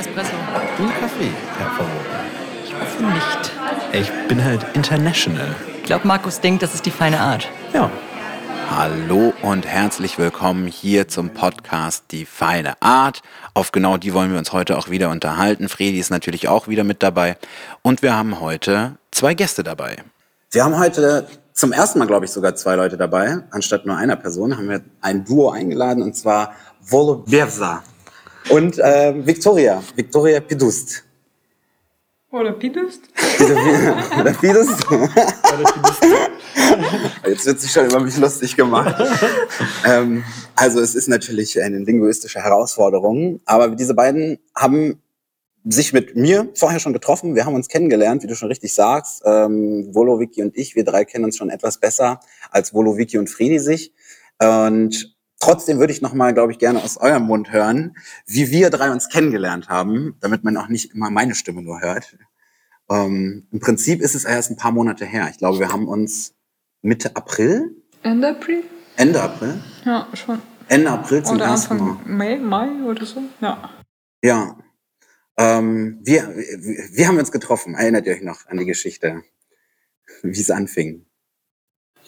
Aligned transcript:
Espresso. 0.00 0.30
Und 0.78 0.88
Kaffee, 0.98 1.30
Herr 1.58 1.70
Favor. 1.72 1.90
Ich 2.64 2.72
hoffe 2.72 3.02
nicht. 3.02 3.52
Ich 3.92 4.28
bin 4.28 4.42
halt 4.42 4.64
international. 4.72 5.54
Ich 5.76 5.82
glaube, 5.82 6.08
Markus 6.08 6.40
denkt, 6.40 6.62
das 6.62 6.74
ist 6.74 6.86
die 6.86 6.90
feine 6.90 7.20
Art. 7.20 7.50
Ja. 7.74 7.90
Hallo 8.70 9.34
und 9.42 9.66
herzlich 9.66 10.16
willkommen 10.16 10.68
hier 10.68 11.08
zum 11.08 11.34
Podcast 11.34 12.04
Die 12.12 12.24
feine 12.24 12.80
Art. 12.80 13.20
Auf 13.52 13.72
genau 13.72 13.98
die 13.98 14.14
wollen 14.14 14.32
wir 14.32 14.38
uns 14.38 14.54
heute 14.54 14.78
auch 14.78 14.88
wieder 14.88 15.10
unterhalten. 15.10 15.68
Fredi 15.68 15.98
ist 15.98 16.08
natürlich 16.10 16.48
auch 16.48 16.66
wieder 16.66 16.84
mit 16.84 17.02
dabei. 17.02 17.36
Und 17.82 18.00
wir 18.00 18.16
haben 18.16 18.40
heute 18.40 18.96
zwei 19.10 19.34
Gäste 19.34 19.62
dabei. 19.62 19.96
Wir 20.50 20.64
haben 20.64 20.78
heute 20.78 21.26
zum 21.52 21.72
ersten 21.72 21.98
Mal, 21.98 22.06
glaube 22.06 22.24
ich, 22.24 22.30
sogar 22.30 22.54
zwei 22.54 22.74
Leute 22.74 22.96
dabei. 22.96 23.40
Anstatt 23.50 23.84
nur 23.84 23.98
einer 23.98 24.16
Person 24.16 24.56
haben 24.56 24.70
wir 24.70 24.80
ein 25.02 25.26
Duo 25.26 25.50
eingeladen 25.50 26.02
und 26.02 26.16
zwar 26.16 26.54
Volo 26.80 27.16
Berza 27.16 27.82
und 28.48 28.78
äh, 28.78 29.14
Victoria, 29.26 29.82
Victoria 29.94 30.40
Pidust. 30.40 31.04
Oder 34.20 34.32
Pidust? 34.34 34.90
Oder 34.90 35.64
Pidust? 35.72 36.04
Jetzt 37.26 37.46
wird 37.46 37.60
sich 37.60 37.72
schon 37.72 37.86
über 37.86 37.98
mich 37.98 38.16
lustig 38.18 38.56
gemacht. 38.56 38.94
ähm, 39.84 40.22
also 40.54 40.80
es 40.80 40.94
ist 40.94 41.08
natürlich 41.08 41.60
eine 41.60 41.78
linguistische 41.78 42.40
Herausforderung, 42.40 43.40
aber 43.46 43.68
diese 43.70 43.94
beiden 43.94 44.38
haben 44.54 45.02
sich 45.64 45.92
mit 45.92 46.16
mir 46.16 46.48
vorher 46.54 46.80
schon 46.80 46.92
getroffen. 46.92 47.34
Wir 47.34 47.44
haben 47.44 47.54
uns 47.54 47.68
kennengelernt, 47.68 48.22
wie 48.22 48.28
du 48.28 48.36
schon 48.36 48.48
richtig 48.48 48.72
sagst. 48.74 49.22
Ähm, 49.26 49.88
Volo, 49.92 50.20
Vicky 50.20 50.42
und 50.42 50.56
ich, 50.56 50.74
wir 50.76 50.84
drei 50.84 51.04
kennen 51.04 51.24
uns 51.24 51.36
schon 51.36 51.50
etwas 51.50 51.78
besser 51.78 52.20
als 52.50 52.72
Volo, 52.72 52.96
Vicky 52.96 53.18
und 53.18 53.28
Fredi 53.28 53.58
sich. 53.58 53.92
Und 54.38 55.16
trotzdem 55.40 55.80
würde 55.80 55.92
ich 55.92 56.00
noch 56.00 56.14
mal, 56.14 56.32
glaube 56.32 56.52
ich, 56.52 56.58
gerne 56.58 56.82
aus 56.82 56.96
eurem 56.96 57.24
Mund 57.24 57.50
hören, 57.52 57.96
wie 58.26 58.50
wir 58.52 58.70
drei 58.70 58.90
uns 58.92 59.08
kennengelernt 59.08 59.68
haben, 59.68 60.16
damit 60.20 60.44
man 60.44 60.56
auch 60.56 60.68
nicht 60.68 60.94
immer 60.94 61.10
meine 61.10 61.34
Stimme 61.34 61.62
nur 61.62 61.80
hört. 61.80 62.16
Ähm, 62.88 63.48
Im 63.50 63.58
Prinzip 63.60 64.00
ist 64.00 64.14
es 64.14 64.24
erst 64.24 64.50
ein 64.50 64.56
paar 64.56 64.72
Monate 64.72 65.04
her. 65.04 65.28
Ich 65.30 65.38
glaube, 65.38 65.58
wir 65.58 65.72
haben 65.72 65.88
uns 65.88 66.34
Mitte 66.82 67.16
April, 67.16 67.74
Ende 68.02 68.28
April? 68.28 68.62
Ende 68.96 69.20
April, 69.22 69.60
Ja, 69.84 70.08
schon. 70.14 70.40
Ende 70.68 70.90
April 70.90 71.22
zum 71.22 71.36
Oder 71.36 71.46
ersten. 71.46 71.72
Anfang 71.72 72.16
Mai, 72.16 72.36
Mai 72.38 72.82
oder 72.84 73.04
so. 73.04 73.22
Ja. 73.40 73.70
Ja. 74.22 74.56
Ähm, 75.36 76.00
wir, 76.02 76.28
wir, 76.28 76.88
wir 76.92 77.08
haben 77.08 77.18
uns 77.18 77.32
getroffen. 77.32 77.74
Erinnert 77.74 78.06
ihr 78.06 78.12
euch 78.14 78.22
noch 78.22 78.46
an 78.46 78.58
die 78.58 78.66
Geschichte, 78.66 79.22
wie 80.22 80.40
es 80.40 80.50
anfing? 80.50 81.06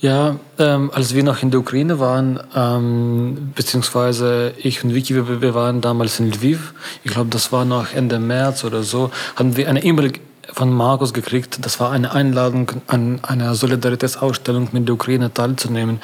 Ja, 0.02 0.34
ähm, 0.58 0.90
als 0.92 1.14
wir 1.14 1.22
noch 1.22 1.44
in 1.44 1.52
der 1.52 1.60
Ukraine 1.60 2.00
waren, 2.00 2.40
ähm, 2.56 3.52
beziehungsweise 3.54 4.52
ich 4.58 4.82
und 4.82 4.96
Vicky, 4.96 5.14
wir, 5.14 5.40
wir 5.40 5.54
waren 5.54 5.80
damals 5.80 6.18
in 6.18 6.28
Lviv, 6.28 6.74
ich 7.04 7.12
glaube, 7.12 7.30
das 7.30 7.52
war 7.52 7.64
noch 7.64 7.94
Ende 7.94 8.18
März 8.18 8.64
oder 8.64 8.82
so, 8.82 9.12
haben 9.36 9.56
wir 9.56 9.68
eine 9.68 9.84
E-Mail 9.84 10.14
von 10.52 10.72
Markus 10.72 11.14
gekriegt. 11.14 11.64
Das 11.64 11.78
war 11.78 11.92
eine 11.92 12.12
Einladung 12.12 12.72
an 12.88 13.20
einer 13.22 13.54
Solidaritätsausstellung 13.54 14.70
mit 14.72 14.88
der 14.88 14.96
Ukraine 14.96 15.32
teilzunehmen. 15.32 16.00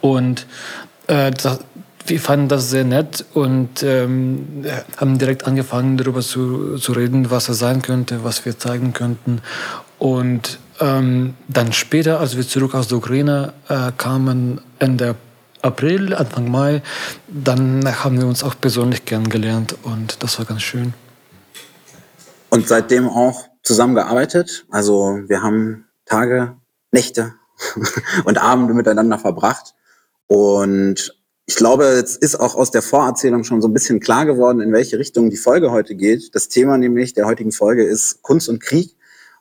Und 0.00 0.46
äh, 1.06 1.30
das, 1.30 1.60
wir 2.06 2.20
fanden 2.20 2.48
das 2.48 2.70
sehr 2.70 2.84
nett 2.84 3.26
und 3.34 3.82
ähm, 3.82 4.64
haben 4.96 5.18
direkt 5.18 5.46
angefangen, 5.46 5.98
darüber 5.98 6.22
zu, 6.22 6.78
zu 6.78 6.92
reden, 6.92 7.30
was 7.30 7.50
es 7.50 7.58
sein 7.58 7.82
könnte, 7.82 8.24
was 8.24 8.46
wir 8.46 8.58
zeigen 8.58 8.94
könnten. 8.94 9.42
Und 9.98 10.58
ähm, 10.80 11.34
dann 11.48 11.72
später, 11.72 12.20
als 12.20 12.36
wir 12.36 12.46
zurück 12.46 12.74
aus 12.74 12.88
der 12.88 12.98
Ukraine 12.98 13.52
äh, 13.68 13.92
kamen, 13.96 14.60
Ende 14.78 15.16
April, 15.62 16.14
Anfang 16.14 16.50
Mai, 16.50 16.82
dann 17.28 17.84
haben 18.04 18.18
wir 18.18 18.26
uns 18.26 18.42
auch 18.42 18.54
persönlich 18.60 19.04
kennengelernt 19.04 19.76
und 19.82 20.22
das 20.22 20.38
war 20.38 20.46
ganz 20.46 20.62
schön. 20.62 20.92
Und 22.50 22.68
seitdem 22.68 23.08
auch 23.08 23.48
zusammengearbeitet. 23.62 24.66
Also 24.70 25.18
wir 25.26 25.42
haben 25.42 25.86
Tage, 26.04 26.56
Nächte 26.92 27.34
und 28.24 28.38
Abende 28.38 28.74
miteinander 28.74 29.18
verbracht. 29.18 29.74
Und 30.26 31.16
ich 31.46 31.56
glaube, 31.56 31.84
es 31.84 32.16
ist 32.16 32.36
auch 32.36 32.54
aus 32.54 32.70
der 32.70 32.82
Vorerzählung 32.82 33.44
schon 33.44 33.60
so 33.60 33.68
ein 33.68 33.74
bisschen 33.74 34.00
klar 34.00 34.24
geworden, 34.24 34.60
in 34.60 34.72
welche 34.72 34.98
Richtung 34.98 35.30
die 35.30 35.36
Folge 35.36 35.72
heute 35.72 35.94
geht. 35.94 36.34
Das 36.34 36.48
Thema 36.48 36.78
nämlich 36.78 37.14
der 37.14 37.26
heutigen 37.26 37.52
Folge 37.52 37.84
ist 37.84 38.22
Kunst 38.22 38.48
und 38.48 38.60
Krieg. 38.60 38.96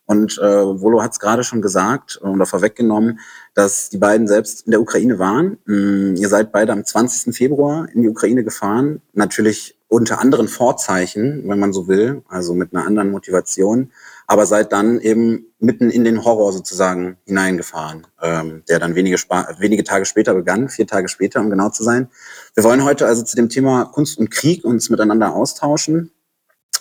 Und 0.06 0.38
äh, 0.38 0.82
Volo 0.82 1.02
hat 1.02 1.14
es 1.14 1.20
gerade 1.20 1.44
schon 1.44 1.62
gesagt 1.62 2.20
oder 2.22 2.46
vorweggenommen, 2.46 3.20
dass 3.54 3.90
die 3.90 3.98
beiden 3.98 4.28
selbst 4.28 4.66
in 4.66 4.72
der 4.72 4.82
Ukraine 4.82 5.18
waren. 5.18 5.58
Mm, 5.66 6.16
ihr 6.16 6.28
seid 6.28 6.52
beide 6.52 6.74
am 6.74 6.84
20. 6.84 7.34
Februar 7.36 7.88
in 7.94 8.02
die 8.02 8.10
Ukraine 8.10 8.44
gefahren. 8.44 9.02
Natürlich 9.14 9.78
unter 9.88 10.20
anderen 10.20 10.48
Vorzeichen, 10.48 11.48
wenn 11.48 11.60
man 11.60 11.72
so 11.72 11.88
will, 11.88 12.24
also 12.28 12.56
mit 12.56 12.74
einer 12.74 12.86
anderen 12.86 13.12
Motivation, 13.12 13.92
aber 14.26 14.48
seid 14.48 14.74
dann 14.74 15.00
eben 15.00 15.46
mitten 15.60 15.92
in 15.92 16.04
den 16.04 16.26
Horror 16.26 16.52
sozusagen 16.52 17.18
hineingefahren, 17.26 18.08
ähm, 18.22 18.64
der 18.68 18.80
dann 18.80 18.96
wenige, 18.96 19.18
wenige 19.60 19.84
Tage 19.84 20.06
später 20.06 20.34
begann, 20.34 20.68
vier 20.68 20.88
Tage 20.88 21.08
später, 21.10 21.42
um 21.42 21.52
genau 21.52 21.70
zu 21.70 21.84
sein. 21.84 22.10
Wir 22.56 22.64
wollen 22.64 22.84
heute 22.84 23.06
also 23.06 23.24
zu 23.24 23.36
dem 23.36 23.50
Thema 23.50 23.86
Kunst 23.86 24.18
und 24.18 24.32
Krieg 24.32 24.66
uns 24.66 24.90
miteinander 24.90 25.36
austauschen 25.36 26.12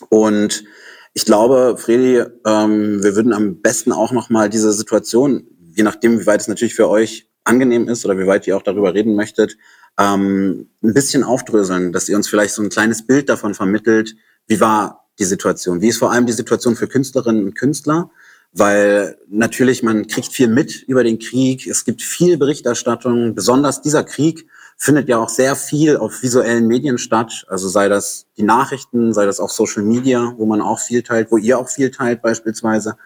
und 0.09 0.65
ich 1.15 1.25
glaube, 1.25 1.77
Fredi, 1.79 2.25
ähm, 2.47 3.03
wir 3.03 3.17
würden 3.17 3.33
am 3.33 3.61
besten 3.61 3.93
auch 3.93 4.13
nochmal 4.13 4.49
diese 4.49 4.73
Situation, 4.73 5.47
je 5.75 5.83
nachdem, 5.83 6.21
wie 6.21 6.27
weit 6.27 6.41
es 6.41 6.49
natürlich 6.49 6.75
für 6.75 6.89
euch 6.89 7.29
angenehm 7.45 7.89
ist 7.89 8.05
oder 8.05 8.19
wie 8.19 8.27
weit 8.27 8.47
ihr 8.47 8.57
auch 8.57 8.63
darüber 8.63 8.95
reden 8.95 9.15
möchtet, 9.15 9.57
ähm, 9.99 10.71
ein 10.83 10.95
bisschen 10.95 11.23
aufdröseln, 11.25 11.93
dass 11.93 12.09
ihr 12.09 12.17
uns 12.17 12.29
vielleicht 12.29 12.55
so 12.55 12.63
ein 12.63 12.71
kleines 12.71 13.07
Bild 13.07 13.29
davon 13.29 13.55
vermittelt, 13.55 14.15
wie 14.47 14.61
war 14.61 15.09
die 15.19 15.25
Situation, 15.25 15.83
wie 15.83 15.89
ist 15.89 15.99
vor 15.99 16.13
allem 16.13 16.27
die 16.27 16.33
Situation 16.33 16.77
für 16.77 16.89
Künstlerinnen 16.89 17.45
und 17.45 17.55
Künstler, 17.55 18.11
weil 18.53 19.19
natürlich 19.29 19.83
man 19.83 20.07
kriegt 20.07 20.33
viel 20.33 20.49
mit 20.49 20.83
über 20.83 21.05
den 21.05 21.19
Krieg, 21.19 21.67
es 21.67 21.85
gibt 21.85 22.03
viel 22.03 22.39
Berichterstattung, 22.39 23.35
besonders 23.35 23.83
dieser 23.83 24.05
Krieg 24.05 24.47
findet 24.83 25.09
ja 25.09 25.19
auch 25.19 25.29
sehr 25.29 25.55
viel 25.55 25.97
auf 25.97 26.25
visuellen 26.25 26.67
Medien 26.67 26.99
statt. 26.99 27.47
Also 27.49 27.69
sei 27.69 27.89
das 27.89 28.27
die 28.37 28.43
Nachrichten, 28.43 29.15
sei 29.15 29.27
das 29.27 29.39
auch 29.39 29.49
Social 29.49 29.85
Media, 29.85 30.35
wo 30.37 30.45
man 30.45 30.61
auch 30.61 30.81
viel 30.81 31.05
teilt, 31.05 31.31
wo 31.31 31.37
ihr 31.37 31.57
auch 31.57 31.69
viel 31.69 31.93
teilt 31.93 32.21
beispielsweise. 32.21 32.97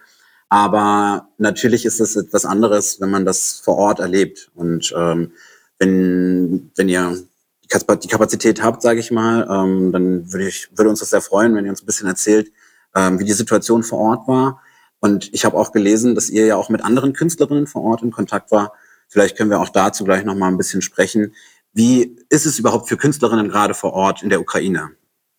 Aber 0.49 1.29
natürlich 1.37 1.85
ist 1.85 2.01
es 2.01 2.17
etwas 2.17 2.47
anderes, 2.47 2.99
wenn 3.03 3.11
man 3.11 3.27
das 3.27 3.61
vor 3.63 3.77
Ort 3.77 4.01
erlebt. 4.01 4.51
Und 4.55 4.95
ähm, 4.97 5.33
wenn, 5.79 6.71
wenn 6.77 6.89
ihr 6.89 7.19
die 7.63 8.09
Kapazität 8.09 8.63
habt, 8.63 8.81
sage 8.81 9.01
ich 9.01 9.11
mal, 9.11 9.47
ähm, 9.51 9.93
dann 9.93 10.33
würde 10.33 10.49
ich 10.49 10.71
würde 10.75 10.89
uns 10.89 11.01
das 11.01 11.11
sehr 11.11 11.21
freuen, 11.21 11.55
wenn 11.55 11.67
ihr 11.67 11.71
uns 11.73 11.83
ein 11.83 11.87
bisschen 11.87 12.09
erzählt, 12.09 12.51
ähm, 12.95 13.19
wie 13.19 13.25
die 13.25 13.33
Situation 13.33 13.83
vor 13.83 13.99
Ort 13.99 14.27
war. 14.27 14.63
Und 15.01 15.29
ich 15.35 15.45
habe 15.45 15.59
auch 15.59 15.73
gelesen, 15.73 16.15
dass 16.15 16.31
ihr 16.31 16.47
ja 16.47 16.57
auch 16.57 16.71
mit 16.71 16.83
anderen 16.83 17.13
Künstlerinnen 17.13 17.67
vor 17.67 17.83
Ort 17.83 18.01
in 18.03 18.13
Kontakt 18.13 18.51
war. 18.51 18.73
Vielleicht 19.09 19.37
können 19.37 19.51
wir 19.51 19.61
auch 19.61 19.69
dazu 19.69 20.05
gleich 20.05 20.25
noch 20.25 20.35
mal 20.35 20.49
ein 20.49 20.57
bisschen 20.57 20.81
sprechen. 20.81 21.35
Wie 21.77 22.17
ist 22.31 22.47
es 22.47 22.59
überhaupt 22.59 22.89
für 22.89 22.97
Künstlerinnen 22.97 23.51
gerade 23.51 23.75
vor 23.75 23.93
Ort 23.93 24.23
in 24.23 24.31
der 24.31 24.41
Ukraine? 24.41 24.93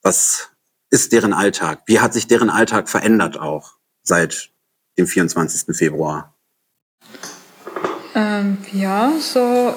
Was 0.03 0.52
ist 0.92 1.12
deren 1.12 1.34
Alltag? 1.34 1.81
Wie 1.88 2.00
hat 2.00 2.14
sich 2.14 2.28
deren 2.28 2.52
Alltag 2.52 2.90
verändert 2.90 3.40
auch 3.40 3.78
seit 4.03 4.52
dem 5.00 5.08
24. 5.08 5.75
Februar? 5.75 6.36
Ähm, 8.14 8.59
ja, 8.72 9.14
so 9.20 9.74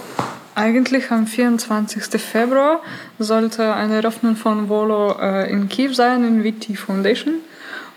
eigentlich 0.55 1.11
am 1.11 1.27
24. 1.27 2.21
Februar 2.21 2.83
sollte 3.19 3.73
eine 3.73 3.95
Eröffnung 3.95 4.37
von 4.37 4.69
Volo 4.69 5.19
äh, 5.19 5.51
in 5.51 5.71
Kiew 5.71 5.95
sein, 5.95 6.25
in 6.25 6.45
VT 6.45 6.77
Foundation. 6.77 7.37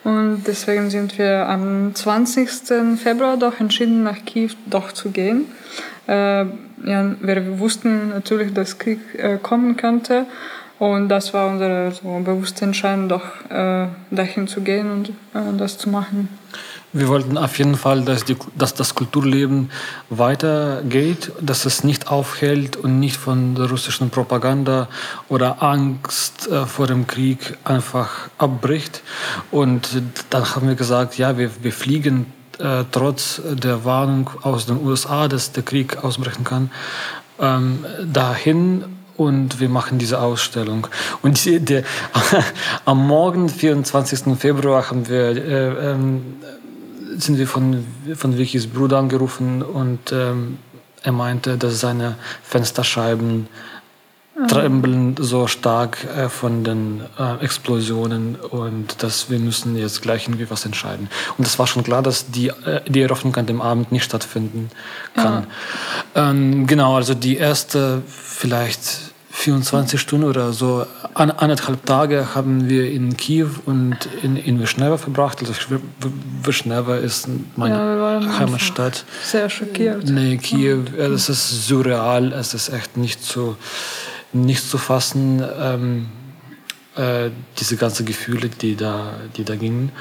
Und 0.06 0.44
deswegen 0.47 0.90
sind 0.90 1.18
wir 1.18 1.50
am 1.50 1.94
20. 1.94 2.50
Februar 2.97 3.35
doch 3.35 3.59
entschieden, 3.59 4.03
nach 4.03 4.24
Kiew 4.24 4.51
doch 4.68 4.94
zu 4.94 5.12
gehen. 5.12 5.51
Äh, 6.07 6.45
ja, 6.85 7.16
wir 7.21 7.59
wussten 7.59 8.09
natürlich, 8.09 8.53
dass 8.53 8.77
Krieg 8.77 8.99
äh, 9.17 9.38
kommen 9.38 9.77
könnte. 9.77 10.25
Und 10.80 11.07
das 11.07 11.33
war 11.33 11.47
unsere 11.47 11.91
so 11.91 12.19
bewusste 12.19 12.65
Entscheidung, 12.65 13.07
doch 13.07 13.24
äh, 13.50 13.88
dahin 14.12 14.47
zu 14.47 14.62
gehen 14.62 14.91
und 14.91 15.09
äh, 15.09 15.57
das 15.57 15.77
zu 15.77 15.89
machen. 15.89 16.27
Wir 16.91 17.07
wollten 17.07 17.38
auf 17.38 17.57
jeden 17.57 17.75
Fall, 17.75 18.01
dass, 18.03 18.24
die, 18.25 18.35
dass 18.56 18.74
das 18.74 18.94
Kulturleben 18.94 19.71
weitergeht, 20.09 21.31
dass 21.41 21.65
es 21.65 21.83
nicht 21.83 22.12
aufhält 22.12 22.75
und 22.75 23.00
nicht 23.00 23.18
von 23.18 23.56
der 23.56 23.69
russischen 23.69 24.09
Propaganda 24.09 24.89
oder 25.30 25.63
Angst 25.63 26.47
äh, 26.51 26.65
vor 26.65 26.88
dem 26.88 27.07
Krieg 27.07 27.57
einfach 27.63 28.30
abbricht. 28.38 29.01
Und 29.51 29.89
dann 30.30 30.56
haben 30.56 30.68
wir 30.68 30.75
gesagt, 30.75 31.18
ja, 31.18 31.38
wir, 31.38 31.50
wir 31.63 31.71
fliegen 31.71 32.27
äh, 32.63 32.86
trotz 32.92 33.42
der 33.44 33.83
Warnung 33.83 34.30
aus 34.42 34.65
den 34.65 34.81
USA, 34.81 35.27
dass 35.27 35.51
der 35.51 35.63
Krieg 35.63 36.04
ausbrechen 36.04 36.44
kann, 36.44 36.71
ähm, 37.39 37.86
dahin 38.12 38.86
und 39.18 39.60
wir 39.60 39.69
machen 39.69 40.00
diese 40.00 40.21
Ausstellung. 40.21 40.88
Und 41.21 41.44
die, 41.44 41.60
der, 41.60 41.83
am 42.86 43.06
Morgen, 43.06 43.50
24. 43.50 44.38
Februar, 44.38 44.89
haben 44.89 45.07
wir, 45.10 45.30
äh, 45.36 45.92
ähm, 45.92 46.38
sind 47.18 47.38
wir 47.38 47.48
von, 47.48 47.86
von 48.15 48.38
Vickys 48.38 48.68
Bruder 48.68 48.98
angerufen 48.98 49.62
und 49.62 50.12
ähm, 50.12 50.57
er 51.04 51.12
meinte, 51.12 51.57
dass 51.57 51.81
seine 51.81 52.16
Fensterscheiben 52.44 53.48
trembeln 54.47 55.15
so 55.19 55.47
stark 55.47 55.97
äh, 56.06 56.27
von 56.27 56.63
den 56.63 57.01
äh, 57.19 57.44
Explosionen 57.44 58.35
und 58.35 59.03
dass 59.03 59.30
wir 59.30 59.38
müssen 59.38 59.77
jetzt 59.77 60.01
gleich 60.01 60.27
irgendwie 60.27 60.50
was 60.50 60.65
entscheiden. 60.65 61.09
Und 61.38 61.45
es 61.45 61.59
war 61.59 61.68
schon 61.68 61.83
klar, 61.83 62.01
dass 62.01 62.31
die, 62.31 62.47
äh, 62.47 62.81
die 62.88 63.01
Eröffnung 63.01 63.35
an 63.35 63.45
dem 63.45 63.62
Abend 63.62 63.91
nicht 63.91 64.03
stattfinden 64.03 64.69
kann. 65.15 65.47
Ähm, 66.15 66.65
genau, 66.65 66.95
also 66.95 67.13
die 67.13 67.38
erste 67.38 68.01
vielleicht 68.07 69.13
24 69.33 70.00
Stunden 70.00 70.27
oder 70.27 70.53
so, 70.53 70.85
an, 71.15 71.31
anderthalb 71.31 71.85
Tage 71.85 72.35
haben 72.35 72.69
wir 72.69 72.89
in 72.91 73.18
Kiew 73.18 73.50
und 73.65 73.97
in, 74.21 74.35
in 74.35 74.59
Wischnewa 74.59 74.97
verbracht. 74.97 75.39
Also 75.39 75.53
Wischnewa 76.44 76.97
ist 76.97 77.27
meine 77.56 77.75
Ja, 77.75 78.39
Heimatstadt. 78.39 79.06
Sehr 79.24 79.50
schockiert. 79.50 80.06
Nee, 80.06 80.38
Kiew, 80.38 80.83
ja, 80.97 81.09
das 81.09 81.30
ist 81.30 81.68
surreal, 81.68 82.31
es 82.31 82.53
ist 82.53 82.69
echt 82.69 82.95
nicht 82.95 83.24
zu, 83.24 83.57
nicht 84.33 84.68
zu 84.68 84.77
fassen, 84.77 85.44
ähm, 85.59 86.09
äh, 86.95 87.30
diese 87.59 87.77
ganzen 87.77 88.06
Gefühle, 88.06 88.50
die 88.50 88.75
da, 88.75 89.13
die 89.35 89.44
da 89.44 89.56
gingen. 89.56 89.91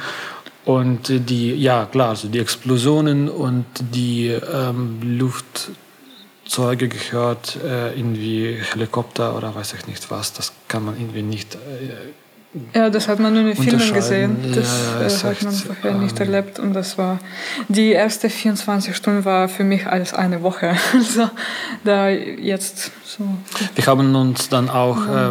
Und 0.65 1.09
die, 1.09 1.55
ja 1.55 1.87
klar, 1.87 2.11
also 2.11 2.29
die 2.29 2.39
Explosionen 2.39 3.29
und 3.29 3.67
die 3.79 4.29
ähm, 4.29 5.19
Luftzeuge 5.19 6.89
gehört, 6.89 7.57
äh, 7.65 7.99
irgendwie 7.99 8.59
Helikopter 8.73 9.37
oder 9.37 9.55
weiß 9.55 9.75
ich 9.75 9.87
nicht 9.87 10.11
was, 10.11 10.33
das 10.33 10.53
kann 10.69 10.85
man 10.85 10.97
irgendwie 10.97 11.23
nicht 11.23 11.57
äh, 11.57 11.59
Ja, 12.75 12.91
das 12.91 13.09
hat 13.09 13.19
man 13.19 13.33
nur 13.33 13.51
in 13.51 13.57
Filmen 13.57 13.95
gesehen. 13.95 14.37
Das 14.55 14.85
Ja, 14.95 15.01
ja, 15.01 15.07
äh, 15.07 15.35
hat 15.35 15.43
man 15.43 15.53
vorher 15.55 15.95
nicht 15.99 16.21
ähm, 16.21 16.27
erlebt. 16.27 16.59
Und 16.59 16.75
das 16.75 16.99
war, 16.99 17.19
die 17.69 17.93
erste 17.93 18.29
24 18.29 18.95
Stunden 18.95 19.25
war 19.25 19.49
für 19.49 19.65
mich 19.65 19.87
als 19.87 20.13
eine 20.13 20.43
Woche. 20.43 20.77
Also 20.93 21.31
da 21.85 22.09
jetzt 22.11 22.93
so. 23.05 23.25
Wir 23.75 23.87
haben 23.87 24.15
uns 24.15 24.49
dann 24.49 24.69
auch 24.69 24.99
äh, 25.09 25.31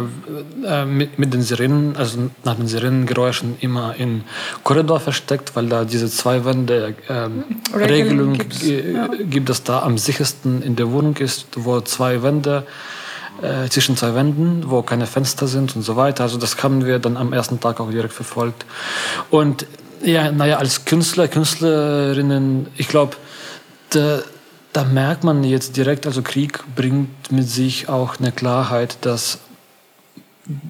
äh, 0.66 0.84
mit, 0.84 1.18
mit 1.18 1.32
den 1.32 1.42
Sirenen, 1.42 1.96
also 1.96 2.30
nach 2.44 2.56
den 2.56 2.66
Sirenengeräuschen 2.66 3.56
immer 3.60 3.94
im 3.96 4.22
Korridor 4.64 5.00
versteckt, 5.00 5.54
weil 5.54 5.66
da 5.68 5.84
diese 5.84 6.10
zwei 6.10 6.44
Wände 6.44 6.94
ähm, 7.08 7.44
Regelung 7.74 8.32
Regelung 8.32 9.30
gibt, 9.30 9.48
dass 9.48 9.62
da 9.62 9.82
am 9.82 9.98
sichersten 9.98 10.62
in 10.62 10.76
der 10.76 10.90
Wohnung 10.90 11.16
ist, 11.16 11.46
wo 11.56 11.80
zwei 11.80 12.22
Wände 12.22 12.66
äh, 13.42 13.68
zwischen 13.68 13.96
zwei 13.96 14.14
Wänden, 14.14 14.70
wo 14.70 14.82
keine 14.82 15.06
Fenster 15.06 15.46
sind 15.46 15.76
und 15.76 15.82
so 15.82 15.96
weiter. 15.96 16.24
Also 16.24 16.38
das 16.38 16.62
haben 16.62 16.84
wir 16.86 16.98
dann 16.98 17.16
am 17.16 17.32
ersten 17.32 17.60
Tag 17.60 17.80
auch 17.80 17.90
direkt 17.90 18.14
verfolgt. 18.14 18.64
Und 19.30 19.66
ja, 20.02 20.32
naja, 20.32 20.58
als 20.58 20.84
Künstler, 20.84 21.28
Künstlerinnen, 21.28 22.68
ich 22.76 22.88
glaube, 22.88 23.16
da, 23.90 24.20
da 24.72 24.84
merkt 24.84 25.24
man 25.24 25.44
jetzt 25.44 25.76
direkt, 25.76 26.06
also 26.06 26.22
Krieg 26.22 26.60
bringt 26.74 27.30
mit 27.30 27.48
sich 27.48 27.88
auch 27.88 28.18
eine 28.18 28.32
Klarheit, 28.32 28.98
dass, 29.02 29.38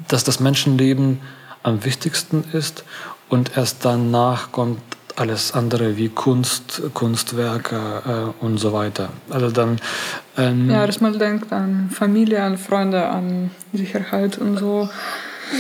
dass 0.09 0.25
das 0.25 0.41
Menschenleben 0.41 1.21
am 1.63 1.85
wichtigsten 1.85 2.45
ist 2.53 2.85
und 3.29 3.57
erst 3.57 3.85
danach 3.85 4.53
kommt 4.53 4.81
alles 5.17 5.53
andere 5.53 5.97
wie 5.97 6.09
Kunst, 6.09 6.83
Kunstwerke 6.95 8.33
äh, 8.41 8.45
und 8.45 8.59
so 8.59 8.73
weiter. 8.73 9.11
Also 9.31 9.51
dann 9.51 9.79
ähm, 10.37 10.71
Ja, 10.71 10.87
dass 10.87 11.01
man 11.01 11.19
denkt 11.19 11.53
an 11.53 11.91
Familie, 11.93 12.43
an 12.43 12.57
Freunde, 12.59 13.07
an 13.09 13.51
Sicherheit 13.73 14.39
und 14.39 14.59
so. 14.59 14.89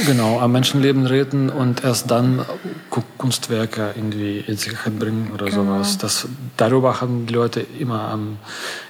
Genau, 0.06 0.40
am 0.40 0.52
Menschenleben 0.52 1.04
reden 1.04 1.50
und 1.50 1.84
erst 1.84 2.10
dann 2.10 2.46
Ku- 2.88 3.02
Kunstwerke 3.18 3.92
irgendwie 3.94 4.38
in 4.46 4.56
Sicherheit 4.56 4.98
bringen 4.98 5.30
oder 5.34 5.50
sowas. 5.50 5.98
Das, 5.98 6.26
darüber 6.56 7.02
haben 7.02 7.26
die 7.26 7.34
Leute 7.34 7.60
immer 7.78 8.08
am, 8.08 8.38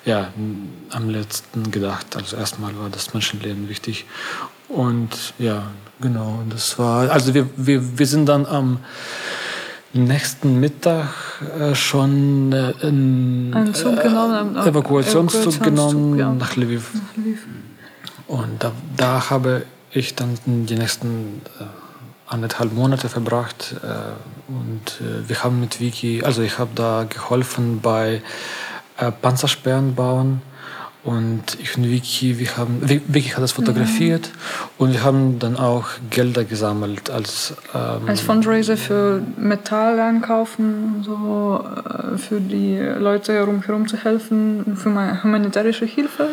ja, 0.04 0.28
am 0.90 1.10
letzten 1.10 1.72
gedacht. 1.72 2.14
Also 2.14 2.36
erstmal 2.36 2.78
war 2.78 2.88
das 2.88 3.14
Menschenleben 3.14 3.68
wichtig. 3.68 4.04
Und 4.68 5.34
ja, 5.40 5.64
genau, 6.00 6.42
das 6.48 6.78
war, 6.78 7.10
also 7.10 7.34
wir, 7.34 7.50
wir, 7.56 7.98
wir 7.98 8.06
sind 8.06 8.26
dann 8.26 8.46
am 8.46 8.78
nächsten 9.92 10.60
Mittag 10.60 11.08
äh, 11.58 11.74
schon 11.74 12.52
äh, 12.52 12.72
in, 12.86 13.52
Einen 13.54 13.74
Zug 13.74 14.00
genommen, 14.00 14.56
einen 14.56 14.56
äh, 14.56 14.68
Evakuationszug 14.68 15.42
Evakuationszug, 15.42 15.62
genommen 15.62 16.18
ja. 16.18 16.32
nach 16.32 16.56
Lviv. 16.56 16.90
Und 18.26 18.62
da, 18.62 18.72
da 18.96 19.30
habe 19.30 19.64
ich 19.90 20.14
dann 20.14 20.38
die 20.44 20.76
nächsten 20.76 21.42
äh, 21.60 21.64
anderthalb 22.26 22.72
Monate 22.72 23.08
verbracht 23.08 23.76
äh, 23.82 23.86
und 24.48 25.00
äh, 25.00 25.28
wir 25.28 25.44
haben 25.44 25.60
mit 25.60 25.80
Vicky, 25.80 26.22
also 26.24 26.42
ich 26.42 26.58
habe 26.58 26.70
da 26.74 27.04
geholfen 27.08 27.80
bei 27.82 28.22
äh, 28.96 29.12
Panzersperren 29.12 29.94
bauen 29.94 30.40
und 31.04 31.42
ich 31.60 31.76
und 31.76 31.84
Vicky, 31.90 32.38
wir 32.38 32.56
haben, 32.56 32.80
Vi- 32.84 33.00
Vicky 33.08 33.30
hat 33.30 33.42
das 33.42 33.52
fotografiert 33.52 34.30
und 34.78 34.92
wir 34.92 35.02
haben 35.02 35.38
dann 35.40 35.56
auch 35.56 35.88
Gelder 36.10 36.44
gesammelt 36.44 37.10
als 37.10 37.54
ähm, 37.74 38.08
Als 38.08 38.20
Fundraiser 38.20 38.76
für 38.76 39.20
Metall 39.36 39.98
einkaufen, 39.98 41.02
so 41.04 41.64
äh, 41.64 42.18
für 42.18 42.40
die 42.40 42.78
Leute 42.78 43.40
rumherum 43.42 43.88
zu 43.88 43.96
helfen, 43.96 44.76
für 44.76 44.90
meine 44.90 45.22
humanitärische 45.24 45.86
Hilfe, 45.86 46.28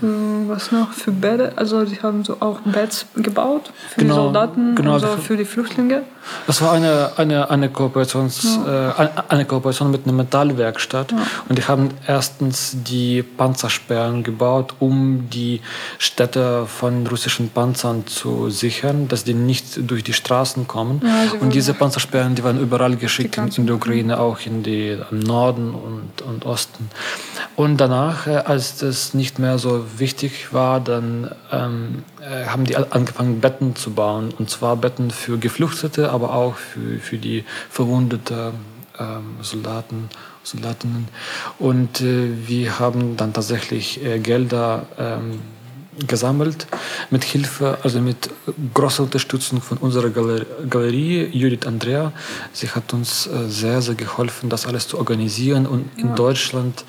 für 0.00 0.48
was 0.48 0.72
noch, 0.72 0.92
für 0.92 1.12
Bäder. 1.12 1.52
Also 1.56 1.84
sie 1.84 2.00
haben 2.02 2.24
so 2.24 2.36
auch 2.40 2.60
Beds 2.60 3.06
gebaut 3.16 3.72
für 3.90 4.00
Genau, 4.00 4.14
die 4.14 4.20
Soldaten, 4.20 4.74
genau, 4.74 4.94
also 4.94 5.08
für 5.16 5.36
die 5.36 5.44
Flüchtlinge. 5.44 6.02
Das 6.46 6.60
war 6.60 6.72
eine, 6.72 7.12
eine, 7.16 7.50
eine, 7.50 7.68
Kooperations, 7.70 8.58
äh, 8.66 8.92
eine- 9.28 9.44
Kooperation 9.44 9.90
mit 9.90 10.04
einer 10.04 10.12
Metallwerkstatt. 10.12 11.12
Und 11.48 11.58
die 11.58 11.64
haben 11.64 11.90
erstens 12.06 12.76
die 12.84 13.22
Panzersperren 13.22 14.22
gebaut, 14.22 14.74
um 14.80 15.28
die 15.30 15.60
Städte 15.98 16.66
von 16.66 17.06
russischen 17.06 17.50
Panzern 17.50 18.06
zu 18.06 18.50
sichern, 18.50 19.08
dass 19.08 19.24
die 19.24 19.34
nicht 19.34 19.90
durch 19.90 20.04
die 20.04 20.12
Straßen 20.12 20.68
kommen. 20.68 21.00
Ja, 21.04 21.40
und 21.40 21.54
diese 21.54 21.74
Panzersperren, 21.74 22.34
die 22.34 22.44
waren 22.44 22.60
überall 22.60 22.96
geschickt 22.96 23.38
in, 23.56 23.66
der 23.66 23.76
Ukraine, 23.76 24.20
auch 24.20 24.38
in 24.44 24.62
die 24.62 24.98
am 25.10 25.18
Norden 25.20 25.74
und, 25.74 26.22
und 26.22 26.44
Osten. 26.46 26.90
Und 27.56 27.78
danach, 27.78 28.26
äh, 28.26 28.36
als 28.36 28.78
das 28.78 29.14
nicht 29.14 29.38
mehr 29.38 29.58
so 29.58 29.84
wichtig 29.98 30.52
war, 30.52 30.80
dann 30.80 31.34
ähm, 31.50 32.02
äh, 32.20 32.46
haben 32.46 32.64
die 32.64 32.76
angefangen, 32.76 33.40
Betten 33.40 33.76
zu 33.76 33.92
bauen. 33.92 34.32
Und 34.38 34.50
zwar 34.50 34.76
Betten 34.76 35.10
für 35.10 35.38
Geflüchtete, 35.38 36.10
aber 36.10 36.34
auch 36.34 36.56
für, 36.56 36.98
für 36.98 37.18
die 37.18 37.44
verwundete 37.68 38.52
ähm, 38.98 39.36
Soldaten, 39.40 40.08
Soldatinnen. 40.42 41.08
Und 41.58 42.00
äh, 42.00 42.48
wir 42.48 42.78
haben 42.78 43.16
dann 43.16 43.32
tatsächlich 43.32 44.04
äh, 44.04 44.18
Gelder 44.18 44.86
ähm, 44.98 45.40
gesammelt 46.06 46.66
mit 47.10 47.24
Hilfe, 47.24 47.78
also 47.82 48.00
mit 48.00 48.30
großer 48.74 49.02
Unterstützung 49.02 49.60
von 49.60 49.78
unserer 49.78 50.10
Galer 50.10 50.44
Galerie, 50.68 51.28
Judith 51.32 51.66
Andrea. 51.66 52.12
Sie 52.52 52.68
hat 52.68 52.92
uns 52.92 53.26
äh, 53.26 53.48
sehr, 53.48 53.82
sehr 53.82 53.94
geholfen, 53.94 54.48
das 54.50 54.66
alles 54.66 54.88
zu 54.88 54.98
organisieren 54.98 55.66
und 55.66 55.90
in 55.96 56.14
Deutschland 56.14 56.84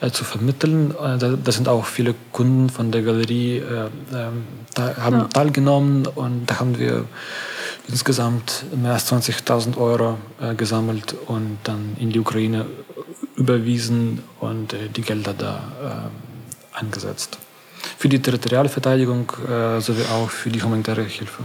äh, 0.00 0.10
zu 0.10 0.24
vermitteln. 0.24 0.92
Äh, 0.92 1.18
da, 1.18 1.52
sind 1.52 1.68
auch 1.68 1.86
viele 1.86 2.14
Kunden 2.32 2.70
von 2.70 2.90
der 2.90 3.02
Galerie 3.02 3.58
äh, 3.58 3.88
ähm, 4.12 4.44
da 4.74 4.96
haben 4.96 5.28
teilgenommen 5.28 6.06
und 6.06 6.46
da 6.46 6.58
haben 6.58 6.78
wir 6.78 7.04
insgesamt 7.88 8.64
mehr 8.74 8.94
als 8.94 9.12
20.000 9.12 9.76
Euro 9.76 10.16
gesammelt 10.56 11.14
und 11.26 11.58
dann 11.64 11.94
in 12.00 12.10
die 12.10 12.18
Ukraine 12.18 12.64
überwiesen 13.36 14.22
und 14.40 14.74
die 14.96 15.02
Gelder 15.02 15.34
da 15.34 16.10
äh, 16.74 16.78
eingesetzt. 16.78 17.38
Für 17.98 18.08
die 18.08 18.20
territoriale 18.20 18.68
Verteidigung 18.68 19.30
äh, 19.48 19.80
sowie 19.80 20.04
auch 20.12 20.30
für 20.30 20.50
die 20.50 20.62
humanitäre 20.62 21.02
Hilfe. 21.02 21.42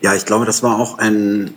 Ja, 0.00 0.14
ich 0.14 0.24
glaube, 0.26 0.44
das 0.44 0.62
war 0.62 0.78
auch 0.78 0.98
ein 0.98 1.54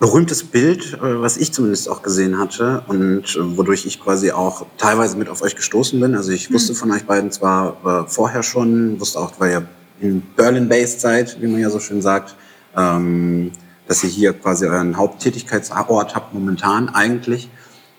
berühmtes 0.00 0.44
Bild, 0.44 0.94
äh, 0.94 1.20
was 1.20 1.36
ich 1.36 1.52
zumindest 1.52 1.88
auch 1.88 2.02
gesehen 2.02 2.38
hatte 2.38 2.82
und 2.88 3.36
äh, 3.36 3.56
wodurch 3.56 3.84
ich 3.86 4.00
quasi 4.00 4.32
auch 4.32 4.66
teilweise 4.78 5.16
mit 5.16 5.28
auf 5.28 5.42
euch 5.42 5.54
gestoßen 5.54 6.00
bin. 6.00 6.14
Also 6.14 6.32
ich 6.32 6.52
wusste 6.52 6.74
von 6.74 6.90
euch 6.90 7.04
beiden 7.04 7.30
zwar 7.30 7.76
äh, 7.84 8.10
vorher 8.10 8.42
schon, 8.42 8.98
wusste 8.98 9.20
auch, 9.20 9.32
weil 9.38 9.50
ihr 9.52 9.68
in 10.00 10.22
Berlin-based 10.34 11.00
seid, 11.00 11.40
wie 11.40 11.46
man 11.46 11.60
ja 11.60 11.68
so 11.68 11.78
schön 11.78 12.00
sagt, 12.00 12.34
ähm, 12.74 13.52
dass 13.86 14.02
ihr 14.02 14.08
hier 14.10 14.32
quasi 14.32 14.66
euren 14.66 14.96
Haupttätigkeitsort 14.96 16.14
habt 16.14 16.32
momentan 16.32 16.88
eigentlich. 16.88 17.50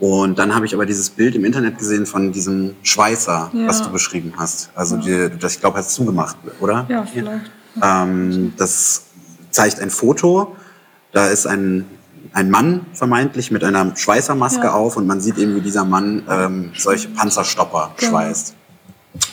Und 0.02 0.40
dann 0.40 0.56
habe 0.56 0.66
ich 0.66 0.74
aber 0.74 0.88
dieses 0.88 1.12
Bild 1.12 1.36
im 1.36 1.46
Internet 1.46 1.78
gesehen 1.78 2.08
von 2.08 2.32
diesem 2.32 2.76
Schweißer, 2.82 3.52
Ja. 3.54 3.68
was 3.68 3.84
du 3.84 3.92
beschrieben 3.92 4.34
hast. 4.36 4.72
Also 4.74 4.98
die, 4.98 5.30
das, 5.40 5.54
ich 5.54 5.60
glaube, 5.62 5.78
hast 5.78 5.92
du 5.92 6.04
zugemacht, 6.04 6.36
oder? 6.60 6.86
Ja, 6.90 7.06
vielleicht. 7.06 7.52
Ähm, 7.82 8.52
das 8.58 9.04
zeigt 9.52 9.80
ein 9.80 9.92
Foto. 9.92 10.56
Da 11.12 11.28
ist 11.28 11.46
ein, 11.46 11.86
ein 12.34 12.50
Mann 12.50 12.88
vermeintlich 12.94 13.52
mit 13.52 13.64
einer 13.64 13.96
Schweißermaske 13.96 14.64
Ja. 14.66 14.74
auf 14.74 14.98
und 14.98 15.06
man 15.06 15.22
sieht 15.22 15.38
eben, 15.38 15.54
wie 15.56 15.62
dieser 15.62 15.86
Mann 15.86 16.24
ähm, 16.28 16.72
solche 16.76 17.08
Panzerstopper 17.10 17.92
Genau. 17.98 18.10
schweißt. 18.12 18.56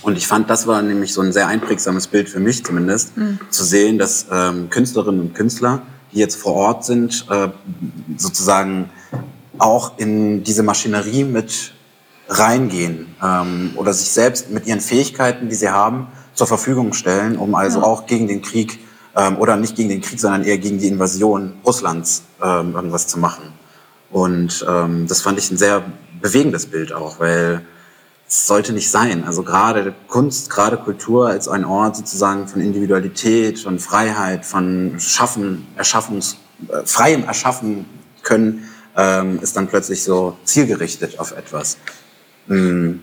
Und 0.02 0.18
ich 0.18 0.26
fand, 0.26 0.50
das 0.50 0.66
war 0.66 0.82
nämlich 0.82 1.14
so 1.14 1.22
ein 1.22 1.32
sehr 1.32 1.46
einprägsames 1.46 2.08
Bild 2.08 2.28
für 2.28 2.40
mich 2.40 2.62
zumindest, 2.62 3.16
Mhm. 3.16 3.38
zu 3.48 3.64
sehen, 3.64 3.96
dass 3.96 4.26
ähm, 4.30 4.68
Künstlerinnen 4.68 5.20
und 5.22 5.34
Künstler, 5.34 5.80
die 6.12 6.18
jetzt 6.18 6.36
vor 6.36 6.52
Ort 6.52 6.84
sind, 6.84 7.24
äh, 7.30 7.48
sozusagen 8.18 8.90
auch 9.58 9.98
in 9.98 10.44
diese 10.44 10.62
Maschinerie 10.62 11.24
mit 11.24 11.72
reingehen 12.28 13.14
ähm, 13.22 13.72
oder 13.76 13.92
sich 13.92 14.10
selbst 14.10 14.50
mit 14.50 14.66
ihren 14.66 14.80
Fähigkeiten, 14.80 15.48
die 15.48 15.54
sie 15.54 15.70
haben, 15.70 16.08
zur 16.34 16.46
Verfügung 16.46 16.92
stellen, 16.92 17.36
um 17.36 17.54
also 17.54 17.82
auch 17.82 18.06
gegen 18.06 18.28
den 18.28 18.42
Krieg 18.42 18.78
ähm, 19.16 19.38
oder 19.38 19.56
nicht 19.56 19.76
gegen 19.76 19.88
den 19.88 20.00
Krieg, 20.00 20.20
sondern 20.20 20.44
eher 20.44 20.58
gegen 20.58 20.78
die 20.78 20.88
Invasion 20.88 21.54
Russlands 21.64 22.24
ähm, 22.42 22.74
irgendwas 22.74 23.06
zu 23.06 23.18
machen. 23.18 23.52
Und 24.10 24.64
ähm, 24.68 25.06
das 25.06 25.20
fand 25.20 25.38
ich 25.38 25.50
ein 25.50 25.58
sehr 25.58 25.82
bewegendes 26.20 26.66
Bild 26.66 26.92
auch, 26.92 27.18
weil 27.18 27.62
es 28.28 28.46
sollte 28.46 28.72
nicht 28.72 28.90
sein. 28.90 29.24
Also 29.24 29.42
gerade 29.42 29.94
Kunst, 30.06 30.50
gerade 30.50 30.76
Kultur 30.76 31.28
als 31.28 31.48
ein 31.48 31.64
Ort 31.64 31.96
sozusagen 31.96 32.46
von 32.46 32.60
Individualität, 32.60 33.58
von 33.58 33.78
Freiheit, 33.78 34.44
von 34.44 34.96
Schaffen, 34.98 35.66
Erschaffungs, 35.76 36.36
äh, 36.68 36.84
freiem 36.84 37.24
Erschaffen 37.24 37.86
können, 38.22 38.68
ähm, 38.98 39.38
ist 39.40 39.56
dann 39.56 39.68
plötzlich 39.68 40.02
so 40.02 40.36
zielgerichtet 40.44 41.18
auf 41.18 41.32
etwas. 41.32 41.78
Mm. 42.48 42.96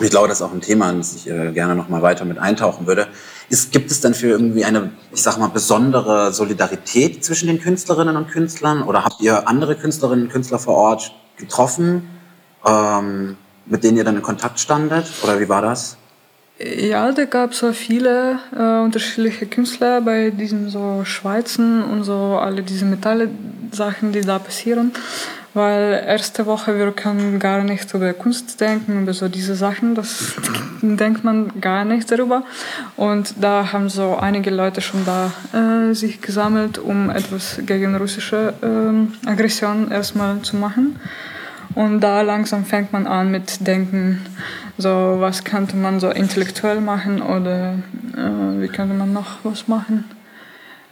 Ich 0.00 0.10
glaube, 0.10 0.28
das 0.28 0.38
ist 0.38 0.42
auch 0.42 0.52
ein 0.52 0.60
Thema, 0.60 0.90
in 0.90 0.98
das 0.98 1.16
ich 1.16 1.28
äh, 1.28 1.50
gerne 1.52 1.74
noch 1.74 1.88
mal 1.88 2.00
weiter 2.00 2.24
mit 2.24 2.38
eintauchen 2.38 2.86
würde. 2.86 3.08
Ist, 3.48 3.72
gibt 3.72 3.90
es 3.90 4.00
denn 4.00 4.14
für 4.14 4.28
irgendwie 4.28 4.64
eine, 4.64 4.92
ich 5.12 5.20
sag 5.20 5.36
mal, 5.36 5.48
besondere 5.48 6.32
Solidarität 6.32 7.24
zwischen 7.24 7.48
den 7.48 7.60
Künstlerinnen 7.60 8.16
und 8.16 8.28
Künstlern? 8.28 8.82
Oder 8.82 9.04
habt 9.04 9.20
ihr 9.20 9.48
andere 9.48 9.74
Künstlerinnen 9.74 10.26
und 10.26 10.32
Künstler 10.32 10.60
vor 10.60 10.76
Ort 10.76 11.12
getroffen? 11.36 12.08
Ähm, 12.64 13.36
mit 13.66 13.82
denen 13.82 13.96
ihr 13.96 14.04
dann 14.04 14.16
in 14.16 14.22
Kontakt 14.22 14.60
standet? 14.60 15.06
Oder 15.24 15.40
wie 15.40 15.48
war 15.48 15.60
das? 15.60 15.96
Ja, 16.62 17.10
da 17.12 17.24
gab 17.24 17.52
es 17.52 17.58
so 17.60 17.72
viele 17.72 18.38
äh, 18.54 18.80
unterschiedliche 18.84 19.46
Künstler 19.46 20.02
bei 20.02 20.28
diesen 20.28 20.68
so 20.68 21.06
Schweizen 21.06 21.82
und 21.82 22.04
so 22.04 22.38
alle 22.38 22.62
diese 22.62 22.84
Metalle-Sachen, 22.84 24.12
die 24.12 24.20
da 24.20 24.38
passieren. 24.38 24.92
Weil 25.54 26.04
erste 26.06 26.44
Woche, 26.44 26.76
wir 26.76 26.92
können 26.92 27.38
gar 27.38 27.64
nicht 27.64 27.92
über 27.94 28.12
Kunst 28.12 28.60
denken, 28.60 29.02
über 29.02 29.14
so 29.14 29.28
diese 29.28 29.54
Sachen, 29.54 29.94
das 29.94 30.34
denkt 30.82 31.24
man 31.24 31.50
gar 31.62 31.86
nicht 31.86 32.10
darüber. 32.10 32.44
Und 32.96 33.34
da 33.40 33.72
haben 33.72 33.88
so 33.88 34.16
einige 34.16 34.50
Leute 34.50 34.82
schon 34.82 35.06
da 35.06 35.32
äh, 35.52 35.94
sich 35.94 36.20
gesammelt, 36.20 36.76
um 36.76 37.08
etwas 37.08 37.58
gegen 37.64 37.96
russische 37.96 38.52
äh, 38.60 39.28
Aggression 39.28 39.90
erstmal 39.90 40.42
zu 40.42 40.56
machen. 40.56 41.00
Und 41.74 42.00
da 42.00 42.22
langsam 42.22 42.64
fängt 42.64 42.92
man 42.92 43.06
an 43.06 43.30
mit 43.30 43.66
Denken, 43.66 44.20
so 44.76 45.16
was 45.20 45.44
könnte 45.44 45.76
man 45.76 46.00
so 46.00 46.10
intellektuell 46.10 46.80
machen 46.80 47.22
oder 47.22 47.74
äh, 48.16 48.60
wie 48.60 48.68
könnte 48.68 48.94
man 48.94 49.12
noch 49.12 49.38
was 49.44 49.68
machen. 49.68 50.04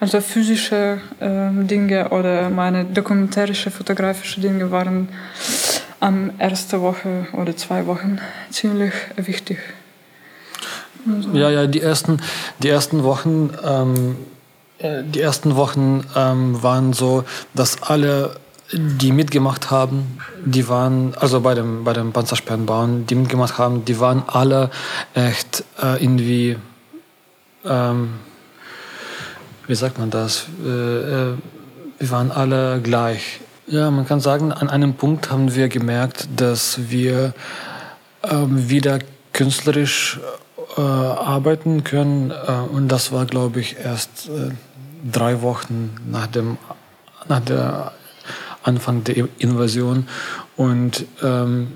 Also 0.00 0.20
physische 0.20 1.00
äh, 1.18 1.64
Dinge 1.64 2.10
oder 2.10 2.50
meine 2.50 2.84
dokumentarische, 2.84 3.72
fotografische 3.72 4.40
Dinge 4.40 4.70
waren 4.70 5.08
am 5.98 6.30
ersten 6.38 6.80
Woche 6.80 7.26
oder 7.32 7.56
zwei 7.56 7.86
Wochen 7.86 8.20
ziemlich 8.50 8.92
wichtig. 9.16 9.58
Also. 11.06 11.30
Ja, 11.30 11.50
ja, 11.50 11.66
die 11.66 11.80
ersten, 11.80 12.20
die 12.60 12.68
ersten 12.68 13.02
Wochen, 13.02 13.50
ähm, 13.64 14.16
äh, 14.78 15.02
die 15.02 15.20
ersten 15.20 15.56
Wochen 15.56 16.04
ähm, 16.14 16.62
waren 16.62 16.92
so, 16.92 17.24
dass 17.54 17.82
alle 17.82 18.36
die 18.72 19.12
mitgemacht 19.12 19.70
haben, 19.70 20.18
die 20.44 20.68
waren, 20.68 21.14
also 21.16 21.40
bei 21.40 21.54
dem, 21.54 21.84
bei 21.84 21.92
dem 21.92 22.12
Panzersperrenbauen, 22.12 23.06
die 23.06 23.14
mitgemacht 23.14 23.58
haben, 23.58 23.84
die 23.84 23.98
waren 23.98 24.22
alle 24.26 24.70
echt 25.14 25.64
äh, 25.82 26.02
irgendwie, 26.02 26.56
ähm, 27.64 28.14
wie 29.66 29.74
sagt 29.74 29.98
man 29.98 30.10
das, 30.10 30.46
äh, 30.64 30.68
äh, 30.68 31.34
wir 31.98 32.10
waren 32.10 32.30
alle 32.30 32.80
gleich. 32.80 33.40
Ja, 33.66 33.90
man 33.90 34.06
kann 34.06 34.20
sagen, 34.20 34.52
an 34.52 34.70
einem 34.70 34.94
Punkt 34.94 35.30
haben 35.30 35.54
wir 35.54 35.68
gemerkt, 35.68 36.28
dass 36.36 36.90
wir 36.90 37.34
ähm, 38.22 38.68
wieder 38.68 38.98
künstlerisch 39.32 40.20
äh, 40.76 40.80
arbeiten 40.80 41.84
können 41.84 42.30
äh, 42.30 42.52
und 42.52 42.88
das 42.88 43.12
war, 43.12 43.24
glaube 43.24 43.60
ich, 43.60 43.76
erst 43.82 44.28
äh, 44.28 44.50
drei 45.10 45.42
Wochen 45.42 45.96
nach 46.10 46.26
dem 46.26 46.58
nach 47.28 47.40
der 47.40 47.92
Anfang 48.68 49.02
der 49.04 49.28
Invasion. 49.38 50.06
Und 50.56 51.06
ähm, 51.22 51.68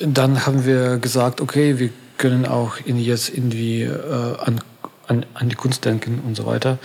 dann 0.00 0.44
haben 0.44 0.64
wir 0.64 0.98
gesagt, 0.98 1.40
okay, 1.40 1.78
wir 1.78 1.90
können 2.18 2.44
auch 2.46 2.76
in 2.84 2.98
jetzt 2.98 3.28
irgendwie 3.34 3.82
äh, 3.82 4.36
an, 4.44 4.60
an, 5.06 5.24
an 5.34 5.48
die 5.48 5.54
Kunst 5.54 5.84
denken 5.84 6.20
und 6.26 6.34
so 6.36 6.46
weiter. 6.46 6.78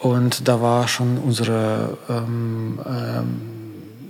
Und 0.00 0.46
da 0.48 0.60
war 0.60 0.88
schon 0.88 1.18
unsere 1.18 1.98
ähm, 2.08 2.78
ähm, 2.86 3.40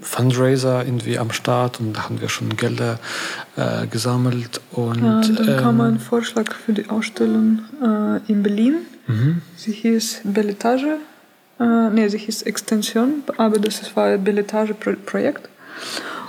Fundraiser 0.03 0.85
irgendwie 0.85 1.19
am 1.19 1.31
Start 1.33 1.81
und 1.81 1.95
da 1.95 2.05
haben 2.05 2.21
wir 2.21 2.29
schon 2.29 2.57
Gelder 2.57 2.99
äh, 3.57 3.87
gesammelt. 3.87 4.61
Und, 4.73 5.03
ja, 5.03 5.17
und 5.19 5.39
dann 5.39 5.57
kam 5.59 5.81
ein 5.81 5.99
Vorschlag 5.99 6.55
für 6.55 6.73
die 6.73 6.89
Ausstellung 6.89 7.61
äh, 7.83 8.33
in 8.33 8.43
Berlin. 8.43 8.75
Mhm. 9.07 9.43
Sie 9.57 9.73
hieß 9.73 10.23
Belletage 10.25 10.99
äh, 11.61 11.91
nee, 11.91 12.09
sie 12.09 12.19
hieß 12.19 12.43
Extension, 12.43 13.23
aber 13.37 13.59
das 13.59 13.95
war 13.95 14.07
ein 14.07 14.25
Billetage-Projekt. 14.25 15.49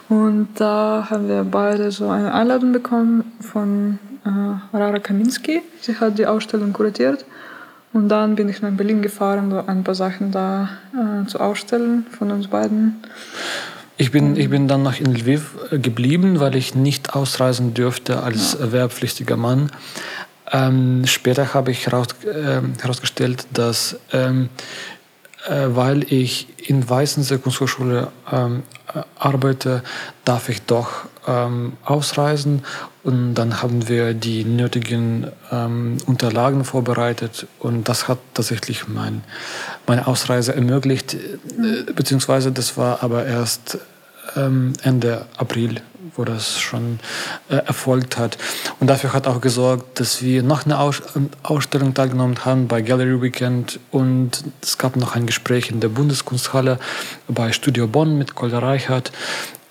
Und 0.10 0.50
da 0.56 1.08
haben 1.10 1.30
wir 1.30 1.46
beide 1.46 1.90
so 1.92 2.10
eine 2.10 2.34
Einladung 2.34 2.74
bekommen 2.74 3.32
von 3.40 3.98
äh, 4.26 4.78
Rara 4.78 5.00
Kaminski. 5.00 5.62
Sie 5.80 5.96
hat 5.96 6.18
die 6.18 6.28
Ausstellung 6.28 6.74
kuratiert. 6.74 7.26
Und 7.94 8.10
dann 8.10 8.36
bin 8.36 8.50
ich 8.50 8.62
nach 8.62 8.72
Berlin 8.72 9.02
gefahren, 9.02 9.52
um 9.52 9.70
ein 9.70 9.84
paar 9.84 9.96
Sachen 9.96 10.32
da 10.32 10.70
äh, 10.94 11.28
zu 11.28 11.40
ausstellen 11.40 12.06
von 12.18 12.32
uns 12.32 12.48
beiden. 12.48 13.02
Ich 13.98 14.12
bin, 14.12 14.36
ich 14.36 14.50
bin 14.50 14.68
dann 14.68 14.84
noch 14.84 15.00
in 15.00 15.14
Lviv 15.14 15.56
äh, 15.72 15.78
geblieben, 15.78 16.40
weil 16.40 16.56
ich 16.56 16.76
nicht 16.76 17.14
ausreisen 17.14 17.74
dürfte 17.74 18.24
als 18.24 18.54
ja. 18.54 18.62
erwerbpflichtiger 18.62 19.38
Mann. 19.38 19.72
Ähm, 20.52 21.04
später 21.06 21.54
habe 21.54 21.72
ich 21.72 21.86
heraus, 21.86 22.08
äh, 22.26 22.62
herausgestellt, 22.82 23.46
dass 23.54 24.00
ähm, 24.12 24.46
äh, 24.46 25.01
weil 25.48 26.04
ich 26.12 26.48
in 26.70 26.88
Weißensee 26.88 27.38
Kunsthochschule 27.38 28.10
ähm, 28.32 28.64
äh, 28.94 29.02
arbeite, 29.18 29.84
darf 30.26 30.50
ich 30.50 30.62
doch 30.64 31.06
ähm, 31.28 31.74
ausreisen. 31.84 32.64
Und 33.04 33.34
dann 33.36 33.62
haben 33.62 33.90
wir 33.90 34.14
die 34.14 34.44
nötigen 34.44 35.28
ähm, 35.52 35.98
Unterlagen 36.06 36.64
vorbereitet. 36.64 37.48
Und 37.60 37.90
das 37.90 38.08
hat 38.08 38.20
tatsächlich 38.34 38.88
mein, 38.88 39.24
meine 39.88 40.08
Ausreise 40.08 40.54
ermöglicht, 40.54 41.16
äh, 41.16 41.92
beziehungsweise 41.96 42.52
das 42.52 42.78
war 42.78 43.04
aber 43.04 43.26
erst 43.26 43.80
ähm, 44.36 44.74
Ende 44.84 45.26
April 45.38 45.82
wo 46.16 46.24
das 46.26 46.60
schon 46.60 47.00
äh, 47.50 47.56
erfolgt 47.56 48.18
hat. 48.18 48.38
Und 48.80 48.88
dafür 48.88 49.14
hat 49.14 49.28
auch 49.28 49.42
gesorgt, 49.42 50.00
dass 50.00 50.22
wir 50.22 50.44
noch 50.44 50.66
eine 50.66 50.80
Aus 50.80 51.02
ähm, 51.16 51.30
Ausstellung 51.44 51.94
teilgenommen 51.94 52.46
haben 52.46 52.68
bei 52.68 52.82
Gallery 52.82 53.22
Weekend 53.22 53.80
und 53.92 54.44
es 54.62 54.78
gab 54.78 54.96
noch 54.96 55.16
ein 55.16 55.26
Gespräch 55.26 55.70
in 55.70 55.80
der 55.80 55.90
Bundeskunsthalle 55.90 56.80
bei 57.28 57.52
Studio 57.52 57.88
Bonn 57.88 58.18
mit 58.18 58.36
Kolder 58.36 58.62
Reichert. 58.62 59.12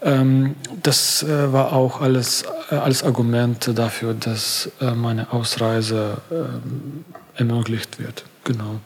Ähm, 0.03 0.57
das 0.83 1.23
äh, 1.23 1.53
war 1.53 1.73
auch 1.73 2.01
alles 2.01 2.45
äh, 2.71 2.77
als 2.77 3.03
Argument 3.03 3.71
dafür, 3.75 4.15
dass 4.15 4.71
äh, 4.81 4.93
meine 4.93 5.33
Ausreise 5.33 6.19
ähm, 6.31 7.05
ermöglicht 7.35 7.99
wird. 7.99 8.25
Genau. 8.45 8.81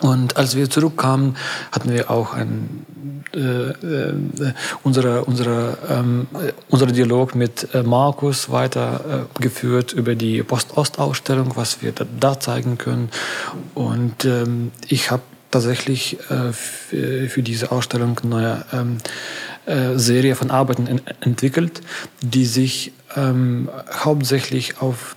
Und 0.00 0.36
als 0.36 0.56
wir 0.56 0.70
zurückkamen, 0.70 1.36
hatten 1.72 1.92
wir 1.92 2.10
auch 2.10 2.34
ein, 2.34 2.86
äh, 3.34 3.38
äh, 3.38 4.14
unsere, 4.82 5.24
unsere, 5.24 5.78
ähm, 5.88 6.26
unser 6.68 6.86
Dialog 6.86 7.34
mit 7.34 7.74
äh, 7.74 7.82
Markus 7.82 8.50
weitergeführt 8.50 9.92
äh, 9.92 9.96
über 9.96 10.14
die 10.14 10.42
Post-Ost-Ausstellung, 10.42 11.52
was 11.56 11.82
wir 11.82 11.92
da, 11.92 12.06
da, 12.18 12.38
zeigen 12.38 12.78
können. 12.78 13.10
Und 13.74 14.24
ähm, 14.24 14.70
ich 14.88 15.10
habe 15.10 15.22
tatsächlich 15.50 16.18
äh, 16.30 16.52
für, 16.52 17.28
für, 17.28 17.42
diese 17.42 17.72
Ausstellung 17.72 18.18
eine 18.22 18.30
neue 18.30 18.64
ähm, 18.72 18.98
äh, 19.66 19.98
Serie 19.98 20.34
von 20.36 20.50
Arbeiten 20.50 21.00
entwickelt, 21.20 21.80
die 22.22 22.46
sich 22.46 22.92
ähm, 23.16 23.68
hauptsächlich 23.92 24.80
auf 24.80 25.16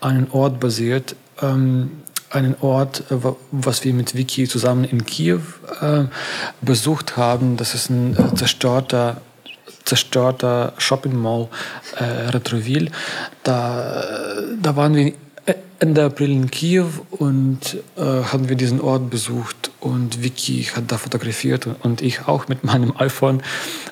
einen 0.00 0.30
Ort 0.30 0.60
basiert, 0.60 1.16
ähm, 1.42 1.90
einen 2.30 2.56
Ort, 2.60 3.04
äh, 3.10 3.16
was 3.50 3.84
wir 3.84 3.92
mit 3.92 4.16
Vicky 4.16 4.48
zusammen 4.48 4.84
in 4.84 5.04
Kiew 5.04 5.40
äh, 5.80 6.04
besucht 6.62 7.16
haben. 7.16 7.56
Das 7.56 7.74
ist 7.74 7.90
ein 7.90 8.16
äh, 8.16 8.34
zerstörter 8.34 9.20
zerstörter 9.84 10.72
Shopping 10.78 11.16
Mall 11.16 11.48
äh, 11.96 12.04
Retroville. 12.04 12.90
Da, 13.42 14.04
da 14.62 14.76
waren 14.76 14.94
wir 14.94 15.12
Ende 15.80 16.04
April 16.04 16.30
in 16.30 16.50
Kiew 16.50 16.88
und 17.10 17.78
äh, 17.96 18.02
haben 18.02 18.48
wir 18.48 18.56
diesen 18.56 18.80
Ort 18.80 19.08
besucht 19.08 19.70
und 19.80 20.22
Vicky 20.22 20.64
hat 20.64 20.92
da 20.92 20.98
fotografiert 20.98 21.66
und 21.82 22.02
ich 22.02 22.28
auch 22.28 22.48
mit 22.48 22.64
meinem 22.64 22.94
iPhone 22.98 23.42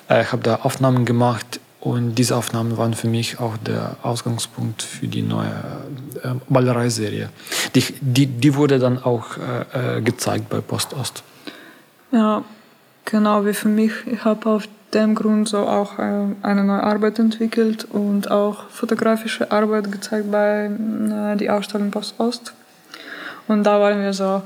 äh, 0.07 0.23
habe 0.25 0.43
da 0.43 0.57
Aufnahmen 0.57 1.05
gemacht 1.05 1.59
und 1.81 2.15
diese 2.15 2.35
Aufnahmen 2.35 2.77
waren 2.77 2.93
für 2.93 3.07
mich 3.07 3.39
auch 3.39 3.55
der 3.57 3.95
Ausgangspunkt 4.03 4.81
für 4.81 5.07
die 5.07 5.21
neue 5.21 5.47
äh, 6.23 6.33
Malereiserie. 6.49 7.29
Die, 7.73 7.83
die, 8.01 8.25
die 8.25 8.55
wurde 8.55 8.79
dann 8.79 9.01
auch 9.01 9.37
äh, 9.37 9.97
äh, 9.97 10.01
gezeigt 10.01 10.49
bei 10.49 10.59
Post 10.59 10.93
Ost. 10.93 11.23
Ja, 12.11 12.43
genau 13.05 13.45
wie 13.45 13.53
für 13.53 13.69
mich. 13.69 13.93
Ich 14.11 14.25
habe 14.25 14.49
auf 14.49 14.67
dem 14.93 15.15
Grund 15.15 15.47
so 15.47 15.59
auch 15.59 15.99
äh, 15.99 16.25
eine 16.41 16.63
neue 16.65 16.83
Arbeit 16.83 17.17
entwickelt 17.19 17.85
und 17.89 18.29
auch 18.29 18.69
fotografische 18.69 19.49
Arbeit 19.51 19.89
gezeigt 19.89 20.29
bei 20.31 20.65
äh, 20.65 21.37
die 21.37 21.49
Ausstellung 21.49 21.91
Post 21.91 22.19
Ost. 22.19 22.53
Und 23.47 23.63
da 23.63 23.79
waren 23.79 24.01
wir 24.01 24.13
so 24.13 24.41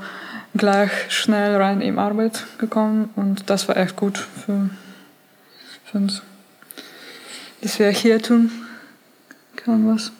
gleich 0.56 0.90
schnell 1.08 1.56
rein 1.56 1.80
in 1.80 1.98
Arbeit 1.98 2.44
gekommen 2.58 3.10
und 3.16 3.50
das 3.50 3.66
war 3.66 3.76
echt 3.76 3.96
gut 3.96 4.18
für, 4.18 4.70
für 5.84 5.98
uns. 5.98 6.22
Dass 7.64 7.78
wir 7.78 7.88
hier 7.88 8.20
tun 8.20 8.50
können 9.56 9.94
was. 9.94 10.12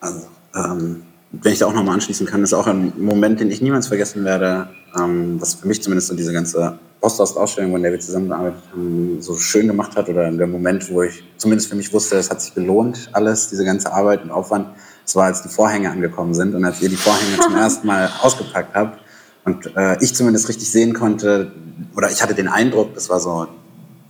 Also, 0.00 0.26
ähm, 0.52 1.04
wenn 1.30 1.52
ich 1.52 1.60
da 1.60 1.66
auch 1.66 1.72
nochmal 1.72 1.94
anschließen 1.94 2.26
kann, 2.26 2.42
ist 2.42 2.54
auch 2.54 2.66
ein 2.66 2.92
Moment, 2.98 3.38
den 3.38 3.52
ich 3.52 3.62
niemals 3.62 3.86
vergessen 3.86 4.24
werde, 4.24 4.68
ähm, 4.98 5.40
was 5.40 5.54
für 5.54 5.68
mich 5.68 5.80
zumindest 5.80 6.08
so 6.08 6.16
diese 6.16 6.32
ganze 6.32 6.76
Postost-Ausstellung, 7.00 7.70
von 7.70 7.82
der 7.84 7.92
wir 7.92 8.00
zusammengearbeitet 8.00 8.60
haben, 8.72 9.18
so 9.20 9.36
schön 9.36 9.68
gemacht 9.68 9.94
hat 9.94 10.08
oder 10.08 10.28
der 10.28 10.48
Moment, 10.48 10.90
wo 10.90 11.04
ich 11.04 11.22
zumindest 11.36 11.68
für 11.68 11.76
mich 11.76 11.92
wusste, 11.92 12.16
es 12.16 12.30
hat 12.30 12.42
sich 12.42 12.52
gelohnt, 12.52 13.10
alles, 13.12 13.48
diese 13.50 13.64
ganze 13.64 13.92
Arbeit 13.92 14.24
und 14.24 14.32
Aufwand. 14.32 14.70
Es 15.06 15.14
war, 15.14 15.26
als 15.26 15.42
die 15.42 15.48
Vorhänge 15.48 15.88
angekommen 15.88 16.34
sind 16.34 16.56
und 16.56 16.64
als 16.64 16.82
ihr 16.82 16.88
die 16.88 16.96
Vorhänge 16.96 17.38
zum 17.40 17.54
ersten 17.56 17.86
Mal 17.86 18.10
ausgepackt 18.22 18.74
habt 18.74 18.98
und 19.44 19.70
äh, 19.76 20.02
ich 20.02 20.16
zumindest 20.16 20.48
richtig 20.48 20.68
sehen 20.68 20.94
konnte, 20.94 21.52
oder 21.94 22.10
ich 22.10 22.20
hatte 22.20 22.34
den 22.34 22.48
Eindruck, 22.48 22.94
das 22.94 23.08
war 23.08 23.20
so, 23.20 23.46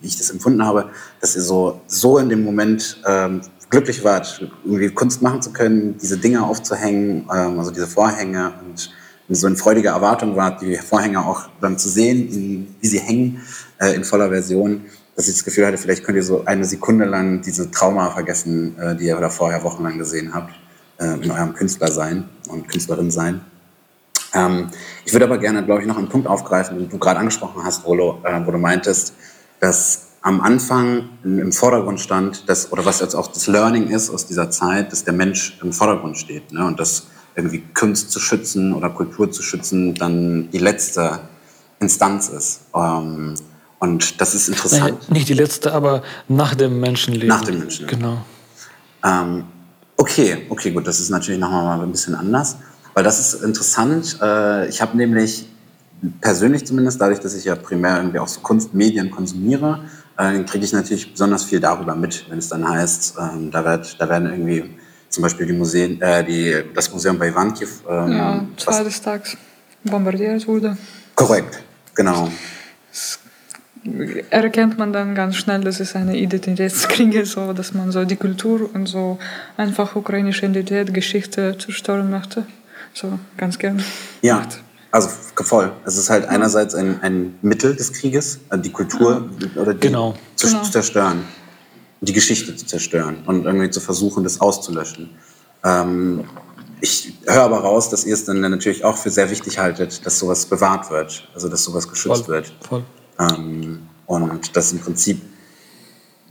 wie 0.01 0.07
ich 0.07 0.17
das 0.17 0.31
empfunden 0.31 0.65
habe, 0.65 0.91
dass 1.21 1.37
ihr 1.37 1.43
so, 1.43 1.81
so 1.87 2.19
in 2.19 2.29
dem 2.29 2.45
Moment 2.45 3.01
ähm, 3.07 3.41
glücklich 3.71 4.05
wart, 4.05 4.41
irgendwie 4.65 4.91
Kunst 4.91 5.23
machen 5.23 5.43
zu 5.43 5.53
können, 5.53 5.97
diese 5.99 6.19
Dinge 6.19 6.43
aufzuhängen, 6.43 7.29
ähm, 7.35 7.59
also 7.59 7.71
diese 7.71 7.87
Vorhänge 7.87 8.53
und 8.67 8.91
so 9.31 9.47
in 9.47 9.57
freudiger 9.57 9.91
Erwartung 9.91 10.37
wart, 10.37 10.63
die 10.63 10.77
Vorhänge 10.77 11.25
auch 11.25 11.49
dann 11.61 11.79
zu 11.79 11.89
sehen, 11.89 12.29
in, 12.33 12.77
wie 12.81 12.87
sie 12.87 13.01
hängen 13.01 13.43
äh, 13.79 13.95
in 13.95 14.05
voller 14.05 14.31
Version, 14.31 14.87
dass 15.17 15.29
ich 15.29 15.35
das 15.35 15.45
Gefühl 15.45 15.67
hatte, 15.67 15.79
vielleicht 15.79 16.05
könnt 16.05 16.17
ihr 16.17 16.23
so 16.23 16.45
eine 16.45 16.65
Sekunde 16.65 17.05
lang 17.05 17.43
diese 17.43 17.71
Trauma 17.71 18.11
vergessen, 18.11 18.79
äh, 18.79 18.97
die 18.97 19.07
ihr 19.07 19.17
da 19.17 19.29
vorher 19.29 19.63
wochenlang 19.65 19.99
gesehen 19.99 20.33
habt, 20.33 20.55
äh, 20.99 21.23
in 21.23 21.31
eurem 21.31 21.55
Künstler 21.55 21.91
sein 21.91 22.29
und 22.49 22.69
Künstlerin 22.69 23.11
sein. 23.11 23.41
Ähm, 24.35 24.69
ich 25.05 25.13
würde 25.13 25.25
aber 25.25 25.39
gerne, 25.39 25.65
glaube 25.65 25.83
ich, 25.83 25.89
noch 25.89 25.99
einen 25.99 26.09
Punkt 26.09 26.27
aufgreifen, 26.27 26.79
den 26.79 26.89
du 26.89 26.99
gerade 26.99 27.19
angesprochen 27.19 27.63
hast, 27.65 27.85
Rolo, 27.85 28.21
äh, 28.25 28.41
wo 28.45 28.51
du 28.51 28.59
meintest, 28.59 29.15
dass 29.61 30.09
am 30.23 30.41
Anfang 30.41 31.09
im 31.25 31.53
Vordergrund 31.53 32.01
stand, 32.01 32.49
dass, 32.49 32.73
oder 32.73 32.85
was 32.85 33.01
jetzt 33.01 33.15
auch 33.15 33.29
das 33.29 33.47
Learning 33.47 33.89
ist 33.89 34.11
aus 34.11 34.27
dieser 34.27 34.51
Zeit, 34.51 34.93
dass 34.93 35.05
der 35.05 35.15
Mensch 35.15 35.59
im 35.63 35.73
Vordergrund 35.73 36.19
steht. 36.19 36.53
Ne? 36.53 36.67
Und 36.67 36.81
dass 36.81 37.07
irgendwie 37.35 37.63
Kunst 37.73 38.11
zu 38.11 38.19
schützen 38.19 38.75
oder 38.75 38.91
Kultur 38.91 39.31
zu 39.31 39.43
schützen 39.43 39.95
dann 39.95 40.51
die 40.51 40.59
letzte 40.59 41.21
Instanz 41.81 42.29
ist. 42.29 42.63
Ähm, 42.75 43.35
und 43.79 44.21
das 44.21 44.35
ist 44.35 44.49
interessant. 44.49 44.83
Naja, 44.83 44.97
nicht 45.09 45.29
die 45.29 45.35
letzte, 45.35 45.73
aber 45.73 46.03
nach 46.27 46.55
dem 46.57 46.81
Menschenleben. 46.81 47.29
Nach 47.29 47.45
dem 47.45 47.61
Menschenleben. 47.61 48.01
Genau. 48.01 48.25
Ähm, 49.05 49.45
okay, 49.97 50.47
okay, 50.49 50.73
gut, 50.73 50.87
das 50.87 50.99
ist 50.99 51.11
natürlich 51.11 51.41
nochmal 51.41 51.81
ein 51.81 51.93
bisschen 51.93 52.17
anders. 52.17 52.57
Weil 52.95 53.05
das 53.05 53.21
ist 53.21 53.45
interessant. 53.45 54.19
Äh, 54.21 54.69
ich 54.69 54.83
habe 54.83 54.97
nämlich 54.97 55.48
persönlich 56.21 56.67
zumindest, 56.67 57.01
dadurch, 57.01 57.21
dass 57.21 57.35
ich 57.35 57.45
ja 57.45 57.55
primär 57.55 57.97
irgendwie 57.97 58.19
auch 58.19 58.29
so 58.29 58.41
Kunstmedien 58.41 59.11
konsumiere, 59.11 59.81
äh, 60.17 60.43
kriege 60.45 60.65
ich 60.65 60.73
natürlich 60.73 61.13
besonders 61.13 61.45
viel 61.45 61.61
darüber 61.61 61.95
mit, 61.95 62.29
wenn 62.31 62.39
es 62.39 62.49
dann 62.49 62.69
heißt, 62.69 63.17
ähm, 63.21 63.51
da, 63.51 63.65
wird, 63.65 64.01
da 64.01 64.09
werden 64.09 64.31
irgendwie 64.31 64.71
zum 65.09 65.23
Beispiel 65.23 65.47
die 65.47 65.53
Museen, 65.53 66.01
äh, 66.01 66.25
die, 66.25 66.55
das 66.75 66.93
Museum 66.93 67.19
bei 67.19 67.29
Ivankiev. 67.29 67.83
Ähm, 67.89 68.13
ja, 68.13 68.47
Tages 68.57 69.37
bombardiert 69.85 70.47
wurde. 70.47 70.77
Korrekt, 71.15 71.63
genau. 71.95 72.31
Erkennt 74.31 74.77
man 74.77 74.93
dann 74.93 75.15
ganz 75.15 75.37
schnell, 75.37 75.63
dass 75.63 75.81
es 75.81 75.97
eine 75.97 76.17
Identitätskriege 76.17 77.21
ist, 77.21 77.33
so, 77.33 77.53
dass 77.53 77.73
man 77.73 77.91
so 77.91 78.05
die 78.05 78.17
Kultur 78.17 78.69
und 78.75 78.87
so 78.87 79.19
einfach 79.57 79.97
ukrainische 79.97 80.47
Identität, 80.47 80.93
Geschichte 80.93 81.57
zerstören 81.59 82.11
möchte. 82.11 82.45
So 82.93 83.19
ganz 83.37 83.59
gern. 83.59 83.83
Ja. 84.21 84.37
Macht. 84.37 84.63
Also 84.91 85.09
voll. 85.43 85.73
Es 85.85 85.97
ist 85.99 86.09
halt 86.09 86.27
einerseits 86.27 86.75
ein, 86.75 87.01
ein 87.03 87.39
Mittel 87.43 87.77
des 87.77 87.93
Krieges, 87.93 88.41
äh, 88.51 88.59
die 88.59 88.71
Kultur 88.73 89.29
oder 89.57 89.75
die 89.75 89.81
genau. 89.89 90.15
zu 90.37 90.47
Genau. 90.47 90.63
zerstören, 90.63 91.25
die 92.01 92.13
Geschichte 92.13 92.57
zu 92.57 92.65
zerstören 92.67 93.19
und 93.27 93.45
irgendwie 93.45 93.71
zu 93.71 93.81
versuchen, 93.81 94.25
das 94.25 94.41
auszulöschen. 94.41 95.11
Ähm, 95.65 96.25
ich 96.81 97.13
höre 97.27 97.43
aber 97.43 97.59
raus, 97.59 97.91
dass 97.91 98.05
ihr 98.05 98.15
es 98.15 98.25
dann 98.25 98.41
natürlich 98.41 98.85
auch 98.85 98.97
für 98.97 99.11
sehr 99.11 99.31
wichtig 99.31 99.59
haltet, 99.59 100.07
dass 100.07 100.19
sowas 100.19 100.47
bewahrt 100.47 100.91
wird, 100.91 101.29
also 101.35 101.49
dass 101.49 101.65
sowas 101.65 101.89
geschützt 101.89 102.25
Voll. 102.27 102.35
wird. 102.35 102.53
Voll. 102.69 102.85
Ähm, 103.19 103.81
und 104.07 104.57
dass 104.57 104.73
im 104.73 104.79
Prinzip 104.79 105.21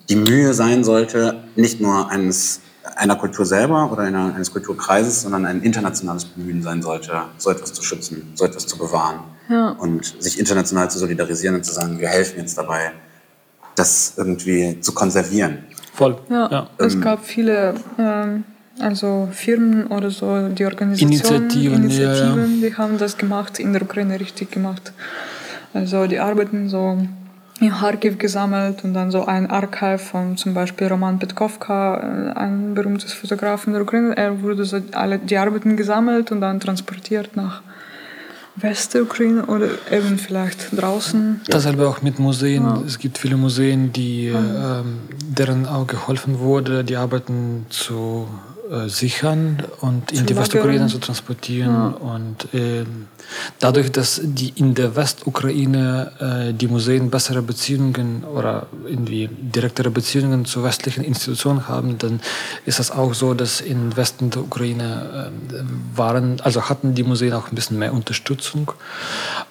die 0.10 0.16
Mühe 0.16 0.54
sein 0.54 0.84
sollte, 0.84 1.44
nicht 1.56 1.82
nur 1.82 2.10
eines, 2.10 2.62
einer 2.98 3.16
Kultur 3.16 3.46
selber 3.46 3.92
oder 3.92 4.04
einer, 4.04 4.34
eines 4.36 4.52
Kulturkreises, 4.52 5.22
sondern 5.22 5.46
ein 5.46 5.62
internationales 5.62 6.26
Bemühen 6.26 6.62
sein 6.64 6.82
sollte, 6.82 7.12
so 7.38 7.50
etwas 7.52 7.74
zu 7.74 7.84
schützen, 7.84 8.32
so 8.36 8.46
etwas 8.46 8.66
zu 8.68 8.78
bewahren 8.78 9.20
Ja. 9.50 9.70
und 9.80 10.16
sich 10.20 10.40
international 10.40 10.90
zu 10.90 11.00
solidarisieren 11.00 11.56
und 11.56 11.64
zu 11.64 11.74
sagen, 11.74 12.00
wir 12.00 12.08
helfen 12.10 12.40
jetzt 12.40 12.58
dabei, 12.58 12.92
das 13.76 14.14
irgendwie 14.18 14.80
zu 14.82 14.92
konservieren. 14.94 15.60
Voll. 15.94 16.18
Ja, 16.30 16.50
Ja. 16.52 16.70
es 16.78 17.00
gab 17.00 17.24
viele 17.26 17.76
ähm, 17.98 18.44
also 18.80 19.28
Firmen 19.32 19.88
oder 19.88 20.12
so, 20.12 20.50
die 20.50 20.66
Organisationen, 20.66 21.12
Initiativen, 21.14 21.90
ja, 21.90 22.00
ja. 22.00 22.12
Initiativen, 22.14 22.62
die 22.62 22.76
haben 22.76 22.98
das 22.98 23.18
gemacht, 23.18 23.60
in 23.60 23.74
der 23.74 23.82
Ukraine 23.84 24.20
richtig 24.20 24.52
gemacht. 24.52 24.94
Also 25.74 26.08
die 26.08 26.20
arbeiten 26.20 26.70
so 26.70 26.98
in 27.60 27.72
Kharkiv 27.72 28.18
gesammelt 28.18 28.84
und 28.84 28.94
dann 28.94 29.12
so 29.12 29.26
ein 29.26 29.50
Archiv 29.50 30.02
von 30.02 30.38
zum 30.38 30.54
Beispiel 30.54 30.88
Roman 30.88 31.20
Petkovka, 31.20 31.98
äh, 31.98 32.38
ein 32.38 32.74
berühmtes 32.74 33.14
Fotograf 33.14 33.68
in 33.68 33.74
der 33.74 33.82
Ukraine. 33.82 34.16
Er 34.16 34.42
wurde 34.42 34.66
so 34.66 34.80
alle 34.92 35.20
die 35.20 35.38
Arbeiten 35.38 35.76
gesammelt 35.76 36.32
und 36.32 36.42
dann 36.42 36.60
transportiert 36.60 37.36
nach 37.36 37.62
Westukraine 38.56 39.46
oder 39.46 39.70
eben 39.92 40.18
vielleicht 40.18 40.80
draußen. 40.80 41.42
Dasselbe 41.48 41.88
auch 41.88 42.02
mit 42.02 42.18
Museen. 42.18 42.66
Es 42.86 42.98
gibt 42.98 43.18
viele 43.20 43.38
Museen, 43.38 43.94
die, 43.94 44.28
ähm, 44.28 45.00
deren 45.28 45.68
auch 45.68 45.86
geholfen 45.86 46.40
wurde, 46.40 46.84
die 46.84 46.96
Arbeiten 46.96 47.68
zu 47.70 48.28
äh, 48.70 48.90
sichern 48.90 49.64
und 49.82 50.12
in 50.12 50.26
die 50.26 50.36
Westukraine 50.36 50.88
zu 50.88 50.98
transportieren. 50.98 51.94
Und 51.94 52.48
ähm, 52.54 53.08
dadurch, 53.60 53.92
dass 53.92 54.20
die 54.24 54.50
in 54.56 54.74
der 54.74 54.96
Westukraine 54.96 56.50
äh, 56.50 56.54
die 56.54 56.68
Museen 56.68 57.10
bessere 57.10 57.42
Beziehungen 57.42 58.24
oder 58.24 58.68
irgendwie 58.86 59.30
direktere 59.32 59.90
Beziehungen 59.90 60.46
zu 60.46 60.64
westlichen 60.64 61.04
Institutionen 61.04 61.68
haben, 61.68 61.98
dann 61.98 62.20
ist 62.66 62.80
es 62.80 62.92
auch 62.92 63.14
so, 63.14 63.34
dass 63.34 63.62
im 63.62 63.96
Westen 63.96 64.32
der 64.32 64.42
Ukraine 64.42 65.32
äh, 65.52 65.98
waren, 65.98 66.42
also 66.42 66.70
hatten 66.70 66.94
die 66.94 67.04
Museen 67.04 67.34
auch 67.34 67.50
ein 67.50 67.56
bisschen 67.56 67.80
mehr 67.80 67.94
Unterstützung. 67.94 68.72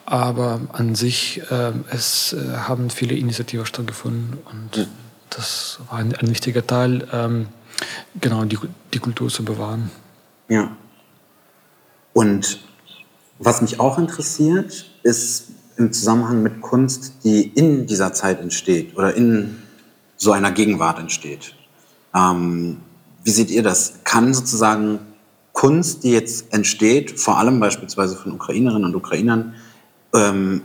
Aber 0.05 0.61
an 0.72 0.94
sich, 0.94 1.42
äh, 1.50 1.72
es 1.90 2.35
äh, 2.35 2.57
haben 2.57 2.90
viele 2.90 3.14
Initiativen 3.14 3.66
stattgefunden 3.66 4.38
und 4.50 4.87
das 5.31 5.79
war 5.90 5.98
ein, 5.98 6.14
ein 6.14 6.31
wichtiger 6.31 6.66
Teil, 6.66 7.07
ähm, 7.12 7.48
genau 8.21 8.45
die, 8.45 8.59
die 8.93 8.99
Kultur 8.99 9.29
zu 9.29 9.45
bewahren. 9.45 9.91
Ja. 10.49 10.77
Und 12.12 12.61
was 13.39 13.61
mich 13.61 13.81
auch 13.81 13.99
interessiert, 13.99 14.91
ist 15.03 15.49
im 15.77 15.93
Zusammenhang 15.93 16.43
mit 16.43 16.62
Kunst, 16.62 17.25
die 17.25 17.43
in 17.43 17.87
dieser 17.87 18.12
Zeit 18.12 18.41
entsteht 18.41 18.97
oder 18.97 19.15
in 19.15 19.62
so 20.17 20.33
einer 20.33 20.51
Gegenwart 20.51 20.99
entsteht. 20.99 21.55
Ähm, 22.15 22.79
wie 23.25 23.31
seht 23.31 23.51
ihr 23.51 23.62
das? 23.62 24.01
Kann 24.05 24.33
sozusagen 24.33 25.01
Kunst, 25.53 26.05
die 26.05 26.12
jetzt 26.12 26.53
entsteht, 26.53 27.19
vor 27.19 27.39
allem 27.39 27.61
beispielsweise 27.61 28.17
von 28.17 28.33
Ukrainerinnen 28.33 28.85
und 28.87 28.95
Ukrainern, 28.95 29.55
ähm, 30.15 30.62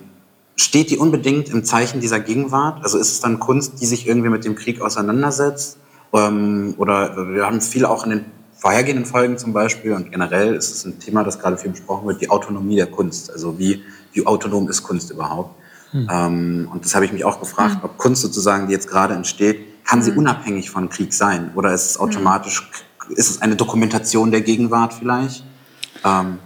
steht 0.56 0.90
die 0.90 0.98
unbedingt 0.98 1.50
im 1.50 1.64
Zeichen 1.64 2.00
dieser 2.02 2.20
Gegenwart? 2.20 2.84
Also 2.84 2.98
ist 2.98 3.12
es 3.12 3.20
dann 3.20 3.40
Kunst, 3.40 3.82
die 3.82 3.86
sich 3.86 4.08
irgendwie 4.08 4.30
mit 4.30 4.46
dem 4.46 4.56
Krieg 4.56 4.82
auseinandersetzt? 4.82 5.78
Ähm, 6.14 6.74
oder 6.78 7.34
wir 7.34 7.46
haben 7.46 7.62
viel 7.62 7.86
auch 7.86 8.04
in 8.04 8.10
den 8.12 8.26
vorhergehenden 8.54 9.06
Folgen 9.06 9.38
zum 9.38 9.54
Beispiel 9.54 9.94
und 9.94 10.12
generell 10.12 10.54
ist 10.54 10.72
es 10.72 10.86
ein 10.86 11.00
Thema, 11.00 11.24
das 11.24 11.40
gerade 11.40 11.58
viel 11.58 11.72
besprochen 11.72 12.08
wird, 12.08 12.22
die 12.22 12.30
Autonomie 12.30 12.76
der 12.76 12.88
Kunst. 12.88 13.32
Also 13.32 13.58
wie, 13.58 13.82
wie 14.14 14.26
autonom 14.26 14.70
ist 14.70 14.84
Kunst 14.84 15.10
überhaupt? 15.10 15.56
Ähm, 15.94 16.70
und 16.72 16.86
das 16.86 16.96
habe 16.96 17.06
ich 17.06 17.12
mich 17.12 17.26
auch 17.26 17.40
gefragt, 17.40 17.78
ob 17.84 17.98
Kunst 17.98 18.22
sozusagen, 18.22 18.68
die 18.68 18.74
jetzt 18.74 18.88
gerade 18.88 19.14
entsteht, 19.14 19.84
kann 19.84 20.02
sie 20.02 20.12
unabhängig 20.12 20.70
von 20.70 20.90
Krieg 20.90 21.14
sein? 21.14 21.52
Oder 21.56 21.74
ist 21.74 21.92
es 21.92 22.00
automatisch, 22.00 22.70
ist 23.10 23.30
es 23.30 23.42
eine 23.42 23.56
Dokumentation 23.56 24.32
der 24.32 24.42
Gegenwart 24.42 24.94
vielleicht? 24.94 25.44
Ähm, 26.06 26.38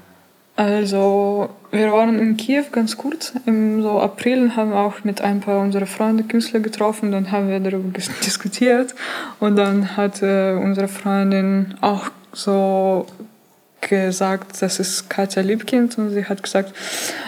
Also, 0.57 1.49
wir 1.71 1.91
waren 1.91 2.17
in 2.17 2.37
Kiew 2.37 2.63
ganz 2.71 2.95
kurz. 2.95 3.33
Im 3.45 3.81
so 3.81 3.99
April 3.99 4.55
haben 4.55 4.71
auch 4.71 5.03
mit 5.03 5.19
ein 5.19 5.41
paar 5.41 5.59
unserer 5.59 5.85
Freunde 5.85 6.23
Künstler 6.23 6.61
getroffen. 6.61 7.11
Dann 7.11 7.31
haben 7.31 7.49
wir 7.49 7.59
darüber 7.59 7.89
diskutiert. 8.25 8.95
Und 9.39 9.57
dann 9.57 9.97
hat 9.97 10.21
äh, 10.21 10.53
unsere 10.53 10.87
Freundin 10.87 11.75
auch 11.81 12.09
so 12.31 13.05
gesagt, 13.81 14.61
das 14.61 14.79
ist 14.79 15.09
Katja 15.09 15.41
Liebkind 15.41 15.97
und 15.97 16.09
sie 16.09 16.25
hat 16.25 16.41
gesagt, 16.41 16.73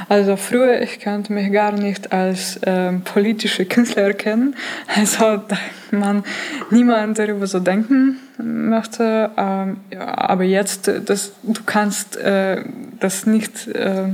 also 0.10 0.36
früher 0.38 0.82
ich 0.82 1.00
könnte 1.00 1.32
mich 1.32 1.52
gar 1.52 1.72
nicht 1.72 2.12
als 2.12 2.60
ähm, 2.66 3.02
politische 3.02 3.66
Künstler 3.66 4.04
erkennen, 4.04 4.56
also 4.96 5.44
man 5.92 6.24
niemand 6.72 7.20
darüber 7.20 7.46
so 7.46 7.60
denken 7.60 8.20
möchte, 8.38 9.32
ähm, 9.38 9.78
ja, 9.92 10.18
aber 10.18 10.44
jetzt, 10.44 10.92
das, 11.06 11.32
du 11.44 11.62
kannst 11.66 12.18
äh, 12.18 12.64
das 13.00 13.26
nicht 13.26 13.68
äh, 13.68 14.10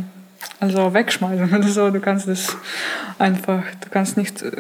also 0.60 0.94
wegschmeißen 0.94 1.54
oder 1.54 1.68
so, 1.68 1.90
du 1.90 2.00
kannst 2.00 2.28
das 2.28 2.56
einfach, 3.20 3.64
du 3.82 3.90
kannst 3.90 4.18
nicht 4.18 4.42
äh, 4.42 4.52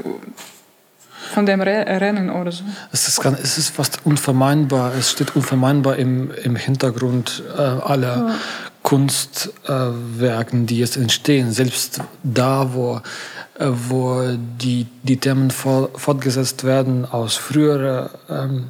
von 1.34 1.45
dem 1.45 1.62
Re 1.62 1.86
Rennen 1.88 2.30
oder 2.30 2.52
so. 2.52 2.63
Es 2.91 3.08
ist, 3.08 3.21
ganz, 3.21 3.39
es 3.39 3.58
ist 3.58 3.69
fast 3.69 3.99
unvermeinbar, 4.06 4.93
es 4.95 5.12
steht 5.12 5.36
unvermeinbar 5.36 5.95
im, 5.95 6.32
im 6.43 6.56
Hintergrund 6.56 7.43
äh, 7.58 7.62
aller 7.62 8.17
ja. 8.17 8.36
Kunstwerken, 8.84 10.63
äh, 10.63 10.65
die 10.65 10.80
jetzt 10.80 10.97
entstehen. 10.97 11.52
Selbst 11.52 12.02
da, 12.21 12.73
wo, 12.73 13.02
äh, 13.58 13.67
wo 13.67 14.23
die, 14.62 14.88
die 15.04 15.17
Themen 15.17 15.52
for, 15.52 15.89
fortgesetzt 15.95 16.65
werden 16.65 17.06
aus 17.06 17.36
früheren 17.36 18.10
ähm, 18.30 18.69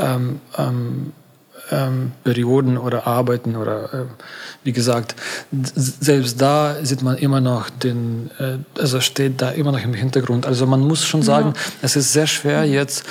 ähm, 0.00 0.40
ähm, 0.56 1.12
ähm, 1.70 2.12
Perioden 2.24 2.78
oder 2.78 3.06
Arbeiten 3.06 3.56
oder 3.56 3.92
äh, 3.92 4.04
wie 4.64 4.72
gesagt, 4.72 5.14
selbst 5.52 6.40
da 6.40 6.76
sieht 6.82 7.02
man 7.02 7.16
immer 7.16 7.40
noch 7.40 7.70
den, 7.70 8.30
äh, 8.38 8.58
also 8.80 9.00
steht 9.00 9.40
da 9.40 9.50
immer 9.50 9.72
noch 9.72 9.82
im 9.82 9.94
Hintergrund. 9.94 10.46
Also 10.46 10.66
man 10.66 10.80
muss 10.80 11.04
schon 11.04 11.22
sagen, 11.22 11.52
ja. 11.54 11.60
es 11.82 11.96
ist 11.96 12.12
sehr 12.12 12.26
schwer 12.26 12.64
jetzt 12.64 13.04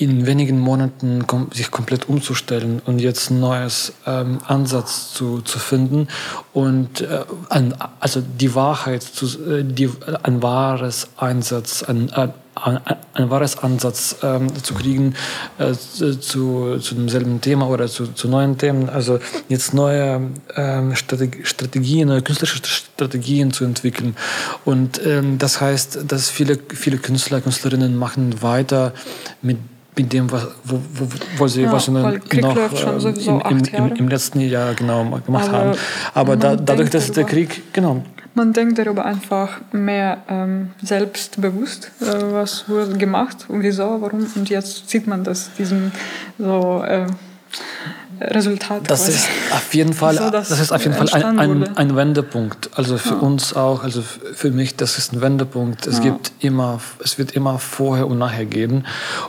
in 0.00 0.24
wenigen 0.24 0.58
Monaten 0.58 1.26
kom 1.26 1.50
sich 1.52 1.70
komplett 1.70 2.08
umzustellen 2.08 2.80
und 2.86 3.00
jetzt 3.00 3.30
ein 3.30 3.38
neues 3.38 3.92
ähm, 4.06 4.38
Ansatz 4.46 5.12
zu, 5.12 5.42
zu 5.42 5.58
finden 5.58 6.08
und 6.54 7.02
äh, 7.02 7.20
an, 7.50 7.74
also 8.00 8.22
die 8.22 8.54
Wahrheit, 8.54 9.02
zu, 9.02 9.26
äh, 9.26 9.62
die, 9.62 9.90
ein 10.22 10.42
wahres 10.42 11.08
Einsatz, 11.18 11.82
ein, 11.82 12.08
äh, 12.10 12.28
ein, 12.54 12.78
ein 13.14 13.30
wahres 13.30 13.58
Ansatz 13.58 14.16
ähm, 14.22 14.52
zu 14.62 14.74
kriegen 14.74 15.14
äh, 15.58 15.72
zu, 15.72 16.78
zu 16.78 16.94
demselben 16.94 17.40
Thema 17.40 17.68
oder 17.68 17.86
zu, 17.86 18.08
zu 18.08 18.28
neuen 18.28 18.58
Themen. 18.58 18.88
Also 18.88 19.18
jetzt 19.48 19.74
neue 19.74 20.30
ähm, 20.56 20.94
Strategien, 20.94 22.08
neue 22.08 22.22
künstlerische 22.22 22.62
Strategien 22.64 23.52
zu 23.52 23.64
entwickeln. 23.64 24.16
Und 24.64 25.04
ähm, 25.04 25.38
das 25.38 25.60
heißt, 25.60 26.00
dass 26.06 26.28
viele, 26.28 26.58
viele 26.68 26.98
Künstler, 26.98 27.40
Künstlerinnen 27.40 27.96
machen 27.96 28.42
weiter 28.42 28.92
mit 29.42 29.58
mit 29.96 30.12
dem, 30.12 30.30
was, 30.30 30.46
wo, 30.64 30.80
wo, 30.94 31.08
wo 31.36 31.48
sie, 31.48 31.62
ja, 31.62 31.72
was 31.72 31.86
sie 31.86 31.90
noch 31.90 32.12
im, 32.12 32.38
im, 33.50 33.64
im, 33.64 33.96
im, 33.96 34.08
letzten 34.08 34.40
Jahr 34.40 34.72
genau 34.74 35.04
gemacht 35.26 35.48
Aber 35.48 35.58
haben. 35.58 35.78
Aber 36.14 36.36
da, 36.36 36.56
dadurch, 36.56 36.90
dass 36.90 37.10
der 37.10 37.24
Krieg, 37.24 37.72
genau. 37.72 38.04
Man 38.34 38.52
denkt 38.52 38.78
darüber 38.78 39.04
einfach 39.04 39.60
mehr 39.72 40.18
ähm, 40.28 40.70
selbstbewusst, 40.82 41.90
äh, 42.00 42.32
was 42.32 42.68
wurde 42.68 42.96
gemacht 42.96 43.46
und 43.48 43.62
wieso, 43.62 44.00
warum. 44.00 44.26
Und 44.34 44.48
jetzt 44.48 44.88
sieht 44.88 45.06
man 45.06 45.24
das, 45.24 45.50
diesen 45.58 45.92
so 46.38 46.82
äh, 46.86 47.06
Resultat. 48.20 48.82
Das 48.88 49.04
quasi. 49.04 49.12
ist 49.12 49.28
auf 49.52 49.74
jeden 49.74 49.92
Fall, 50.00 50.16
so, 50.16 50.30
das 50.30 50.50
ist 50.50 50.72
auf 50.72 50.82
jeden 50.84 50.94
Fall 50.94 51.08
ein, 51.10 51.38
ein, 51.38 51.76
ein, 51.76 51.96
Wendepunkt. 51.96 52.70
Also 52.74 52.98
für 52.98 53.14
ja. 53.14 53.20
uns 53.20 53.54
auch, 53.56 53.82
also 53.82 54.02
für 54.02 54.50
mich, 54.50 54.76
das 54.76 54.98
ist 54.98 55.12
ein 55.12 55.20
Wendepunkt. 55.20 55.86
Es 55.86 55.98
ja. 55.98 56.04
gibt 56.04 56.32
immer, 56.40 56.80
es 57.02 57.18
wird 57.18 57.32
immer 57.32 57.58
vorher 57.58 58.06
und 58.06 58.18
nachher 58.18 58.46
geben. 58.46 58.84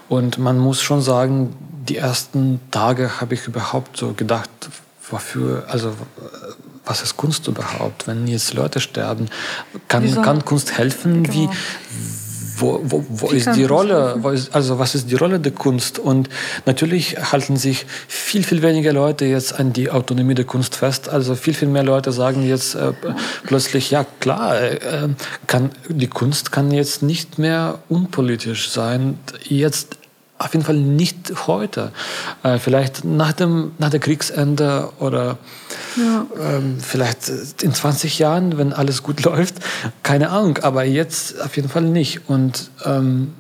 Und 0.09 0.37
man 0.37 0.57
muss 0.57 0.81
schon 0.81 1.01
sagen, 1.01 1.55
die 1.87 1.97
ersten 1.97 2.59
Tage 2.69 3.21
habe 3.21 3.33
ich 3.33 3.47
überhaupt 3.47 3.97
so 3.97 4.13
gedacht, 4.13 4.49
wofür, 5.09 5.65
also 5.67 5.93
was 6.85 7.01
ist 7.01 7.17
Kunst 7.17 7.47
überhaupt? 7.47 8.07
Wenn 8.07 8.27
jetzt 8.27 8.53
Leute 8.53 8.79
sterben, 8.79 9.29
kann, 9.87 10.09
kann 10.21 10.45
Kunst 10.45 10.77
helfen? 10.77 11.23
Genau. 11.23 11.33
Wie, 11.33 11.49
wo, 12.61 12.79
wo, 12.83 13.05
wo 13.09 13.27
ist 13.27 13.55
die 13.55 13.63
Rolle, 13.63 14.21
ist, 14.33 14.53
also 14.53 14.77
was 14.79 14.95
ist 14.95 15.09
die 15.09 15.15
Rolle 15.15 15.39
der 15.39 15.51
Kunst? 15.51 15.99
Und 15.99 16.29
natürlich 16.65 17.17
halten 17.31 17.57
sich 17.57 17.85
viel, 18.07 18.43
viel 18.43 18.61
weniger 18.61 18.93
Leute 18.93 19.25
jetzt 19.25 19.59
an 19.59 19.73
die 19.73 19.89
Autonomie 19.89 20.35
der 20.35 20.45
Kunst 20.45 20.75
fest. 20.75 21.09
Also 21.09 21.35
viel, 21.35 21.53
viel 21.53 21.67
mehr 21.67 21.83
Leute 21.83 22.11
sagen 22.11 22.47
jetzt 22.47 22.75
äh, 22.75 22.93
plötzlich, 23.43 23.91
ja 23.91 24.05
klar, 24.19 24.61
äh, 24.61 24.79
kann, 25.47 25.71
die 25.89 26.07
Kunst 26.07 26.51
kann 26.51 26.71
jetzt 26.71 27.01
nicht 27.01 27.39
mehr 27.39 27.79
unpolitisch 27.89 28.69
sein. 28.69 29.19
Jetzt 29.43 29.97
auf 30.43 30.54
jeden 30.54 30.65
Fall 30.65 30.75
nicht 30.75 31.47
heute. 31.47 31.91
Äh, 32.43 32.58
vielleicht 32.58 33.06
nach 33.06 33.34
dem 33.34 33.71
nach 33.77 33.89
der 33.89 33.99
Kriegsende 33.99 34.89
oder 34.99 35.38
ja. 35.95 36.25
ähm, 36.39 36.77
vielleicht 36.80 37.30
in 37.62 37.73
20 37.73 38.19
Jahren, 38.19 38.58
wenn 38.58 38.73
alles 38.73 39.04
gut 39.04 39.23
läuft. 39.25 39.56
Keine 40.04 40.30
Ahnung, 40.30 40.58
aber 40.62 40.84
jetzt 40.84 41.41
auf 41.41 41.56
jeden 41.56 41.69
Fall 41.69 41.84
nicht. 41.84 42.30
Und 42.30 42.71
ähm, 42.86 43.34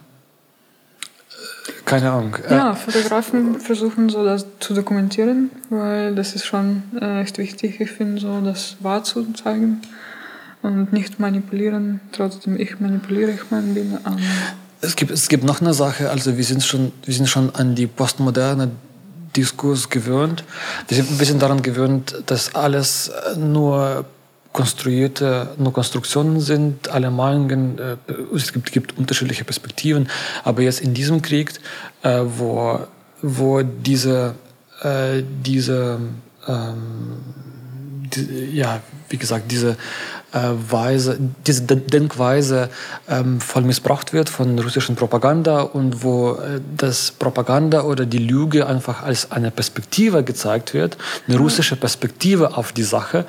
keine 1.85 2.11
Ahnung. 2.11 2.37
Äh, 2.47 2.55
ja, 2.55 2.73
Fotografen 2.73 3.59
versuchen 3.59 4.09
so 4.09 4.23
das 4.23 4.45
zu 4.59 4.73
dokumentieren, 4.73 5.49
weil 5.69 6.15
das 6.15 6.35
ist 6.35 6.45
schon 6.45 6.83
äh, 6.99 7.21
echt 7.21 7.37
wichtig. 7.37 7.81
Ich 7.81 7.91
finde 7.91 8.21
so, 8.21 8.41
das 8.41 8.77
wahr 8.79 9.03
zu 9.03 9.33
zeigen 9.33 9.81
und 10.61 10.93
nicht 10.93 11.19
manipulieren. 11.19 11.99
Trotzdem, 12.11 12.59
ich 12.59 12.79
manipuliere, 12.79 13.31
ich 13.31 13.49
mein 13.49 13.73
Bilder. 13.73 13.99
Es 14.81 14.95
gibt, 14.95 15.11
es 15.11 15.29
gibt 15.29 15.43
noch 15.43 15.61
eine 15.61 15.73
Sache, 15.73 16.09
also 16.09 16.37
wir 16.37 16.43
sind 16.43 16.63
schon, 16.63 16.91
wir 17.05 17.13
sind 17.13 17.29
schon 17.29 17.53
an 17.53 17.75
die 17.75 17.87
postmoderne 17.87 18.71
Diskurs 19.35 19.89
gewöhnt. 19.89 20.43
Wir 20.87 20.97
sind, 20.97 21.19
wir 21.19 21.25
sind 21.25 21.41
daran 21.41 21.61
gewöhnt, 21.61 22.15
dass 22.25 22.55
alles 22.55 23.11
nur 23.37 24.05
konstruierte, 24.51 25.49
nur 25.57 25.71
Konstruktionen 25.71 26.41
sind, 26.41 26.89
alle 26.89 27.09
Meinungen, 27.09 27.79
äh, 27.79 27.95
es 28.35 28.51
gibt, 28.51 28.71
gibt 28.71 28.97
unterschiedliche 28.97 29.45
Perspektiven, 29.45 30.09
aber 30.43 30.61
jetzt 30.61 30.81
in 30.81 30.93
diesem 30.93 31.21
Krieg, 31.21 31.53
äh, 32.01 32.21
wo, 32.25 32.79
wo 33.21 33.61
diese, 33.61 34.35
äh, 34.81 35.23
diese 35.45 35.99
ähm, 36.47 37.17
die, 38.13 38.49
ja, 38.53 38.81
wie 39.09 39.17
gesagt, 39.17 39.51
diese 39.51 39.71
äh, 39.71 39.75
Weise, 40.33 41.17
diese 41.45 41.63
Denkweise 41.63 42.69
ähm, 43.09 43.41
voll 43.41 43.63
missbraucht 43.63 44.13
wird 44.13 44.29
von 44.29 44.57
russischen 44.59 44.95
Propaganda 44.95 45.61
und 45.61 46.03
wo 46.03 46.33
äh, 46.33 46.61
das 46.77 47.11
Propaganda 47.11 47.83
oder 47.83 48.05
die 48.05 48.17
Lüge 48.17 48.65
einfach 48.65 49.03
als 49.03 49.31
eine 49.31 49.51
Perspektive 49.51 50.23
gezeigt 50.23 50.73
wird, 50.73 50.97
eine 51.27 51.37
russische 51.37 51.75
Perspektive 51.75 52.55
auf 52.55 52.71
die 52.71 52.83
Sache, 52.83 53.25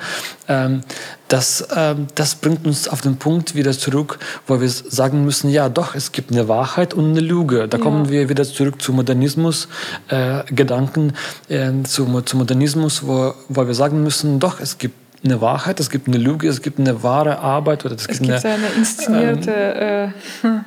ähm, 0.47 0.81
das, 1.27 1.67
ähm, 1.75 2.07
das 2.15 2.35
bringt 2.35 2.65
uns 2.65 2.87
auf 2.87 3.01
den 3.01 3.17
Punkt 3.17 3.55
wieder 3.55 3.71
zurück, 3.71 4.19
wo 4.45 4.61
wir 4.61 4.69
sagen 4.69 5.25
müssen, 5.25 5.49
ja 5.49 5.67
doch, 5.67 5.95
es 5.95 6.11
gibt 6.11 6.31
eine 6.31 6.47
Wahrheit 6.47 6.93
und 6.93 7.11
eine 7.11 7.21
Lüge. 7.21 7.67
Da 7.67 7.77
ja. 7.77 7.83
kommen 7.83 8.09
wir 8.09 8.29
wieder 8.29 8.43
zurück 8.43 8.81
zu 8.81 8.93
Modernismus, 8.93 9.67
äh, 10.09 10.43
Gedanken, 10.53 11.13
äh, 11.49 11.71
zu, 11.83 12.21
zu 12.21 12.37
Modernismus, 12.37 13.07
wo, 13.07 13.33
wo 13.49 13.65
wir 13.65 13.73
sagen 13.73 14.03
müssen, 14.03 14.39
doch, 14.39 14.59
es 14.59 14.77
gibt 14.77 15.02
eine 15.23 15.41
Wahrheit, 15.41 15.79
es 15.79 15.89
gibt 15.89 16.07
eine 16.07 16.17
Lüge, 16.17 16.47
es 16.47 16.61
gibt 16.61 16.79
eine 16.79 17.03
wahre 17.03 17.39
Arbeit 17.39 17.85
oder 17.85 17.95
es, 17.95 18.07
es 18.07 18.19
gibt 18.19 18.29
eine, 18.29 18.55
eine 18.55 18.67
inszenierte 18.77 20.13
ähm, 20.43 20.65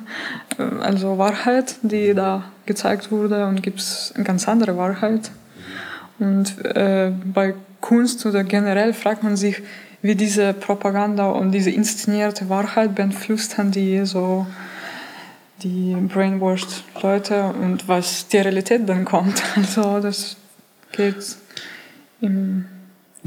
äh, 0.57 0.63
also 0.81 1.17
Wahrheit, 1.17 1.75
die 1.81 2.13
da 2.13 2.43
gezeigt 2.65 3.11
wurde 3.11 3.45
und 3.45 3.61
gibt 3.61 3.79
es 3.79 4.13
eine 4.15 4.23
ganz 4.23 4.47
andere 4.47 4.77
Wahrheit. 4.77 5.31
Und 6.19 6.65
äh, 6.65 7.11
bei 7.25 7.53
Kunst 7.81 8.25
oder 8.25 8.43
generell 8.43 8.93
fragt 8.93 9.23
man 9.23 9.37
sich, 9.37 9.61
wie 10.01 10.15
diese 10.15 10.53
Propaganda 10.53 11.29
und 11.29 11.51
diese 11.51 11.69
inszenierte 11.69 12.49
Wahrheit 12.49 12.95
beeinflusst 12.95 13.57
haben 13.57 13.71
die 13.71 14.05
so 14.05 14.47
die 15.63 15.95
brainwashed 15.95 16.83
Leute 17.01 17.45
und 17.45 17.87
was 17.87 18.27
die 18.27 18.37
Realität 18.37 18.87
dann 18.87 19.05
kommt. 19.05 19.41
Also 19.55 19.99
das 19.99 20.37
geht 20.91 21.35
im 22.21 22.65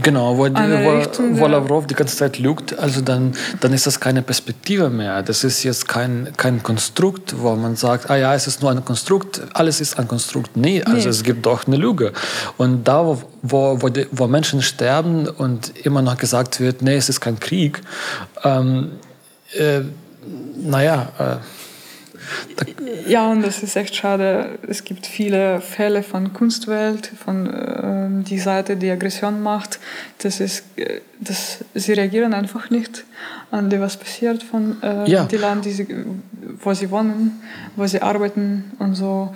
Genau, 0.03 0.37
wo, 0.37 0.45
wo, 0.45 1.41
wo 1.41 1.47
Lavrov 1.47 1.87
die 1.87 1.95
ganze 1.95 2.17
Zeit 2.17 2.39
lügt, 2.39 2.79
also 2.79 3.01
dann, 3.01 3.33
dann 3.61 3.73
ist 3.73 3.87
das 3.87 4.01
keine 4.01 4.23
Perspektive 4.23 4.91
mehr. 4.91 5.23
Das 5.23 5.45
ist 5.45 5.63
jetzt 5.63 5.89
kein, 5.89 6.29
kein 6.37 6.63
Konstrukt, 6.63 7.35
wo 7.39 7.55
man 7.57 7.77
sagt, 7.77 8.11
ah 8.11 8.17
ja, 8.17 8.35
es 8.35 8.47
ist 8.47 8.63
nur 8.63 8.71
ein 8.71 8.85
Konstrukt, 8.85 9.43
alles 9.55 9.81
ist 9.81 9.99
ein 9.99 10.09
Konstrukt. 10.09 10.57
Nee, 10.57 10.83
also 10.83 11.09
nee. 11.09 11.09
es 11.09 11.23
gibt 11.23 11.47
doch 11.47 11.67
eine 11.67 11.77
Lüge. 11.77 12.13
Und 12.57 12.85
da, 12.85 13.05
wo, 13.05 13.23
wo, 13.43 13.83
wo, 13.83 13.89
die, 13.89 14.07
wo 14.13 14.27
Menschen 14.27 14.63
sterben 14.63 15.29
und 15.29 15.73
immer 15.85 16.03
noch 16.03 16.17
gesagt 16.17 16.61
wird, 16.61 16.83
nee, 16.83 16.97
es 16.97 17.09
ist 17.09 17.21
kein 17.21 17.39
Krieg, 17.41 17.81
ähm, 18.45 18.93
äh, 19.53 19.81
naja, 20.63 21.09
äh, 21.19 21.37
ja, 23.07 23.31
und 23.31 23.43
das 23.43 23.63
ist 23.63 23.77
echt 23.77 23.95
schade. 23.95 24.59
Es 24.67 24.85
gibt 24.85 25.07
viele 25.07 25.61
Fälle 25.61 26.03
von 26.03 26.33
Kunstwelt, 26.33 27.07
von 27.07 27.47
äh, 27.47 28.25
die 28.25 28.39
Seite, 28.39 28.77
die 28.77 28.91
Aggression 28.91 29.43
macht. 29.43 29.79
Das 30.19 30.41
ist, 30.41 30.65
äh, 30.77 31.01
das, 31.19 31.59
sie 31.75 31.93
reagieren 31.93 32.35
einfach 32.35 32.71
nicht 32.71 33.05
an 33.51 33.71
dem, 33.71 33.81
was 33.81 33.97
passiert 33.97 34.43
von 34.43 34.83
äh, 34.83 35.11
ja. 35.11 35.25
die 35.25 35.37
Land, 35.37 35.65
die 35.65 35.73
sie, 35.73 35.87
wo 36.63 36.73
sie 36.75 36.91
wohnen, 36.91 37.41
wo 37.77 37.87
sie 37.87 38.03
arbeiten 38.03 38.73
und 38.79 38.95
so. 38.95 39.35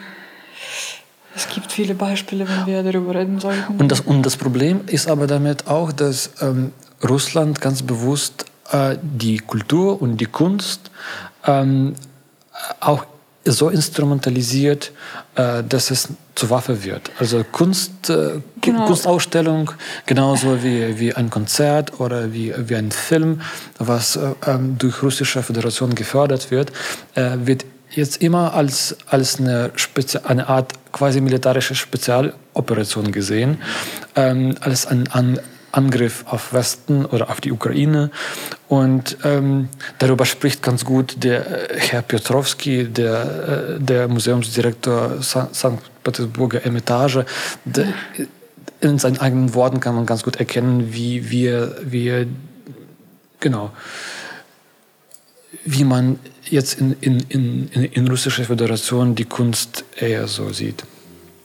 Es 1.37 1.48
gibt 1.48 1.72
viele 1.72 1.94
Beispiele, 1.94 2.48
wenn 2.48 2.66
wir 2.66 2.83
darüber 2.83 3.14
reden 3.14 3.40
sollten. 3.40 3.76
Und 3.76 3.90
das, 3.90 4.00
und 4.00 4.22
das 4.22 4.37
Problem 4.37 4.83
ist 4.87 5.09
aber 5.09 5.26
damit 5.26 5.66
auch, 5.66 5.90
dass 5.90 6.30
ähm, 6.40 6.72
Russland 7.02 7.61
ganz 7.61 7.83
bewusst 7.83 8.46
äh, 8.70 8.96
die 9.02 9.38
Kultur 9.38 10.00
und 10.00 10.18
die 10.18 10.26
Kunst 10.26 10.90
ähm, 11.46 11.94
auch 12.80 13.04
so 13.44 13.68
instrumentalisiert, 13.68 14.92
äh, 15.34 15.62
dass 15.68 15.90
es 15.90 16.08
zur 16.34 16.50
Waffe 16.50 16.82
wird. 16.84 17.10
Also 17.18 17.44
Kunst, 17.44 18.08
äh, 18.08 18.40
Genau. 18.60 18.86
Kunstausstellung, 18.86 19.70
genauso 20.06 20.62
wie, 20.62 20.98
wie 20.98 21.14
ein 21.14 21.28
Konzert 21.28 22.00
oder 22.00 22.32
wie, 22.32 22.54
wie 22.56 22.76
ein 22.76 22.90
Film, 22.90 23.42
was 23.78 24.16
äh, 24.16 24.32
ähm, 24.46 24.78
durch 24.78 25.02
russische 25.02 25.42
Föderation 25.42 25.94
gefördert 25.94 26.50
wird, 26.50 26.72
wird 27.14 27.66
jetzt 27.90 28.22
immer 28.22 28.54
als, 28.54 28.96
als 29.06 29.38
eine, 29.38 29.70
Spezi 29.76 30.18
eine 30.24 30.48
Art 30.48 30.72
quasi 30.92 31.20
militärische 31.20 31.74
Spezialoperation 31.74 33.12
gesehen, 33.12 33.58
ähm, 34.16 34.54
als 34.60 34.86
ein, 34.86 35.06
ein 35.12 35.38
Angriff 35.76 36.24
auf 36.26 36.52
Westen 36.52 37.04
oder 37.04 37.30
auf 37.30 37.40
die 37.40 37.52
Ukraine. 37.52 38.10
Und 38.68 39.16
ähm, 39.24 39.68
darüber 39.98 40.24
spricht 40.24 40.62
ganz 40.62 40.84
gut 40.84 41.22
der 41.24 41.70
äh, 41.70 41.78
Herr 41.80 42.02
Piotrowski, 42.02 42.84
der, 42.84 43.76
äh, 43.78 43.80
der 43.80 44.08
Museumsdirektor 44.08 45.22
St. 45.22 45.78
Petersburger 46.02 46.62
Ermitage. 46.64 47.26
Der, 47.64 47.88
in 48.80 48.98
seinen 48.98 49.18
eigenen 49.18 49.54
Worten 49.54 49.80
kann 49.80 49.94
man 49.94 50.06
ganz 50.06 50.22
gut 50.22 50.37
erkennen, 50.37 50.92
wie 50.92 51.30
wir, 51.30 51.76
wie 51.82 52.08
er- 52.08 52.26
genau, 53.40 53.70
wie 55.64 55.84
man 55.84 56.18
jetzt 56.44 56.78
in, 56.78 56.94
in, 57.00 57.20
in, 57.28 57.68
in, 57.68 57.84
in 57.84 58.08
russischer 58.08 58.44
Föderation 58.44 59.14
die 59.14 59.24
Kunst 59.24 59.84
eher 59.96 60.28
so 60.28 60.52
sieht. 60.52 60.84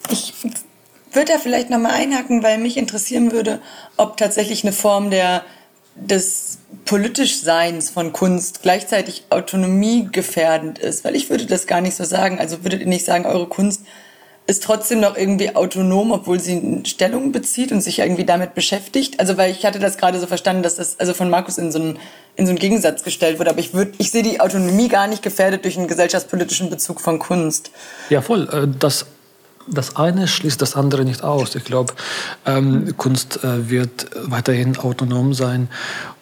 Ich 0.09 0.33
würde 1.11 1.33
da 1.33 1.39
vielleicht 1.39 1.69
nochmal 1.69 1.93
einhaken, 1.93 2.43
weil 2.43 2.57
mich 2.57 2.77
interessieren 2.77 3.31
würde, 3.31 3.59
ob 3.97 4.17
tatsächlich 4.17 4.63
eine 4.63 4.73
Form 4.73 5.09
der, 5.09 5.43
des 5.95 6.59
Politischseins 6.85 7.89
von 7.89 8.13
Kunst 8.13 8.61
gleichzeitig 8.61 9.23
autonomiegefährdend 9.29 10.79
ist. 10.79 11.03
Weil 11.03 11.15
ich 11.15 11.29
würde 11.29 11.45
das 11.45 11.67
gar 11.67 11.81
nicht 11.81 11.95
so 11.95 12.03
sagen. 12.03 12.39
Also 12.39 12.63
würdet 12.63 12.81
ihr 12.81 12.87
nicht 12.87 13.05
sagen, 13.05 13.25
eure 13.25 13.47
Kunst 13.47 13.83
ist 14.49 14.63
trotzdem 14.63 14.99
noch 14.99 15.15
irgendwie 15.15 15.55
autonom, 15.55 16.11
obwohl 16.11 16.39
sie 16.39 16.53
eine 16.53 16.85
Stellung 16.85 17.31
bezieht 17.31 17.71
und 17.71 17.81
sich 17.81 17.99
irgendwie 17.99 18.25
damit 18.25 18.55
beschäftigt. 18.55 19.19
Also 19.19 19.37
weil 19.37 19.51
ich 19.51 19.63
hatte 19.63 19.77
das 19.77 19.97
gerade 19.97 20.19
so 20.19 20.25
verstanden, 20.25 20.63
dass 20.63 20.75
das 20.75 20.99
also 20.99 21.13
von 21.13 21.29
Markus 21.29 21.59
in 21.59 21.71
so 21.71 21.77
einen, 21.77 21.99
in 22.35 22.47
so 22.47 22.49
einen 22.49 22.57
Gegensatz 22.57 23.03
gestellt 23.03 23.37
wurde. 23.37 23.51
Aber 23.51 23.59
ich 23.59 23.75
würde, 23.75 23.91
ich 23.99 24.09
sehe 24.09 24.23
die 24.23 24.41
Autonomie 24.41 24.87
gar 24.87 25.05
nicht 25.05 25.21
gefährdet 25.21 25.65
durch 25.65 25.77
einen 25.77 25.87
gesellschaftspolitischen 25.87 26.71
Bezug 26.71 26.99
von 26.99 27.19
Kunst. 27.19 27.69
Ja, 28.09 28.21
voll. 28.21 28.49
Äh, 28.51 28.67
Das, 28.79 29.05
das 29.71 29.95
eine 29.95 30.27
schließt 30.27 30.61
das 30.61 30.75
andere 30.75 31.05
nicht 31.05 31.23
aus. 31.23 31.55
Ich 31.55 31.63
glaube, 31.63 31.93
ähm, 32.45 32.95
Kunst 32.97 33.43
äh, 33.43 33.69
wird 33.69 34.07
weiterhin 34.25 34.77
autonom 34.77 35.33
sein. 35.33 35.69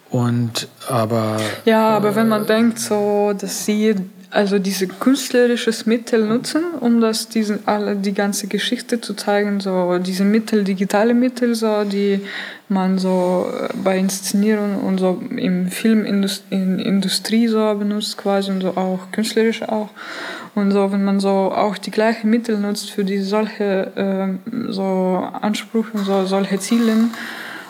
Und 0.10 0.70
aber 0.88 1.38
Ja, 1.66 1.90
aber 1.90 2.16
wenn 2.16 2.30
man 2.30 2.46
denkt, 2.46 2.80
so, 2.80 3.34
dass 3.38 3.66
sie 3.66 3.96
also 4.30 4.60
diese 4.60 4.88
künstlerisches 4.88 5.86
Mittel 5.86 6.26
nutzen, 6.26 6.64
um 6.80 7.00
das 7.00 7.30
diesen 7.30 7.68
alle 7.68 7.96
die 7.96 8.14
ganze 8.14 8.48
Geschichte 8.48 9.00
zu 9.00 9.14
zeigen, 9.14 9.60
so 9.60 9.98
diese 10.00 10.26
Mittel, 10.26 10.64
digitale 10.64 11.14
Mittel, 11.14 11.56
so 11.56 11.84
die 11.84 12.20
man 12.70 13.00
so 13.00 13.50
äh, 13.52 13.70
bei 13.84 13.98
Inszenierung 13.98 14.82
und 14.82 15.00
so 15.00 15.22
im 15.36 15.70
Filmindustrie 15.70 17.48
so 17.48 17.76
benutzt 17.76 18.18
quasi 18.18 18.52
und 18.52 18.62
so 18.62 18.70
auch 18.76 19.12
künstlerisch 19.12 19.64
auch. 19.64 19.90
Und 20.56 20.72
so 20.72 20.92
wenn 20.92 21.06
man 21.06 21.20
so 21.20 21.30
auch 21.30 21.78
die 21.78 21.92
gleichen 21.92 22.30
Mittel 22.30 22.58
nutzt 22.58 22.90
für 22.90 23.06
die 23.06 23.20
solche 23.20 23.92
ähm, 23.96 24.40
so 24.70 25.24
Ansprüche, 25.42 26.00
so 26.00 26.26
solche 26.26 26.60
Ziele. 26.60 26.94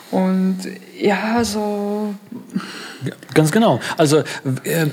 Und 0.10 0.60
ja 1.00 1.44
so 1.44 2.16
Ganz 3.34 3.52
genau. 3.52 3.80
Also 3.98 4.20
äh, 4.64 4.88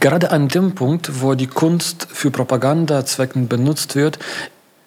gerade 0.00 0.30
an 0.30 0.48
dem 0.48 0.74
Punkt, 0.74 1.22
wo 1.22 1.34
die 1.34 1.46
Kunst 1.46 2.08
für 2.12 2.30
Propagandazwecken 2.30 3.48
benutzt 3.48 3.94
wird, 3.94 4.18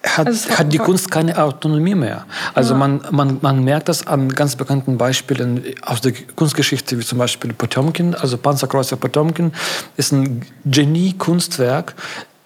hat, 0.05 0.27
Also 0.27 0.49
hat 0.51 0.71
die 0.71 0.77
Kunst 0.77 1.09
keine 1.09 1.41
Autonomie 1.41 1.95
mehr. 1.95 2.25
Also 2.53 2.75
man, 2.75 3.01
man, 3.11 3.39
man 3.41 3.63
merkt 3.63 3.89
das 3.89 4.05
an 4.05 4.29
ganz 4.29 4.55
bekannten 4.55 4.97
Beispielen 4.97 5.63
aus 5.81 6.01
der 6.01 6.13
Kunstgeschichte, 6.35 6.99
wie 6.99 7.03
zum 7.03 7.17
Beispiel 7.17 7.53
Potemkin, 7.53 8.13
also 8.13 8.37
Panzerkreuzer 8.37 8.97
Potemkin 8.97 9.51
ist 9.97 10.11
ein 10.11 10.45
Genie-Kunstwerk, 10.65 11.95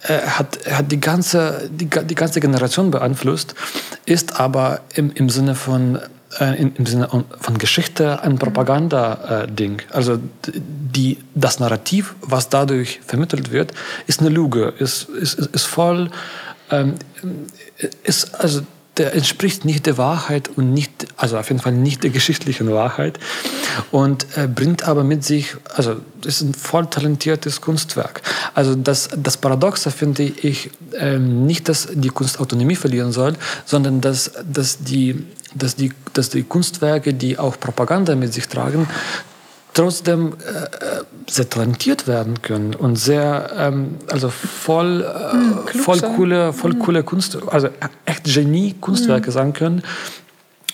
er 0.01 0.39
hat, 0.39 0.59
hat 0.71 0.91
die, 0.91 1.01
ganze, 1.01 1.69
die, 1.69 1.89
die 1.89 2.15
ganze 2.15 2.39
Generation 2.39 2.89
beeinflusst, 2.91 3.53
ist 4.05 4.39
aber 4.39 4.79
im, 4.95 5.11
im 5.11 5.29
Sinne 5.29 5.55
von 5.55 5.99
äh, 6.39 6.61
im, 6.61 6.85
Sinne 6.85 7.07
von 7.39 7.57
Geschichte 7.57 8.21
ein 8.21 8.37
Propaganda-Ding. 8.37 9.81
also 9.91 10.17
d- 10.17 10.53
die, 10.55 11.17
das 11.35 11.59
Narrativ, 11.59 12.15
was 12.21 12.49
dadurch 12.49 12.99
vermittelt 13.05 13.51
wird, 13.51 13.73
ist 14.07 14.21
eine 14.21 14.29
Lüge, 14.29 14.73
ist, 14.79 15.09
ist, 15.09 15.35
ist 15.35 15.65
voll, 15.65 16.09
ähm, 16.71 16.95
ist, 18.03 18.35
also 18.35 18.61
der 18.97 19.15
entspricht 19.15 19.63
nicht 19.63 19.85
der 19.85 19.97
Wahrheit 19.97 20.49
und 20.57 20.73
nicht, 20.73 21.07
also 21.15 21.37
auf 21.37 21.47
jeden 21.47 21.61
Fall 21.61 21.71
nicht 21.71 22.03
der 22.03 22.09
geschichtlichen 22.09 22.69
Wahrheit 22.69 23.17
und 23.91 24.25
äh, 24.35 24.45
bringt 24.47 24.83
aber 24.83 25.05
mit 25.05 25.23
sich, 25.23 25.55
also 25.73 25.95
ist 26.25 26.41
ein 26.41 26.53
voll 26.53 26.85
talentiertes 26.87 27.61
Kunstwerk. 27.61 28.21
Also 28.55 28.75
das, 28.75 29.09
das 29.15 29.37
Paradoxe 29.37 29.89
finde 29.91 30.23
ich 30.23 30.69
ähm, 30.97 31.45
nicht, 31.45 31.69
dass 31.69 31.87
die 31.93 32.09
Kunst 32.09 32.41
Autonomie 32.41 32.75
verlieren 32.75 33.13
soll, 33.13 33.35
sondern 33.65 34.01
dass, 34.01 34.31
dass, 34.51 34.79
die, 34.79 35.23
dass, 35.55 35.75
die, 35.75 35.91
dass 36.13 36.29
die 36.29 36.43
Kunstwerke, 36.43 37.13
die 37.13 37.37
auch 37.37 37.59
Propaganda 37.59 38.15
mit 38.15 38.33
sich 38.33 38.47
tragen, 38.47 38.87
trotzdem 39.73 40.33
äh, 40.33 40.63
äh, 40.63 41.03
sehr 41.29 41.49
talentiert 41.49 42.07
werden 42.07 42.41
können 42.41 42.73
und 42.75 42.95
sehr 42.95 43.51
ähm, 43.55 43.95
also 44.07 44.29
voll 44.29 45.03
äh, 45.03 45.69
klug 45.69 45.83
voll 45.85 46.01
coole 46.01 46.53
voll 46.53 46.75
coole 46.75 47.03
Kunst 47.03 47.37
also 47.47 47.69
echt 48.05 48.23
Genie 48.25 48.75
Kunstwerke 48.81 49.31
sein 49.31 49.53
können 49.53 49.83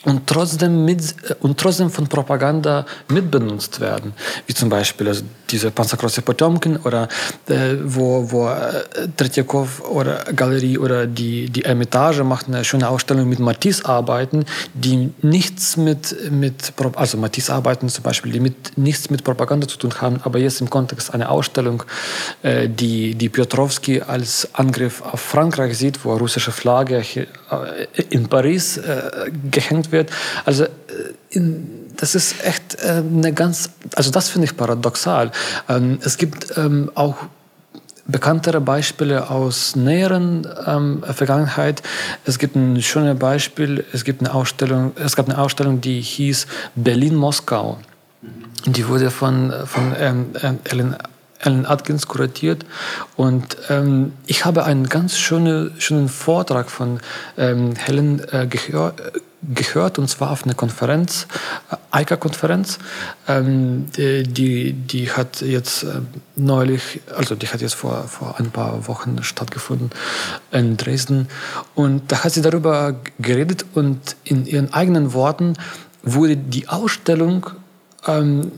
und 0.05 0.27
trotzdem 0.27 0.85
mit 0.85 1.15
und 1.41 1.59
trotzdem 1.59 1.89
von 1.89 2.07
Propaganda 2.07 2.85
mitbenutzt 3.09 3.79
werden. 3.79 4.13
Wie 4.45 4.53
zum 4.53 4.69
Beispiel 4.69 5.07
also 5.07 5.23
diese 5.49 5.71
Panzerkreuzer 5.71 6.21
Potemkin 6.21 6.77
oder 6.77 7.07
äh, 7.47 7.75
wo 7.83 8.31
wo 8.31 8.47
äh, 8.47 8.83
Tretjakov 9.15 9.81
oder 9.89 10.23
Galerie 10.35 10.77
oder 10.77 11.07
die 11.07 11.49
die 11.49 11.63
Ermitage 11.63 12.23
macht 12.23 12.47
eine 12.47 12.63
schöne 12.63 12.87
Ausstellung 12.89 13.29
mit 13.29 13.39
Matisse 13.39 13.85
Arbeiten 13.85 14.45
die 14.73 15.11
nichts 15.21 15.77
mit 15.77 16.31
mit 16.31 16.73
also 16.95 17.17
Matisse 17.17 17.53
Arbeiten 17.53 17.89
zum 17.89 18.03
Beispiel 18.03 18.31
die 18.31 18.39
mit 18.39 18.77
nichts 18.77 19.09
mit 19.09 19.23
Propaganda 19.23 19.67
zu 19.67 19.77
tun 19.77 19.93
haben 20.01 20.19
aber 20.23 20.39
jetzt 20.39 20.61
im 20.61 20.69
Kontext 20.69 21.13
einer 21.13 21.29
Ausstellung 21.29 21.83
äh, 22.43 22.67
die 22.67 23.15
die 23.15 23.29
Piotrowski 23.29 24.01
als 24.01 24.49
Angriff 24.53 25.01
auf 25.01 25.21
Frankreich 25.21 25.77
sieht 25.77 26.03
wo 26.03 26.15
russische 26.15 26.51
Flagge 26.51 27.03
äh, 27.15 27.25
in 28.09 28.27
Paris 28.27 28.77
äh, 28.77 29.31
gehängt 29.51 29.91
wird 29.91 29.94
also 30.45 30.63
äh, 30.63 30.69
in, 31.29 31.85
das 31.97 32.15
ist 32.15 32.43
echt 32.43 32.75
äh, 32.83 33.03
eine 33.05 33.33
ganz, 33.33 33.69
also 33.95 34.11
das 34.11 34.29
finde 34.29 34.45
ich 34.45 34.57
paradoxal. 34.57 35.31
Ähm, 35.69 35.99
es 36.03 36.17
gibt 36.17 36.57
ähm, 36.57 36.91
auch 36.95 37.15
bekanntere 38.07 38.61
Beispiele 38.61 39.29
aus 39.29 39.75
näheren 39.75 40.47
ähm, 40.65 41.03
Vergangenheit. 41.03 41.81
Es 42.25 42.37
gibt 42.37 42.55
ein 42.55 42.81
schönes 42.81 43.17
Beispiel, 43.17 43.83
es 43.93 44.03
gibt 44.03 44.21
eine 44.21 44.33
Ausstellung, 44.33 44.93
es 44.95 45.15
gab 45.15 45.27
eine 45.27 45.37
Ausstellung, 45.37 45.81
die 45.81 46.01
hieß 46.01 46.47
Berlin-Moskau. 46.75 47.79
Die 48.67 48.87
wurde 48.87 49.11
von, 49.11 49.53
von 49.65 49.95
ähm, 49.99 50.27
ähm, 50.41 50.59
Ellen, 50.63 50.95
Ellen 51.39 51.65
Atkins 51.65 52.07
kuratiert 52.07 52.65
und 53.15 53.57
ähm, 53.69 54.13
ich 54.25 54.45
habe 54.45 54.63
einen 54.65 54.89
ganz 54.89 55.17
schönen, 55.17 55.71
schönen 55.79 56.09
Vortrag 56.09 56.69
von 56.71 56.99
ähm, 57.37 57.75
Helen 57.75 58.21
äh, 58.31 58.47
gehör, 58.47 58.93
gehört 59.53 59.99
und 59.99 60.07
zwar 60.09 60.31
auf 60.31 60.43
einer 60.43 60.53
Konferenz, 60.53 61.27
äh, 61.71 61.99
EICA-Konferenz. 61.99 62.79
Ähm, 63.27 63.85
die, 63.95 64.73
die, 64.73 65.11
hat 65.11 65.41
jetzt 65.41 65.83
äh, 65.83 66.01
neulich, 66.35 67.01
also 67.15 67.35
die 67.35 67.47
hat 67.47 67.61
jetzt 67.61 67.75
vor, 67.75 68.03
vor 68.07 68.35
ein 68.39 68.51
paar 68.51 68.87
Wochen 68.87 69.23
stattgefunden 69.23 69.91
in 70.51 70.77
Dresden 70.77 71.27
und 71.75 72.11
da 72.11 72.23
hat 72.23 72.33
sie 72.33 72.41
darüber 72.41 72.95
geredet 73.19 73.65
und 73.73 74.15
in 74.23 74.45
ihren 74.45 74.73
eigenen 74.73 75.13
Worten 75.13 75.53
wurde 76.03 76.37
die 76.37 76.69
Ausstellung 76.69 77.47
ähm, 78.07 78.51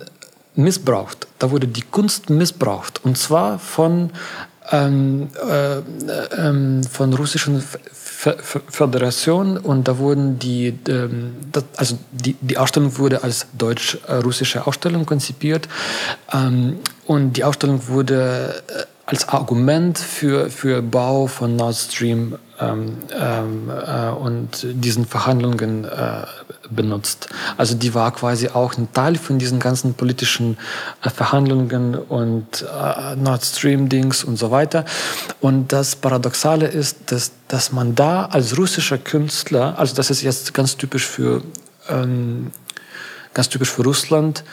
missbraucht. 0.55 1.27
Da 1.39 1.51
wurde 1.51 1.67
die 1.67 1.83
Kunst 1.83 2.29
missbraucht. 2.29 3.03
Und 3.03 3.17
zwar 3.17 3.59
von, 3.59 4.11
ähm, 4.71 5.29
äh, 5.49 5.77
ähm, 6.37 6.83
von 6.83 7.13
russischen 7.13 7.63
Föderation. 7.91 9.57
Und 9.57 9.87
da 9.87 9.97
wurden 9.97 10.39
die, 10.39 10.77
ähm, 10.87 11.35
das, 11.51 11.63
also 11.77 11.97
die, 12.11 12.35
die 12.41 12.57
Ausstellung 12.57 12.97
wurde 12.97 13.23
als 13.23 13.47
deutsch-russische 13.57 14.67
Ausstellung 14.67 15.05
konzipiert. 15.05 15.67
Ähm, 16.33 16.77
und 17.05 17.33
die 17.33 17.43
Ausstellung 17.43 17.87
wurde 17.87 18.63
äh, 18.67 18.83
als 19.05 19.29
Argument 19.29 19.97
für, 19.97 20.49
für 20.49 20.81
Bau 20.81 21.27
von 21.27 21.55
Nord 21.55 21.75
Stream 21.75 22.37
ähm, 22.59 22.97
ähm, 23.19 23.69
äh, 23.69 24.09
und 24.09 24.65
diesen 24.65 25.05
Verhandlungen 25.05 25.85
äh, 25.85 26.25
benutzt. 26.69 27.29
Also 27.55 27.75
die 27.75 27.93
war 27.93 28.11
quasi 28.11 28.49
auch 28.49 28.77
ein 28.77 28.91
Teil 28.93 29.15
von 29.15 29.37
diesen 29.37 29.59
ganzen 29.59 29.93
politischen 29.93 30.57
äh, 31.03 31.09
Verhandlungen 31.09 31.95
und 31.95 32.63
äh, 32.63 33.15
Nord 33.15 33.43
Stream-Dings 33.43 34.23
und 34.23 34.37
so 34.37 34.51
weiter. 34.51 34.85
Und 35.39 35.71
das 35.71 35.95
Paradoxale 35.95 36.67
ist, 36.67 37.11
dass, 37.11 37.31
dass 37.47 37.71
man 37.71 37.95
da 37.95 38.25
als 38.25 38.57
russischer 38.57 38.97
Künstler, 38.97 39.77
also 39.77 39.95
das 39.95 40.09
ist 40.09 40.21
jetzt 40.21 40.53
ganz 40.53 40.77
typisch 40.77 41.05
für, 41.05 41.43
ähm, 41.89 42.51
ganz 43.33 43.49
typisch 43.49 43.69
für 43.69 43.83
Russland, 43.83 44.43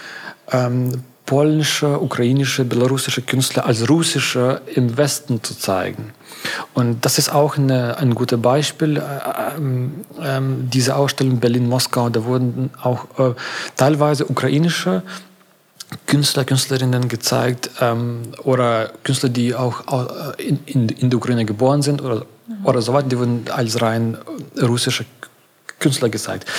ähm, 0.52 1.02
polnische, 1.26 2.00
ukrainische, 2.00 2.64
belarussische 2.64 3.22
Künstler 3.22 3.64
als 3.64 3.88
russische 3.88 4.60
im 4.74 4.96
Westen 4.96 5.42
zu 5.42 5.56
zeigen. 5.56 6.12
Und 6.74 7.04
das 7.04 7.18
ist 7.18 7.32
auch 7.32 7.56
eine, 7.56 7.98
ein 7.98 8.14
gutes 8.14 8.40
Beispiel. 8.40 8.96
Äh, 8.96 9.00
ähm, 9.56 10.04
ähm, 10.22 10.70
diese 10.70 10.96
Ausstellung 10.96 11.38
Berlin-Moskau, 11.40 12.08
da 12.10 12.24
wurden 12.24 12.70
auch 12.82 13.06
äh, 13.18 13.34
teilweise 13.76 14.26
ukrainische 14.26 15.02
Künstler, 16.06 16.44
Künstlerinnen 16.44 17.08
gezeigt 17.08 17.70
ähm, 17.80 18.22
oder 18.42 18.92
Künstler, 19.04 19.28
die 19.28 19.54
auch 19.54 20.34
äh, 20.38 20.42
in, 20.42 20.58
in, 20.66 20.88
in, 20.88 21.10
der 21.10 21.18
Ukraine 21.18 21.44
geboren 21.44 21.82
sind 21.82 22.02
oder, 22.02 22.26
mhm. 22.46 22.64
oder 22.64 22.82
so 22.82 22.92
weiter, 22.92 23.08
die 23.08 23.18
wurden 23.18 23.44
als 23.50 23.80
rein 23.80 24.18
russische 24.60 25.04
Künstler 25.78 26.08
gezeigt. 26.08 26.50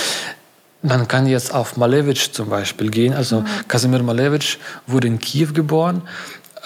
Man 0.81 1.07
kann 1.07 1.25
jetzt 1.25 1.53
auf 1.53 1.77
Malevich 1.77 2.31
zum 2.31 2.49
Beispiel 2.49 2.91
gehen. 2.91 3.13
Also 3.13 3.41
mhm. 3.41 3.45
Kasimir 3.67 4.03
Malevich 4.03 4.59
wurde 4.85 5.07
in 5.07 5.19
Kiew 5.19 5.51
geboren, 5.51 6.03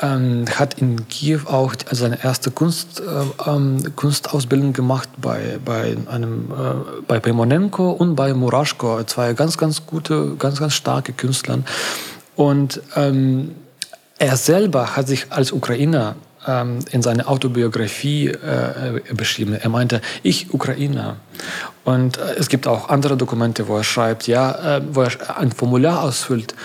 ähm, 0.02 0.46
hat 0.56 0.76
in 0.76 1.08
Kiew 1.08 1.42
auch 1.46 1.74
seine 1.92 2.24
erste 2.24 2.52
Kunst, 2.52 3.02
äh, 3.02 3.50
ähm, 3.50 3.96
Kunstausbildung 3.96 4.74
gemacht 4.74 5.10
bei, 5.18 5.60
bei, 5.64 5.98
einem, 6.10 6.52
äh, 6.52 7.02
bei 7.08 7.20
Pemonenko 7.20 7.92
und 7.92 8.16
bei 8.16 8.34
Muraschko, 8.34 9.04
zwei 9.04 9.34
ganz, 9.34 9.58
ganz 9.58 9.86
gute, 9.86 10.36
ganz, 10.38 10.60
ganz 10.60 10.74
starke 10.74 11.14
Künstler. 11.14 11.60
Und 12.36 12.82
ähm, 12.96 13.56
er 14.18 14.38
selber 14.38 14.96
hat 14.96 15.08
sich 15.08 15.28
als 15.32 15.52
Ukrainer 15.52 16.16
ähm, 16.50 16.80
in 16.92 17.02
seiner 17.02 17.30
Autobiografie 17.30 18.28
äh, 18.28 19.02
beschrieben. 19.14 19.54
Er 19.54 19.70
meinte, 19.70 20.02
ich 20.24 20.54
Ukrainer. 20.54 21.18
Und 21.84 22.18
äh, 22.18 22.36
es 22.38 22.50
gibt 22.50 22.68
auch 22.68 22.90
andere 22.90 23.18
Dokumente, 23.18 23.68
wo 23.68 23.78
er 23.78 23.84
schreibt, 23.84 24.28
ja, 24.28 24.78
äh, 24.78 24.82
wo 24.92 25.04
er 25.04 25.38
ein 25.38 25.52
Formular 25.52 26.04
ausfüllt 26.04 26.56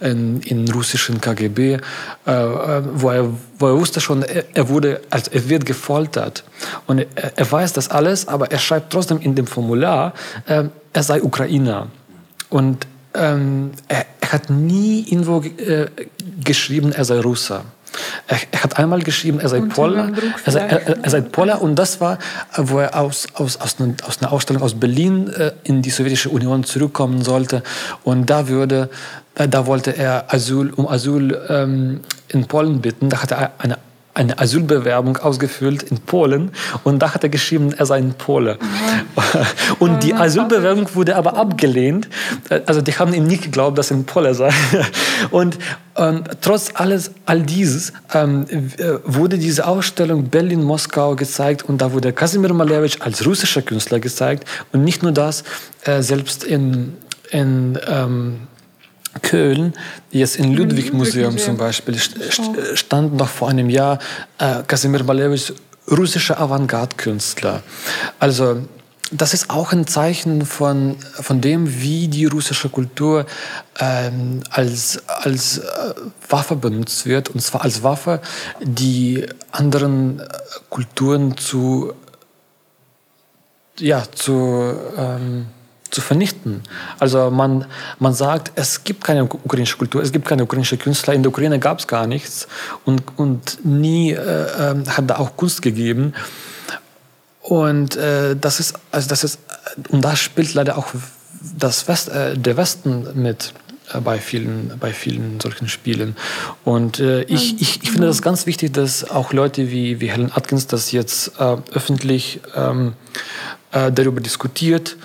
in, 0.00 0.40
in 0.40 0.70
russischen 0.70 1.20
KGB, 1.20 1.74
äh, 1.74 1.80
wo, 2.26 3.10
er, 3.10 3.30
wo 3.58 3.66
er 3.68 3.78
wusste 3.78 4.00
schon, 4.00 4.22
er, 4.22 4.44
er 4.54 4.68
wurde, 4.68 5.00
also 5.10 5.30
er 5.30 5.48
wird 5.48 5.66
gefoltert. 5.66 6.44
Und 6.86 6.98
er, 6.98 7.08
er, 7.36 7.52
weiß 7.52 7.72
das 7.74 7.90
alles, 7.90 8.28
aber 8.28 8.50
er 8.50 8.58
schreibt 8.58 8.92
trotzdem 8.92 9.20
in 9.20 9.34
dem 9.34 9.46
Formular, 9.46 10.14
äh, 10.46 10.64
er 10.92 11.02
sei 11.02 11.22
Ukrainer. 11.22 11.88
Und 12.50 12.86
ähm, 13.14 13.72
er, 13.88 14.06
er, 14.20 14.32
hat 14.32 14.50
nie 14.50 15.04
irgendwo 15.08 15.42
äh, 15.42 15.86
geschrieben, 16.42 16.92
er 16.92 17.04
sei 17.04 17.20
Russer. 17.20 17.64
Er, 18.26 18.38
er, 18.50 18.62
hat 18.62 18.78
einmal 18.78 19.02
geschrieben, 19.02 19.40
er 19.40 19.48
sei 19.48 19.60
Poller, 19.60 20.10
er 20.44 20.52
sei, 20.52 20.60
er, 20.60 21.04
er 21.04 21.10
sei 21.10 21.20
Poller. 21.20 21.62
Und 21.62 21.76
das 21.76 22.00
war, 22.00 22.18
wo 22.56 22.78
er 22.78 22.98
aus, 22.98 23.26
aus, 23.34 23.60
aus, 23.60 23.80
einer, 23.80 23.94
aus 24.06 24.20
einer 24.20 24.32
Ausstellung 24.32 24.62
aus 24.62 24.74
Berlin 24.74 25.28
äh, 25.28 25.52
in 25.64 25.82
die 25.82 25.90
Sowjetische 25.90 26.30
Union 26.30 26.64
zurückkommen 26.64 27.22
sollte. 27.22 27.62
Und 28.02 28.30
da 28.30 28.48
würde, 28.48 28.90
äh, 29.34 29.48
da 29.48 29.66
wollte 29.66 29.96
er 29.96 30.32
Asyl, 30.32 30.72
um 30.74 30.88
Asyl 30.88 31.38
ähm, 31.48 32.00
in 32.28 32.46
Polen 32.46 32.80
bitten, 32.80 33.10
da 33.10 33.22
hat 33.22 33.30
er 33.30 33.52
eine 33.58 33.78
eine 34.14 34.38
Asylbewerbung 34.38 35.16
ausgefüllt 35.16 35.82
in 35.82 35.98
Polen 35.98 36.52
und 36.84 37.00
da 37.00 37.14
hat 37.14 37.24
er 37.24 37.28
geschrieben, 37.28 37.72
er 37.72 37.84
sei 37.86 37.96
ein 37.96 38.14
Pole. 38.14 38.58
Mhm. 38.60 39.44
Und 39.80 40.02
die 40.04 40.14
Asylbewerbung 40.14 40.94
wurde 40.94 41.16
aber 41.16 41.36
abgelehnt. 41.36 42.08
Also 42.66 42.80
die 42.80 42.92
haben 42.96 43.12
ihm 43.12 43.26
nicht 43.26 43.42
geglaubt, 43.42 43.76
dass 43.76 43.90
er 43.90 43.98
ein 43.98 44.04
Pole 44.04 44.34
sei. 44.34 44.50
Und 45.30 45.58
ähm, 45.96 46.24
trotz 46.40 46.70
alles, 46.74 47.12
all 47.26 47.42
dieses 47.42 47.92
ähm, 48.12 48.46
äh, 48.48 48.98
wurde 49.04 49.38
diese 49.38 49.66
Ausstellung 49.66 50.28
Berlin-Moskau 50.28 51.14
gezeigt 51.14 51.62
und 51.64 51.80
da 51.80 51.92
wurde 51.92 52.12
Kasimir 52.12 52.52
Malevich 52.52 53.02
als 53.02 53.24
russischer 53.24 53.62
Künstler 53.62 54.00
gezeigt. 54.00 54.48
Und 54.72 54.84
nicht 54.84 55.02
nur 55.02 55.12
das, 55.12 55.44
äh, 55.84 56.02
selbst 56.02 56.42
in, 56.44 56.94
in 57.30 57.78
ähm, 57.86 58.40
Köln, 59.22 59.74
jetzt 60.10 60.36
im 60.36 60.54
Ludwig-Museum 60.54 61.38
zum 61.38 61.56
Beispiel, 61.56 61.98
stand 61.98 63.14
noch 63.14 63.28
vor 63.28 63.48
einem 63.48 63.70
Jahr 63.70 63.98
äh, 64.38 64.62
Kasimir 64.66 65.04
Malevich, 65.04 65.52
russischer 65.90 66.40
Avantgarde-Künstler. 66.40 67.62
Also 68.18 68.62
das 69.12 69.34
ist 69.34 69.50
auch 69.50 69.72
ein 69.72 69.86
Zeichen 69.86 70.44
von, 70.46 70.96
von 71.12 71.40
dem, 71.40 71.80
wie 71.80 72.08
die 72.08 72.24
russische 72.24 72.68
Kultur 72.68 73.26
ähm, 73.78 74.42
als, 74.50 75.02
als 75.06 75.58
äh, 75.58 75.94
Waffe 76.28 76.56
benutzt 76.56 77.06
wird, 77.06 77.28
und 77.28 77.40
zwar 77.40 77.62
als 77.62 77.82
Waffe, 77.82 78.20
die 78.60 79.26
anderen 79.52 80.20
äh, 80.20 80.24
Kulturen 80.70 81.36
zu, 81.36 81.92
ja, 83.78 84.02
zu 84.10 84.74
ähm, 84.96 85.46
zu 85.94 86.00
vernichten. 86.00 86.62
Also 86.98 87.30
man, 87.30 87.66
man 87.98 88.12
sagt, 88.12 88.52
es 88.56 88.84
gibt 88.84 89.04
keine 89.04 89.24
ukrainische 89.24 89.76
Kultur, 89.76 90.02
es 90.02 90.12
gibt 90.12 90.26
keine 90.26 90.44
ukrainische 90.44 90.76
Künstler, 90.76 91.14
in 91.14 91.22
der 91.22 91.30
Ukraine 91.30 91.58
gab 91.58 91.78
es 91.78 91.86
gar 91.86 92.06
nichts 92.06 92.48
und, 92.84 93.02
und 93.16 93.64
nie 93.64 94.12
äh, 94.12 94.16
äh, 94.16 94.86
hat 94.86 95.08
da 95.08 95.16
auch 95.16 95.36
Kunst 95.36 95.62
gegeben. 95.62 96.12
Und 97.40 97.96
äh, 97.96 98.36
das 98.36 98.58
ist, 98.58 98.74
also 98.90 99.08
das 99.08 99.22
ist, 99.22 99.38
und 99.90 100.04
da 100.04 100.16
spielt 100.16 100.54
leider 100.54 100.78
auch 100.78 100.88
das 101.58 101.86
West, 101.88 102.08
äh, 102.08 102.36
der 102.36 102.56
Westen 102.56 103.06
mit 103.14 103.52
äh, 103.92 104.00
bei 104.00 104.18
vielen, 104.18 104.72
bei 104.80 104.92
vielen 104.92 105.40
solchen 105.40 105.68
Spielen. 105.68 106.16
Und 106.64 107.00
äh, 107.00 107.22
ich, 107.24 107.60
ich, 107.60 107.82
ich 107.82 107.90
finde 107.90 108.06
das 108.06 108.22
ganz 108.22 108.46
wichtig, 108.46 108.72
dass 108.72 109.08
auch 109.08 109.32
Leute 109.32 109.70
wie, 109.70 110.00
wie 110.00 110.10
Helen 110.10 110.32
Atkins 110.34 110.66
das 110.66 110.90
jetzt 110.90 111.38
äh, 111.38 111.56
öffentlich 111.72 112.40
ähm, 112.56 112.94
äh, 113.72 113.92
darüber 113.92 114.20
diskutiert, 114.20 114.96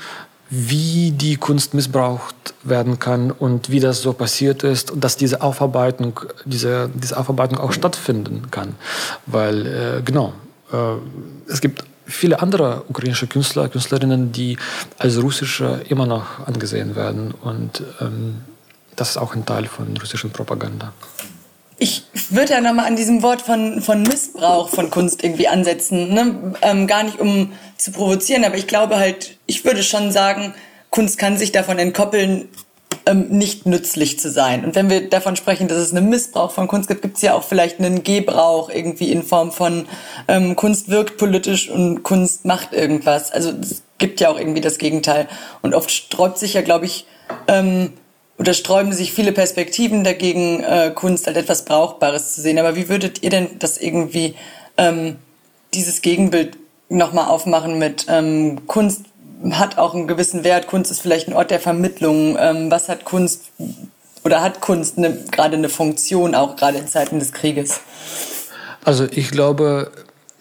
wie 0.50 1.12
die 1.12 1.36
Kunst 1.36 1.74
missbraucht 1.74 2.36
werden 2.64 3.00
kann 3.00 3.32
und 3.32 3.70
wie 3.70 3.80
das 3.80 4.02
so 4.02 4.14
passiert 4.14 4.64
ist 4.64 4.92
und 4.92 5.04
dass 5.04 5.16
diese 5.16 5.42
Aufarbeitung, 5.42 6.20
diese, 6.46 6.90
diese 6.94 7.18
Aufarbeitung 7.18 7.60
auch 7.60 7.72
stattfinden 7.72 8.50
kann. 8.50 8.76
Weil, 9.26 9.68
äh, 9.68 10.02
genau, 10.04 10.34
äh, 10.72 11.52
es 11.52 11.62
gibt 11.62 11.84
viele 12.06 12.42
andere 12.42 12.84
ukrainische 12.88 13.28
Künstler, 13.28 13.70
Künstlerinnen, 13.70 14.32
die 14.32 14.58
als 14.98 15.22
russische 15.22 15.82
immer 15.88 16.08
noch 16.08 16.48
angesehen 16.48 16.96
werden 16.96 17.32
und 17.32 17.84
ähm, 18.02 18.42
das 18.96 19.12
ist 19.12 19.18
auch 19.18 19.36
ein 19.36 19.46
Teil 19.46 19.66
von 19.66 19.96
russischen 19.98 20.32
Propaganda. 20.32 20.92
Ich 21.78 22.04
würde 22.30 22.54
ja 22.54 22.62
nochmal 22.62 22.88
an 22.88 22.98
diesem 22.98 23.24
Wort 23.24 23.42
von, 23.42 23.82
von 23.82 24.04
Missbrauch 24.04 24.68
von 24.68 24.90
Kunst 24.90 25.24
irgendwie 25.24 25.48
ansetzen. 25.48 26.14
Ne? 26.14 26.56
Ähm, 26.62 26.88
gar 26.88 27.04
nicht 27.04 27.20
um 27.20 27.54
zu 27.80 27.92
provozieren, 27.92 28.44
aber 28.44 28.56
ich 28.56 28.68
glaube 28.68 28.98
halt, 28.98 29.38
ich 29.46 29.66
würde 29.66 29.84
schon 29.84 30.12
sagen, 30.12 30.54
Kunst 30.90 31.18
kann 31.18 31.38
sich 31.38 31.52
davon 31.52 31.80
entkoppeln, 31.80 32.50
ähm, 33.06 33.28
nicht 33.30 33.66
nützlich 33.66 34.20
zu 34.20 34.30
sein. 34.30 34.66
Und 34.66 34.76
wenn 34.76 34.90
wir 34.90 35.10
davon 35.10 35.36
sprechen, 35.36 35.68
dass 35.68 35.78
es 35.78 35.94
einen 35.94 36.10
Missbrauch 36.10 36.52
von 36.52 36.68
Kunst 36.68 36.90
gibt, 36.90 37.02
gibt 37.02 37.16
es 37.16 37.22
ja 37.22 37.34
auch 37.34 37.44
vielleicht 37.44 37.80
einen 37.80 38.04
Gebrauch 38.04 38.70
irgendwie 38.70 39.12
in 39.12 39.24
Form 39.24 39.52
von 39.52 39.88
ähm, 40.28 40.56
Kunst 40.56 40.90
wirkt 40.90 41.18
politisch 41.18 41.70
und 41.70 42.04
Kunst 42.04 42.46
macht 42.46 42.74
irgendwas. 42.74 43.32
Also 43.32 43.52
es 43.62 43.82
gibt 43.98 44.20
ja 44.20 44.30
auch 44.30 44.38
irgendwie 44.38 44.62
das 44.62 44.78
Gegenteil. 44.78 45.28
Und 45.62 45.74
oft 45.74 45.90
sträubt 45.90 46.38
sich 46.38 46.54
ja, 46.56 46.62
glaube 46.62 46.86
ich, 46.86 47.06
ähm, 47.48 47.94
oder 48.38 48.54
sträuben 48.54 48.94
sich 48.94 49.14
viele 49.14 49.32
Perspektiven 49.32 50.04
dagegen, 50.04 50.64
äh, 50.64 50.92
Kunst 50.94 51.28
als 51.28 51.38
etwas 51.38 51.66
Brauchbares 51.66 52.34
zu 52.34 52.42
sehen. 52.42 52.60
Aber 52.60 52.76
wie 52.76 52.90
würdet 52.90 53.24
ihr 53.24 53.30
denn 53.30 53.48
das 53.60 53.78
irgendwie, 53.78 54.36
ähm, 54.78 55.18
dieses 55.74 56.02
Gegenbild 56.02 56.58
nochmal 56.90 57.30
aufmachen 57.30 57.78
mit 57.78 58.06
ähm, 58.10 58.68
Kunst 58.68 59.06
hat 59.52 59.78
auch 59.78 59.94
einen 59.94 60.08
gewissen 60.08 60.44
Wert, 60.44 60.68
Kunst 60.68 60.92
ist 60.92 61.02
vielleicht 61.02 61.28
ein 61.28 61.34
Ort 61.34 61.52
der 61.52 61.60
Vermittlung. 61.60 62.38
Ähm, 62.38 62.70
was 62.70 62.90
hat 62.90 63.06
Kunst 63.06 63.52
oder 64.24 64.42
hat 64.42 64.60
Kunst 64.60 64.98
eine, 64.98 65.14
gerade 65.32 65.56
eine 65.56 65.70
Funktion, 65.70 66.36
auch 66.36 66.56
gerade 66.56 66.78
in 66.78 66.88
Zeiten 66.88 67.20
des 67.20 67.32
Krieges? 67.32 67.80
Also 68.84 69.06
ich 69.10 69.32
glaube, 69.32 69.92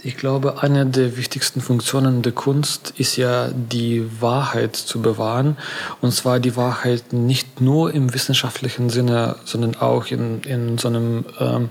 ich 0.00 0.16
glaube, 0.16 0.62
eine 0.62 0.86
der 0.86 1.16
wichtigsten 1.16 1.60
Funktionen 1.60 2.22
der 2.22 2.32
Kunst 2.32 2.94
ist 2.96 3.16
ja 3.16 3.48
die 3.52 4.08
Wahrheit 4.20 4.76
zu 4.76 5.02
bewahren. 5.02 5.56
Und 6.00 6.12
zwar 6.12 6.38
die 6.38 6.56
Wahrheit 6.56 7.12
nicht 7.12 7.60
nur 7.60 7.92
im 7.92 8.14
wissenschaftlichen 8.14 8.90
Sinne, 8.90 9.36
sondern 9.44 9.76
auch 9.76 10.06
in, 10.06 10.42
in 10.42 10.78
so 10.78 10.88
einem 10.88 11.24
ähm, 11.40 11.70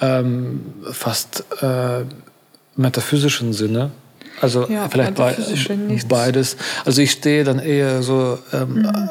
ähm, 0.00 0.74
fast 0.92 1.44
äh, 1.60 2.04
metaphysischen 2.78 3.52
Sinne. 3.52 3.90
Also 4.40 4.68
ja, 4.68 4.88
vielleicht 4.88 5.16
be 5.16 5.34
beides. 6.08 6.56
Also 6.84 7.02
ich 7.02 7.10
stehe 7.10 7.44
dann 7.44 7.58
eher 7.58 8.02
so 8.02 8.38
ähm, 8.52 8.82
mhm. 8.82 9.10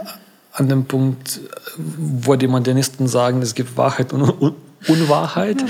an 0.54 0.70
dem 0.70 0.86
Punkt, 0.86 1.42
wo 1.78 2.36
die 2.36 2.48
Modernisten 2.48 3.08
sagen, 3.08 3.42
es 3.42 3.54
gibt 3.54 3.78
Wahrheit 3.78 4.14
und, 4.14 4.56
Unwahrheit. 4.88 5.64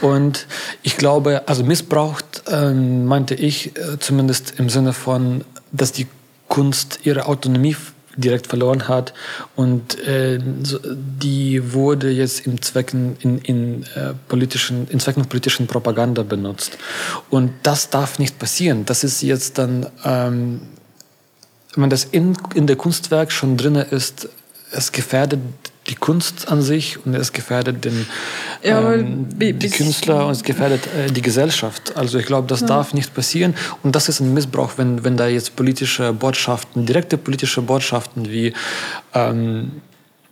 Und 0.00 0.46
ich 0.82 0.96
glaube, 0.96 1.42
also 1.46 1.64
missbraucht, 1.64 2.44
ähm, 2.48 3.04
meinte 3.04 3.34
ich 3.34 3.76
äh, 3.76 3.98
zumindest 3.98 4.54
im 4.58 4.68
Sinne 4.68 4.92
von, 4.92 5.44
dass 5.72 5.92
die 5.92 6.06
Kunst 6.48 7.00
ihre 7.04 7.26
Autonomie 7.26 7.76
direkt 8.16 8.46
verloren 8.46 8.88
hat. 8.88 9.14
Und 9.56 9.98
äh, 10.06 10.38
die 10.40 11.72
wurde 11.72 12.10
jetzt 12.10 12.46
im 12.46 12.62
Zwecken 12.62 13.16
in, 13.20 13.38
in 13.38 13.82
äh, 13.94 14.14
politischen 14.28 14.88
in 14.88 15.00
Zwecken 15.00 15.26
politischen 15.26 15.66
Propaganda 15.66 16.22
benutzt. 16.22 16.78
Und 17.30 17.52
das 17.62 17.90
darf 17.90 18.18
nicht 18.18 18.38
passieren. 18.38 18.84
Das 18.84 19.04
ist 19.04 19.22
jetzt 19.22 19.58
dann 19.58 19.86
ähm, 20.04 20.60
wenn 21.76 21.90
das 21.90 22.04
in, 22.04 22.36
in 22.54 22.66
der 22.66 22.76
Kunstwerk 22.76 23.32
schon 23.32 23.56
drin 23.56 23.74
ist 23.74 24.28
es 24.70 24.92
gefährdet 24.92 25.40
die 25.86 25.94
Kunst 25.94 26.48
an 26.48 26.62
sich 26.62 27.04
und 27.04 27.14
es 27.14 27.32
gefährdet 27.32 27.84
den, 27.84 28.06
Ja, 28.62 28.94
ähm, 28.94 29.26
die 29.38 29.70
Künstler 29.70 30.26
und 30.26 30.32
es 30.32 30.42
gefährdet 30.42 30.86
äh, 30.86 31.10
die 31.10 31.22
Gesellschaft. 31.22 31.96
Also 31.96 32.18
ich 32.18 32.26
glaube, 32.26 32.48
das 32.48 32.64
darf 32.64 32.94
nicht 32.94 33.14
passieren 33.14 33.54
und 33.82 33.94
das 33.94 34.08
ist 34.08 34.20
ein 34.20 34.32
Missbrauch, 34.32 34.72
wenn, 34.76 35.04
wenn 35.04 35.16
da 35.16 35.26
jetzt 35.26 35.56
politische 35.56 36.12
Botschaften, 36.12 36.86
direkte 36.86 37.18
politische 37.18 37.60
Botschaften 37.62 38.30
wie 38.30 38.52
ähm, 39.12 39.82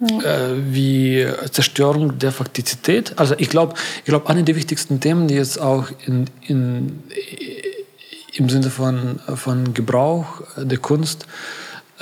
äh, 0.02 0.56
wie 0.70 1.24
Zerstörung 1.52 2.18
der 2.18 2.32
Faktizität. 2.32 3.12
Also 3.18 3.34
ich 3.38 3.48
glaube, 3.48 3.74
ich 3.98 4.06
glaube, 4.06 4.28
eine 4.28 4.42
der 4.42 4.56
wichtigsten 4.56 4.98
Themen, 4.98 5.28
die 5.28 5.34
jetzt 5.34 5.60
auch 5.60 5.90
in, 6.06 6.26
in, 6.40 7.04
im 8.32 8.48
Sinne 8.48 8.70
von, 8.70 9.20
von 9.36 9.74
Gebrauch 9.74 10.42
der 10.56 10.78
Kunst 10.78 11.26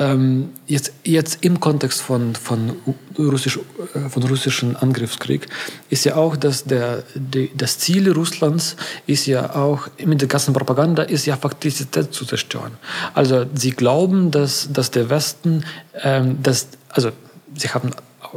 ähm, 0.00 0.48
jetzt, 0.66 0.92
jetzt 1.04 1.44
im 1.44 1.60
Kontext 1.60 2.00
von, 2.00 2.34
von, 2.34 2.76
Russisch, 3.18 3.58
äh, 3.94 4.08
von 4.08 4.22
russischen 4.22 4.74
Angriffskrieg 4.74 5.46
ist 5.90 6.04
ja 6.04 6.16
auch, 6.16 6.36
dass 6.36 6.64
der, 6.64 7.04
die, 7.14 7.50
das 7.54 7.78
Ziel 7.78 8.10
Russlands 8.10 8.76
ist 9.06 9.26
ja 9.26 9.54
auch 9.54 9.88
mit 10.02 10.22
der 10.22 10.28
ganzen 10.28 10.54
Propaganda 10.54 11.02
ist 11.02 11.26
ja 11.26 11.36
Faktizität 11.36 12.14
zu 12.14 12.24
zerstören. 12.24 12.72
Also 13.14 13.44
sie 13.54 13.72
glauben, 13.72 14.30
dass, 14.30 14.72
dass 14.72 14.90
der 14.90 15.10
Westen, 15.10 15.64
ähm, 16.02 16.42
dass, 16.42 16.68
also 16.88 17.10
sie 17.54 17.68
haben 17.68 17.90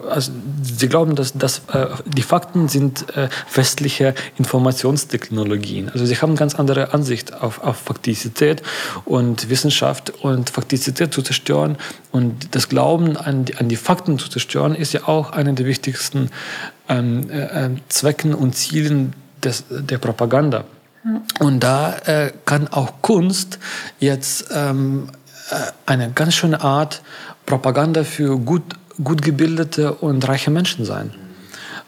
also 0.09 0.31
sie 0.61 0.87
glauben, 0.87 1.15
dass, 1.15 1.33
dass 1.33 1.59
äh, 1.71 1.87
die 2.05 2.21
Fakten 2.21 2.67
sind 2.67 3.15
äh, 3.15 3.29
westliche 3.53 4.15
Informationstechnologien. 4.37 5.89
Also 5.89 6.05
sie 6.05 6.15
haben 6.15 6.31
eine 6.31 6.39
ganz 6.39 6.55
andere 6.55 6.93
Ansicht 6.93 7.33
auf, 7.33 7.63
auf 7.63 7.77
Faktizität 7.77 8.63
und 9.05 9.49
Wissenschaft 9.49 10.11
und 10.21 10.49
Faktizität 10.49 11.13
zu 11.13 11.21
zerstören 11.21 11.77
und 12.11 12.55
das 12.55 12.69
Glauben 12.69 13.17
an 13.17 13.45
die, 13.45 13.55
an 13.55 13.69
die 13.69 13.75
Fakten 13.75 14.19
zu 14.19 14.29
zerstören 14.29 14.75
ist 14.75 14.93
ja 14.93 15.07
auch 15.07 15.31
einer 15.31 15.53
der 15.53 15.65
wichtigsten 15.65 16.29
ähm, 16.89 17.29
äh, 17.29 17.65
äh, 17.65 17.69
Zwecken 17.89 18.33
und 18.33 18.55
Zielen 18.55 19.13
des, 19.43 19.63
der 19.69 19.97
Propaganda. 19.97 20.65
Und 21.39 21.61
da 21.61 21.97
äh, 22.05 22.31
kann 22.45 22.67
auch 22.69 23.01
Kunst 23.01 23.59
jetzt 23.99 24.45
ähm, 24.53 25.09
äh, 25.49 25.55
eine 25.85 26.11
ganz 26.11 26.35
schöne 26.35 26.61
Art 26.61 27.01
Propaganda 27.45 28.03
für 28.03 28.37
gut, 28.37 28.63
gut 29.01 29.21
gebildete 29.21 29.93
und 29.93 30.27
reiche 30.27 30.51
Menschen 30.51 30.85
sein. 30.85 31.11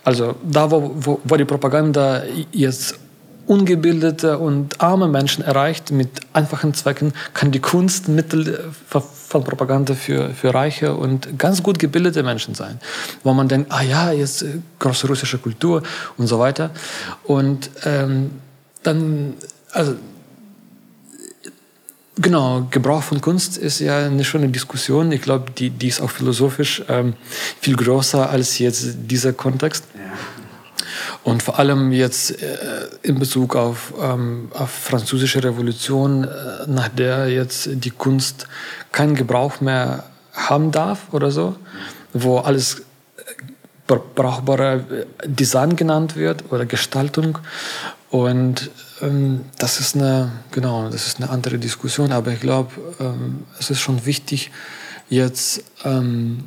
Also 0.03 0.35
da, 0.43 0.69
wo, 0.71 0.91
wo, 0.95 1.19
wo 1.23 1.35
die 1.35 1.45
Propaganda 1.45 2.23
jetzt 2.51 2.99
ungebildete 3.47 4.37
und 4.37 4.81
arme 4.81 5.07
Menschen 5.07 5.43
erreicht 5.43 5.91
mit 5.91 6.09
einfachen 6.33 6.73
Zwecken, 6.73 7.13
kann 7.33 7.51
die 7.51 7.59
Kunst 7.59 8.07
Mittel 8.07 8.71
von 8.87 9.43
Propaganda 9.43 9.93
für, 9.93 10.29
für 10.29 10.53
reiche 10.53 10.95
und 10.95 11.37
ganz 11.37 11.61
gut 11.61 11.79
gebildete 11.79 12.23
Menschen 12.23 12.55
sein. 12.55 12.79
Wo 13.23 13.33
man 13.33 13.47
denkt, 13.47 13.71
ah 13.71 13.81
ja, 13.83 14.11
jetzt 14.11 14.43
äh, 14.43 14.59
große 14.79 15.07
russische 15.07 15.37
Kultur 15.37 15.83
und 16.17 16.27
so 16.27 16.39
weiter. 16.39 16.71
Und 17.23 17.69
ähm, 17.83 18.31
dann, 18.83 19.33
also 19.71 19.95
Genau, 22.17 22.65
Gebrauch 22.71 23.03
von 23.03 23.19
Kunst 23.19 23.57
ist 23.57 23.79
ja 23.79 24.05
eine 24.05 24.23
schöne 24.23 24.47
Diskussion. 24.47 25.11
Ich 25.11 25.21
glaube, 25.21 25.51
die, 25.51 25.69
die 25.69 25.89
ist 25.89 25.99
auch 25.99 26.09
philosophisch 26.09 26.81
ähm, 26.87 27.13
viel 27.59 27.75
größer 27.75 28.29
als 28.29 28.57
jetzt 28.57 28.95
dieser 29.07 29.33
Kontext. 29.33 29.83
Und 31.25 31.43
vor 31.43 31.59
allem 31.59 31.91
jetzt 31.91 32.41
äh, 32.41 32.55
in 33.01 33.19
Bezug 33.19 33.55
auf, 33.55 33.93
ähm, 34.01 34.49
auf 34.53 34.69
französische 34.69 35.43
Revolution, 35.43 36.23
äh, 36.23 36.27
nach 36.67 36.87
der 36.87 37.27
jetzt 37.29 37.67
die 37.73 37.89
Kunst 37.89 38.47
keinen 38.93 39.15
Gebrauch 39.15 39.59
mehr 39.59 40.05
haben 40.31 40.71
darf 40.71 41.11
oder 41.11 41.31
so, 41.31 41.55
wo 42.13 42.37
alles 42.37 42.83
äh, 43.17 43.95
brauchbare 44.15 45.05
Design 45.25 45.75
genannt 45.75 46.15
wird 46.15 46.45
oder 46.49 46.65
Gestaltung. 46.65 47.39
Und 48.09 48.69
ähm, 49.05 49.41
das 49.57 49.79
ist 49.79 49.95
eine, 49.95 50.31
genau, 50.51 50.89
das 50.89 51.07
ist 51.07 51.17
eine 51.21 51.29
andere 51.29 51.57
Diskussion, 51.59 52.11
aber 52.11 52.31
ich 52.33 52.39
glaube, 52.41 52.71
ähm, 52.99 53.43
es 53.59 53.69
ist 53.69 53.79
schon 53.79 54.05
wichtig, 54.05 54.51
jetzt, 55.09 55.63
ähm, 55.83 56.45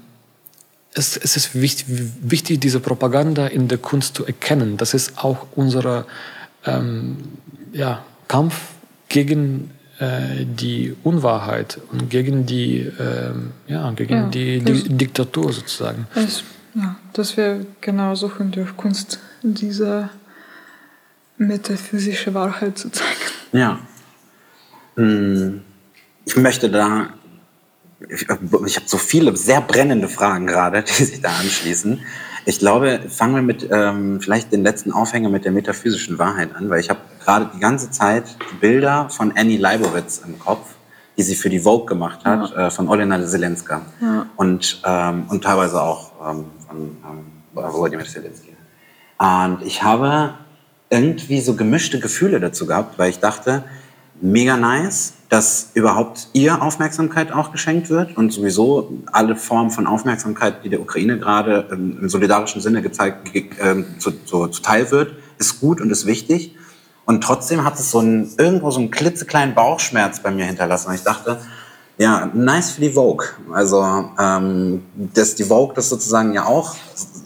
es, 0.94 1.16
es 1.16 1.36
ist 1.36 1.54
wichtig, 1.54 1.86
wichtig, 2.22 2.61
diese 2.61 2.80
Propaganda 2.80 3.46
in 3.46 3.68
der 3.68 3.78
Kunst 3.78 4.16
zu 4.16 4.26
erkennen. 4.26 4.76
Das 4.76 4.94
ist 4.94 5.18
auch 5.24 5.46
unser 5.54 6.06
ähm, 6.66 7.18
ja, 7.72 8.02
Kampf 8.26 8.54
gegen 9.09 9.70
äh, 10.00 10.44
die 10.44 10.96
Unwahrheit 11.04 11.78
und 11.92 12.11
gegen 12.11 12.46
die, 12.46 12.90
ähm, 12.98 13.50
ja, 13.68 13.90
gegen 13.92 14.14
Ja, 14.14 14.28
die, 14.28 14.61
das- 14.64 14.82
die 14.84 14.88
Diktatur 14.96 15.52
sozusagen. 15.52 16.06
Es, 16.14 16.42
ja, 16.74 16.96
dass 17.12 17.36
wir 17.36 17.64
genau 17.80 18.14
suchen 18.14 18.50
durch 18.50 18.76
Kunst 18.76 19.20
diese 19.42 20.09
metaphysische 21.39 22.34
Wahrheit 22.34 22.76
zu 22.78 22.91
zeigen. 22.91 23.09
Ja. 23.53 23.78
Hm, 24.97 25.62
Ich 26.24 26.36
möchte 26.36 26.70
da, 26.70 27.09
ich, 28.09 28.22
ich 28.22 28.28
habe 28.76 28.86
so 28.86 28.99
viele 28.99 29.34
sehr 29.36 29.61
brennende 29.61 30.09
Fragen 30.09 30.47
gerade, 30.47 30.82
die 30.99 31.05
sich 31.05 31.20
da 31.20 31.30
anschließen. 31.30 32.01
Ich 32.45 32.59
glaube, 32.59 33.01
fangen 33.09 33.34
wir 33.34 33.43
mit 33.43 33.68
ähm, 33.70 34.20
vielleicht 34.20 34.53
den 34.53 34.62
letzten 34.62 34.91
Aufhänger 34.93 35.28
mit 35.28 35.45
der 35.45 35.53
metaphysischen 35.53 36.18
Wahrheit 36.18 36.55
an, 36.55 36.70
weil 36.70 36.80
ich 36.80 36.89
habe 36.89 37.01
gerade 37.22 37.51
die 37.55 37.61
ganze 37.61 37.91
Zeit 37.91 38.24
Bilder 38.61 39.11
von 39.11 39.32
Annie 39.36 39.59
Leibovitz 39.59 40.22
im 40.26 40.39
Kopf, 40.39 40.66
die 41.18 41.22
sie 41.22 41.34
für 41.34 41.51
die 41.51 41.61
Vogue 41.61 41.86
gemacht 41.86 42.24
hat, 42.24 42.53
äh, 42.57 42.70
von 42.70 42.89
Olena 42.89 43.22
Zelenska 43.26 43.82
und, 44.36 44.80
ähm, 44.84 45.26
und 45.28 45.45
teilweise 45.45 45.82
auch 45.82 46.12
ähm, 46.30 46.47
von 46.66 46.97
ähm, 47.57 48.05
Zelensky. 48.07 48.57
Und 49.18 49.59
ich 49.64 49.82
habe 49.82 50.34
irgendwie 50.91 51.41
so 51.41 51.55
gemischte 51.55 52.01
Gefühle 52.01 52.41
dazu 52.41 52.66
gehabt, 52.66 52.99
weil 52.99 53.11
ich 53.11 53.18
dachte, 53.18 53.64
mega 54.20 54.57
nice, 54.57 55.12
dass 55.28 55.70
überhaupt 55.74 56.28
ihr 56.32 56.62
Aufmerksamkeit 56.62 57.32
auch 57.32 57.53
geschenkt 57.53 57.91
wird 57.91 58.16
und 58.16 58.32
sowieso 58.32 58.95
alle 59.12 59.36
Formen 59.36 59.70
von 59.70 59.86
Aufmerksamkeit, 59.86 60.64
die 60.64 60.70
der 60.70 60.80
Ukraine 60.80 61.18
gerade 61.18 61.68
im 61.70 62.09
solidarischen 62.09 62.61
Sinne 62.62 62.80
gezeigt, 62.80 63.32
ge- 63.32 63.51
ähm, 63.61 63.84
zu, 63.99 64.12
zu, 64.24 64.49
zuteil 64.49 64.91
wird, 64.91 65.12
ist 65.39 65.61
gut 65.61 65.80
und 65.80 65.91
ist 65.91 66.07
wichtig. 66.07 66.55
Und 67.05 67.22
trotzdem 67.22 67.64
hat 67.64 67.78
es 67.78 67.91
so 67.91 68.01
ein, 68.01 68.30
irgendwo 68.39 68.70
so 68.70 68.80
einen 68.80 68.91
klitzekleinen 68.91 69.55
Bauchschmerz 69.55 70.20
bei 70.20 70.30
mir 70.30 70.47
hinterlassen. 70.47 70.89
Und 70.89 70.95
ich 70.95 71.03
dachte, 71.03 71.39
ja, 71.97 72.30
nice 72.32 72.72
für 72.72 72.80
die 72.80 72.91
Vogue. 72.91 73.26
Also, 73.53 74.11
ähm, 74.18 74.82
dass 75.14 75.34
die 75.34 75.45
Vogue 75.45 75.74
das 75.74 75.89
sozusagen 75.89 76.32
ja 76.32 76.45
auch 76.47 76.76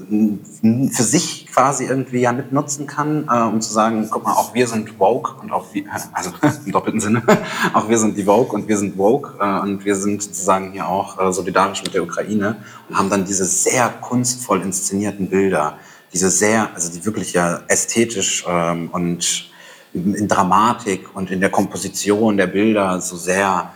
für 0.09 1.03
sich 1.03 1.42
quasi 1.53 1.85
irgendwie 1.85 2.21
ja 2.21 2.33
mitnutzen 2.33 2.87
kann, 2.87 3.29
äh, 3.31 3.43
um 3.43 3.61
zu 3.61 3.73
sagen, 3.73 4.09
guck 4.11 4.25
mal, 4.25 4.33
auch 4.33 4.55
wir 4.55 4.67
sind 4.67 4.99
woke 4.99 5.41
und 5.41 5.53
auch 5.53 5.67
wir, 5.73 5.85
also 6.13 6.31
im 6.67 6.73
doppelten 6.73 7.01
Sinne, 7.01 7.23
auch 7.75 7.89
wir 7.89 7.99
sind 7.99 8.17
die 8.17 8.25
Vogue 8.25 8.53
und 8.53 8.69
wir 8.69 8.79
sind 8.79 8.97
woke 8.97 9.35
äh, 9.39 9.61
und 9.61 9.85
wir 9.85 9.95
sind 9.95 10.23
sozusagen 10.23 10.73
hier 10.73 10.89
auch 10.89 11.21
äh, 11.21 11.33
solidarisch 11.33 11.83
mit 11.83 11.95
der 11.95 12.03
Ukraine 12.03 12.57
und 12.89 12.97
haben 12.97 13.11
dann 13.11 13.25
diese 13.25 13.45
sehr 13.45 13.89
kunstvoll 13.89 14.63
inszenierten 14.63 15.29
Bilder, 15.29 15.77
diese 16.13 16.31
sehr, 16.31 16.71
also 16.75 16.91
die 16.91 17.05
wirklich 17.05 17.33
ja 17.35 17.61
ästhetisch 17.69 18.45
ähm, 18.49 18.89
und 18.91 19.51
in 19.95 20.27
Dramatik 20.27 21.15
und 21.15 21.31
in 21.31 21.41
der 21.41 21.51
Komposition 21.51 22.39
der 22.39 22.47
Bilder 22.47 23.01
so 23.01 23.17
sehr 23.17 23.73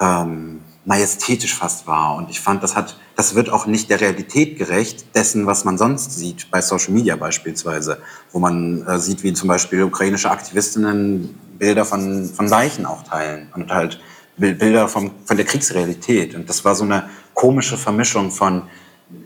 ähm, 0.00 0.60
majestätisch 0.84 1.54
fast 1.54 1.86
war. 1.86 2.16
Und 2.16 2.30
ich 2.30 2.40
fand, 2.40 2.62
das 2.62 2.74
hat, 2.74 2.96
das 3.16 3.34
wird 3.34 3.50
auch 3.50 3.66
nicht 3.66 3.90
der 3.90 4.00
Realität 4.00 4.58
gerecht 4.58 5.14
dessen, 5.14 5.46
was 5.46 5.64
man 5.64 5.78
sonst 5.78 6.16
sieht, 6.16 6.50
bei 6.50 6.60
Social 6.60 6.92
Media 6.92 7.16
beispielsweise, 7.16 7.98
wo 8.32 8.38
man 8.38 8.86
äh, 8.86 8.98
sieht, 8.98 9.22
wie 9.22 9.32
zum 9.32 9.48
Beispiel 9.48 9.82
ukrainische 9.82 10.30
Aktivistinnen 10.30 11.38
Bilder 11.58 11.84
von, 11.84 12.24
von 12.26 12.48
Leichen 12.48 12.86
auch 12.86 13.02
teilen 13.02 13.48
und 13.54 13.72
halt 13.72 14.00
Bil- 14.36 14.54
Bilder 14.54 14.88
vom, 14.88 15.10
von 15.24 15.36
der 15.36 15.46
Kriegsrealität. 15.46 16.34
Und 16.34 16.48
das 16.48 16.64
war 16.64 16.74
so 16.74 16.84
eine 16.84 17.08
komische 17.34 17.76
Vermischung 17.76 18.30
von 18.30 18.62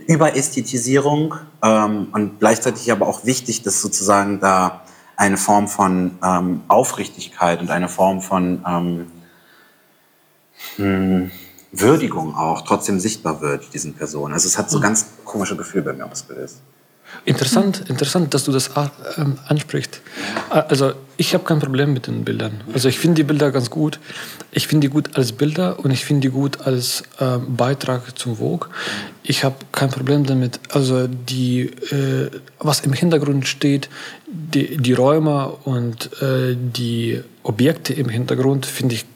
Überästhetisierung 0.07 1.35
ähm, 1.63 2.09
und 2.13 2.41
gleichzeitig 2.41 2.91
aber 2.91 3.07
auch 3.07 3.25
wichtig, 3.25 3.63
dass 3.63 3.81
sozusagen 3.81 4.41
da 4.41 4.83
eine 5.17 5.37
Form 5.37 5.69
von 5.69 6.19
ähm, 6.23 6.63
Aufrichtigkeit 6.69 7.61
und 7.61 7.71
eine 7.71 7.89
Form 7.89 8.21
von 8.21 8.63
ähm, 8.67 9.07
hm, 10.77 11.31
Würdigung 11.81 12.35
auch 12.35 12.63
trotzdem 12.63 13.01
sichtbar 13.01 13.41
wird, 13.41 13.73
diesen 13.75 13.95
Personen. 13.95 14.35
Also 14.35 14.47
es 14.47 14.59
hat 14.59 14.71
so 14.71 14.81
ganz 14.81 15.07
komische 15.25 15.57
Gefühle 15.57 15.85
bei 15.85 15.93
mir 15.93 16.07
ausgelöst. 16.11 16.61
Interessant, 17.25 17.85
interessant, 17.89 18.35
dass 18.35 18.45
du 18.45 18.53
das 18.53 18.71
ähm, 19.17 19.39
ansprichst. 19.47 20.01
Also 20.51 20.93
ich 21.17 21.35
habe 21.35 21.45
kein 21.45 21.61
Problem 21.61 21.93
mit 21.93 22.09
den 22.09 22.25
Bildern. 22.25 22.61
Also 22.73 22.89
ich 22.89 22.99
finde 22.99 23.17
die 23.17 23.25
Bilder 23.25 23.51
ganz 23.53 23.71
gut. 23.71 24.01
Ich 24.51 24.67
finde 24.67 24.89
die 24.89 24.93
gut 24.93 25.17
als 25.17 25.33
Bilder 25.33 25.79
und 25.79 25.91
ich 25.91 26.05
finde 26.05 26.29
die 26.29 26.33
gut 26.33 26.67
als 26.67 27.03
äh, 27.19 27.39
Beitrag 27.39 28.19
zum 28.19 28.37
Vogue. 28.37 28.69
Ich 29.23 29.45
habe 29.45 29.57
kein 29.73 29.91
Problem 29.91 30.25
damit. 30.25 30.61
Also 30.71 31.07
die, 31.07 31.63
äh, 31.91 32.31
was 32.59 32.81
im 32.81 32.93
Hintergrund 32.93 33.47
steht, 33.47 33.89
die, 34.27 34.77
die 34.77 34.93
Räume 34.93 35.49
und 35.65 36.11
äh, 36.23 36.57
die 36.57 37.23
Objekte 37.43 37.95
im 37.95 38.09
Hintergrund 38.09 38.67
finde 38.67 38.97
ich 38.97 39.07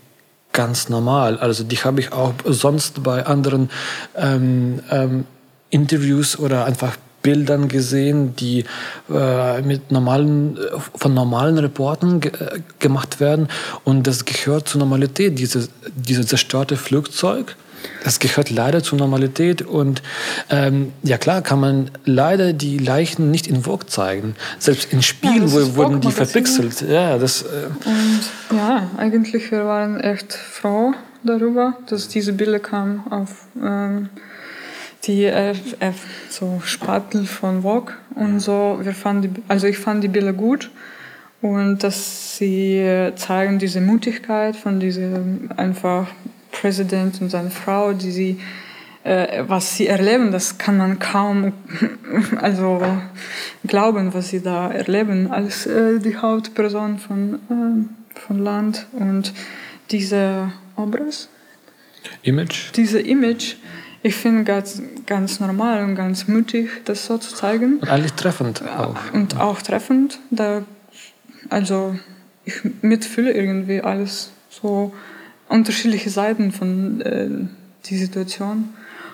ganz 0.52 0.88
normal. 0.88 1.38
Also 1.38 1.64
die 1.64 1.76
habe 1.78 2.00
ich 2.00 2.12
auch 2.12 2.34
sonst 2.44 3.02
bei 3.02 3.26
anderen 3.26 3.70
ähm, 4.16 4.80
ähm, 4.90 5.24
Interviews 5.70 6.38
oder 6.38 6.64
einfach 6.64 6.96
Bildern 7.22 7.68
gesehen, 7.68 8.34
die 8.36 8.64
äh, 9.12 9.60
mit 9.62 9.92
normalen, 9.92 10.58
von 10.94 11.12
normalen 11.12 11.58
Reportern 11.58 12.20
ge 12.20 12.32
äh, 12.32 12.60
gemacht 12.78 13.20
werden. 13.20 13.48
Und 13.84 14.06
das 14.06 14.24
gehört 14.24 14.68
zur 14.68 14.78
Normalität, 14.78 15.38
dieses, 15.38 15.70
dieses 15.94 16.26
zerstörte 16.26 16.76
Flugzeug. 16.76 17.56
Das 18.04 18.18
gehört 18.18 18.50
leider 18.50 18.82
zur 18.82 18.98
Normalität 18.98 19.62
und 19.62 20.02
ähm, 20.48 20.92
ja 21.02 21.18
klar 21.18 21.42
kann 21.42 21.60
man 21.60 21.90
leider 22.04 22.52
die 22.52 22.78
Leichen 22.78 23.30
nicht 23.30 23.46
in 23.46 23.62
Vogue 23.62 23.86
zeigen. 23.86 24.34
Selbst 24.58 24.92
in 24.92 25.02
Spielen 25.02 25.48
ja, 25.48 25.76
wurden 25.76 26.00
die 26.00 26.10
verpixelt. 26.10 26.82
Ja, 26.82 27.18
das, 27.18 27.42
äh 27.42 27.46
und 27.84 28.56
ja, 28.56 28.90
eigentlich 28.96 29.50
wir 29.50 29.64
waren 29.66 30.00
echt 30.00 30.32
froh 30.32 30.92
darüber, 31.22 31.76
dass 31.86 32.08
diese 32.08 32.32
Bilder 32.32 32.58
kamen 32.58 33.02
auf 33.10 33.46
ähm, 33.62 34.08
die 35.04 35.24
äh, 35.24 35.50
äh, 35.50 35.92
so 36.28 36.60
Spatel 36.64 37.24
von 37.24 37.62
Vogue 37.62 37.94
und 38.14 38.40
so. 38.40 38.78
Wir 38.82 38.94
fanden 38.94 39.34
die, 39.34 39.42
also 39.48 39.66
ich 39.66 39.78
fand 39.78 40.04
die 40.04 40.08
Bilder 40.08 40.32
gut 40.32 40.70
und 41.42 41.82
dass 41.82 42.36
sie 42.36 43.12
zeigen 43.16 43.58
diese 43.58 43.80
Mutigkeit 43.80 44.56
von 44.56 44.80
diesem 44.80 45.50
einfach 45.56 46.06
Präsident 46.52 47.20
und 47.20 47.30
seine 47.30 47.50
Frau, 47.50 47.92
die 47.92 48.10
sie 48.10 48.40
äh, 49.02 49.44
was 49.46 49.76
sie 49.76 49.86
erleben, 49.86 50.30
das 50.30 50.58
kann 50.58 50.76
man 50.76 50.98
kaum 50.98 51.52
also 52.40 52.82
glauben, 53.66 54.12
was 54.12 54.28
sie 54.28 54.42
da 54.42 54.70
erleben 54.70 55.30
als 55.30 55.66
äh, 55.66 55.98
die 55.98 56.16
Hauptperson 56.16 56.98
von 56.98 57.34
äh, 57.34 58.20
von 58.20 58.38
Land 58.38 58.86
und 58.92 59.32
diese 59.90 60.52
Obras 60.76 61.28
Image 62.22 62.72
diese 62.76 63.00
Image 63.00 63.56
ich 64.02 64.14
finde 64.14 64.44
ganz, 64.44 64.82
ganz 65.06 65.40
normal 65.40 65.84
und 65.84 65.94
ganz 65.94 66.26
mutig, 66.26 66.70
das 66.86 67.04
so 67.04 67.18
zu 67.18 67.34
zeigen. 67.34 67.80
Und 67.80 67.88
eigentlich 67.90 68.14
treffend 68.14 68.62
auch. 68.66 68.96
Und 69.12 69.36
auch 69.38 69.60
treffend. 69.60 70.18
Da, 70.30 70.62
also 71.50 71.96
ich 72.44 72.54
mitfühle 72.80 73.32
irgendwie 73.32 73.82
alles 73.82 74.30
so 74.48 74.94
unterschiedliche 75.50 76.10
Seiten 76.10 76.52
von 76.52 77.00
äh, 77.02 77.28
die 77.86 77.96
Situation. 77.96 78.70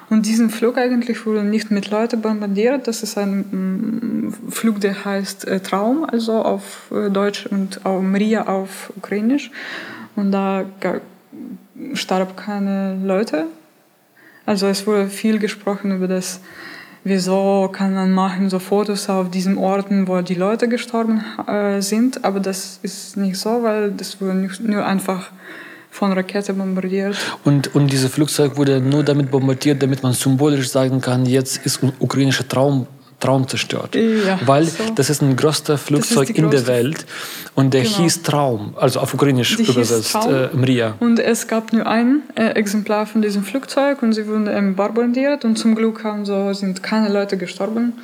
Und 0.08 0.26
diesen 0.26 0.50
Flug 0.50 0.78
eigentlich 0.78 1.26
wurde 1.26 1.42
nicht 1.42 1.70
mit 1.72 1.90
Leuten 1.90 2.20
bombardiert. 2.20 2.86
Das 2.86 3.02
ist 3.02 3.18
ein 3.18 3.38
mm, 3.40 4.50
Flug, 4.50 4.80
der 4.80 5.04
heißt 5.04 5.48
äh, 5.48 5.60
Traum, 5.60 6.04
also 6.04 6.34
auf 6.34 6.92
äh, 6.92 7.10
Deutsch 7.10 7.46
und 7.46 7.84
auch 7.84 8.00
Maria 8.00 8.46
auf 8.46 8.92
Ukrainisch. 8.96 9.50
Und 10.14 10.30
da 10.30 10.64
starb 11.94 12.36
keine 12.36 12.98
Leute. 13.04 13.46
Also 14.46 14.68
es 14.68 14.86
wurde 14.86 15.08
viel 15.08 15.38
gesprochen 15.38 15.96
über 15.96 16.06
das, 16.06 16.40
wieso 17.02 17.68
kann 17.72 17.94
man 17.94 18.12
machen 18.12 18.48
so 18.48 18.60
Fotos 18.60 19.08
auf 19.08 19.30
diesen 19.30 19.58
Orten, 19.58 20.06
wo 20.06 20.20
die 20.22 20.34
Leute 20.34 20.68
gestorben 20.68 21.24
äh, 21.48 21.82
sind, 21.82 22.24
aber 22.24 22.38
das 22.38 22.78
ist 22.82 23.16
nicht 23.16 23.38
so, 23.38 23.64
weil 23.64 23.90
das 23.90 24.20
wurde 24.20 24.48
nur 24.62 24.86
einfach 24.86 25.32
von 25.96 26.12
Raketen 26.12 26.58
bombardiert. 26.58 27.16
Und, 27.44 27.74
und 27.74 27.90
dieses 27.90 28.10
Flugzeug 28.12 28.56
wurde 28.56 28.80
nur 28.80 29.02
damit 29.02 29.30
bombardiert, 29.30 29.82
damit 29.82 30.02
man 30.02 30.12
symbolisch 30.12 30.68
sagen 30.68 31.00
kann, 31.00 31.26
jetzt 31.26 31.64
ist 31.64 31.82
ein 31.82 31.92
ukrainischer 31.98 32.46
Traum 32.46 32.86
Traum 33.18 33.48
zerstört. 33.48 33.94
Ja, 33.94 34.38
Weil 34.44 34.64
so. 34.66 34.82
das 34.94 35.08
ist 35.08 35.22
ein 35.22 35.36
größter 35.36 35.78
Flugzeug 35.78 36.30
in 36.30 36.50
der 36.50 36.66
Welt 36.66 37.06
und 37.54 37.72
der 37.72 37.82
Genau. 37.82 37.96
hieß 37.96 38.22
Traum, 38.22 38.74
also 38.78 39.00
auf 39.00 39.14
Ukrainisch 39.14 39.56
Die 39.56 39.62
übersetzt, 39.62 40.14
äh, 40.14 40.48
Mria. 40.54 40.96
Und 41.00 41.18
es 41.18 41.48
gab 41.48 41.72
nur 41.72 41.86
ein 41.86 42.22
äh, 42.34 42.48
Exemplar 42.50 43.06
von 43.06 43.22
diesem 43.22 43.42
Flugzeug 43.42 44.02
und 44.02 44.12
sie 44.12 44.26
wurden 44.26 44.46
ähm, 44.48 44.76
bombardiert 44.76 45.46
und 45.46 45.56
zum 45.56 45.74
Glück 45.74 46.04
haben 46.04 46.26
so, 46.26 46.52
sind 46.52 46.82
keine 46.82 47.08
Leute 47.08 47.38
gestorben. 47.38 47.94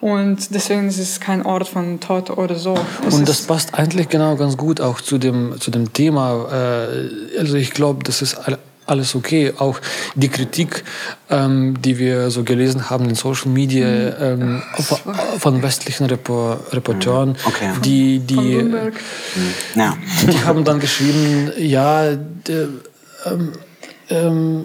Und 0.00 0.54
deswegen 0.54 0.88
ist 0.88 0.98
es 0.98 1.20
kein 1.20 1.44
Ort 1.44 1.68
von 1.68 2.00
Tod 2.00 2.30
oder 2.30 2.56
so. 2.56 2.74
Es 3.06 3.14
Und 3.14 3.28
das 3.28 3.42
passt 3.42 3.74
eigentlich 3.74 4.08
genau 4.08 4.36
ganz 4.36 4.56
gut 4.56 4.80
auch 4.80 5.00
zu 5.00 5.18
dem, 5.18 5.58
zu 5.60 5.70
dem 5.70 5.92
Thema. 5.92 6.46
Äh, 6.52 7.38
also 7.38 7.56
ich 7.56 7.70
glaube, 7.72 8.04
das 8.04 8.22
ist 8.22 8.34
all- 8.36 8.58
alles 8.86 9.14
okay. 9.16 9.52
Auch 9.58 9.80
die 10.14 10.28
Kritik, 10.28 10.84
ähm, 11.28 11.80
die 11.82 11.98
wir 11.98 12.30
so 12.30 12.44
gelesen 12.44 12.88
haben 12.88 13.08
in 13.08 13.16
Social 13.16 13.50
Media 13.50 13.86
ähm, 14.20 14.62
von, 15.38 15.62
westlichen 15.62 16.06
Repo 16.06 16.56
Reporteuren, 16.70 17.36
Okay. 17.46 17.70
die, 17.84 18.18
von 18.18 18.26
die, 18.28 18.34
Bloomberg. 18.34 18.94
Ja. 19.74 19.96
die 20.30 20.44
haben 20.44 20.62
dann 20.64 20.78
geschrieben, 20.78 21.50
ja, 21.58 22.14
der, 22.14 22.68
ähm, 23.24 23.52
ähm, 24.08 24.64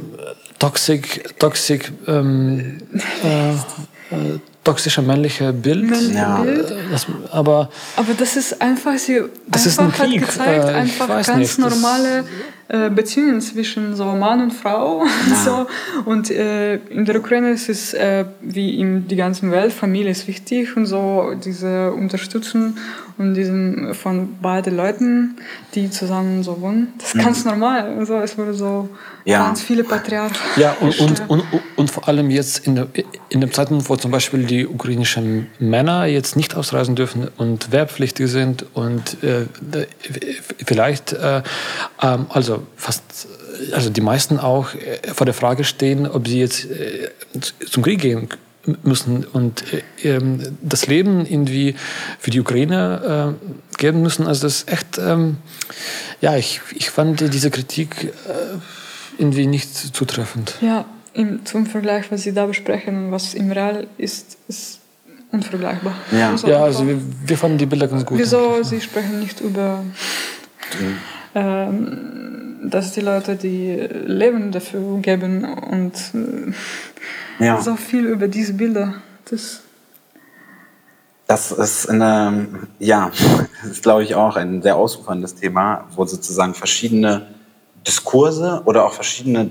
toxic, 0.59 1.39
toxic, 1.39 1.91
ähm, 2.07 2.77
äh, 3.23 3.53
äh, 3.53 4.39
toxischer 4.63 5.01
männlicher 5.01 5.53
Bild. 5.53 5.89
Männliche 5.89 6.13
Ja. 6.13 6.41
Bild. 6.41 6.73
Das, 6.91 7.07
aber 7.31 7.69
Aber 7.95 8.13
das 8.17 8.35
ist 8.35 8.61
einfach, 8.61 8.97
sie 8.97 9.23
Das 9.47 9.65
einfach 9.79 10.03
ein 10.03 10.11
hat 10.11 10.19
gezeigt, 10.19 10.65
äh, 10.65 10.73
einfach 10.73 11.07
ganz 11.25 11.57
nicht, 11.57 11.59
normale 11.59 12.25
äh, 12.67 12.89
Beziehungen 12.89 13.41
zwischen 13.41 13.95
so 13.95 14.05
Mann 14.05 14.41
und 14.41 14.51
Frau. 14.51 15.03
so. 15.45 15.67
Und 16.05 16.29
äh, 16.29 16.75
in 16.75 17.05
der 17.05 17.17
Ukraine 17.17 17.51
ist 17.51 17.69
es, 17.69 17.93
äh, 17.93 18.25
wie 18.41 18.79
in 18.79 19.07
die 19.07 19.15
ganzen 19.15 19.51
Welt, 19.51 19.73
Familie 19.73 20.11
ist 20.11 20.27
wichtig 20.27 20.77
und 20.77 20.85
so 20.85 21.33
diese 21.43 21.91
Unterstützung 21.91 22.77
und 23.17 23.33
diesen 23.33 23.93
von 23.93 24.37
beiden 24.41 24.75
Leuten, 24.75 25.37
die 25.75 25.89
zusammen 25.89 26.43
so 26.43 26.59
wohnen. 26.61 26.93
Das 26.97 27.13
ist 27.13 27.23
ganz 27.23 27.45
normal. 27.45 27.97
Also 27.99 28.15
es 28.17 28.37
wurde 28.37 28.53
so 28.53 28.89
Ja. 29.25 29.45
ganz 29.45 29.61
viele 29.61 29.83
Patriarchen. 29.83 30.35
Ja, 30.55 30.75
und, 30.79 30.99
und, 30.99 31.21
und, 31.29 31.43
und 31.75 31.91
vor 31.91 32.07
allem 32.07 32.29
jetzt 32.29 32.65
in, 32.67 32.75
der, 32.75 32.87
in 33.29 33.41
dem 33.41 33.51
Zeitpunkt, 33.53 33.89
wo 33.89 33.95
zum 33.95 34.11
Beispiel 34.11 34.45
die 34.45 34.65
ukrainischen 34.67 35.47
Männer 35.59 36.05
jetzt 36.05 36.35
nicht 36.35 36.55
ausreisen 36.55 36.95
dürfen 36.95 37.27
und 37.37 37.71
wehrpflichtig 37.71 38.27
sind 38.27 38.65
und 38.73 39.23
äh, 39.23 39.45
vielleicht, 40.65 41.13
äh, 41.13 41.41
ähm, 42.01 42.25
also 42.29 42.63
fast, 42.75 43.27
also 43.73 43.89
die 43.89 44.01
meisten 44.01 44.39
auch 44.39 44.73
äh, 44.73 45.13
vor 45.13 45.25
der 45.25 45.33
Frage 45.33 45.63
stehen, 45.63 46.07
ob 46.07 46.27
sie 46.27 46.39
jetzt 46.39 46.65
äh, 46.65 47.09
zum 47.69 47.83
Krieg 47.83 47.99
gehen 48.01 48.27
müssen 48.83 49.25
und 49.25 49.63
äh, 49.73 50.15
ähm, 50.15 50.57
das 50.61 50.87
Leben 50.87 51.25
irgendwie 51.25 51.75
für 52.19 52.31
die 52.31 52.39
Ukraine 52.39 53.35
äh, 53.41 53.77
geben 53.77 54.01
müssen. 54.01 54.27
Also 54.27 54.43
das 54.43 54.57
ist 54.57 54.71
echt, 54.71 54.97
ähm, 54.97 55.37
ja, 56.21 56.35
ich, 56.37 56.61
ich 56.75 56.89
fand 56.89 57.21
diese 57.33 57.49
Kritik 57.51 58.05
äh, 58.05 58.09
irgendwie 59.17 59.47
nicht 59.47 59.75
zutreffend. 59.95 60.55
Ja, 60.61 60.85
im, 61.13 61.45
zum 61.45 61.65
Vergleich, 61.65 62.11
was 62.11 62.23
Sie 62.23 62.33
da 62.33 62.45
besprechen 62.45 63.05
und 63.05 63.11
was 63.11 63.33
im 63.33 63.51
Real 63.51 63.87
ist, 63.97 64.37
ist 64.47 64.79
unvergleichbar. 65.31 65.95
Ja. 66.11 66.31
Also 66.31 66.47
Ja, 66.47 66.63
also 66.63 66.87
wir, 66.87 66.97
wir 67.25 67.37
fanden 67.37 67.57
die 67.57 67.65
Bilder 67.65 67.87
ganz 67.87 68.05
gut. 68.05 68.19
Wieso 68.19 68.63
Sie 68.63 68.81
sprechen 68.81 69.19
nicht 69.19 69.41
über, 69.41 69.83
ähm, 71.35 72.59
dass 72.63 72.93
die 72.93 73.01
Leute 73.01 73.35
die 73.35 73.75
Leben 74.05 74.51
dafür 74.51 74.99
geben 74.99 75.43
und 75.45 75.93
äh, 76.13 76.53
Ja. 77.41 77.61
so 77.61 77.75
viel 77.75 78.05
über 78.05 78.27
diese 78.27 78.53
Bilder. 78.53 78.95
Das, 79.29 79.61
Das 81.27 81.51
ist 81.51 81.89
eine, 81.89 82.47
ja, 82.79 83.11
das 83.61 83.71
ist 83.71 83.83
glaube 83.83 84.03
ich 84.03 84.15
auch 84.15 84.35
ein 84.35 84.61
sehr 84.61 84.75
ausuferndes 84.75 85.35
Thema, 85.35 85.85
wo 85.95 86.05
sozusagen 86.05 86.53
verschiedene 86.53 87.27
Diskurse 87.87 88.61
oder 88.65 88.85
auch 88.85 88.93
verschiedene 88.93 89.49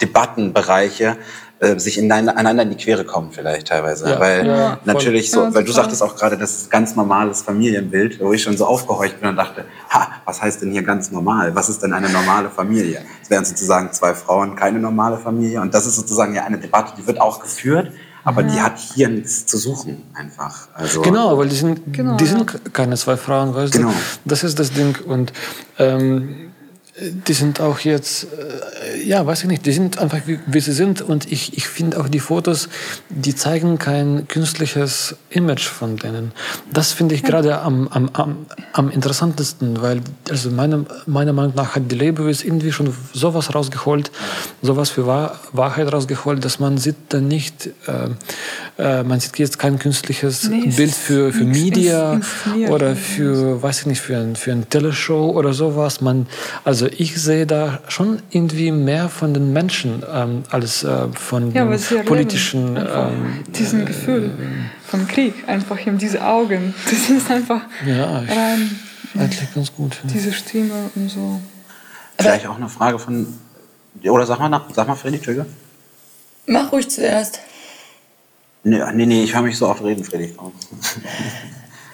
Debattenbereiche 0.00 1.16
äh, 1.62 1.78
sich 1.78 1.96
ineinander, 1.96 2.36
einander 2.36 2.64
in 2.64 2.70
die 2.70 2.76
Quere 2.76 3.04
kommen 3.04 3.30
vielleicht 3.30 3.68
teilweise. 3.68 4.10
Ja, 4.10 4.18
weil 4.20 4.46
ja, 4.46 4.68
voll. 4.70 4.78
natürlich 4.84 5.30
so, 5.30 5.44
Ja, 5.44 5.54
weil 5.54 5.62
du 5.64 5.70
sagtest 5.70 6.02
auch 6.02 6.16
gerade, 6.16 6.36
das 6.36 6.56
ist 6.56 6.70
ganz 6.72 6.96
normales 6.96 7.42
Familienbild, 7.42 8.18
wo 8.20 8.32
ich 8.32 8.42
schon 8.42 8.56
so 8.56 8.66
aufgehorcht 8.66 9.20
bin 9.20 9.28
und 9.30 9.36
dachte, 9.36 9.64
ha, 9.90 10.08
was 10.24 10.42
heißt 10.42 10.60
denn 10.62 10.72
hier 10.72 10.82
ganz 10.82 11.12
normal? 11.12 11.54
Was 11.54 11.68
ist 11.68 11.80
denn 11.82 11.92
eine 11.92 12.08
normale 12.08 12.50
Familie? 12.50 13.00
Es 13.22 13.30
wären 13.30 13.44
sozusagen 13.44 13.92
zwei 13.92 14.12
Frauen 14.12 14.56
keine 14.56 14.80
normale 14.80 15.18
Familie 15.18 15.60
und 15.60 15.72
das 15.72 15.86
ist 15.86 15.94
sozusagen 15.96 16.34
ja 16.34 16.42
eine 16.44 16.58
Debatte, 16.58 16.94
die 16.98 17.06
wird 17.06 17.20
auch 17.20 17.40
geführt, 17.40 17.92
aber 18.24 18.42
die 18.42 18.60
hat 18.60 18.78
hier 18.78 19.08
nichts 19.08 19.46
zu 19.46 19.56
suchen 19.56 20.02
einfach. 20.14 20.68
Also, 20.74 21.02
Genau, 21.02 21.38
weil 21.38 21.48
die 21.48 21.56
sind, 21.56 21.92
Genau, 21.92 22.16
die 22.16 22.24
ja. 22.24 22.30
sind 22.30 22.74
keine 22.74 22.96
zwei 22.96 23.16
Frauen, 23.16 23.54
weißt 23.54 23.72
Genau. 23.72 23.88
du? 23.90 23.94
Das 24.24 24.42
ist 24.44 24.58
das 24.58 24.72
Ding. 24.72 24.96
Und 25.06 25.32
ähm, 25.78 26.51
die 27.02 27.32
sind 27.32 27.60
auch 27.60 27.80
jetzt, 27.80 28.24
äh, 28.24 29.02
ja, 29.04 29.26
weiß 29.26 29.42
ich 29.42 29.48
nicht, 29.48 29.66
die 29.66 29.72
sind 29.72 29.98
einfach 29.98 30.20
wie, 30.26 30.38
wie 30.46 30.60
sie 30.60 30.72
sind 30.72 31.02
und 31.02 31.30
ich, 31.30 31.56
ich 31.56 31.66
finde 31.66 31.98
auch 31.98 32.08
die 32.08 32.20
Fotos, 32.20 32.68
die 33.08 33.34
zeigen 33.34 33.78
kein 33.78 34.28
künstliches 34.28 35.16
Image 35.30 35.66
von 35.66 35.96
denen. 35.96 36.32
Das 36.72 36.92
finde 36.92 37.14
ich 37.14 37.22
gerade 37.22 37.60
am, 37.60 37.88
am, 37.88 38.10
am, 38.12 38.46
am 38.72 38.90
interessantesten, 38.90 39.82
weil 39.82 40.00
also 40.30 40.50
meine, 40.50 40.86
meiner 41.06 41.32
Meinung 41.32 41.54
nach 41.56 41.74
hat 41.74 41.90
die 41.90 41.96
Leibowitz 41.96 42.44
irgendwie 42.44 42.72
schon 42.72 42.94
sowas 43.12 43.54
rausgeholt, 43.54 44.10
sowas 44.62 44.90
für 44.90 45.06
Wahr, 45.06 45.40
Wahrheit 45.52 45.92
rausgeholt, 45.92 46.44
dass 46.44 46.60
man 46.60 46.78
sieht 46.78 46.96
dann 47.08 47.26
nicht, 47.26 47.70
äh, 47.86 48.10
äh, 48.78 49.02
man 49.02 49.18
sieht 49.18 49.38
jetzt 49.38 49.58
kein 49.58 49.78
künstliches 49.78 50.48
Nee, 50.48 50.72
Bild 50.76 50.94
für, 50.94 51.32
für 51.32 51.44
Media 51.44 52.20
oder 52.68 52.94
für, 52.94 53.62
weiß 53.62 53.80
ich 53.80 53.86
nicht, 53.86 54.00
für 54.00 54.16
ein, 54.16 54.36
für 54.36 54.52
ein 54.52 54.68
Teleshow 54.68 55.30
oder 55.30 55.52
sowas. 55.52 56.00
Man, 56.00 56.26
also 56.64 56.86
ich 56.98 57.20
sehe 57.20 57.46
da 57.46 57.80
schon 57.88 58.22
irgendwie 58.30 58.72
mehr 58.72 59.08
von 59.08 59.34
den 59.34 59.52
Menschen 59.52 60.02
ähm, 60.12 60.44
als 60.50 60.84
äh, 60.84 61.08
von 61.14 61.52
Ja, 61.52 61.64
den 61.64 62.04
politischen. 62.04 62.76
Ähm, 62.76 63.44
diesen 63.48 63.84
Gefühl 63.86 64.30
vom 64.86 65.06
Krieg, 65.08 65.34
einfach 65.46 65.78
in 65.86 65.98
diese 65.98 66.24
Augen. 66.24 66.74
Das 66.84 67.10
ist 67.10 67.30
einfach 67.30 67.62
ja, 67.86 68.22
ich, 68.22 68.30
rein 68.30 68.70
eigentlich 69.18 69.54
ganz 69.54 69.74
gut. 69.74 69.96
ja. 70.04 70.10
diese 70.12 70.32
Stimme 70.32 70.90
und 70.94 71.08
so. 71.08 71.40
Vielleicht 72.18 72.46
auch 72.46 72.56
eine 72.56 72.68
Frage 72.68 72.98
von. 72.98 73.26
Oder 74.04 74.26
sag 74.26 74.38
mal, 74.38 74.48
nach, 74.48 74.64
sag 74.72 74.88
mal, 74.88 74.94
Freddy, 74.94 75.16
Entschuldige. 75.16 75.46
Mach 76.46 76.72
ruhig 76.72 76.88
zuerst. 76.88 77.40
Nee, 78.64 78.80
nee, 78.94 79.06
nee, 79.06 79.24
ich 79.24 79.34
höre 79.34 79.42
mich 79.42 79.58
so 79.58 79.68
oft 79.68 79.82
reden, 79.82 80.04
Freddy. 80.04 80.34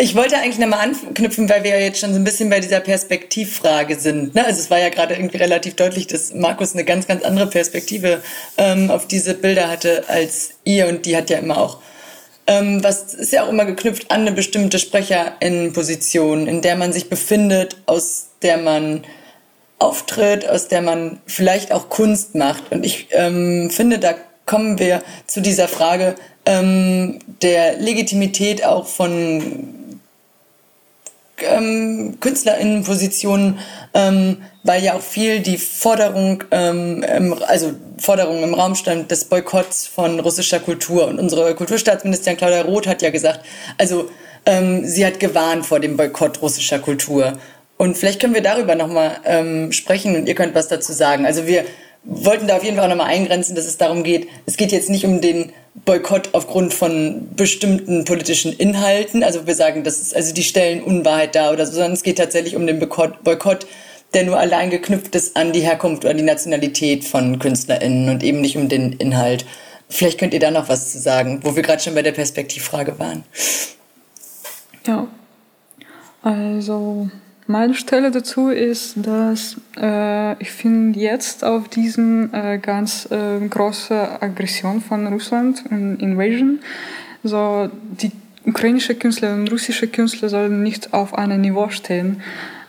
Ich 0.01 0.15
wollte 0.15 0.37
eigentlich 0.37 0.61
nochmal 0.61 0.89
anknüpfen, 0.89 1.49
weil 1.49 1.65
wir 1.65 1.73
ja 1.73 1.79
jetzt 1.79 1.99
schon 1.99 2.13
so 2.13 2.21
ein 2.21 2.25
bisschen 2.25 2.49
bei 2.51 2.61
dieser 2.61 2.79
Perspektivfrage 2.79 3.99
sind. 3.99 4.33
Ne? 4.33 4.47
Also 4.47 4.61
es 4.61 4.71
war 4.71 4.79
ja 4.79 4.91
gerade 4.91 5.15
irgendwie 5.15 5.39
relativ 5.39 5.75
deutlich, 5.75 6.07
dass 6.07 6.33
Markus 6.33 6.75
eine 6.75 6.85
ganz, 6.85 7.09
ganz 7.09 7.25
andere 7.25 7.49
Perspektive 7.49 8.23
ähm, 8.59 8.93
auf 8.93 9.09
diese 9.09 9.35
Bilder 9.35 9.69
hatte 9.69 10.05
als 10.07 10.51
ihr 10.63 10.87
und 10.87 11.05
die 11.05 11.17
hat 11.17 11.31
ja 11.31 11.39
immer 11.39 11.59
auch, 11.59 11.79
ähm, 12.47 12.85
was 12.85 13.13
ist 13.15 13.33
ja 13.33 13.43
auch 13.43 13.49
immer 13.49 13.65
geknüpft 13.65 14.09
an 14.13 14.21
eine 14.21 14.31
bestimmte 14.31 14.79
Sprecherinnenposition, 14.79 16.47
in 16.47 16.63
der 16.63 16.77
man 16.77 16.93
sich 16.93 17.11
befindet, 17.11 17.77
aus 17.87 18.29
der 18.43 18.57
man 18.57 19.03
auftritt, 19.81 20.49
aus 20.49 20.69
der 20.69 20.81
man 20.81 21.19
vielleicht 21.27 21.73
auch 21.73 21.89
Kunst 21.89 22.37
macht. 22.37 22.71
Und 22.71 22.87
ich 22.87 23.09
ähm, 23.11 23.69
finde, 23.71 23.99
da 23.99 24.15
kommen 24.47 24.79
wir 24.79 25.03
zu 25.27 25.41
dieser 25.41 25.67
Frage 25.67 26.15
ähm, 26.47 27.19
der 27.43 27.79
Legitimität 27.79 28.65
auch 28.65 28.87
von 28.87 29.75
ähm, 31.43 32.19
KünstlerInnenpositionen, 32.21 33.59
ähm, 33.95 34.39
weil 34.63 34.83
ja 34.83 34.95
auch 34.95 35.03
viel 35.03 35.41
die 35.41 35.59
Forderung, 35.59 36.45
ähm, 36.51 37.03
im, 37.03 37.35
also 37.43 37.73
Forderung 37.99 38.43
im 38.43 38.55
Raum 38.55 38.75
stand 38.75 39.11
des 39.11 39.25
Boykotts 39.25 39.87
von 39.87 40.21
russischer 40.21 40.61
Kultur. 40.61 41.09
Und 41.09 41.19
unsere 41.19 41.55
Kulturstaatsministerin 41.55 42.37
Claudia 42.37 42.63
Roth 42.63 42.87
hat 42.87 43.03
ja 43.03 43.11
gesagt, 43.11 43.41
also 43.77 44.11
ähm, 44.47 44.85
sie 44.85 45.05
hat 45.05 45.21
gewarnt 45.21 45.67
vor 45.67 45.81
dem 45.81 45.97
Boykott 45.97 46.43
russischer 46.43 46.79
Kultur. 46.79 47.39
Und 47.77 47.97
vielleicht 47.97 48.21
können 48.21 48.35
wir 48.35 48.43
darüber 48.43 48.75
nochmal 48.75 49.19
ähm, 49.25 49.73
sprechen 49.73 50.17
und 50.17 50.29
ihr 50.29 50.35
könnt 50.35 50.55
was 50.55 50.69
dazu 50.69 50.93
sagen. 50.93 51.25
Also 51.25 51.47
wir 51.47 51.65
wollten 52.05 52.47
da 52.47 52.57
auf 52.57 52.65
jeden 52.65 52.77
Fall 52.77 52.87
auch 52.87 52.91
nochmal 52.91 53.11
eingrenzen, 53.11 53.55
dass 53.55 53.67
es 53.67 53.77
darum 53.77 54.03
geht, 54.03 54.29
es 54.47 54.57
geht 54.57 54.73
jetzt 54.73 54.91
nicht 54.91 55.05
um 55.05 55.21
den 55.21 55.53
Boykott 55.85 56.31
aufgrund 56.33 56.75
von 56.75 57.29
bestimmten 57.37 58.05
politischen 58.05 58.53
Inhalten. 58.53 59.23
Also 59.23 59.47
wir 59.47 59.55
sagen, 59.55 59.85
das 59.85 60.01
ist, 60.01 60.17
also 60.17 60.33
die 60.33 60.43
stellen 60.43 60.83
Unwahrheit 60.83 61.35
dar 61.35 61.53
oder 61.53 61.67
so, 61.67 61.73
sondern 61.73 61.93
es 61.93 62.03
geht 62.03 62.19
tatsächlich 62.19 62.57
um 62.57 62.67
den 62.67 62.79
Boykott, 62.79 63.23
Boykott 63.25 63.67
der 64.15 64.25
nur 64.25 64.39
allein 64.39 64.71
geknüpft 64.71 65.15
ist 65.15 65.37
an 65.37 65.53
die 65.53 65.61
Herkunft 65.61 66.05
oder 66.05 66.15
die 66.15 66.23
Nationalität 66.23 67.05
von 67.05 67.39
KünstlerInnen 67.39 68.09
und 68.09 68.23
eben 68.23 68.41
nicht 68.41 68.57
um 68.57 68.69
den 68.69 68.95
Inhalt. 68.95 69.45
Vielleicht 69.91 70.19
könnt 70.19 70.35
ihr 70.35 70.41
da 70.41 70.51
noch 70.51 70.69
was 70.69 70.93
zu 70.93 70.99
sagen, 70.99 71.41
wo 71.43 71.57
wir 71.57 71.63
gerade 71.63 71.83
schon 71.83 71.95
bei 71.95 72.03
der 72.03 72.13
Perspektivfrage 72.13 72.99
waren. 72.99 73.25
Ja, 74.87 75.07
also 76.23 77.11
meine 77.49 77.75
Stelle 77.75 78.11
dazu 78.11 78.51
ist, 78.51 78.95
dass 78.97 79.57
äh, 79.81 80.41
ich 80.41 80.51
finde 80.51 81.01
jetzt 81.01 81.45
auf 81.45 81.69
diesen 81.69 82.33
äh, 82.33 82.59
ganz 82.61 83.09
äh, 83.11 83.41
große 83.49 84.23
Aggression 84.23 84.81
von 84.83 85.07
Russland 85.07 85.65
Invasion, 85.71 86.61
so 87.25 87.71
die 88.01 88.13
ukrainische 88.45 88.95
Künstler 88.95 89.35
und 89.35 89.51
russische 89.51 89.89
Künstler 89.89 90.29
sollen 90.29 90.63
nicht 90.63 90.93
auf 90.93 91.17
einem 91.17 91.41
Niveau 91.41 91.71
stehen. 91.71 92.23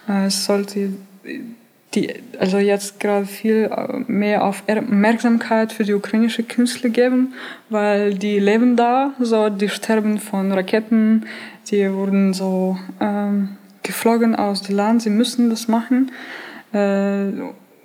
Äh, 0.08 0.28
es 0.28 0.46
sollte 0.46 0.94
die, 1.94 2.14
also 2.40 2.58
jetzt 2.58 3.02
gerade 3.02 3.26
viel 3.26 3.70
äh, 3.72 4.12
mehr 4.12 4.46
auf 4.46 4.64
Aufmerksamkeit 4.68 5.74
für 5.74 5.84
die 5.84 5.94
ukrainische 5.94 6.44
Künstler 6.44 6.90
geben, 6.90 7.34
weil 7.70 8.14
die 8.14 8.40
leben 8.40 8.78
da, 8.78 9.14
so 9.20 9.50
die 9.50 9.68
sterben 9.68 10.20
von 10.20 10.54
Raketen, 10.54 11.26
die 11.70 11.92
wurden 11.92 12.34
so 12.34 12.78
ähm, 13.02 13.58
geflogen 13.84 14.36
aus 14.36 14.64
dem 14.64 14.76
Land, 14.76 15.02
sie 15.02 15.10
müssen 15.10 15.50
das 15.50 15.68
machen. 15.68 16.12
Äh, 16.74 17.32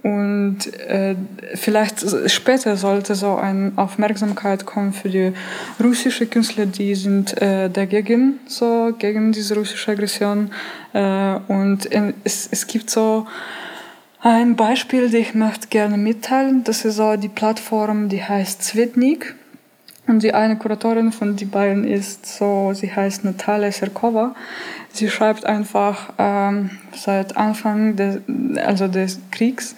und 0.02 0.58
äh, 0.86 1.16
vielleicht 1.54 2.30
später 2.30 2.76
sollte 2.76 3.14
so 3.14 3.36
eine 3.36 3.72
Aufmerksamkeit 3.76 4.66
kommen 4.66 4.92
für 4.92 5.08
die 5.08 5.32
russische 5.82 6.26
Künstler, 6.26 6.66
die 6.66 6.94
sind 6.94 7.40
äh, 7.40 7.70
dagegen, 7.70 8.38
so 8.46 8.92
gegen 8.98 9.32
diese 9.32 9.54
russische 9.54 9.92
Aggression. 9.92 10.50
Und 11.48 11.88
es, 12.22 12.48
es 12.52 12.66
gibt 12.68 12.88
so 12.88 13.26
ein 14.20 14.56
Beispiel, 14.56 15.02
das 15.02 15.14
ich 15.14 15.34
möchte 15.34 15.68
gerne 15.68 15.96
mitteilen. 15.96 16.64
Das 16.64 16.84
ist 16.84 16.96
so 16.96 17.16
die 17.16 17.28
Plattform, 17.28 18.08
die 18.08 18.22
heißt 18.22 18.62
Zvetnik. 18.62 19.34
Und 20.06 20.22
die 20.22 20.34
eine 20.34 20.56
Kuratorin 20.56 21.12
von 21.12 21.36
den 21.36 21.50
beiden 21.50 21.84
ist 21.84 22.26
so, 22.26 22.72
sie 22.74 22.94
heißt 22.94 23.24
Natalia 23.24 23.72
Serkova. 23.72 24.34
Sie 24.92 25.08
schreibt 25.08 25.46
einfach 25.46 26.12
ähm, 26.18 26.70
seit 26.94 27.36
Anfang 27.36 27.96
des, 27.96 28.20
also 28.62 28.86
des 28.86 29.18
Kriegs, 29.30 29.76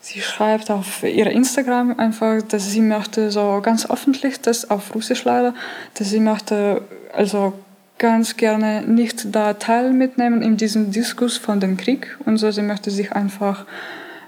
sie 0.00 0.20
schreibt 0.20 0.70
auf 0.70 1.04
ihrer 1.04 1.30
Instagram 1.30 1.98
einfach, 1.98 2.42
dass 2.42 2.70
sie 2.70 2.80
möchte 2.80 3.30
so 3.30 3.60
ganz 3.62 3.88
öffentlich, 3.88 4.40
das 4.40 4.68
auf 4.68 4.92
Russisch 4.94 5.24
leider, 5.24 5.54
dass 5.94 6.10
sie 6.10 6.20
möchte 6.20 6.82
also 7.14 7.52
ganz 7.98 8.36
gerne 8.36 8.82
nicht 8.82 9.34
da 9.34 9.54
teil 9.54 9.92
mitnehmen 9.92 10.42
in 10.42 10.56
diesem 10.56 10.90
Diskurs 10.90 11.36
von 11.36 11.60
dem 11.60 11.76
Krieg 11.76 12.16
und 12.24 12.38
so, 12.38 12.50
sie 12.50 12.62
möchte 12.62 12.90
sich 12.90 13.12
einfach 13.12 13.66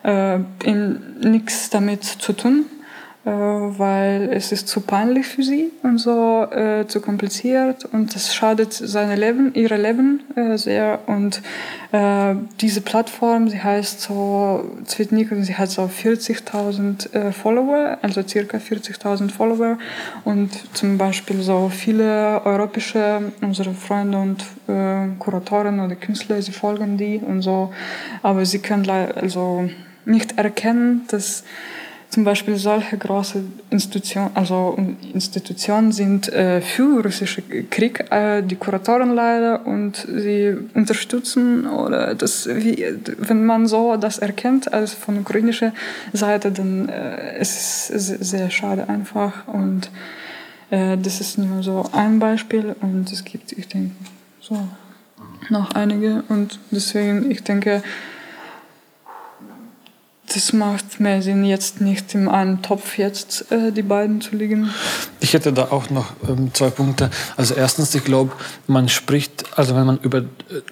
äh, 0.05 0.39
nichts 1.21 1.71
damit 1.71 2.05
zu 2.05 2.33
tun 2.33 2.67
weil 3.25 4.31
es 4.33 4.51
ist 4.51 4.67
zu 4.67 4.81
peinlich 4.81 5.27
für 5.27 5.45
sie 5.45 5.71
und 5.85 5.99
so 5.99 6.45
äh, 6.51 6.87
zu 6.89 7.01
kompliziert. 7.01 7.85
Und 7.85 8.17
es 8.17 8.35
schadet 8.35 8.73
seine 8.73 9.15
Leben, 9.15 9.55
ihre 9.55 9.77
Leben 9.77 10.23
äh, 10.35 10.57
sehr. 10.57 11.01
Und 11.07 11.41
äh, 11.93 12.35
diese 12.61 12.81
Plattform, 12.81 13.49
sie 13.49 13.63
heißt 13.63 14.01
so 14.01 14.65
Zvetnik 14.85 15.31
und 15.31 15.45
sie 15.45 15.55
hat 15.55 15.71
so 15.71 15.83
40.000 15.83 17.13
äh, 17.15 17.33
Follower, 17.33 17.99
also 18.03 18.23
circa 18.27 18.59
40.000 18.59 19.31
Follower. 19.31 19.79
Und 20.25 20.51
zum 20.77 20.99
Beispiel 20.99 21.43
so 21.43 21.69
viele 21.69 22.43
europäische 22.45 23.33
unsere 23.41 23.73
Freunde 23.73 24.19
und 24.19 24.43
äh, 24.67 25.09
Kuratoren 25.19 25.79
oder 25.79 25.95
Künstler, 25.95 26.43
sie 26.43 26.53
folgen 26.53 26.97
die 26.97 27.19
und 27.19 27.43
so, 27.43 27.73
aber 28.23 28.45
sie 28.47 28.59
können 28.59 28.89
also 28.91 29.69
nicht 30.05 30.39
erkennen, 30.39 31.03
dass 31.09 31.45
zum 32.13 32.25
Beispiel 32.25 32.57
solche 32.57 32.99
große 32.99 33.43
Institutionen, 33.71 34.33
also 34.35 34.77
Institutionen 35.15 35.93
sind 35.93 36.31
äh, 36.31 36.61
für 36.61 37.03
russischen 37.03 37.71
Krieg, 37.71 38.05
äh, 38.11 38.43
die 38.43 38.57
Kuratoren 38.57 39.15
leider, 39.15 39.67
und 39.67 39.97
sie 39.97 40.55
unterstützen 40.75 41.67
oder 41.67 42.15
das, 42.15 42.47
wie, 42.47 42.85
wenn 43.17 43.47
man 43.47 43.67
so 43.67 43.97
das 43.97 44.19
erkennt 44.19 44.75
als 44.75 44.93
von 44.93 45.21
ukrainischer 45.21 45.73
Seite, 46.13 46.53
dann 46.53 46.91
äh, 46.91 47.39
es 47.39 47.89
ist 47.89 48.11
es 48.11 48.29
sehr 48.29 48.51
schade 48.51 48.91
einfach 48.91 49.49
und 49.49 49.91
äh, 50.69 50.99
das 50.99 51.23
ist 51.23 51.39
nur 51.39 51.63
so 51.63 51.89
ein 51.93 52.19
Beispiel 52.19 52.77
und 52.83 53.11
es 53.11 53.25
gibt, 53.25 53.53
ich 53.53 53.69
denke, 53.69 53.97
so 54.39 54.69
noch 55.49 55.71
einige 55.71 56.25
und 56.29 56.59
deswegen, 56.71 57.31
ich 57.31 57.43
denke, 57.43 57.83
das 60.35 60.53
macht 60.53 61.01
mehr 61.01 61.23
Sinn, 61.23 61.45
jetzt 61.45 61.81
nicht 61.81 62.15
in 62.15 62.29
einem 62.29 62.63
Topf 62.63 62.99
jetzt 62.99 63.51
äh, 63.53 63.73
die 63.73 63.83
beiden 63.83 64.21
zu 64.21 64.37
liegen. 64.37 64.71
Ich 65.21 65.35
hätte 65.35 65.53
da 65.53 65.65
auch 65.71 65.91
noch 65.91 66.13
ähm, 66.29 66.53
zwei 66.55 66.71
Punkte. 66.71 67.11
Also 67.37 67.55
erstens, 67.55 67.95
ich 67.95 68.05
glaube, 68.05 68.33
man 68.67 68.89
spricht, 68.89 69.45
also 69.57 69.77
wenn 69.77 69.87
man 69.87 69.99
über 69.99 70.19
äh, 70.19 70.23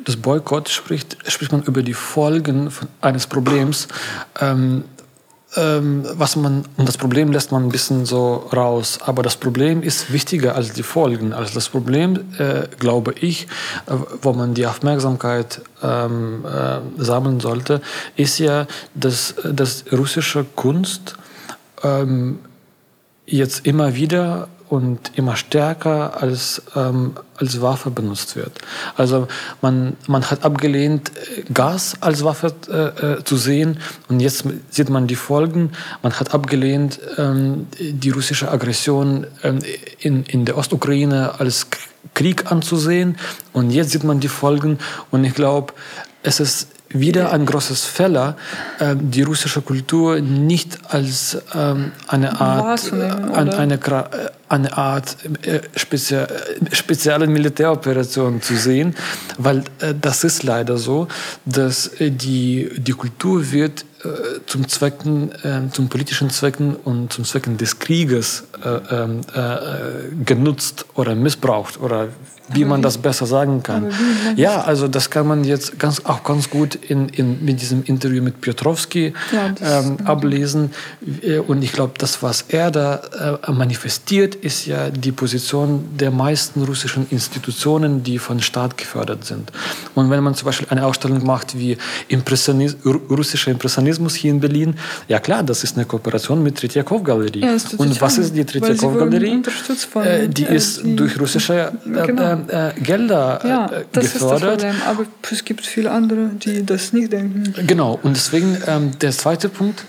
das 0.04 0.16
Boykott 0.16 0.68
spricht, 0.68 1.16
spricht 1.30 1.52
man 1.52 1.62
über 1.62 1.82
die 1.82 1.94
Folgen 1.94 2.70
von, 2.70 2.88
eines 3.00 3.26
Problems. 3.26 3.88
Ähm, 4.40 4.84
ähm, 5.56 6.04
was 6.14 6.36
man, 6.36 6.64
und 6.76 6.88
das 6.88 6.96
Problem 6.96 7.32
lässt 7.32 7.50
man 7.50 7.64
ein 7.64 7.70
bisschen 7.70 8.06
so 8.06 8.48
raus. 8.54 8.98
Aber 9.04 9.22
das 9.22 9.36
Problem 9.36 9.82
ist 9.82 10.12
wichtiger 10.12 10.54
als 10.54 10.72
die 10.72 10.82
Folgen. 10.82 11.32
Also 11.32 11.54
das 11.54 11.68
Problem, 11.68 12.20
äh, 12.38 12.68
glaube 12.78 13.14
ich, 13.20 13.48
äh, 13.86 13.94
wo 14.22 14.32
man 14.32 14.54
die 14.54 14.66
Aufmerksamkeit 14.66 15.62
ähm, 15.82 16.44
äh, 16.44 17.02
sammeln 17.02 17.40
sollte, 17.40 17.80
ist 18.16 18.38
ja, 18.38 18.66
dass, 18.94 19.34
dass 19.42 19.84
russische 19.92 20.44
Kunst 20.54 21.16
ähm, 21.82 22.38
jetzt 23.26 23.66
immer 23.66 23.94
wieder 23.94 24.48
und 24.70 25.10
immer 25.16 25.34
stärker 25.34 26.22
als, 26.22 26.62
ähm, 26.76 27.16
als 27.36 27.60
Waffe 27.60 27.90
benutzt 27.90 28.36
wird. 28.36 28.52
Also 28.96 29.26
man, 29.60 29.96
man 30.06 30.30
hat 30.30 30.44
abgelehnt, 30.44 31.10
äh, 31.10 31.42
Gas 31.52 31.96
als 32.00 32.22
Waffe 32.24 32.54
äh, 32.68 33.18
äh, 33.18 33.24
zu 33.24 33.36
sehen 33.36 33.78
und 34.08 34.20
jetzt 34.20 34.44
sieht 34.70 34.88
man 34.88 35.08
die 35.08 35.16
Folgen. 35.16 35.72
Man 36.02 36.12
hat 36.12 36.32
abgelehnt, 36.32 37.00
ähm, 37.18 37.66
die 37.80 38.10
russische 38.10 38.50
Aggression 38.50 39.26
ähm, 39.42 39.58
in, 39.98 40.22
in 40.24 40.44
der 40.44 40.56
Ostukraine 40.56 41.40
als 41.40 41.66
Krieg 42.14 42.50
anzusehen 42.52 43.18
und 43.52 43.72
jetzt 43.72 43.90
sieht 43.90 44.04
man 44.04 44.20
die 44.20 44.28
Folgen 44.28 44.78
und 45.10 45.24
ich 45.24 45.34
glaube, 45.34 45.74
es 46.22 46.38
ist 46.38 46.68
wieder 46.92 47.32
ein 47.32 47.46
großes 47.46 47.84
Fehler, 47.84 48.36
äh, 48.80 48.96
die 48.98 49.22
russische 49.22 49.62
Kultur 49.62 50.20
nicht 50.20 50.78
als 50.88 51.38
ähm, 51.54 51.92
eine 52.08 52.40
Art, 52.40 52.92
äh, 52.92 52.96
eine, 53.32 53.56
eine, 53.56 53.78
eine 54.48 54.76
Art 54.76 55.16
äh, 55.42 55.60
spezie 55.76 56.26
spezielle 56.72 57.26
Militäroperation 57.26 58.42
zu 58.42 58.56
sehen, 58.56 58.96
weil 59.38 59.62
das 60.00 60.24
ist 60.24 60.42
leider 60.42 60.76
so, 60.76 61.06
dass 61.44 61.90
die, 61.98 62.70
die 62.76 62.92
Kultur 62.92 63.52
wird 63.52 63.84
zum 64.46 64.66
Zwecken, 64.68 65.30
zum 65.72 65.88
politischen 65.88 66.30
Zwecken 66.30 66.74
und 66.74 67.12
zum 67.12 67.24
Zwecken 67.24 67.58
des 67.58 67.78
Krieges 67.78 68.44
ähm, 68.90 69.20
genutzt 70.24 70.86
oder 70.94 71.14
missbraucht 71.14 71.80
oder 71.80 72.08
wie 72.52 72.64
man 72.64 72.82
das 72.82 72.98
besser 72.98 73.26
sagen 73.26 73.62
kann. 73.62 73.92
Ja, 74.36 74.62
also 74.62 74.88
das 74.88 75.10
kann 75.10 75.26
man 75.26 75.44
jetzt 75.44 75.78
ganz, 75.78 76.04
auch 76.04 76.24
ganz 76.24 76.50
gut 76.50 76.74
in, 76.74 77.08
in, 77.08 77.44
mit 77.44 77.60
diesem 77.60 77.84
Interview 77.84 78.22
mit 78.22 78.40
Piotrowski 78.40 79.12
ja, 79.32 79.54
ähm, 79.80 79.98
ablesen. 80.04 80.72
Äh, 81.22 81.38
und 81.38 81.62
ich 81.62 81.72
glaube, 81.72 81.94
das, 81.98 82.22
was 82.22 82.44
er 82.48 82.70
da 82.70 83.38
äh, 83.46 83.52
manifestiert, 83.52 84.34
ist 84.34 84.66
ja 84.66 84.90
die 84.90 85.12
Position 85.12 85.84
der 85.96 86.10
meisten 86.10 86.62
russischen 86.62 87.06
Institutionen, 87.10 88.02
die 88.02 88.18
von 88.18 88.40
Staat 88.40 88.76
gefördert 88.76 89.24
sind. 89.24 89.52
Und 89.94 90.10
wenn 90.10 90.22
man 90.22 90.34
zum 90.34 90.46
Beispiel 90.46 90.66
eine 90.70 90.84
Ausstellung 90.84 91.24
macht 91.24 91.58
wie 91.58 91.76
Impressionis 92.08 92.76
russischer 92.84 93.50
Impressionismus 93.50 94.14
hier 94.14 94.30
in 94.30 94.40
Berlin, 94.40 94.74
ja 95.08 95.18
klar, 95.20 95.42
das 95.42 95.64
ist 95.64 95.76
eine 95.76 95.86
Kooperation 95.86 96.42
mit 96.42 96.56
Tretjakow-Galerie. 96.56 97.40
Ja, 97.40 97.56
und 97.76 98.00
was 98.00 98.18
ist 98.18 98.34
die 98.34 98.44
Tretjakow-Galerie? 98.44 99.42
Äh, 99.94 100.28
die 100.28 100.44
ist 100.44 100.84
die, 100.84 100.96
durch 100.96 101.18
russische 101.20 101.72
genau 101.84 102.39
äh, 102.48 102.72
Gelder 102.80 103.40
ja, 103.44 103.66
äh, 103.66 103.84
das 103.92 104.12
gefördert. 104.12 104.62
Ist 104.62 104.64
das 104.64 104.76
Problem. 104.76 104.82
Aber 104.88 105.06
es 105.30 105.44
gibt 105.44 105.66
viele 105.66 105.90
andere, 105.90 106.30
die 106.34 106.64
das 106.64 106.92
nicht 106.92 107.12
denken. 107.12 107.54
Genau, 107.66 107.98
und 108.02 108.16
deswegen 108.16 108.56
ähm, 108.66 108.98
der 108.98 109.12
zweite 109.12 109.48
Punkt. 109.48 109.84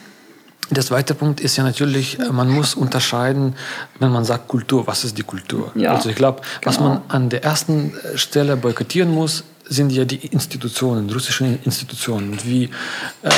Der 0.70 0.86
zweite 0.86 1.16
Punkt 1.16 1.42
ist 1.42 1.58
ja 1.58 1.66
natürlich, 1.66 2.18
ja. 2.18 2.32
man 2.32 2.50
muss 2.50 2.76
unterscheiden, 2.76 3.56
wenn 4.00 4.10
man 4.10 4.24
sagt 4.24 4.48
Kultur, 4.48 4.88
was 4.88 5.04
ist 5.04 5.18
die 5.18 5.24
Kultur? 5.24 5.70
Ja, 5.76 5.96
also 5.96 6.08
ich 6.10 6.16
glaube, 6.16 6.42
genau. 6.42 6.48
was 6.64 6.80
man 6.80 7.02
an 7.10 7.30
der 7.30 7.44
ersten 7.44 7.94
Stelle 8.16 8.56
boykottieren 8.56 9.14
muss, 9.14 9.44
sind 9.66 9.92
ja 9.92 10.06
die 10.06 10.26
Institutionen, 10.28 11.10
russische 11.10 11.46
Institutionen, 11.66 12.38
wie 12.44 12.64
ähm, 13.24 13.32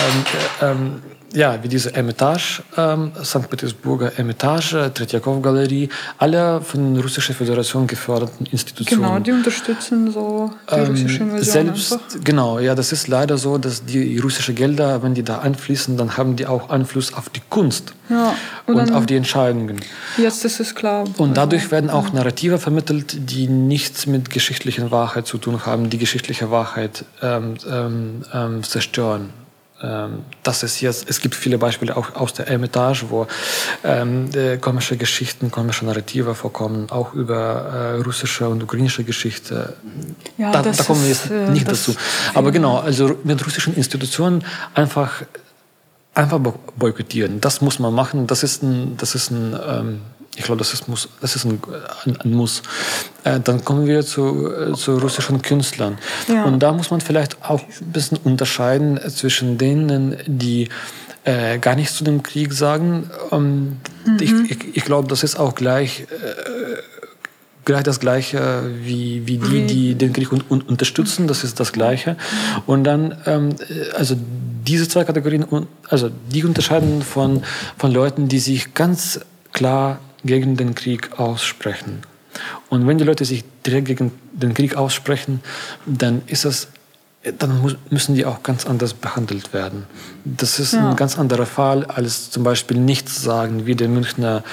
äh, 0.62 0.66
ähm, 0.66 1.02
ja, 1.34 1.62
wie 1.64 1.68
diese 1.68 1.94
Ermitage, 1.96 2.64
ähm, 2.78 3.12
St. 3.24 3.50
Petersburger 3.50 4.12
Ermitage, 4.18 4.92
Tretjakow-Galerie, 4.94 5.90
alle 6.18 6.62
von 6.62 6.94
der 6.94 7.04
Russischen 7.04 7.36
Föderation 7.36 7.88
geförderten 7.88 8.46
Institutionen. 8.46 9.04
Genau, 9.04 9.20
die 9.20 9.32
unterstützen 9.32 10.12
so 10.12 10.52
die 10.70 10.76
ähm, 10.76 10.88
russische 10.88 11.24
Invasion 11.24 11.44
Selbst, 11.44 11.94
einfach. 11.94 12.24
genau, 12.24 12.60
ja, 12.60 12.76
das 12.76 12.92
ist 12.92 13.08
leider 13.08 13.38
so, 13.38 13.58
dass 13.58 13.84
die 13.86 14.20
russischen 14.20 14.56
Gelder, 14.56 15.02
wenn 15.04 15.14
die 15.14 15.24
da 15.24 15.40
einfließen, 15.40 15.98
dann 15.98 16.18
haben 16.18 16.36
die 16.36 16.46
auch 16.46 16.70
Einfluss 16.70 17.14
auf 17.14 17.30
die 17.30 17.42
Kunst 17.50 17.94
ja, 18.10 18.36
und, 18.68 18.76
und 18.76 18.92
auf 18.94 19.06
die 19.06 19.16
Entscheidungen. 19.16 19.82
Jetzt 20.18 20.46
ist 20.46 20.60
es 20.60 20.76
klar. 20.76 21.06
Und 21.18 21.36
dadurch 21.36 21.72
werden 21.72 21.90
auch 21.90 22.14
Narrative 22.14 22.60
vermittelt, 22.60 23.32
die 23.32 23.48
nichts 23.48 24.06
mit 24.06 24.30
geschichtlicher 24.30 24.92
Wahrheit 24.92 25.26
zu 25.26 25.38
tun 25.38 25.66
haben, 25.66 25.90
die 25.90 25.98
geschichtliche 25.98 26.52
Wahrheit 26.52 27.06
ähm, 27.22 27.56
ähm, 27.70 28.24
ähm 28.34 28.64
zerstören. 28.64 29.43
Ähm, 29.84 30.24
das 30.44 30.64
ist 30.64 30.80
jetzt, 30.82 31.10
es 31.10 31.20
gibt 31.20 31.36
viele 31.36 31.58
Beispiele 31.58 31.96
auch 31.98 32.16
aus 32.16 32.34
der 32.34 32.48
Ermitage, 32.48 33.06
wo 33.10 33.28
ähm, 33.84 34.30
komische 34.62 34.96
Geschichten, 34.98 35.52
komische 35.52 35.86
Narrative 35.86 36.36
vorkommen, 36.36 36.90
auch 36.90 37.14
über 37.14 37.96
äh, 37.98 38.02
russische 38.02 38.48
und 38.48 38.64
ukrainische 38.64 39.04
Geschichte. 39.04 39.76
Ja, 40.38 40.52
da, 40.52 40.62
da 40.62 40.84
kommen 40.84 41.02
wir 41.02 41.10
jetzt 41.10 41.30
äh, 41.30 41.50
nicht 41.50 41.68
dazu. 41.68 41.94
Aber 42.34 42.52
genau, 42.52 42.78
also 42.78 43.18
mit 43.24 43.46
russischen 43.46 43.76
Institutionen 43.76 44.46
einfach 44.74 45.24
einfach 46.16 46.40
boykottieren. 46.78 47.42
Das 47.42 47.62
muss 47.62 47.80
man 47.80 47.94
machen. 47.94 48.28
Das 48.28 48.44
ist 48.44 48.62
ein, 48.64 48.98
das 48.98 49.16
ist 49.16 49.32
ein 49.32 49.58
ähm, 49.68 50.02
ich 50.36 50.44
glaube, 50.44 50.60
das 50.60 50.74
ist, 50.74 50.88
muss, 50.88 51.10
das 51.22 51.36
ist 51.36 51.46
ein, 51.46 51.62
ein, 52.06 52.18
ein 52.22 52.32
Muss. 52.32 52.64
Äh, 53.24 53.40
dann 53.40 53.64
kommen 53.64 53.86
wir 53.86 54.04
zu, 54.04 54.52
äh, 54.52 54.74
zu 54.74 54.98
russischen 54.98 55.42
Künstlern. 55.42 55.98
Ja. 56.28 56.46
Und 56.46 56.60
da 56.60 56.72
muss 56.72 56.90
man 56.90 57.02
vielleicht 57.02 57.44
auch 57.44 57.62
ein 57.62 57.92
bisschen 57.92 58.18
unterscheiden 58.24 59.00
zwischen 59.10 59.58
denen, 59.58 60.18
die 60.26 60.70
äh, 61.24 61.60
gar 61.60 61.76
nichts 61.76 61.96
zu 61.96 62.04
dem 62.04 62.24
Krieg 62.24 62.54
sagen. 62.54 63.10
Ähm, 63.32 63.78
mhm. 64.06 64.18
Ich, 64.20 64.32
ich, 64.52 64.78
ich 64.78 64.86
glaube, 64.86 65.08
das 65.08 65.24
ist 65.24 65.40
auch 65.40 65.54
gleich, 65.54 66.02
äh, 66.02 66.06
gleich 67.66 67.84
das 67.84 68.00
Gleiche 68.00 68.64
wie, 68.82 69.28
wie 69.28 69.38
die, 69.38 69.68
die 69.68 69.96
den 69.96 70.14
Krieg 70.14 70.32
un, 70.32 70.42
unterstützen. 70.62 71.28
Das 71.28 71.44
ist 71.44 71.60
das 71.60 71.74
Gleiche. 71.74 72.18
Und 72.66 72.86
dann, 72.86 73.18
ähm, 73.28 73.56
also 73.96 74.18
diese 74.66 74.88
zwei 74.88 75.04
Kategorien, 75.04 75.46
also 75.90 76.10
die 76.32 76.44
unterscheiden 76.44 77.04
von, 77.04 77.44
von 77.78 77.92
Leuten, 77.92 78.30
die 78.30 78.40
sich 78.40 78.74
ganz 78.74 79.20
klar 79.52 80.00
gegen 80.24 80.58
den 80.58 80.76
Krieg 80.76 81.20
aussprechen. 81.20 82.02
Und 82.70 82.88
wenn 82.88 82.98
die 82.98 83.04
Leute 83.04 83.26
sich 83.26 83.44
direkt 83.66 83.88
gegen 83.88 84.12
den 84.32 84.54
Krieg 84.54 84.76
aussprechen, 84.76 85.42
dann 85.86 86.24
ist 86.28 86.46
das 86.46 86.68
dann 87.40 87.62
muss, 87.62 87.76
müssen 87.90 88.16
die 88.16 88.26
auch 88.26 88.44
ganz 88.44 88.66
anders 88.66 88.94
behandelt 88.94 89.54
werden. 89.54 89.86
Das 90.26 90.60
ist 90.60 90.74
ja. 90.74 90.90
ein 90.90 90.96
ganz 90.96 91.18
anderer 91.18 91.46
Fall 91.46 91.86
als 91.86 92.32
zum 92.32 92.44
Beispiel 92.44 92.78
nichts 92.78 93.22
sagen, 93.22 93.66
wie 93.66 93.76
der 93.76 93.88
Münchner, 93.88 94.44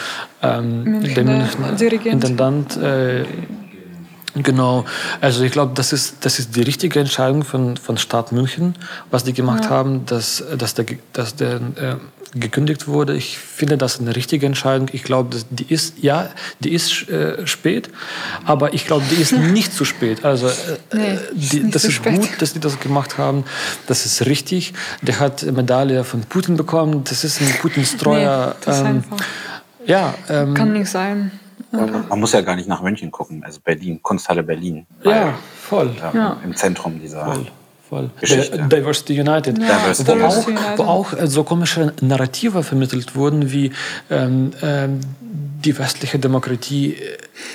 ähm, 0.41 0.85
Münchner 0.85 1.15
der 1.15 1.25
Münchner 1.25 2.07
Intendant. 2.07 2.77
Äh, 2.77 3.25
genau, 4.37 4.85
also 5.21 5.43
ich 5.43 5.51
glaube, 5.51 5.73
das 5.75 5.93
ist, 5.93 6.25
das 6.25 6.39
ist 6.39 6.55
die 6.55 6.63
richtige 6.63 7.01
Entscheidung 7.01 7.43
von, 7.43 7.77
von 7.77 7.99
Stadt 7.99 8.31
München, 8.31 8.77
was 9.11 9.25
die 9.25 9.33
gemacht 9.33 9.65
ja. 9.65 9.71
haben, 9.71 10.07
dass, 10.07 10.45
dass 10.57 10.75
der, 10.75 10.87
dass 11.13 11.35
der 11.35 11.55
äh, 11.57 11.97
gekündigt 12.35 12.87
wurde. 12.87 13.15
Ich 13.15 13.39
finde 13.39 13.77
das 13.77 14.01
eine 14.01 14.15
richtige 14.15 14.47
Entscheidung. 14.47 14.89
Ich 14.93 15.03
glaube, 15.03 15.37
die 15.51 15.73
ist, 15.73 15.95
ja, 16.03 16.31
die 16.61 16.73
ist 16.73 17.09
äh, 17.09 17.47
spät, 17.47 17.91
aber 18.45 18.75
ich 18.75 18.87
glaube, 18.87 19.05
die 19.11 19.21
ist 19.21 19.33
nicht 19.53 19.73
zu 19.73 19.85
spät. 19.85 20.25
Also, 20.25 20.49
äh, 20.49 20.79
nee, 20.93 21.19
die, 21.33 21.71
das 21.71 21.85
ist 21.85 21.95
spät. 21.95 22.21
gut, 22.21 22.31
dass 22.39 22.53
die 22.53 22.61
das 22.61 22.79
gemacht 22.81 23.19
haben. 23.19 23.45
Das 23.87 24.07
ist 24.07 24.27
richtig. 24.27 24.73
Der 25.03 25.21
hat 25.21 25.43
eine 25.43 25.53
Medaille 25.53 26.05
von 26.05 26.23
Putin 26.23 26.57
bekommen. 26.57 27.05
Das 27.05 27.25
ist 27.25 27.41
ein 27.41 27.53
Putins 27.61 27.97
treuer. 27.97 28.57
Nee, 28.67 28.73
ähm, 28.73 29.05
ja, 29.87 30.15
ähm, 30.29 30.55
Kann 30.55 30.73
nicht 30.73 30.91
sein. 30.91 31.33
Man, 31.73 32.09
man 32.09 32.21
muss 32.21 32.33
ja 32.33 32.41
gar 32.41 32.57
nicht 32.57 32.69
nach 32.69 32.83
München 32.83 33.11
gucken, 33.13 33.45
also 33.45 33.61
Berlin, 33.61 34.03
Kunsthalle 34.03 34.43
Berlin. 34.43 34.87
Ja, 35.05 35.39
voll. 35.61 35.95
Ja, 36.13 36.37
Im 36.45 36.57
Zentrum 36.57 37.01
dieser 37.01 37.25
voll 37.25 37.47
voll. 37.91 38.11
Diversity 38.23 39.21
United. 39.21 39.59
Ja, 39.59 39.79
Diversity 39.79 40.21
wo, 40.21 40.25
auch, 40.25 40.79
wo 40.79 40.83
auch 40.85 41.13
äh, 41.13 41.27
so 41.27 41.45
komische 41.45 41.93
Narrative 42.01 42.63
vermittelt 42.63 43.15
wurden, 43.15 43.53
wie 43.53 43.73
ähm, 44.11 44.53
ähm, 44.63 45.01
die 45.21 45.77
westliche 45.79 46.19
Demokratie 46.19 46.97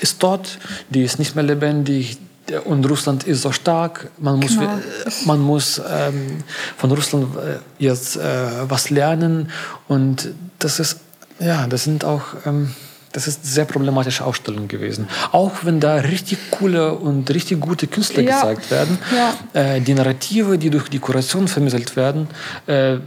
ist 0.02 0.22
dort, 0.22 0.60
die 0.90 1.02
ist 1.02 1.18
nicht 1.18 1.36
mehr 1.36 1.44
lebendig, 1.44 2.20
und 2.66 2.88
Russland 2.88 3.24
ist 3.24 3.42
so 3.42 3.52
stark, 3.52 4.12
man 4.20 4.40
muss, 4.40 4.58
genau. 4.58 4.78
man 5.26 5.40
muss 5.40 5.82
ähm, 5.90 6.44
von 6.78 6.92
Russland 6.92 7.36
äh, 7.38 7.58
jetzt 7.84 8.18
äh, 8.18 8.70
was 8.70 8.92
lernen 8.92 9.50
und 9.88 10.30
das 10.60 10.80
ist, 10.80 11.00
ja, 11.40 11.66
das 11.66 11.86
sind 11.86 12.06
auch 12.06 12.22
ähm, 12.46 12.76
das 13.16 13.28
ist 13.28 13.44
eine 13.44 13.52
sehr 13.52 13.66
problematische 13.66 14.26
Ausstellung 14.26 14.68
gewesen. 14.68 15.08
Auch 15.32 15.52
wenn 15.64 15.80
da 15.80 15.96
richtig 15.96 16.38
coole 16.52 16.94
und 16.94 17.30
richtig 17.30 17.62
gute 17.62 17.88
Künstler 17.88 18.24
ja. 18.24 18.36
gezeigt 18.36 18.70
werden, 18.72 18.98
ja. 19.16 19.34
äh, 19.54 19.80
die 19.80 19.94
Narrative, 19.94 20.58
die 20.58 20.70
durch 20.70 20.90
die 20.90 21.00
Kuration 21.00 21.48
vermittelt 21.48 21.96
werden 21.96 22.28
äh, 22.68 22.98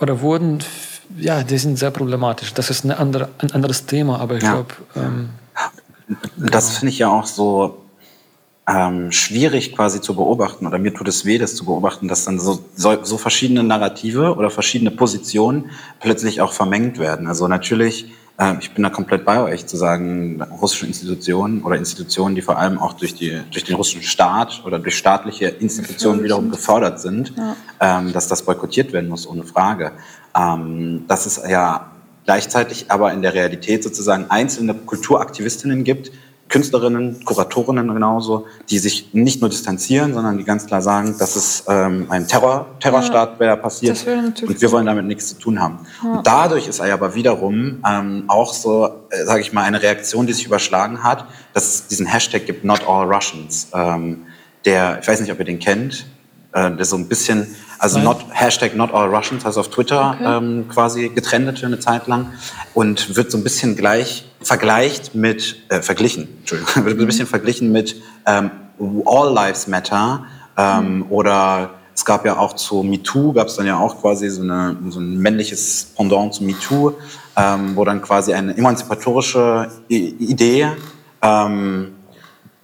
oder 0.00 0.22
wurden, 0.22 0.60
ja, 1.18 1.42
die 1.42 1.58
sind 1.58 1.78
sehr 1.78 1.90
problematisch. 1.90 2.54
Das 2.54 2.70
ist 2.70 2.84
eine 2.84 2.98
andere, 2.98 3.28
ein 3.36 3.52
anderes 3.52 3.84
Thema, 3.84 4.18
aber 4.18 4.36
ich 4.36 4.42
ja. 4.42 4.52
glaube. 4.52 4.74
Ähm, 4.96 5.28
das 6.38 6.78
finde 6.78 6.92
ich 6.92 6.98
ja 7.00 7.08
auch 7.08 7.26
so 7.26 7.84
ähm, 8.66 9.12
schwierig 9.12 9.76
quasi 9.76 10.00
zu 10.00 10.14
beobachten 10.14 10.66
oder 10.66 10.78
mir 10.78 10.94
tut 10.94 11.08
es 11.08 11.26
weh, 11.26 11.36
das 11.36 11.54
zu 11.54 11.66
beobachten, 11.66 12.08
dass 12.08 12.24
dann 12.24 12.40
so, 12.40 12.64
so, 12.74 13.04
so 13.04 13.18
verschiedene 13.18 13.62
Narrative 13.62 14.34
oder 14.36 14.50
verschiedene 14.50 14.90
Positionen 14.90 15.70
plötzlich 16.00 16.40
auch 16.40 16.54
vermengt 16.54 16.98
werden. 16.98 17.26
Also 17.26 17.46
natürlich, 17.46 18.10
äh, 18.40 18.54
ich 18.60 18.72
bin 18.72 18.82
da 18.82 18.90
komplett 18.90 19.24
bei 19.24 19.40
euch 19.40 19.66
zu 19.66 19.76
sagen, 19.76 20.42
russische 20.60 20.86
Institutionen 20.86 21.62
oder 21.62 21.76
Institutionen, 21.76 22.34
die 22.34 22.42
vor 22.42 22.58
allem 22.58 22.78
auch 22.78 22.94
durch, 22.94 23.14
die, 23.14 23.40
durch 23.50 23.64
den 23.64 23.76
russischen 23.76 24.02
Staat 24.02 24.62
oder 24.64 24.78
durch 24.78 24.96
staatliche 24.96 25.46
Institutionen 25.46 26.22
wiederum 26.24 26.50
gefördert 26.50 27.00
sind, 27.00 27.34
ähm, 27.80 28.12
dass 28.12 28.28
das 28.28 28.42
boykottiert 28.42 28.92
werden 28.92 29.10
muss, 29.10 29.26
ohne 29.26 29.44
Frage. 29.44 29.92
Ähm, 30.36 31.04
dass 31.06 31.26
es 31.26 31.42
ja 31.48 31.90
gleichzeitig 32.24 32.86
aber 32.90 33.12
in 33.12 33.22
der 33.22 33.34
Realität 33.34 33.82
sozusagen 33.82 34.26
einzelne 34.30 34.74
Kulturaktivistinnen 34.74 35.84
gibt, 35.84 36.10
Künstlerinnen, 36.50 37.24
Kuratorinnen 37.24 37.94
genauso, 37.94 38.46
die 38.68 38.78
sich 38.78 39.14
nicht 39.14 39.40
nur 39.40 39.48
distanzieren, 39.48 40.12
sondern 40.12 40.36
die 40.36 40.44
ganz 40.44 40.66
klar 40.66 40.82
sagen, 40.82 41.16
dass 41.16 41.36
es 41.36 41.64
ähm, 41.68 42.06
ein 42.10 42.26
Terror, 42.26 42.66
Terrorstaat 42.80 43.38
wäre 43.38 43.56
passiert 43.56 43.96
das 43.96 44.04
wäre 44.04 44.20
natürlich 44.20 44.56
und 44.56 44.60
wir 44.60 44.72
wollen 44.72 44.86
damit 44.86 45.06
nichts 45.06 45.28
zu 45.28 45.38
tun 45.38 45.60
haben. 45.60 45.78
Und 46.02 46.26
dadurch 46.26 46.66
ist 46.66 46.80
er 46.80 46.92
aber 46.92 47.14
wiederum 47.14 47.82
ähm, 47.88 48.24
auch 48.26 48.52
so, 48.52 48.90
äh, 49.10 49.24
sage 49.24 49.40
ich 49.42 49.52
mal, 49.52 49.62
eine 49.62 49.80
Reaktion, 49.80 50.26
die 50.26 50.32
sich 50.32 50.44
überschlagen 50.44 51.04
hat, 51.04 51.24
dass 51.54 51.66
es 51.66 51.86
diesen 51.86 52.06
Hashtag 52.06 52.46
gibt, 52.46 52.64
Not 52.64 52.82
All 52.86 53.06
Russians. 53.06 53.68
Ähm, 53.72 54.26
der, 54.64 54.98
ich 55.00 55.08
weiß 55.08 55.20
nicht, 55.20 55.32
ob 55.32 55.38
ihr 55.38 55.44
den 55.44 55.60
kennt, 55.60 56.06
äh, 56.52 56.70
der 56.70 56.84
so 56.84 56.96
ein 56.96 57.06
bisschen, 57.06 57.54
also 57.80 57.98
not, 57.98 58.18
Hashtag 58.30 58.76
Not 58.76 58.92
All 58.92 59.08
Russians, 59.08 59.44
also 59.44 59.60
auf 59.60 59.68
Twitter 59.68 60.16
ähm, 60.22 60.66
quasi 60.68 61.08
getrendet 61.08 61.58
für 61.58 61.66
eine 61.66 61.80
Zeit 61.80 62.06
lang 62.06 62.26
und 62.74 63.16
wird 63.16 63.30
so 63.30 63.38
ein 63.38 63.42
bisschen 63.42 63.74
gleich 63.74 64.26
vergleicht 64.42 65.14
mit, 65.14 65.62
äh, 65.70 65.80
verglichen, 65.80 66.28
Entschuldigung, 66.40 66.84
wird 66.84 67.00
ein 67.00 67.06
bisschen 67.06 67.26
verglichen 67.26 67.72
mit 67.72 67.96
ähm, 68.26 68.50
All 69.06 69.32
Lives 69.32 69.66
Matter 69.66 70.24
ähm, 70.56 71.06
oder 71.08 71.70
es 71.94 72.04
gab 72.04 72.24
ja 72.24 72.38
auch 72.38 72.54
zu 72.54 72.82
MeToo, 72.82 73.32
gab 73.32 73.48
es 73.48 73.56
dann 73.56 73.66
ja 73.66 73.78
auch 73.78 74.00
quasi 74.00 74.28
so, 74.28 74.42
eine, 74.42 74.76
so 74.88 75.00
ein 75.00 75.18
männliches 75.18 75.92
Pendant 75.96 76.34
zu 76.34 76.44
MeToo, 76.44 76.92
ähm, 77.36 77.76
wo 77.76 77.84
dann 77.84 78.00
quasi 78.00 78.32
eine 78.32 78.56
emanzipatorische 78.56 79.68
I 79.90 80.16
Idee 80.18 80.68
ähm, 81.22 81.92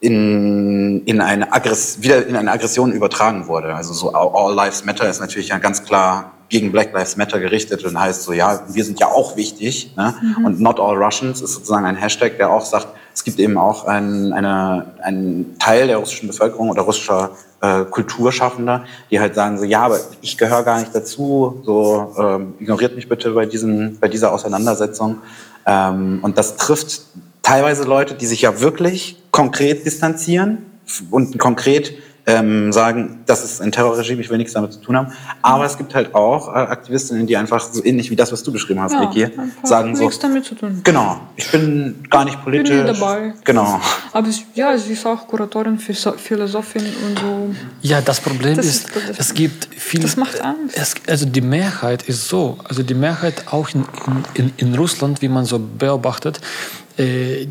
in, 0.06 1.04
in, 1.04 1.20
eine 1.20 1.52
Aggress 1.52 2.00
wieder 2.00 2.24
in 2.28 2.36
eine 2.36 2.52
Aggression 2.52 2.92
übertragen 2.92 3.48
wurde. 3.48 3.74
Also 3.74 3.92
so 3.92 4.12
All 4.12 4.54
Lives 4.54 4.84
Matter 4.84 5.10
ist 5.10 5.18
natürlich 5.20 5.48
ja 5.48 5.58
ganz 5.58 5.82
klar 5.82 6.30
gegen 6.48 6.70
Black 6.70 6.92
Lives 6.92 7.16
Matter 7.16 7.40
gerichtet 7.40 7.84
und 7.84 7.98
heißt 7.98 8.22
so, 8.22 8.32
ja, 8.32 8.60
wir 8.68 8.84
sind 8.84 9.00
ja 9.00 9.08
auch 9.08 9.36
wichtig. 9.36 9.92
Ne? 9.96 10.14
Und 10.44 10.60
Not 10.60 10.78
All 10.78 10.94
Russians 10.96 11.42
ist 11.42 11.54
sozusagen 11.54 11.84
ein 11.84 11.96
Hashtag, 11.96 12.36
der 12.36 12.50
auch 12.50 12.64
sagt, 12.64 12.86
es 13.12 13.24
gibt 13.24 13.40
eben 13.40 13.58
auch 13.58 13.86
einen, 13.86 14.32
eine, 14.32 14.94
einen 15.02 15.58
Teil 15.58 15.88
der 15.88 15.96
russischen 15.96 16.28
Bevölkerung 16.28 16.70
oder 16.70 16.82
russischer 16.82 17.32
äh, 17.60 17.84
Kulturschaffender, 17.84 18.84
die 19.10 19.18
halt 19.18 19.34
sagen 19.34 19.58
so, 19.58 19.64
ja, 19.64 19.82
aber 19.82 19.98
ich 20.20 20.38
gehöre 20.38 20.62
gar 20.62 20.78
nicht 20.78 20.94
dazu, 20.94 21.62
so 21.64 22.14
ähm, 22.16 22.54
ignoriert 22.60 22.94
mich 22.94 23.08
bitte 23.08 23.32
bei, 23.32 23.46
diesen, 23.46 23.98
bei 23.98 24.06
dieser 24.06 24.32
Auseinandersetzung. 24.32 25.18
Ähm, 25.66 26.20
und 26.22 26.38
das 26.38 26.56
trifft 26.56 27.06
teilweise 27.46 27.84
Leute, 27.84 28.14
die 28.14 28.26
sich 28.26 28.42
ja 28.42 28.60
wirklich 28.60 29.22
konkret 29.30 29.86
distanzieren 29.86 30.66
und 31.12 31.38
konkret 31.38 31.94
ähm, 32.28 32.72
sagen, 32.72 33.20
das 33.26 33.44
ist 33.44 33.62
ein 33.62 33.70
Terrorregime, 33.70 34.20
ich 34.20 34.28
will 34.30 34.38
nichts 34.38 34.52
damit 34.52 34.72
zu 34.72 34.80
tun 34.80 34.96
haben. 34.96 35.12
Aber 35.42 35.64
es 35.64 35.78
gibt 35.78 35.94
halt 35.94 36.12
auch 36.14 36.48
äh, 36.48 36.58
Aktivistinnen, 36.58 37.26
die 37.26 37.36
einfach 37.36 37.60
so 37.60 37.84
ähnlich 37.84 38.10
wie 38.10 38.16
das, 38.16 38.32
was 38.32 38.42
du 38.42 38.50
beschrieben 38.52 38.80
hast, 38.80 38.94
Ja, 38.94 39.02
Vicky, 39.02 39.28
sagen 39.62 39.94
so, 39.94 40.02
nichts 40.04 40.18
damit 40.18 40.44
zu 40.44 40.56
tun. 40.56 40.80
genau, 40.82 41.20
ich 41.36 41.50
bin 41.52 42.02
gar 42.10 42.24
nicht 42.24 42.34
Bin 42.36 42.44
politisch. 42.44 42.74
nie 42.76 42.84
dabei. 42.84 43.32
Genau. 43.44 43.80
Aber 44.12 44.28
es, 44.28 44.42
ja, 44.54 44.76
sie 44.76 44.94
ist 44.94 45.06
auch 45.06 45.26
Kuratorin, 45.28 45.78
Philosoph- 45.78 46.16
Philosophin 46.18 46.82
und 47.06 47.18
so. 47.20 47.54
Ja, 47.82 48.00
das 48.00 48.20
Problem 48.20 48.56
Das 48.56 48.66
ist, 48.66 48.90
ist 48.90 49.20
es 49.20 49.32
gibt 49.34 49.68
viel. 49.76 50.00
das 50.00 50.16
macht 50.16 50.40
Angst. 50.40 50.76
Es, 50.76 50.94
also 51.06 51.26
die 51.26 51.40
Mehrheit 51.40 52.02
ist 52.08 52.28
so, 52.28 52.58
also 52.64 52.82
die 52.82 52.94
Mehrheit 52.94 53.44
auch 53.52 53.68
in, 53.72 53.84
in, 54.34 54.52
in, 54.58 54.68
in 54.68 54.74
Russland, 54.74 55.22
wie 55.22 55.28
man 55.28 55.44
so 55.44 55.60
beobachtet, 55.60 56.40
äh, 56.98 57.46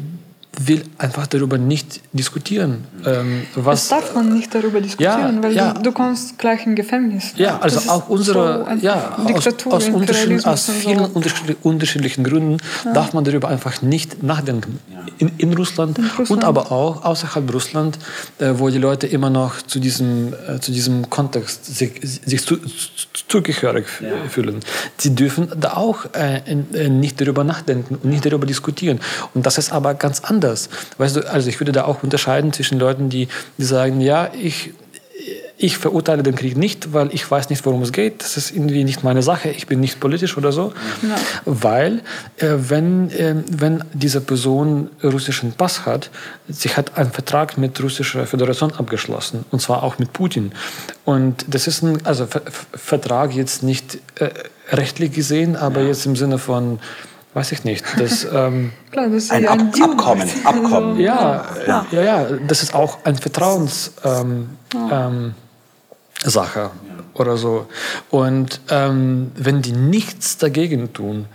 will 0.60 0.84
einfach 0.98 1.28
darüber 1.28 1.58
nicht 1.58 2.02
diskutieren. 2.14 2.84
Ähm, 3.06 3.44
Das 3.56 3.66
was, 3.66 3.88
darf 3.90 4.16
man 4.16 4.34
nicht 4.34 4.54
darüber 4.54 4.80
diskutieren, 4.82 5.36
ja, 5.38 5.44
weil 5.44 5.54
ja. 5.56 5.74
Du, 5.74 5.82
du 5.84 5.92
kommst 5.92 6.38
gleich 6.38 6.66
in 6.66 6.76
Gefängnis. 6.76 7.34
Ja, 7.36 7.60
also 7.60 7.76
Das 7.78 7.90
auch 7.90 8.10
unsere, 8.10 8.66
so 8.80 8.86
ja, 8.86 9.16
aus, 9.18 9.26
Diktatur, 9.28 9.74
aus, 9.74 9.88
unterschiedlichen, 9.90 10.40
Imperialismus 10.40 10.46
aus 10.46 10.70
und 10.70 10.76
so. 10.76 10.82
vielen 10.90 11.06
unterschiedlichen, 11.18 11.60
unterschiedlichen 11.64 12.24
Gründen 12.24 12.58
darf 12.94 13.14
man 13.14 13.24
darüber 13.24 13.48
einfach 13.50 13.82
nicht 13.82 14.24
nachdenken. 14.24 14.80
In, 15.18 15.32
in, 15.38 15.54
Russland 15.54 15.98
Russland. 16.20 16.30
und 16.32 16.44
aber 16.44 16.72
auch 16.72 17.04
außerhalb 17.06 17.54
Russland, 17.54 17.98
äh, 18.40 18.54
wo 18.56 18.70
die 18.70 18.78
Leute 18.80 19.08
immer 19.08 19.30
noch 19.30 19.62
zu 19.62 19.80
diesem, 19.80 20.34
äh, 20.34 20.60
zu 20.60 20.72
diesem 20.72 21.10
Kontext 21.10 21.66
sich, 21.66 21.92
sich 22.04 22.42
zu, 22.46 22.58
zu, 22.58 22.68
zugehörig 23.28 23.86
fühlen. 24.30 24.60
Sie 24.98 25.16
dürfen 25.16 25.48
da 25.60 25.74
auch 25.74 26.06
äh, 26.14 26.42
in- 26.52 26.74
äh, 26.74 26.90
nicht 26.90 27.20
darüber 27.22 27.44
nachdenken 27.44 27.96
und 28.02 28.06
nicht 28.10 28.26
darüber 28.26 28.46
diskutieren. 28.46 29.00
Und 29.34 29.46
das 29.46 29.58
ist 29.58 29.72
aber 29.72 29.94
ganz 29.94 30.20
anders. 30.22 30.45
Weißt 30.98 31.16
du, 31.16 31.30
also 31.32 31.50
ich 31.50 31.60
würde 31.60 31.72
da 31.72 31.86
auch 31.86 32.04
unterscheiden 32.04 32.54
zwischen 32.54 32.80
Leuten, 32.80 33.10
die, 33.10 33.28
die 33.58 33.64
sagen, 33.66 34.02
ja, 34.02 34.30
ich, 34.42 34.72
ich 35.58 35.78
verurteile 35.78 36.22
den 36.22 36.36
Krieg 36.36 36.58
nicht, 36.58 36.92
weil 36.94 37.10
ich 37.14 37.30
weiß 37.32 37.50
nicht, 37.50 37.66
worum 37.66 37.82
es 37.82 37.94
geht. 37.94 38.22
Das 38.22 38.36
ist 38.36 38.52
irgendwie 38.52 38.84
nicht 38.84 39.04
meine 39.04 39.24
Sache. 39.24 39.50
Ich 39.50 39.68
bin 39.68 39.80
nicht 39.80 40.02
politisch 40.02 40.38
oder 40.38 40.52
so. 40.52 40.74
Weil, 41.46 42.02
äh, 42.38 42.48
wenn, 42.58 43.10
äh, 43.12 43.36
wenn 43.50 43.84
diese 43.94 44.20
Person 44.20 44.90
russischen 45.02 45.54
Pass 45.54 45.86
hat, 45.86 46.10
sie 46.50 46.70
hat 46.70 46.98
einen 46.98 47.12
Vertrag 47.12 47.58
mit 47.58 47.82
russischer 47.82 48.28
Föderation 48.28 48.74
abgeschlossen. 48.74 49.46
Und 49.52 49.62
zwar 49.62 49.84
auch 49.84 49.98
mit 49.98 50.12
Putin. 50.12 50.52
Und 51.06 51.46
das 51.48 51.68
ist 51.68 51.82
ein 51.84 52.06
also, 52.06 52.28
Ver 52.28 52.42
Ver- 52.42 52.78
Vertrag 52.78 53.34
jetzt 53.34 53.64
nicht 53.64 53.98
äh, 54.16 54.30
rechtlich 54.72 55.14
gesehen, 55.14 55.56
aber 55.56 55.82
jetzt 55.84 56.06
im 56.06 56.18
Sinne 56.18 56.38
von, 56.38 56.80
weiß 57.36 57.52
ich 57.52 57.64
nicht, 57.64 57.86
das... 58.00 58.26
Ähm, 58.34 58.72
Klar, 58.92 59.08
das 59.10 59.26
ist 59.26 59.32
Ein 59.32 59.44
ja 59.44 59.52
Ab 59.52 59.72
Deal. 59.72 59.92
Abkommen, 59.92 60.30
Abkommen. 60.44 61.00
ja, 61.00 61.46
ja, 61.68 61.86
ja, 61.92 62.02
ja, 62.02 62.28
das 62.48 62.64
ist 62.64 62.74
auch 62.74 62.98
ein 63.06 63.16
Vertrauens 63.18 63.92
ähm, 64.04 64.50
ähm, 64.92 65.36
Sache 66.24 66.72
oder 67.14 67.38
so. 67.38 67.68
Und 68.10 68.62
ähm, 68.70 69.32
wenn 69.36 69.62
die 69.62 69.72
nichts 69.74 70.38
dagegen 70.38 70.92
tun, 70.94 71.28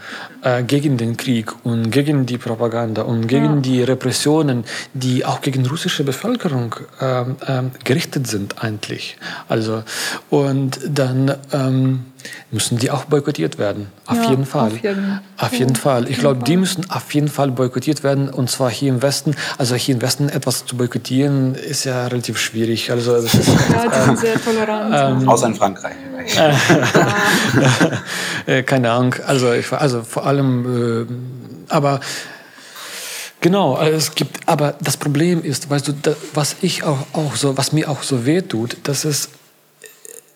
äh, 0.43 0.63
gegen 0.63 0.97
den 0.97 1.17
Krieg 1.17 1.53
und 1.65 1.91
gegen 1.91 2.27
die 2.27 2.39
Propaganda 2.39 3.03
und 3.03 3.27
gegen 3.27 3.63
die 3.63 3.83
Repressionen, 3.83 4.65
die 4.95 5.25
auch 5.25 5.41
gegen 5.41 5.67
russische 5.67 6.05
Bevölkerung 6.05 6.75
ähm, 7.01 7.37
ähm, 7.47 7.71
gerichtet 7.85 8.27
sind 8.27 8.63
eigentlich, 8.63 9.17
also 9.49 9.83
und 10.31 10.81
dann 10.87 11.35
ähm, 11.53 12.05
müssen 12.51 12.77
die 12.79 12.91
auch 12.91 13.05
boykottiert 13.07 13.59
werden. 13.59 13.87
Auf 14.07 14.17
Ja, 14.19 14.31
jeden 14.31 14.45
Fall. 14.45 14.67
auf 14.69 14.83
jeden- 14.83 15.21
Auf 15.39 15.53
jeden 15.55 15.75
Fall. 15.77 16.11
Ich 16.11 16.19
glaube, 16.19 16.45
die 16.45 16.57
müssen 16.59 16.91
auf 16.91 17.15
jeden 17.15 17.29
Fall 17.29 17.51
boykottiert 17.51 18.03
werden 18.03 18.29
und 18.29 18.51
zwar 18.51 18.69
hier 18.71 18.91
im 18.91 19.01
Westen. 19.01 19.35
Also 19.57 19.75
hier 19.75 19.95
im 19.95 20.03
Westen 20.03 20.29
etwas 20.29 20.67
zu 20.67 20.77
boykottieren 20.77 21.55
ist 21.55 21.85
ja 21.85 22.07
relativ 22.09 22.37
schwierig. 22.39 22.91
Also 22.91 23.15
das 23.15 23.33
ist, 23.33 23.49
Ja, 23.49 23.89
die 23.89 24.05
sind 24.05 24.19
sehr 24.27 24.43
tolerant. 24.43 25.27
Außer 25.27 25.47
in 25.47 25.55
Frankreich. 25.55 25.95
äh, 28.47 28.63
keine 28.63 28.91
Ahnung. 28.91 29.15
Also 29.27 29.53
ich 29.53 29.71
also 29.73 30.03
vor 30.03 30.27
allem, 30.27 31.07
äh, 31.69 31.73
aber 31.73 32.01
genau. 33.41 33.75
Also 33.75 33.97
es 33.97 34.15
gibt. 34.15 34.39
Aber 34.47 34.75
das 34.81 34.97
Problem 34.97 35.43
ist, 35.43 35.71
weißt 35.71 35.89
du, 35.89 35.93
da, 35.93 36.15
was 36.35 36.57
ich 36.63 36.85
auch, 36.85 36.99
auch 37.13 37.37
so, 37.37 37.57
was 37.57 37.73
mir 37.73 37.91
auch 37.91 38.03
so 38.03 38.27
weh 38.27 38.43
tut, 38.43 38.77
dass 38.85 39.05
es 39.05 39.31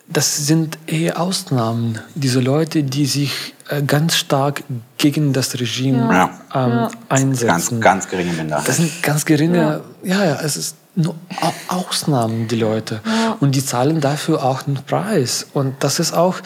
das 0.06 0.46
sind 0.46 0.78
eher 0.86 1.18
Ausnahmen. 1.18 1.98
Diese 2.14 2.40
Leute, 2.40 2.82
die 2.82 3.06
sich 3.06 3.54
äh, 3.68 3.82
ganz 3.82 4.16
stark 4.16 4.62
gegen 4.98 5.32
das 5.32 5.58
Regime 5.58 6.08
Ja. 6.12 6.24
Ähm, 6.54 6.70
Ja. 6.70 6.90
einsetzen. 7.08 7.80
Ganz, 7.80 8.04
ganz 8.04 8.08
geringe 8.08 8.32
Minderheit. 8.34 8.68
Das 8.68 8.76
sind 8.76 9.02
ganz 9.02 9.24
geringe, 9.24 9.82
ja, 10.02 10.24
ja, 10.24 10.40
es 10.42 10.56
ist 10.56 10.76
nur 10.96 11.14
Au- 11.40 11.74
Ausnahmen, 11.80 12.46
die 12.48 12.56
Leute. 12.56 13.00
Und 13.40 13.54
die 13.54 13.64
zahlen 13.64 14.00
dafür 14.00 14.44
auch 14.44 14.66
einen 14.66 14.78
Preis. 14.86 15.46
Und 15.52 15.74
das 15.80 15.98
ist 15.98 16.12
auch, 16.12 16.36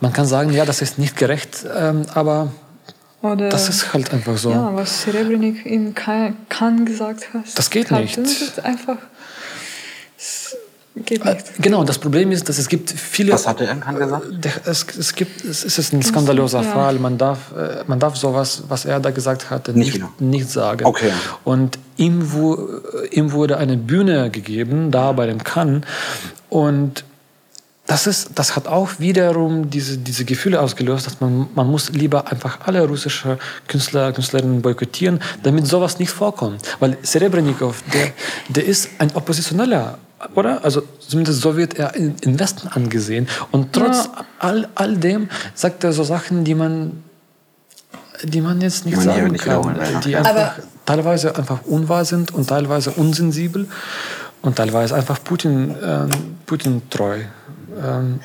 man 0.00 0.12
kann 0.12 0.26
sagen, 0.26 0.52
ja, 0.52 0.64
das 0.64 0.82
ist 0.82 0.98
nicht 0.98 1.16
gerecht, 1.16 1.64
ähm, 1.76 2.02
aber 2.14 2.52
Oder, 3.22 3.48
das 3.48 3.68
ist 3.68 3.92
halt 3.92 4.12
einfach 4.12 4.36
so. 4.38 4.50
ja, 4.50 4.70
was 4.74 5.02
Serebrenik 5.02 5.66
in 5.66 5.94
Cannes 5.94 6.84
gesagt 6.86 7.34
hat. 7.34 7.44
Das 7.56 7.70
geht 7.70 7.90
nicht. 7.90 8.16
Das 8.18 8.40
ist 8.42 8.64
einfach. 8.64 8.96
Geht 11.04 11.24
Äh, 11.26 11.34
nicht. 11.34 11.46
Genau, 11.60 11.84
das 11.84 11.98
Problem 11.98 12.32
ist, 12.32 12.48
dass 12.48 12.58
es 12.58 12.68
gibt 12.68 12.90
viele. 12.90 13.32
Was 13.32 13.46
hatte 13.46 13.66
er 13.66 13.74
gesagt? 13.92 14.26
Der- 14.44 14.52
Es, 14.66 14.86
es, 14.98 15.14
gibt, 15.14 15.44
es 15.44 15.64
ist 15.64 15.92
ein 15.92 16.02
skandaloser 16.02 16.62
ja. 16.62 16.72
Fall. 16.72 16.98
Man 16.98 17.18
darf, 17.18 17.52
äh, 17.56 17.84
man 17.86 17.98
darf 18.00 18.16
sowas, 18.16 18.62
was 18.68 18.86
er 18.86 18.98
da 19.00 19.10
gesagt 19.10 19.50
hatte, 19.50 19.72
Nicht 19.72 19.86
nicht, 19.88 19.92
genau. 19.94 20.08
nicht 20.18 20.50
sagen. 20.50 20.86
Okay. 20.86 21.10
Und 21.44 21.78
ihm, 21.96 22.26
ihm 23.10 23.32
wurde 23.32 23.58
eine 23.58 23.76
Bühne 23.76 24.30
gegeben, 24.30 24.90
da 24.90 25.12
bei 25.12 25.26
dem 25.26 25.44
Cannes. 25.44 25.82
Und 26.48 27.04
das, 27.86 28.06
ist, 28.06 28.30
das 28.34 28.56
hat 28.56 28.66
auch 28.66 28.98
wiederum 28.98 29.68
diese, 29.70 29.98
diese 29.98 30.24
Gefühle 30.24 30.60
ausgelöst, 30.60 31.06
dass 31.06 31.20
man, 31.20 31.48
man 31.54 31.66
muss 31.68 31.90
lieber 31.90 32.26
einfach 32.32 32.60
alle 32.66 32.86
russische 32.88 33.38
Künstler, 33.68 34.12
Künstlerinnen 34.12 34.62
boykottieren, 34.62 35.20
damit 35.42 35.66
sowas 35.66 35.98
nicht 35.98 36.10
vorkommt. 36.10 36.62
Weil 36.80 36.96
Serebrennikov, 37.02 37.82
der, 37.92 38.08
der 38.48 38.64
ist 38.64 38.88
ein 38.98 39.14
Oppositioneller, 39.14 39.98
oder? 40.34 40.64
Also 40.64 40.82
zumindest 41.00 41.40
so 41.40 41.56
wird 41.56 41.78
er 41.78 41.94
im 41.94 42.40
Westen 42.40 42.68
angesehen. 42.68 43.28
Und 43.50 43.72
trotz 43.72 44.04
ja. 44.04 44.24
all, 44.38 44.68
all 44.74 44.96
dem 44.96 45.28
sagt 45.54 45.84
er 45.84 45.92
so 45.92 46.04
Sachen, 46.04 46.44
die 46.44 46.54
man, 46.54 47.02
die 48.22 48.40
man 48.40 48.60
jetzt 48.60 48.86
nicht 48.86 48.96
man 48.96 49.04
sagen 49.04 49.32
nicht 49.32 49.44
kann. 49.44 49.76
Die 50.04 50.16
einfach, 50.16 50.58
teilweise 50.86 51.36
einfach 51.36 51.64
unwahr 51.64 52.04
sind 52.04 52.32
und 52.32 52.48
teilweise 52.48 52.92
unsensibel 52.92 53.68
und 54.42 54.56
teilweise 54.56 54.94
einfach 54.94 55.22
Putin, 55.22 55.70
äh, 55.70 56.06
Putin 56.46 56.82
treu. 56.88 57.18
Ähm, 57.82 58.20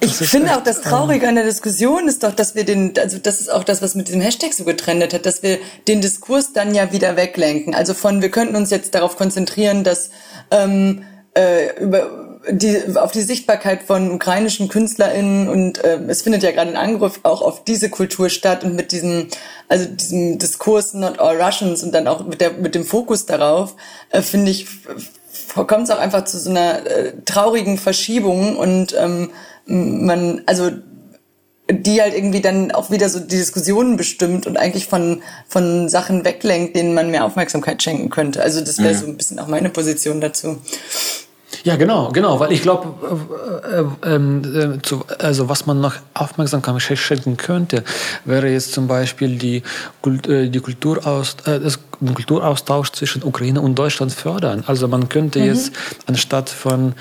ich 0.00 0.14
finde 0.14 0.56
auch 0.56 0.64
das 0.64 0.80
Traurige 0.80 1.28
an 1.28 1.36
der 1.36 1.44
Diskussion 1.44 2.08
ist 2.08 2.24
doch, 2.24 2.34
dass 2.34 2.54
wir 2.54 2.64
den, 2.64 2.94
also 2.98 3.18
das 3.18 3.40
ist 3.40 3.52
auch 3.52 3.62
das, 3.62 3.82
was 3.82 3.94
mit 3.94 4.08
diesem 4.08 4.20
Hashtag 4.20 4.52
so 4.52 4.64
getrennt 4.64 5.12
hat, 5.12 5.26
dass 5.26 5.42
wir 5.42 5.58
den 5.86 6.00
Diskurs 6.00 6.52
dann 6.52 6.74
ja 6.74 6.92
wieder 6.92 7.16
weglenken. 7.16 7.74
Also 7.74 7.94
von, 7.94 8.22
wir 8.22 8.30
könnten 8.30 8.56
uns 8.56 8.70
jetzt 8.70 8.94
darauf 8.94 9.16
konzentrieren, 9.16 9.84
dass 9.84 10.10
ähm, 10.50 11.02
äh, 11.36 11.82
über 11.82 12.10
die, 12.50 12.96
auf 12.96 13.12
die 13.12 13.22
Sichtbarkeit 13.22 13.82
von 13.82 14.10
ukrainischen 14.12 14.68
KünstlerInnen 14.68 15.48
und 15.48 15.82
äh, 15.82 15.98
es 16.08 16.22
findet 16.22 16.42
ja 16.42 16.52
gerade 16.52 16.70
ein 16.70 16.76
Angriff 16.76 17.20
auch 17.24 17.42
auf 17.42 17.64
diese 17.64 17.90
Kultur 17.90 18.28
statt 18.28 18.64
und 18.64 18.76
mit 18.76 18.92
diesem, 18.92 19.28
also 19.68 19.86
diesem 19.86 20.38
Diskurs 20.38 20.94
Not 20.94 21.18
All 21.18 21.40
Russians 21.40 21.82
und 21.82 21.92
dann 21.92 22.06
auch 22.06 22.24
mit, 22.24 22.40
der, 22.40 22.52
mit 22.52 22.74
dem 22.74 22.84
Fokus 22.84 23.26
darauf, 23.26 23.74
äh, 24.10 24.22
finde 24.22 24.50
ich, 24.52 24.66
kommt 25.54 25.84
es 25.84 25.90
auch 25.90 25.98
einfach 25.98 26.24
zu 26.24 26.38
so 26.38 26.50
einer 26.50 26.86
äh, 26.86 27.12
traurigen 27.24 27.78
Verschiebung 27.78 28.56
und 28.56 28.94
ähm, 28.98 29.30
man, 29.66 30.42
also 30.46 30.70
die 31.68 32.00
halt 32.00 32.14
irgendwie 32.14 32.40
dann 32.40 32.70
auch 32.70 32.90
wieder 32.92 33.08
so 33.08 33.18
die 33.18 33.36
Diskussionen 33.36 33.96
bestimmt 33.96 34.46
und 34.46 34.56
eigentlich 34.56 34.86
von, 34.86 35.22
von 35.48 35.88
Sachen 35.88 36.24
weglenkt, 36.24 36.76
denen 36.76 36.94
man 36.94 37.10
mehr 37.10 37.24
Aufmerksamkeit 37.24 37.82
schenken 37.82 38.08
könnte. 38.08 38.40
Also 38.40 38.60
das 38.60 38.78
wäre 38.78 38.94
mhm. 38.94 38.98
so 38.98 39.06
ein 39.06 39.16
bisschen 39.16 39.38
auch 39.40 39.48
meine 39.48 39.68
Position 39.68 40.20
dazu. 40.20 40.58
Ja, 41.66 41.74
genau, 41.74 42.10
genau, 42.12 42.38
weil 42.38 42.52
ich 42.52 42.62
glaube, 42.62 42.94
äh, 44.04 44.08
äh, 44.08 44.14
äh, 44.14 44.78
also 45.18 45.48
was 45.48 45.66
man 45.66 45.80
noch 45.80 45.96
Aufmerksamkeit 46.14 46.80
schenken 46.80 47.36
könnte, 47.36 47.82
wäre 48.24 48.48
jetzt 48.48 48.72
zum 48.72 48.86
Beispiel 48.86 49.36
die, 49.36 49.64
äh, 50.28 50.48
die 50.48 50.60
Kulturaus, 50.60 51.34
äh, 51.44 51.58
das, 51.58 51.80
den 51.98 52.14
Kulturaustausch 52.14 52.92
zwischen 52.92 53.24
Ukraine 53.24 53.60
und 53.60 53.74
Deutschland 53.74 54.12
fördern. 54.12 54.62
Also 54.68 54.86
man 54.86 55.08
könnte 55.08 55.40
mhm. 55.40 55.46
jetzt 55.46 55.72
anstatt 56.06 56.50
von 56.50 56.94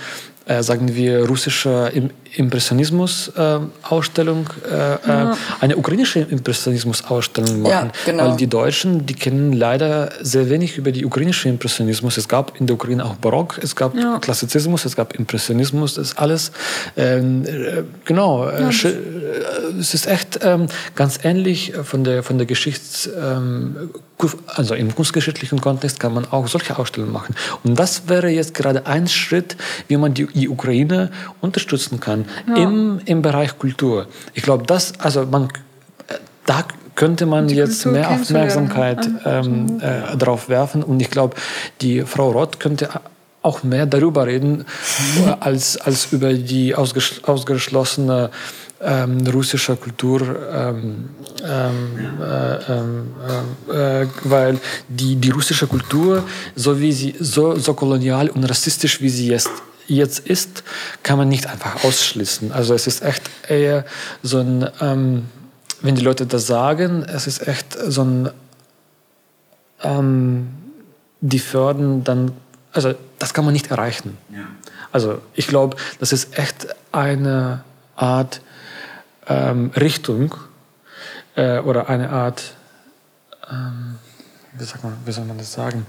äh, 0.47 0.63
sagen 0.63 0.95
wir, 0.95 1.27
russischer 1.27 1.91
Impressionismus-Ausstellung, 2.37 4.49
äh, 4.69 4.93
äh, 4.93 4.97
ja. 5.07 5.37
eine 5.59 5.77
ukrainische 5.77 6.19
Impressionismus-Ausstellung 6.19 7.61
machen. 7.61 7.91
Ja, 7.93 7.99
genau. 8.05 8.29
Weil 8.29 8.37
die 8.37 8.47
Deutschen, 8.47 9.05
die 9.05 9.13
kennen 9.13 9.53
leider 9.53 10.11
sehr 10.21 10.49
wenig 10.49 10.77
über 10.77 10.91
die 10.91 11.05
ukrainische 11.05 11.49
Impressionismus. 11.49 12.17
Es 12.17 12.27
gab 12.27 12.59
in 12.59 12.67
der 12.67 12.75
Ukraine 12.75 13.05
auch 13.05 13.15
Barock, 13.15 13.59
es 13.61 13.75
gab 13.75 13.95
ja. 13.95 14.19
Klassizismus, 14.19 14.85
es 14.85 14.95
gab 14.95 15.15
Impressionismus, 15.15 15.95
das 15.95 16.09
ist 16.09 16.17
alles, 16.17 16.51
ähm, 16.97 17.45
äh, 17.45 17.83
genau, 18.03 18.47
äh, 18.47 18.69
es 19.79 19.93
ist 19.93 20.07
echt 20.07 20.39
ähm, 20.43 20.67
ganz 20.95 21.19
ähnlich 21.23 21.73
von 21.83 22.03
der, 22.03 22.23
von 22.23 22.37
der 22.37 22.47
Geschichts, 22.47 23.09
ähm, 23.19 23.89
also 24.47 24.75
im 24.75 24.95
kunstgeschichtlichen 24.95 25.59
Kontext 25.59 25.99
kann 25.99 26.13
man 26.13 26.25
auch 26.31 26.47
solche 26.47 26.79
Ausstellungen 26.79 27.11
machen. 27.11 27.35
Und 27.63 27.77
das 27.77 28.07
wäre 28.07 28.29
jetzt 28.29 28.53
gerade 28.53 28.85
ein 28.85 29.07
Schritt, 29.07 29.57
wie 29.87 29.97
man 29.97 30.13
die, 30.13 30.27
die 30.27 30.47
Ukraine 30.47 31.11
unterstützen 31.41 31.99
kann 31.99 32.24
ja. 32.47 32.55
im, 32.55 32.99
im 33.05 33.21
Bereich 33.21 33.57
Kultur. 33.57 34.07
Ich 34.33 34.43
glaube, 34.43 34.65
das, 34.65 34.99
also 34.99 35.25
man, 35.25 35.49
da 36.45 36.65
könnte 36.95 37.25
man 37.25 37.47
die 37.47 37.55
jetzt 37.55 37.83
Kultur 37.83 37.99
mehr 37.99 38.11
Aufmerksamkeit 38.11 39.07
ähm, 39.25 39.81
äh, 39.81 40.15
drauf 40.17 40.49
werfen. 40.49 40.83
Und 40.83 41.01
ich 41.01 41.09
glaube, 41.09 41.35
die 41.81 42.01
Frau 42.01 42.31
Roth 42.31 42.59
könnte 42.59 42.89
auch 43.41 43.61
mehr 43.63 43.85
darüber 43.85 44.25
reden, 44.25 44.65
als, 45.39 45.77
als 45.77 46.11
über 46.11 46.33
die 46.33 46.73
ausges 46.73 47.23
ausgeschlossene 47.23 48.31
ähm, 48.81 49.25
russische 49.27 49.75
Kultur, 49.75 50.21
ähm, 50.51 51.09
ähm, 51.43 52.21
äh, 52.21 52.73
ähm, 52.73 53.07
äh, 53.71 54.07
weil 54.23 54.59
die, 54.89 55.15
die 55.15 55.29
russische 55.29 55.67
Kultur, 55.67 56.23
so, 56.55 56.79
wie 56.79 56.91
sie, 56.91 57.15
so, 57.19 57.55
so 57.55 57.73
kolonial 57.73 58.29
und 58.29 58.43
rassistisch 58.43 58.99
wie 59.01 59.09
sie 59.09 59.27
jetzt 59.29 59.51
jetzt 59.87 60.19
ist, 60.19 60.63
kann 61.03 61.17
man 61.17 61.29
nicht 61.29 61.47
einfach 61.47 61.83
ausschließen. 61.83 62.51
Also 62.51 62.73
es 62.73 62.87
ist 62.87 63.03
echt 63.03 63.29
eher 63.47 63.85
so 64.23 64.39
ein, 64.39 64.69
ähm, 64.81 65.25
wenn 65.81 65.95
die 65.95 66.01
Leute 66.01 66.25
das 66.25 66.47
sagen, 66.47 67.03
es 67.03 67.27
ist 67.27 67.47
echt 67.47 67.77
so 67.87 68.03
ein, 68.03 68.29
ähm, 69.83 70.49
die 71.21 71.39
fördern 71.39 72.03
dann, 72.03 72.31
also 72.71 72.93
das 73.19 73.33
kann 73.33 73.45
man 73.45 73.53
nicht 73.53 73.71
erreichen. 73.71 74.17
Ja. 74.31 74.45
Also 74.91 75.21
ich 75.33 75.47
glaube, 75.47 75.77
das 75.99 76.13
ist 76.13 76.37
echt 76.37 76.67
eine 76.91 77.63
Art 77.95 78.41
ähm, 79.27 79.71
Richtung 79.75 80.35
äh, 81.35 81.59
oder 81.59 81.89
eine 81.89 82.09
Art, 82.09 82.53
ähm, 83.51 83.97
wie, 84.53 84.65
man, 84.83 84.97
wie, 85.05 85.11
soll 85.11 85.25
man 85.25 85.37
das 85.37 85.51
sagen? 85.53 85.85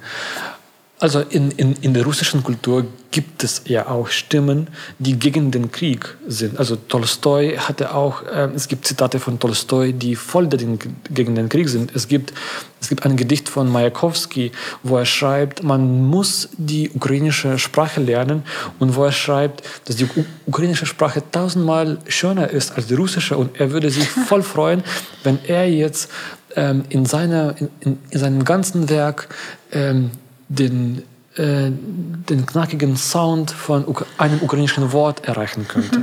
Also 0.98 1.20
in, 1.20 1.50
in, 1.50 1.74
in 1.82 1.92
der 1.92 2.04
russischen 2.04 2.42
Kultur 2.42 2.86
gibt 3.10 3.44
es 3.44 3.62
ja 3.66 3.86
auch 3.86 4.08
Stimmen, 4.08 4.68
die 4.98 5.18
gegen 5.18 5.50
den 5.50 5.70
Krieg 5.70 6.16
sind. 6.26 6.58
Also 6.58 6.74
Tolstoi 6.76 7.56
hatte 7.58 7.94
auch, 7.94 8.22
äh, 8.22 8.48
es 8.54 8.66
gibt 8.66 8.86
Zitate 8.86 9.20
von 9.20 9.38
Tolstoi, 9.38 9.92
die 9.92 10.16
voll 10.16 10.46
den, 10.46 10.78
gegen 11.10 11.34
den 11.34 11.50
Krieg 11.50 11.68
sind. 11.68 11.94
Es 11.94 12.08
gibt, 12.08 12.32
es 12.80 12.88
gibt 12.88 13.04
ein 13.04 13.18
Gedicht 13.18 13.50
von 13.50 13.70
Majakowski, 13.70 14.52
wo 14.82 14.96
er 14.96 15.04
schreibt, 15.04 15.62
man 15.62 16.02
muss 16.06 16.48
die 16.56 16.90
ukrainische 16.90 17.58
Sprache 17.58 18.00
lernen 18.00 18.42
und 18.78 18.96
wo 18.96 19.04
er 19.04 19.12
schreibt, 19.12 19.64
dass 19.84 19.96
die 19.96 20.08
ukrainische 20.46 20.86
Sprache 20.86 21.22
tausendmal 21.30 21.98
schöner 22.08 22.48
ist 22.48 22.74
als 22.74 22.86
die 22.86 22.94
russische 22.94 23.36
und 23.36 23.60
er 23.60 23.70
würde 23.70 23.90
sich 23.90 24.08
voll 24.28 24.42
freuen, 24.42 24.82
wenn 25.24 25.38
er 25.44 25.68
jetzt 25.68 26.10
ähm, 26.54 26.84
in, 26.88 27.04
seiner, 27.04 27.54
in, 27.80 27.98
in 28.08 28.18
seinem 28.18 28.44
ganzen 28.44 28.88
Werk 28.88 29.28
ähm, 29.72 30.10
den, 30.48 31.02
äh, 31.36 31.70
den 31.70 32.46
knackigen 32.46 32.96
Sound 32.96 33.50
von 33.50 33.84
einem 34.18 34.40
ukrainischen 34.40 34.92
Wort 34.92 35.26
erreichen 35.26 35.66
könnte. 35.68 36.02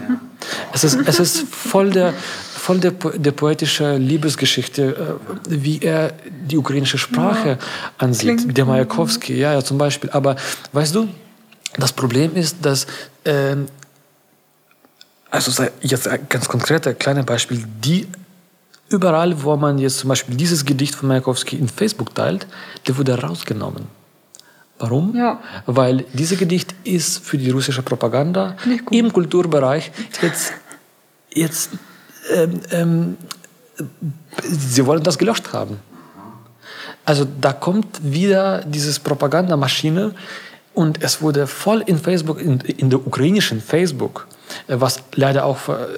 Es 0.74 0.84
ist, 0.84 1.00
es 1.06 1.20
ist 1.20 1.48
voll 1.48 1.90
der, 1.92 2.14
voll 2.14 2.80
der, 2.80 2.92
der 2.92 3.32
poetische 3.32 3.98
Liebesgeschichte, 3.98 5.20
äh, 5.50 5.50
wie 5.50 5.80
er 5.82 6.14
die 6.30 6.58
ukrainische 6.58 6.98
Sprache 6.98 7.50
ja. 7.50 7.58
ansieht. 7.98 8.40
Klingt. 8.40 8.58
Der 8.58 8.66
Majakowski, 8.66 9.36
ja, 9.36 9.54
ja, 9.54 9.64
zum 9.64 9.78
Beispiel. 9.78 10.10
Aber 10.10 10.36
weißt 10.74 10.96
du, 10.96 11.08
das 11.78 11.94
Problem 11.94 12.36
ist, 12.36 12.58
dass 12.62 12.86
äh, 13.24 13.56
also 15.32 15.64
jetzt 15.82 16.08
ein 16.08 16.28
ganz 16.30 16.48
konkreter 16.48 16.94
kleines 16.94 17.26
Beispiel, 17.26 17.64
die 17.84 18.08
überall, 18.90 19.42
wo 19.44 19.56
man 19.56 19.80
jetzt 19.80 19.98
zum 19.98 20.10
Beispiel 20.10 20.36
dieses 20.36 20.64
Gedicht 20.64 20.94
von 20.94 21.10
Majakowski 21.10 21.56
in 21.56 21.68
Facebook 21.68 22.14
teilt, 22.14 22.46
der 22.88 22.98
wurde 22.98 23.20
rausgenommen. 23.20 23.88
Warum? 24.84 25.16
Ja. 25.16 25.40
Weil 25.66 26.04
dieses 26.12 26.38
Gedicht 26.38 26.76
ist 26.84 27.24
für 27.24 27.38
die 27.38 27.50
russische 27.52 27.82
Propaganda 27.82 28.58
im 28.92 29.14
Kulturbereich 29.14 29.94
jetzt, 30.22 30.52
jetzt 31.34 31.70
ähm, 32.34 32.60
ähm, 32.72 33.18
sie 34.42 34.86
wollen 34.86 35.02
das 35.02 35.18
gelöscht 35.18 35.54
haben. 35.54 35.80
Also 37.06 37.26
da 37.40 37.54
kommt 37.54 38.02
wieder 38.04 38.66
diese 38.66 39.00
Propagandamaschine 39.00 40.14
und 40.74 41.02
es 41.02 41.22
wurde 41.22 41.48
voll 41.48 41.82
in 41.86 41.98
Facebook, 41.98 42.42
in, 42.42 42.60
in 42.60 42.90
der 42.90 43.08
ukrainischen 43.08 43.62
Facebook, 43.62 44.28
was 44.68 45.04
leider 45.16 45.46
auch 45.46 45.58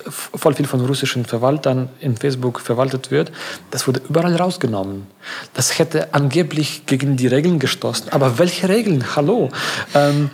voll 0.10 0.54
viel 0.54 0.68
von 0.68 0.84
russischen 0.86 1.26
Verwaltern 1.26 1.90
in 2.00 2.18
Facebook 2.18 2.60
verwaltet 2.60 3.12
wird, 3.12 3.32
das 3.72 3.88
wurde 3.88 4.02
überall 4.10 4.36
rausgenommen. 4.36 5.08
Das 5.54 5.80
hätte 5.80 6.14
angeblich 6.14 6.86
gegen 6.86 7.18
die 7.18 7.28
Regeln 7.28 7.60
gestoßen. 7.60 8.12
Aber 8.12 8.38
welche 8.38 8.70
Regeln? 8.70 9.16
Hallo? 9.16 9.50
Ähm, 9.94 10.30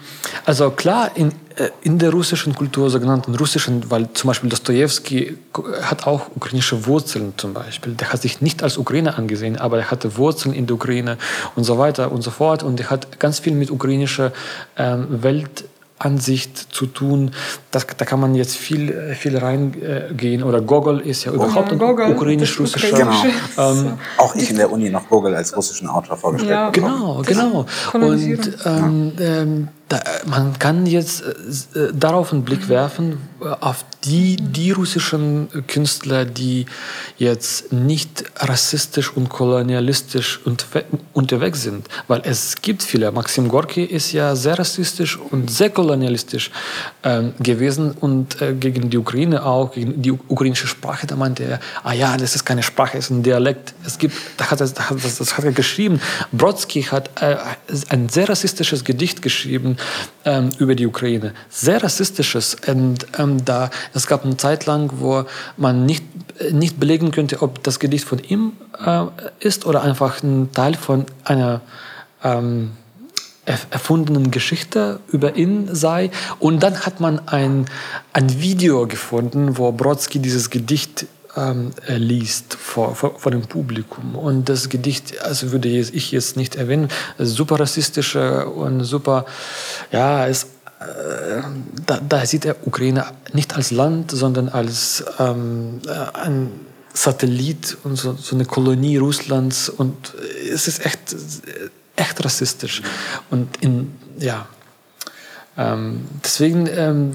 also 0.46 0.72
klar, 0.72 1.12
in, 1.16 1.30
äh, 1.56 1.70
in 1.82 1.98
der 2.00 2.12
russischen 2.12 2.56
Kultur, 2.56 2.90
sogenannten 2.90 3.36
russischen, 3.36 3.90
weil 3.90 4.12
zum 4.14 4.30
Beispiel 4.30 4.50
Dostoevsky 4.50 5.38
hat 5.82 6.08
auch 6.08 6.28
ukrainische 6.36 6.86
Wurzeln 6.86 7.34
zum 7.38 7.54
Beispiel. 7.54 7.94
Der 7.94 8.12
hat 8.12 8.22
sich 8.22 8.42
nicht 8.42 8.64
als 8.64 8.78
Ukrainer 8.78 9.18
angesehen, 9.18 9.58
aber 9.58 9.78
er 9.80 9.92
hatte 9.92 10.18
Wurzeln 10.18 10.54
in 10.54 10.68
der 10.68 10.76
Ukraine 10.76 11.18
und 11.56 11.64
so 11.64 11.78
weiter 11.78 12.12
und 12.12 12.22
so 12.22 12.32
fort. 12.32 12.64
Und 12.64 12.80
er 12.80 12.90
hat 12.90 13.20
ganz 13.20 13.40
viel 13.40 13.54
mit 13.54 13.72
ukrainischer 13.72 14.32
ähm, 14.78 15.24
Welt 15.24 15.66
Ansicht 16.06 16.74
zu 16.74 16.86
tun. 16.86 17.32
Das, 17.72 17.86
da 17.86 18.06
kann 18.06 18.20
man 18.20 18.36
jetzt 18.36 18.58
viel, 18.58 19.16
viel 19.16 19.38
reingehen. 19.38 20.44
Oder 20.44 20.62
Gogol 20.62 21.00
ist 21.00 21.26
ja 21.26 21.32
überhaupt 21.32 21.72
ja, 21.72 21.78
ein 21.78 22.16
ukrainisch-russischer. 22.16 22.98
Genau. 22.98 23.12
Ähm, 23.58 23.94
Auch 24.18 24.34
ich 24.36 24.50
in 24.50 24.58
der 24.58 24.72
Uni 24.72 24.90
noch 24.90 25.10
Gogol 25.10 25.36
als 25.36 25.56
russischen 25.56 25.88
Autor 25.88 26.16
vorgestellt. 26.16 26.52
Ja. 26.52 26.70
Genau, 26.70 27.22
genau. 27.26 27.66
Und 27.94 28.58
ähm, 28.66 29.12
ähm, 29.20 29.68
da, 29.92 30.02
man 30.26 30.58
kann 30.58 30.86
jetzt 30.86 31.22
äh, 31.22 31.90
darauf 31.94 32.32
einen 32.32 32.44
Blick 32.44 32.70
werfen, 32.70 33.18
äh, 33.42 33.46
auf 33.60 33.84
die, 34.06 34.38
die 34.38 34.72
russischen 34.72 35.50
Künstler, 35.68 36.24
die 36.24 36.66
jetzt 37.18 37.74
nicht 37.74 38.24
rassistisch 38.38 39.12
und 39.12 39.28
kolonialistisch 39.30 40.40
unterwe 40.46 40.86
unterwegs 41.14 41.62
sind. 41.64 41.88
Weil 42.08 42.22
es 42.24 42.62
gibt 42.62 42.84
viele. 42.84 43.12
Maxim 43.12 43.50
Gorki 43.50 43.84
ist 43.84 44.14
ja 44.14 44.36
sehr 44.36 44.58
rassistisch 44.58 45.18
und 45.18 45.52
sehr 45.52 45.70
kolonialistisch 45.70 46.52
äh, 47.04 47.24
gewesen 47.40 47.92
und 47.92 48.42
äh, 48.42 48.54
gegen 48.54 48.90
die 48.90 48.98
Ukraine 48.98 49.46
auch, 49.46 49.74
gegen 49.74 50.02
die 50.02 50.12
ukrainische 50.12 50.68
Sprache, 50.68 51.06
da 51.06 51.18
meinte 51.18 51.44
er, 51.44 51.60
ah 51.84 51.92
ja, 51.92 52.16
das 52.16 52.36
ist 52.36 52.46
keine 52.46 52.64
Sprache, 52.64 52.98
es 52.98 53.06
ist 53.06 53.12
ein 53.12 53.24
Dialekt. 53.24 53.74
Es 53.86 53.98
gibt, 53.98 54.16
da 54.38 54.50
hat 54.50 54.62
er, 54.62 54.68
das, 54.68 55.18
das 55.18 55.38
hat 55.38 55.44
er 55.44 55.52
geschrieben. 55.52 56.00
Brodsky 56.32 56.84
hat 56.84 57.10
äh, 57.22 57.36
ein 57.90 58.08
sehr 58.08 58.30
rassistisches 58.30 58.86
Gedicht 58.86 59.22
geschrieben 59.22 59.78
ähm, 60.26 60.50
über 60.58 60.76
die 60.76 60.88
Ukraine. 60.88 61.34
Sehr 61.50 61.84
rassistisches. 61.84 62.58
Und 62.68 63.08
ähm, 63.18 63.44
da 63.46 63.70
es 63.94 64.08
gab 64.08 64.26
eine 64.26 64.38
Zeit 64.38 64.66
lang, 64.66 64.92
wo 64.96 65.26
man 65.58 65.86
nicht, 65.86 66.04
nicht 66.52 66.80
belegen 66.80 67.12
könnte, 67.12 67.42
ob 67.42 67.64
das 67.64 67.80
Gedicht 67.80 68.06
von 68.06 68.20
ihm 68.20 68.54
äh, 68.86 69.06
ist 69.40 69.66
oder 69.66 69.84
einfach 69.84 70.24
ein 70.24 70.52
Teil 70.54 70.76
von 70.76 71.06
einer 71.24 71.62
ähm, 72.24 72.72
erfundenen 73.46 74.32
Geschichte 74.32 75.00
über 75.12 75.36
ihn 75.36 75.74
sei. 75.74 76.12
Und 76.40 76.62
dann 76.62 76.82
hat 76.82 77.00
man 77.00 77.28
ein, 77.28 77.66
ein 78.14 78.42
Video 78.42 78.88
gefunden, 78.88 79.58
wo 79.58 79.72
Brodsky 79.72 80.20
dieses 80.20 80.50
Gedicht 80.50 81.08
ähm, 81.36 81.72
liest 81.88 82.56
vor, 82.56 82.96
vor, 82.96 83.20
vor, 83.20 83.32
dem 83.32 83.44
Publikum. 83.44 84.16
Und 84.16 84.50
das 84.50 84.70
Gedicht, 84.70 85.22
also 85.22 85.52
würde 85.52 85.70
ich 85.70 86.12
jetzt 86.12 86.38
nicht 86.38 86.56
erwähnen, 86.56 86.90
super 87.18 87.60
rassistische 87.60 88.48
und 88.48 88.84
super, 88.84 89.26
ja, 89.92 90.26
ist 90.26 90.48
äh, 90.80 91.42
da, 91.86 92.00
da, 92.00 92.26
sieht 92.26 92.46
er 92.46 92.56
Ukraine 92.66 93.06
nicht 93.34 93.56
als 93.56 93.72
Land, 93.72 94.12
sondern 94.12 94.50
als 94.50 95.04
ähm, 95.20 95.80
äh, 95.88 96.18
ein 96.18 96.52
Satellit 96.94 97.78
und 97.84 97.96
so, 97.96 98.14
so, 98.14 98.36
eine 98.36 98.46
Kolonie 98.46 98.98
Russlands. 98.98 99.70
Und 99.70 100.14
es 100.52 100.68
ist 100.68 100.86
echt, 100.86 101.16
echt 101.96 102.26
rassistisch. 102.26 102.82
Und 103.30 103.58
in, 103.62 103.94
ja, 104.18 104.48
ähm, 105.62 106.02
deswegen, 106.24 106.68
ähm, 106.68 107.12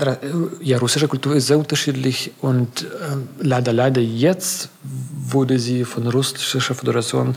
ja, 0.61 0.79
russische 0.79 1.09
Kultur 1.09 1.35
ist 1.35 1.49
sehr 1.49 1.59
unterschiedlich 1.59 2.33
und 2.41 2.87
ähm, 3.11 3.29
leider, 3.41 3.73
leider 3.73 4.01
jetzt 4.01 4.69
wurde 4.83 5.59
sie 5.59 5.85
von 5.85 6.05
der 6.05 6.13
russischen 6.13 6.75
Föderation 6.75 7.35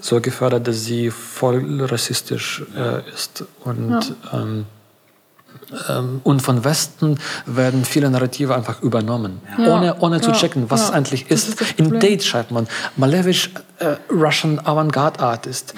so 0.00 0.20
gefördert, 0.20 0.66
dass 0.66 0.84
sie 0.84 1.10
voll 1.10 1.82
rassistisch 1.82 2.62
äh, 2.76 3.08
ist. 3.12 3.44
Und 3.64 3.90
ja. 3.90 4.40
Ähm, 4.40 4.66
ähm, 5.88 6.20
und 6.24 6.42
von 6.42 6.64
Westen 6.64 7.18
werden 7.46 7.84
viele 7.84 8.10
Narrative 8.10 8.54
einfach 8.54 8.82
übernommen, 8.82 9.40
ja. 9.58 9.76
ohne, 9.76 9.96
ohne 10.00 10.16
ja. 10.16 10.22
zu 10.22 10.32
checken, 10.32 10.70
was 10.70 10.84
es 10.84 10.90
eigentlich 10.90 11.30
ist. 11.30 11.60
ist 11.60 11.78
In 11.78 12.00
Date 12.00 12.24
schreibt 12.24 12.50
man 12.50 12.66
Malevich, 12.96 13.50
äh, 13.78 13.96
Russian 14.10 14.58
Avantgarde 14.58 15.20
Artist. 15.20 15.74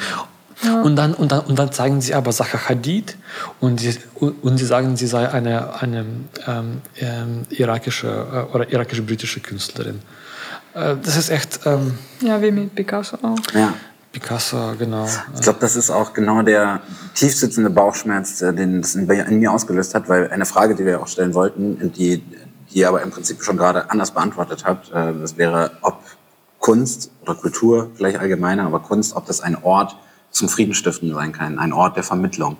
Und, 0.85 0.97
dann, 0.97 1.15
und, 1.15 1.33
dann, 1.33 1.41
und 1.41 1.59
dann 1.59 1.73
zeigen 1.73 2.01
sie 2.01 2.15
aber 2.15 2.31
Sacha 2.31 2.69
Hadid 2.69 3.17
und 3.61 3.81
sie, 3.81 3.97
und 4.15 4.59
sie 4.59 4.65
sagen, 4.65 4.97
sie 4.97 5.09
sei 5.09 5.29
eine, 5.29 5.81
eine 5.81 6.07
ähm, 6.47 6.83
ähm, 7.01 7.43
irakische 7.51 8.09
äh, 8.09 8.55
oder 8.55 8.71
irakisch-britische 8.71 9.41
Künstlerin. 9.41 10.01
Äh, 10.75 10.97
das 11.03 11.17
ist 11.17 11.31
echt. 11.31 11.61
Ähm, 11.65 11.99
ja, 12.21 12.41
wie 12.41 12.53
mit 12.53 12.75
Picasso 12.75 13.17
auch. 13.23 13.39
Ja. 13.55 13.75
Picasso, 14.13 14.75
genau. 14.79 15.09
Ich 15.35 15.41
glaube, 15.41 15.59
das 15.61 15.75
ist 15.75 15.91
auch 15.91 16.13
genau 16.13 16.43
der 16.43 16.81
tiefsitzende 17.15 17.71
Bauchschmerz, 17.71 18.39
den 18.39 18.83
das 18.83 18.95
in, 18.95 19.09
in, 19.09 19.39
mir 19.39 19.51
ausgelöst 19.51 19.95
hat, 19.95 20.09
weil 20.09 20.31
eine 20.31 20.45
Frage, 20.45 20.75
die 20.75 20.85
wir 20.85 21.01
auch 21.01 21.09
stellen 21.09 21.33
wollten, 21.33 21.93
die, 21.93 22.19
die 22.19 22.79
ihr 22.79 22.89
aber 22.89 23.03
im 23.03 23.11
Prinzip 23.11 23.43
schon 23.43 23.57
gerade 23.57 23.91
anders 23.91 24.11
beantwortet 24.11 24.65
habt, 24.67 24.91
äh, 24.91 25.15
das 25.19 25.39
wäre, 25.39 25.73
ob 25.81 25.99
Kunst 26.59 27.11
oder 27.23 27.35
Kultur, 27.35 27.91
vielleicht 27.95 28.19
allgemeiner, 28.19 28.67
aber 28.67 28.81
Kunst, 28.81 29.17
ob 29.17 29.27
das 29.27 29.41
ein 29.41 29.57
Ort 29.63 29.97
zum 30.33 30.49
Friedenstiften 30.49 31.15
sein 31.15 31.33
kann, 31.33 31.59
ein 31.59 31.73
Ort 31.73 31.97
der 31.97 32.03
Vermittlung. 32.03 32.57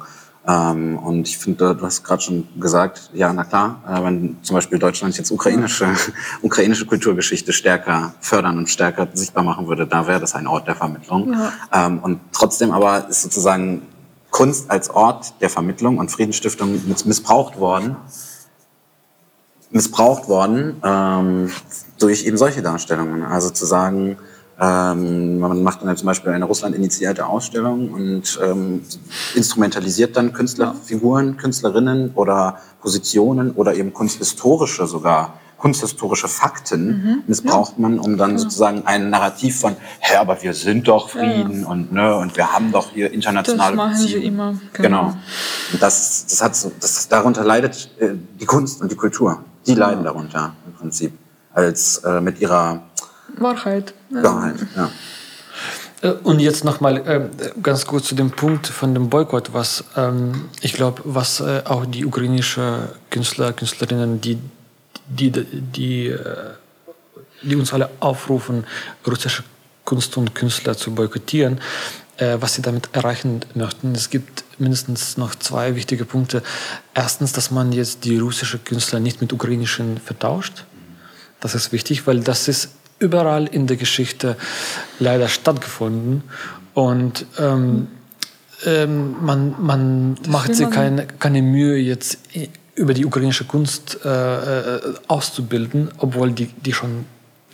Ähm, 0.47 0.99
und 0.99 1.29
ich 1.29 1.39
finde, 1.39 1.77
du 1.77 1.85
hast 1.85 2.03
gerade 2.03 2.21
schon 2.21 2.49
gesagt, 2.59 3.11
ja, 3.15 3.33
na 3.33 3.45
klar, 3.45 3.81
äh, 3.89 4.03
wenn 4.05 4.39
zum 4.43 4.55
Beispiel 4.55 4.79
Deutschland 4.79 5.17
jetzt 5.17 5.31
ukrainische, 5.31 5.89
ukrainische 6.43 6.85
Kulturgeschichte 6.85 7.53
stärker 7.53 8.15
fördern 8.21 8.59
und 8.59 8.69
stärker 8.69 9.09
sichtbar 9.13 9.45
machen 9.45 9.69
würde, 9.69 9.87
da 9.87 10.07
wäre 10.07 10.21
das 10.21 10.35
ein 10.35 10.47
Ort 10.49 10.67
der 10.67 10.75
Vermittlung. 10.75 11.33
Ja. 11.33 11.53
Ähm, 11.73 12.01
und 12.01 12.21
trotzdem 12.33 12.73
aber 12.73 13.09
ist 13.09 13.23
sozusagen 13.23 13.83
Kunst 14.31 14.71
als 14.71 14.91
Ort 14.91 15.35
der 15.41 15.51
Vermittlung 15.51 15.99
und 15.99 16.11
Friedensstiftung 16.11 16.81
missbraucht 17.05 17.61
worden, 17.61 17.97
missbraucht 19.71 20.29
worden 20.29 20.81
ähm, 20.83 21.51
durch 22.01 22.25
eben 22.25 22.37
solche 22.37 22.63
Darstellungen. 22.63 23.23
Also 23.23 23.51
zu 23.51 23.65
sagen, 23.65 24.17
ähm, 24.61 25.39
man 25.39 25.63
macht 25.63 25.83
dann 25.83 25.97
zum 25.97 26.07
Beispiel 26.07 26.33
eine 26.33 26.45
Russland-initiierte 26.45 27.27
Ausstellung 27.27 27.91
und 27.91 28.39
ähm, 28.43 28.83
instrumentalisiert 29.35 30.17
dann 30.17 30.33
Künstlerfiguren, 30.33 31.37
Künstlerinnen 31.37 32.13
oder 32.15 32.59
Positionen 32.81 33.53
oder 33.53 33.75
eben 33.75 33.93
kunsthistorische 33.93 34.87
sogar 34.87 35.35
kunsthistorische 35.63 36.27
Fakten 36.27 36.87
mhm. 36.87 37.23
missbraucht 37.29 37.79
man, 37.79 38.01
um 38.01 38.17
dann 38.19 38.37
sozusagen 38.37 38.83
ein 38.85 39.11
Narrativ 39.11 39.61
von, 39.61 39.77
hä, 40.01 40.17
aber 40.17 40.43
wir 40.43 40.55
sind 40.55 40.89
doch 40.89 41.11
Frieden 41.11 41.63
ja. 41.63 41.69
und 41.69 41.93
ne 41.93 42.17
und 42.17 42.37
wir 42.37 42.53
haben 42.53 42.73
doch 42.73 42.91
hier 42.91 43.13
internationale 43.13 43.77
Das 43.77 43.77
machen 43.77 43.93
Beziehungen. 43.93 44.23
sie 44.23 44.27
immer. 44.27 44.55
Genau. 44.73 44.89
genau. 44.89 45.17
Und 45.73 45.81
das, 45.81 46.27
das 46.29 46.43
hat 46.43 46.57
so, 46.57 46.73
das 46.81 47.07
darunter 47.07 47.45
leidet 47.45 47.91
äh, 48.01 48.09
die 48.41 48.45
Kunst 48.45 48.83
und 48.83 48.91
die 48.91 48.97
Kultur. 48.97 49.39
Die 49.65 49.75
leiden 49.75 50.03
darunter 50.03 50.53
im 50.67 50.73
Prinzip 50.73 51.13
als 51.55 51.99
äh, 51.99 52.21
mit 52.21 52.41
ihrer 52.41 52.83
Wahrheit. 53.39 53.95
Wahrheit, 54.11 54.57
ja. 54.77 54.91
Äh, 56.03 56.11
und 56.25 56.41
jetzt 56.41 56.65
nochmal 56.65 56.99
äh, 56.99 57.29
ganz 57.63 57.87
kurz 57.87 58.07
zu 58.09 58.15
dem 58.15 58.31
Punkt 58.31 58.67
von 58.67 58.93
dem 58.93 59.09
Boykott, 59.09 59.55
was 59.55 59.85
ähm, 59.97 60.49
ich 60.61 60.75
glaube, 60.75 61.03
was 61.05 61.41
äh, 61.41 61.63
auch 61.65 61.87
die 61.87 62.05
ukrainische 62.05 62.91
Künstler, 63.11 63.53
Künstlerinnen, 63.53 64.21
die, 64.21 64.39
die, 65.07 65.31
die, 65.31 66.09
äh, 66.09 66.51
die 67.43 67.57
uns 67.57 67.73
alle 67.73 67.91
aufrufen, 68.01 68.65
russische 69.07 69.45
Kunst 69.85 70.17
und 70.17 70.35
Künstler 70.35 70.77
zu 70.77 70.95
boykottieren, 70.95 71.61
was 72.19 72.55
sie 72.55 72.63
damit 72.63 72.91
erreichen 72.93 73.41
möchten. 73.55 73.97
Es 73.97 74.11
gibt 74.11 74.45
mindestens 74.59 75.17
noch 75.17 75.35
zwei 75.35 75.75
wichtige 75.75 76.05
Punkte. 76.05 76.45
Erstens, 76.95 77.33
dass 77.33 77.51
man 77.51 77.73
jetzt 77.73 78.05
die 78.05 78.21
russische 78.21 78.61
Künstler 78.61 79.01
nicht 79.01 79.21
mit 79.21 79.33
ukrainischen 79.33 79.99
vertauscht. 79.99 80.67
Das 81.41 81.57
ist 81.57 81.73
wichtig, 81.73 82.07
weil 82.07 82.21
das 82.21 82.47
ist 82.47 82.69
überall 83.03 83.47
in 83.47 83.67
der 83.67 83.77
Geschichte 83.77 84.37
leider 84.99 85.29
stattgefunden. 85.29 86.23
Und 86.75 87.27
ähm, 87.39 87.89
ähm, 88.65 89.17
man, 89.21 89.55
man 89.59 90.17
macht 90.29 90.55
sich 90.55 90.71
keine, 90.71 91.07
keine 91.19 91.43
Mühe, 91.43 91.77
jetzt 91.77 92.19
über 92.75 92.95
die 92.95 93.05
ukrainische 93.05 93.45
Kunst 93.45 93.99
äh, 94.05 94.09
äh, 94.09 94.81
auszubilden, 95.09 95.91
obwohl 95.99 96.33
die, 96.33 96.47
die 96.47 96.73
schon 96.73 97.05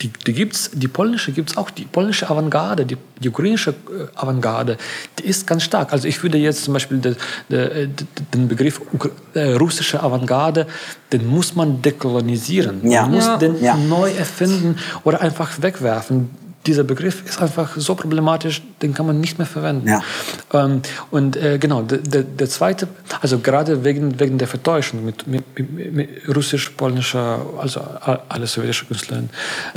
die, 0.01 0.11
die 0.25 0.33
gibt's, 0.33 0.71
die 0.73 0.87
polnische 0.87 1.31
gibt 1.31 1.51
es 1.51 1.57
auch, 1.57 1.69
die 1.69 1.85
polnische 1.85 2.29
Avantgarde, 2.29 2.85
die, 2.85 2.97
die 3.19 3.29
ukrainische 3.29 3.71
äh, 3.71 4.07
Avantgarde, 4.15 4.77
die 5.17 5.23
ist 5.23 5.45
ganz 5.45 5.63
stark. 5.63 5.91
Also 5.91 6.07
ich 6.07 6.21
würde 6.23 6.37
jetzt 6.37 6.63
zum 6.63 6.73
Beispiel 6.73 6.99
de, 6.99 7.15
de, 7.49 7.87
de, 7.87 8.07
den 8.33 8.47
Begriff 8.47 8.81
äh, 9.33 9.53
russische 9.53 10.01
Avantgarde, 10.01 10.67
den 11.11 11.27
muss 11.27 11.55
man 11.55 11.81
dekolonisieren, 11.81 12.89
ja. 12.89 13.03
man 13.03 13.11
muss 13.11 13.25
ja. 13.25 13.37
den 13.37 13.61
ja. 13.61 13.75
neu 13.75 14.11
erfinden 14.11 14.77
oder 15.03 15.21
einfach 15.21 15.61
wegwerfen 15.61 16.29
dieser 16.65 16.83
Begriff 16.83 17.23
ist 17.25 17.41
einfach 17.41 17.77
so 17.77 17.95
problematisch, 17.95 18.61
den 18.81 18.93
kann 18.93 19.05
man 19.05 19.19
nicht 19.19 19.37
mehr 19.37 19.47
verwenden. 19.47 19.87
Ja. 19.87 20.01
Ähm, 20.53 20.81
und 21.09 21.37
äh, 21.37 21.57
genau, 21.57 21.81
der, 21.83 22.23
der, 22.23 22.49
zweite, 22.49 22.87
also 23.21 23.39
gerade 23.39 23.83
wegen, 23.83 24.19
wegen 24.19 24.37
der 24.37 24.47
Vertäuschung 24.47 25.05
mit, 25.05 25.25
mit, 25.25 25.43
mit, 25.93 26.09
russisch-polnischer, 26.27 27.45
also 27.57 27.81
alle 28.27 28.47
sowjetische 28.47 28.85
Künstler. 28.85 29.23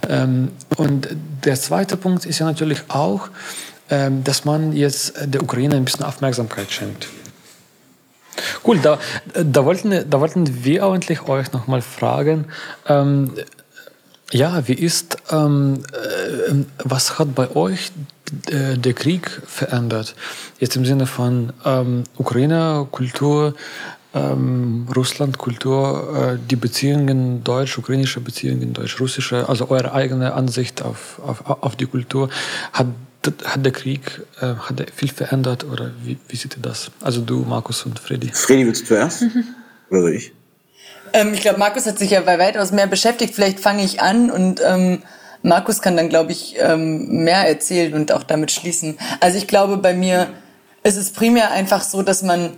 Ähm, 0.09 0.51
und 0.77 1.09
der 1.45 1.55
zweite 1.55 1.97
Punkt 1.97 2.27
ist 2.27 2.41
ja 2.41 2.47
natürlich 2.47 2.83
auch, 2.89 3.29
ähm, 3.91 4.25
dass 4.25 4.45
man 4.45 4.73
jetzt 4.73 5.15
der 5.25 5.43
Ukraine 5.43 5.77
ein 5.77 5.85
bisschen 5.85 6.05
Aufmerksamkeit 6.05 6.71
schenkt. 6.71 7.07
Cool, 8.67 8.79
da, 8.79 8.99
da, 9.35 9.65
wollten, 9.65 10.09
da 10.09 10.21
wollten 10.21 10.65
wir 10.65 10.85
eigentlich 10.85 11.29
euch 11.29 11.53
nochmal 11.53 11.83
fragen, 11.83 12.47
ähm, 12.89 13.33
ja, 14.33 14.67
wie 14.67 14.75
ist, 14.75 15.19
ähm, 15.31 15.81
äh, 15.93 16.55
was 16.83 17.19
hat 17.19 17.35
bei 17.35 17.55
euch 17.55 17.93
äh, 18.51 18.77
der 18.79 18.95
Krieg 18.95 19.31
verändert? 19.47 20.15
Jetzt 20.59 20.77
im 20.77 20.85
Sinne 20.85 21.07
von 21.07 21.53
ähm, 21.65 22.05
Ukraine, 22.17 22.87
Kultur, 22.91 23.55
ähm, 24.15 24.87
Russland, 24.95 25.39
Kultur, 25.39 26.35
äh, 26.35 26.39
die 26.51 26.57
Beziehungen, 26.57 27.45
deutsch-ukrainische 27.45 28.21
Beziehungen, 28.21 28.73
deutsch-russische, 28.73 29.49
also 29.49 29.71
eure 29.71 29.93
eigene 29.93 30.35
Ansicht 30.35 30.83
auf, 30.83 31.21
auf, 31.25 31.47
auf 31.47 31.77
die 31.77 31.87
Kultur. 31.87 32.29
Hat 32.73 32.87
hat 33.45 33.65
der 33.65 33.71
Krieg 33.71 34.21
äh, 34.41 34.55
hat 34.57 34.81
der 34.81 34.87
viel 34.93 35.09
verändert 35.09 35.65
oder 35.65 35.93
wie, 36.03 36.19
wie 36.27 36.35
seht 36.35 36.57
ihr 36.57 36.63
das? 36.63 36.91
Also 37.01 37.21
du, 37.21 37.45
Markus 37.45 37.87
und 37.87 38.01
Freddy. 38.01 38.29
Freddy, 38.33 38.67
willst 38.67 38.83
du 38.83 38.87
zuerst? 38.87 39.23
Oder 39.91 40.01
soll 40.01 40.15
ich? 40.15 40.33
Ähm, 41.13 41.35
ich 41.35 41.41
glaube, 41.41 41.59
Markus 41.59 41.87
hat 41.87 41.99
sich 41.99 42.11
ja 42.11 42.21
bei 42.21 42.39
weitaus 42.39 42.73
mehr 42.73 42.87
beschäftigt. 42.87 43.35
Vielleicht 43.35 43.61
fange 43.61 43.85
ich 43.85 44.01
an 44.01 44.31
und 44.31 44.61
ähm, 44.65 45.03
Markus 45.43 45.83
kann 45.83 45.97
dann, 45.97 46.09
glaube 46.09 46.33
ich, 46.33 46.57
ähm, 46.59 47.25
mehr 47.25 47.49
erzählen 47.49 47.95
und 47.95 48.13
auch 48.13 48.23
damit 48.23 48.51
schließen. 48.53 48.99
Also 49.21 49.39
ich 49.39 49.47
glaube, 49.47 49.77
bei 49.77 49.95
mir 49.95 50.29
ist 50.85 50.97
es 50.97 51.13
primär 51.13 51.51
einfach 51.51 51.83
so, 51.83 52.03
dass 52.03 52.23
man 52.23 52.51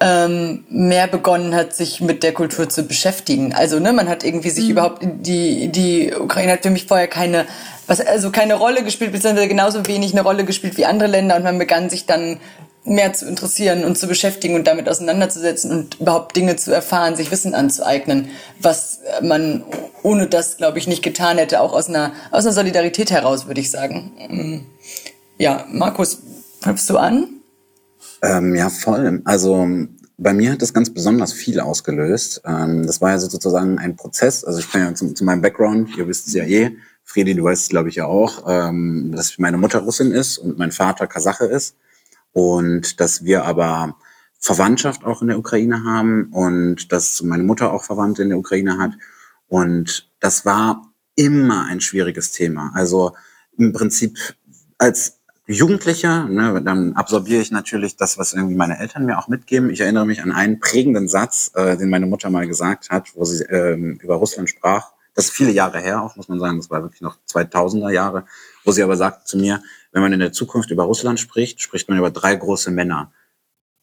ähm, 0.00 0.64
mehr 0.70 1.06
begonnen 1.06 1.54
hat, 1.54 1.74
sich 1.74 2.00
mit 2.00 2.22
der 2.22 2.32
Kultur 2.32 2.68
zu 2.68 2.84
beschäftigen. 2.84 3.54
Also 3.54 3.78
ne, 3.78 3.92
man 3.92 4.08
hat 4.08 4.24
irgendwie 4.24 4.50
sich 4.50 4.68
überhaupt 4.70 5.02
die 5.02 5.68
die 5.68 6.14
Ukraine 6.14 6.52
hat 6.52 6.62
für 6.62 6.70
mich 6.70 6.86
vorher 6.86 7.06
keine 7.06 7.46
was 7.86 8.00
also 8.00 8.30
keine 8.30 8.54
Rolle 8.54 8.82
gespielt 8.82 9.12
beziehungsweise 9.12 9.48
genauso 9.48 9.86
wenig 9.86 10.12
eine 10.12 10.22
Rolle 10.22 10.44
gespielt 10.44 10.78
wie 10.78 10.86
andere 10.86 11.08
Länder 11.10 11.36
und 11.36 11.42
man 11.42 11.58
begann 11.58 11.90
sich 11.90 12.06
dann 12.06 12.38
mehr 12.84 13.12
zu 13.12 13.26
interessieren 13.26 13.84
und 13.84 13.98
zu 13.98 14.06
beschäftigen 14.06 14.54
und 14.54 14.66
damit 14.66 14.88
auseinanderzusetzen 14.88 15.70
und 15.70 16.00
überhaupt 16.00 16.34
Dinge 16.34 16.56
zu 16.56 16.72
erfahren, 16.72 17.14
sich 17.14 17.30
Wissen 17.30 17.54
anzueignen, 17.54 18.28
was 18.60 19.00
man 19.22 19.64
ohne 20.02 20.26
das, 20.26 20.56
glaube 20.56 20.78
ich, 20.78 20.86
nicht 20.86 21.02
getan 21.02 21.38
hätte, 21.38 21.60
auch 21.60 21.74
aus 21.74 21.88
einer, 21.88 22.12
aus 22.30 22.44
einer 22.46 22.54
Solidarität 22.54 23.10
heraus, 23.10 23.46
würde 23.46 23.60
ich 23.60 23.70
sagen. 23.70 24.12
Mm. 24.28 24.60
Ja, 25.38 25.66
Markus, 25.70 26.22
knöpfst 26.62 26.88
du 26.88 26.96
an? 26.96 27.28
Ähm, 28.22 28.54
ja, 28.54 28.70
voll. 28.70 29.20
Also 29.24 29.66
bei 30.16 30.32
mir 30.32 30.52
hat 30.52 30.62
das 30.62 30.74
ganz 30.74 30.90
besonders 30.90 31.32
viel 31.32 31.60
ausgelöst. 31.60 32.42
Ähm, 32.46 32.86
das 32.86 33.00
war 33.00 33.10
ja 33.10 33.18
sozusagen 33.18 33.78
ein 33.78 33.96
Prozess. 33.96 34.44
Also 34.44 34.58
ich 34.58 34.70
kann 34.70 34.82
ja 34.82 34.94
zu, 34.94 35.12
zu 35.12 35.24
meinem 35.24 35.42
Background, 35.42 35.96
ihr 35.96 36.08
wisst 36.08 36.28
es 36.28 36.34
ja 36.34 36.44
eh, 36.44 36.76
Fredi, 37.04 37.34
du 37.34 37.44
weißt 37.44 37.62
es 37.62 37.68
glaube 37.68 37.88
ich 37.88 37.96
ja 37.96 38.06
auch, 38.06 38.44
ähm, 38.46 39.12
dass 39.14 39.38
meine 39.38 39.56
Mutter 39.56 39.80
Russin 39.80 40.12
ist 40.12 40.38
und 40.38 40.58
mein 40.58 40.72
Vater 40.72 41.06
Kasache 41.06 41.44
ist 41.44 41.74
und 42.32 43.00
dass 43.00 43.24
wir 43.24 43.44
aber 43.44 43.96
Verwandtschaft 44.38 45.04
auch 45.04 45.20
in 45.22 45.28
der 45.28 45.38
Ukraine 45.38 45.84
haben 45.84 46.30
und 46.32 46.92
dass 46.92 47.22
meine 47.22 47.42
Mutter 47.42 47.72
auch 47.72 47.84
Verwandte 47.84 48.22
in 48.22 48.30
der 48.30 48.38
Ukraine 48.38 48.78
hat. 48.78 48.92
Und 49.48 50.10
das 50.20 50.46
war 50.46 50.90
immer 51.14 51.66
ein 51.66 51.80
schwieriges 51.80 52.32
Thema. 52.32 52.72
Also 52.74 53.14
im 53.58 53.72
Prinzip 53.72 54.18
als 54.78 55.20
Jugendlicher, 55.46 56.26
ne, 56.28 56.62
dann 56.64 56.94
absorbiere 56.94 57.42
ich 57.42 57.50
natürlich 57.50 57.96
das, 57.96 58.16
was 58.16 58.32
irgendwie 58.32 58.54
meine 58.54 58.78
Eltern 58.78 59.04
mir 59.04 59.18
auch 59.18 59.26
mitgeben. 59.28 59.68
Ich 59.70 59.80
erinnere 59.80 60.06
mich 60.06 60.22
an 60.22 60.30
einen 60.30 60.60
prägenden 60.60 61.08
Satz, 61.08 61.50
äh, 61.54 61.76
den 61.76 61.90
meine 61.90 62.06
Mutter 62.06 62.30
mal 62.30 62.46
gesagt 62.46 62.88
hat, 62.90 63.08
wo 63.16 63.24
sie 63.24 63.42
ähm, 63.44 63.98
über 64.00 64.14
Russland 64.14 64.48
sprach. 64.48 64.92
Das 65.14 65.26
ist 65.26 65.32
viele 65.32 65.50
Jahre 65.50 65.80
her 65.80 66.02
auch, 66.02 66.14
muss 66.14 66.28
man 66.28 66.38
sagen. 66.38 66.56
Das 66.58 66.70
war 66.70 66.82
wirklich 66.82 67.00
noch 67.00 67.18
2000er 67.28 67.90
Jahre, 67.90 68.26
wo 68.64 68.70
sie 68.70 68.82
aber 68.82 68.96
sagte 68.96 69.24
zu 69.24 69.38
mir, 69.38 69.60
wenn 69.92 70.02
man 70.02 70.12
in 70.12 70.20
der 70.20 70.32
Zukunft 70.32 70.70
über 70.70 70.84
Russland 70.84 71.20
spricht, 71.20 71.60
spricht 71.60 71.88
man 71.88 71.98
über 71.98 72.10
drei 72.10 72.34
große 72.34 72.70
Männer. 72.70 73.12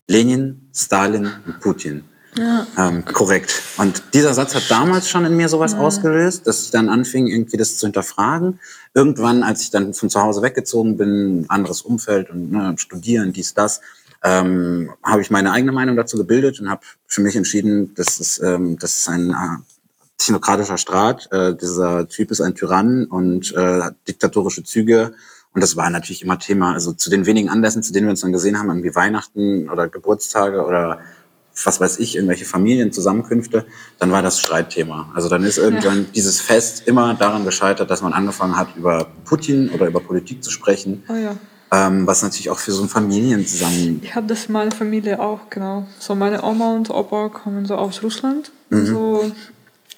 Lenin, 0.07 0.69
Stalin 0.73 1.29
und 1.45 1.59
Putin. 1.59 2.03
Ja. 2.37 2.67
Ähm, 2.77 3.03
korrekt. 3.03 3.61
Und 3.77 4.03
dieser 4.13 4.33
Satz 4.33 4.53
hat 4.53 4.69
damals 4.69 5.09
schon 5.09 5.25
in 5.25 5.35
mir 5.35 5.49
sowas 5.49 5.73
ja. 5.73 5.79
ausgelöst, 5.79 6.45
dass 6.45 6.63
ich 6.63 6.71
dann 6.71 6.87
anfing, 6.87 7.27
irgendwie 7.27 7.57
das 7.57 7.77
zu 7.77 7.87
hinterfragen. 7.87 8.59
Irgendwann, 8.93 9.43
als 9.43 9.63
ich 9.63 9.71
dann 9.71 9.93
von 9.93 10.09
zu 10.09 10.21
Hause 10.21 10.41
weggezogen 10.43 10.97
bin, 10.97 11.45
anderes 11.49 11.81
Umfeld 11.81 12.29
und 12.29 12.51
ne, 12.51 12.75
studieren, 12.77 13.33
dies, 13.33 13.53
das, 13.53 13.81
ähm, 14.23 14.91
habe 15.03 15.21
ich 15.21 15.31
meine 15.31 15.51
eigene 15.51 15.71
Meinung 15.71 15.95
dazu 15.95 16.17
gebildet 16.17 16.59
und 16.59 16.69
habe 16.69 16.81
für 17.05 17.21
mich 17.21 17.35
entschieden, 17.35 17.93
dass 17.95 18.19
es, 18.19 18.39
ähm, 18.41 18.77
das 18.79 18.97
ist 18.99 19.09
ein 19.09 19.31
äh, 19.31 19.57
technokratischer 20.17 20.77
Staat. 20.77 21.31
Äh, 21.31 21.55
dieser 21.55 22.07
Typ 22.07 22.31
ist 22.31 22.41
ein 22.41 22.55
Tyrann 22.55 23.05
und 23.05 23.53
äh, 23.55 23.91
diktatorische 24.07 24.63
Züge 24.63 25.13
und 25.57 25.61
das 25.61 25.75
war 25.75 25.89
natürlich 25.89 26.21
immer 26.21 26.37
Thema. 26.37 26.73
Also 26.73 26.93
zu 26.93 27.09
den 27.09 27.25
wenigen 27.25 27.49
Anlässen, 27.49 27.81
zu 27.81 27.91
denen 27.91 28.05
wir 28.05 28.11
uns 28.11 28.21
dann 28.21 28.31
gesehen 28.31 28.59
haben, 28.59 28.69
irgendwie 28.69 28.93
Weihnachten 28.93 29.71
oder 29.71 29.87
Geburtstage 29.87 30.63
oder 30.63 30.99
was 31.65 31.81
weiß 31.81 31.97
ich, 31.97 32.15
irgendwelche 32.15 32.45
Familienzusammenkünfte, 32.45 33.65
dann 33.97 34.11
war 34.11 34.21
das 34.21 34.39
Streitthema. 34.39 35.11
Also 35.15 35.29
dann 35.29 35.43
ist 35.43 35.57
irgendwann 35.57 36.01
ja. 36.01 36.05
dieses 36.13 36.41
Fest 36.41 36.83
immer 36.85 37.15
daran 37.15 37.43
gescheitert, 37.43 37.89
dass 37.89 38.03
man 38.03 38.13
angefangen 38.13 38.55
hat, 38.55 38.67
über 38.75 39.07
Putin 39.25 39.71
oder 39.71 39.87
über 39.87 39.99
Politik 39.99 40.43
zu 40.43 40.51
sprechen. 40.51 41.03
Oh 41.09 41.15
ja. 41.15 41.35
Ähm, 41.71 42.05
was 42.05 42.21
natürlich 42.21 42.51
auch 42.51 42.59
für 42.59 42.71
so 42.71 42.83
ein 42.83 42.87
Familienzusammen. 42.89 44.01
Ich 44.03 44.13
habe 44.13 44.27
das 44.27 44.45
in 44.45 44.53
meiner 44.53 44.69
Familie 44.69 45.19
auch, 45.19 45.49
genau. 45.49 45.87
So 45.97 46.13
meine 46.13 46.43
Oma 46.43 46.75
und 46.75 46.91
Opa 46.91 47.29
kommen 47.29 47.65
so 47.65 47.77
aus 47.77 48.03
Russland. 48.03 48.51
Mhm. 48.69 48.85
So 48.85 49.31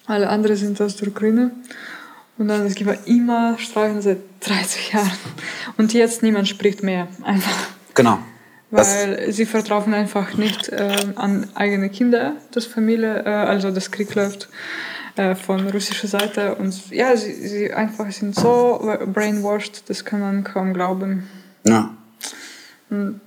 alle 0.06 0.30
anderen 0.30 0.56
sind 0.56 0.80
aus 0.80 0.95
der 0.95 1.10
Ukraine. 1.10 1.52
Und 2.40 2.48
dann 2.48 2.66
es 2.66 2.76
gibt 2.76 3.07
immer 3.07 3.57
Streichen 3.60 4.02
seit 4.02 4.20
30 4.40 4.94
Jahren. 4.94 5.11
Und 5.78 5.94
jetzt 5.94 6.24
niemand 6.24 6.48
spricht 6.48 6.82
mehr. 6.84 7.10
Einfach. 7.22 7.68
Genau. 7.94 8.20
Weil 8.72 9.26
das 9.26 9.36
sie 9.36 9.45
vertrauen 9.45 9.94
einfach 9.94 10.36
nicht 10.36 10.70
äh, 10.70 10.95
an 11.16 11.48
eigene 11.56 11.90
Kinder, 11.90 12.38
dass 12.52 12.66
Familie, 12.66 13.24
äh, 13.26 13.30
also 13.30 13.72
das 13.72 13.91
Krieg 13.91 14.16
läuft 14.16 14.48
äh, 15.18 15.36
von 15.36 15.68
russischer 15.70 16.07
Seite. 16.07 16.56
Und 16.56 16.90
ja, 16.91 17.18
sie, 17.18 17.34
sie 17.34 17.74
einfach 17.74 18.10
sind 18.11 18.36
so 18.36 18.90
brainwashed, 19.14 19.90
das 19.90 20.06
kann 20.06 20.22
man 20.22 20.45
kaum 20.45 20.74
glauben. 20.74 21.28
Ja. 21.66 21.94
Und, 22.90 23.20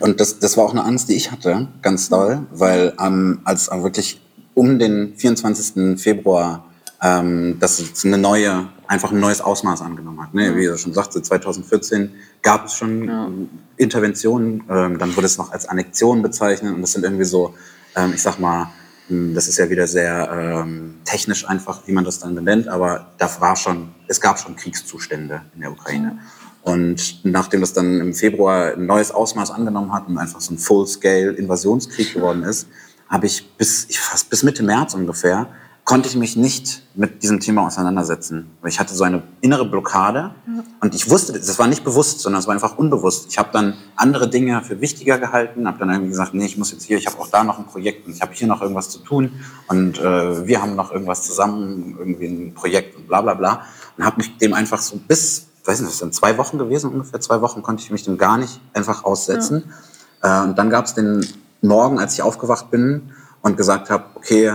und 0.00 0.20
das, 0.20 0.40
das 0.40 0.56
war 0.56 0.64
auch 0.64 0.72
eine 0.72 0.84
Angst, 0.84 1.08
die 1.08 1.14
ich 1.14 1.30
hatte, 1.30 1.68
ganz 1.82 2.08
doll, 2.08 2.46
weil 2.50 2.94
ähm, 3.00 3.42
als 3.44 3.70
wirklich 3.70 4.20
um 4.54 4.80
den 4.80 5.14
24. 5.14 6.00
Februar 6.00 6.66
ähm, 7.02 7.58
dass 7.60 7.78
es 7.78 8.04
eine 8.04 8.18
neue, 8.18 8.68
einfach 8.86 9.12
ein 9.12 9.20
neues 9.20 9.40
Ausmaß 9.40 9.82
angenommen 9.82 10.22
hat. 10.22 10.34
Ne? 10.34 10.56
Wie 10.56 10.66
er 10.66 10.78
schon 10.78 10.94
sagte, 10.94 11.20
2014 11.20 12.12
gab 12.42 12.66
es 12.66 12.74
schon 12.74 13.04
ja. 13.04 13.30
Interventionen, 13.76 14.64
ähm, 14.68 14.98
dann 14.98 15.14
wurde 15.14 15.26
es 15.26 15.36
noch 15.36 15.52
als 15.52 15.66
Annexion 15.68 16.22
bezeichnet 16.22 16.74
und 16.74 16.80
das 16.82 16.92
sind 16.92 17.04
irgendwie 17.04 17.24
so, 17.24 17.54
ähm, 17.94 18.12
ich 18.14 18.22
sag 18.22 18.38
mal, 18.38 18.68
hm, 19.08 19.34
das 19.34 19.46
ist 19.46 19.58
ja 19.58 19.68
wieder 19.68 19.86
sehr 19.86 20.62
ähm, 20.64 20.96
technisch 21.04 21.46
einfach, 21.46 21.86
wie 21.86 21.92
man 21.92 22.04
das 22.04 22.18
dann 22.18 22.34
benennt, 22.34 22.68
aber 22.68 23.12
da 23.18 23.30
war 23.40 23.56
schon, 23.56 23.94
es 24.08 24.20
gab 24.20 24.38
schon 24.38 24.56
Kriegszustände 24.56 25.42
in 25.54 25.60
der 25.60 25.72
Ukraine. 25.72 26.18
Ja. 26.18 26.72
Und 26.72 27.20
nachdem 27.24 27.60
das 27.60 27.74
dann 27.74 28.00
im 28.00 28.12
Februar 28.12 28.72
ein 28.72 28.86
neues 28.86 29.12
Ausmaß 29.12 29.52
angenommen 29.52 29.92
hat 29.92 30.08
und 30.08 30.18
einfach 30.18 30.40
so 30.40 30.52
ein 30.52 30.58
Full-Scale-Invasionskrieg 30.58 32.14
geworden 32.14 32.42
ist, 32.42 32.66
habe 33.08 33.26
ich 33.26 33.48
bis, 33.56 33.86
fast 33.92 34.30
bis 34.30 34.42
Mitte 34.42 34.64
März 34.64 34.94
ungefähr 34.94 35.46
konnte 35.86 36.08
ich 36.08 36.16
mich 36.16 36.36
nicht 36.36 36.82
mit 36.96 37.22
diesem 37.22 37.38
Thema 37.38 37.64
auseinandersetzen. 37.64 38.50
Ich 38.66 38.80
hatte 38.80 38.92
so 38.92 39.04
eine 39.04 39.22
innere 39.40 39.64
Blockade 39.64 40.34
und 40.80 40.96
ich 40.96 41.08
wusste, 41.08 41.32
das 41.32 41.60
war 41.60 41.68
nicht 41.68 41.84
bewusst, 41.84 42.18
sondern 42.18 42.40
es 42.40 42.48
war 42.48 42.54
einfach 42.54 42.76
unbewusst. 42.76 43.28
Ich 43.30 43.38
habe 43.38 43.50
dann 43.52 43.74
andere 43.94 44.28
Dinge 44.28 44.60
für 44.62 44.80
wichtiger 44.80 45.16
gehalten, 45.18 45.68
habe 45.68 45.78
dann 45.78 45.90
irgendwie 45.90 46.10
gesagt, 46.10 46.34
nee, 46.34 46.44
ich 46.44 46.58
muss 46.58 46.72
jetzt 46.72 46.82
hier, 46.82 46.98
ich 46.98 47.06
habe 47.06 47.16
auch 47.20 47.28
da 47.28 47.44
noch 47.44 47.60
ein 47.60 47.66
Projekt 47.66 48.04
und 48.04 48.12
ich 48.12 48.20
habe 48.20 48.32
hier 48.34 48.48
noch 48.48 48.62
irgendwas 48.62 48.90
zu 48.90 48.98
tun 48.98 49.30
und 49.68 50.00
äh, 50.00 50.44
wir 50.44 50.60
haben 50.60 50.74
noch 50.74 50.90
irgendwas 50.90 51.22
zusammen, 51.22 51.94
irgendwie 51.96 52.26
ein 52.26 52.54
Projekt 52.54 52.96
und 52.96 53.06
bla 53.06 53.22
bla 53.22 53.34
bla 53.34 53.62
und 53.96 54.04
habe 54.04 54.16
mich 54.16 54.36
dem 54.38 54.54
einfach 54.54 54.80
so 54.80 54.96
bis, 54.96 55.46
weiß 55.64 55.78
nicht, 55.78 55.92
das 55.92 55.98
sind 56.00 56.12
zwei 56.12 56.36
Wochen 56.36 56.58
gewesen, 56.58 56.90
ungefähr 56.90 57.20
zwei 57.20 57.40
Wochen 57.42 57.62
konnte 57.62 57.84
ich 57.84 57.92
mich 57.92 58.02
dem 58.02 58.18
gar 58.18 58.38
nicht 58.38 58.60
einfach 58.74 59.04
aussetzen. 59.04 59.72
Ja. 60.20 60.42
Äh, 60.42 60.48
und 60.48 60.58
dann 60.58 60.68
gab 60.68 60.86
es 60.86 60.94
den 60.94 61.24
Morgen, 61.62 62.00
als 62.00 62.14
ich 62.14 62.22
aufgewacht 62.22 62.72
bin 62.72 63.12
und 63.40 63.56
gesagt 63.56 63.88
habe, 63.88 64.06
okay, 64.16 64.52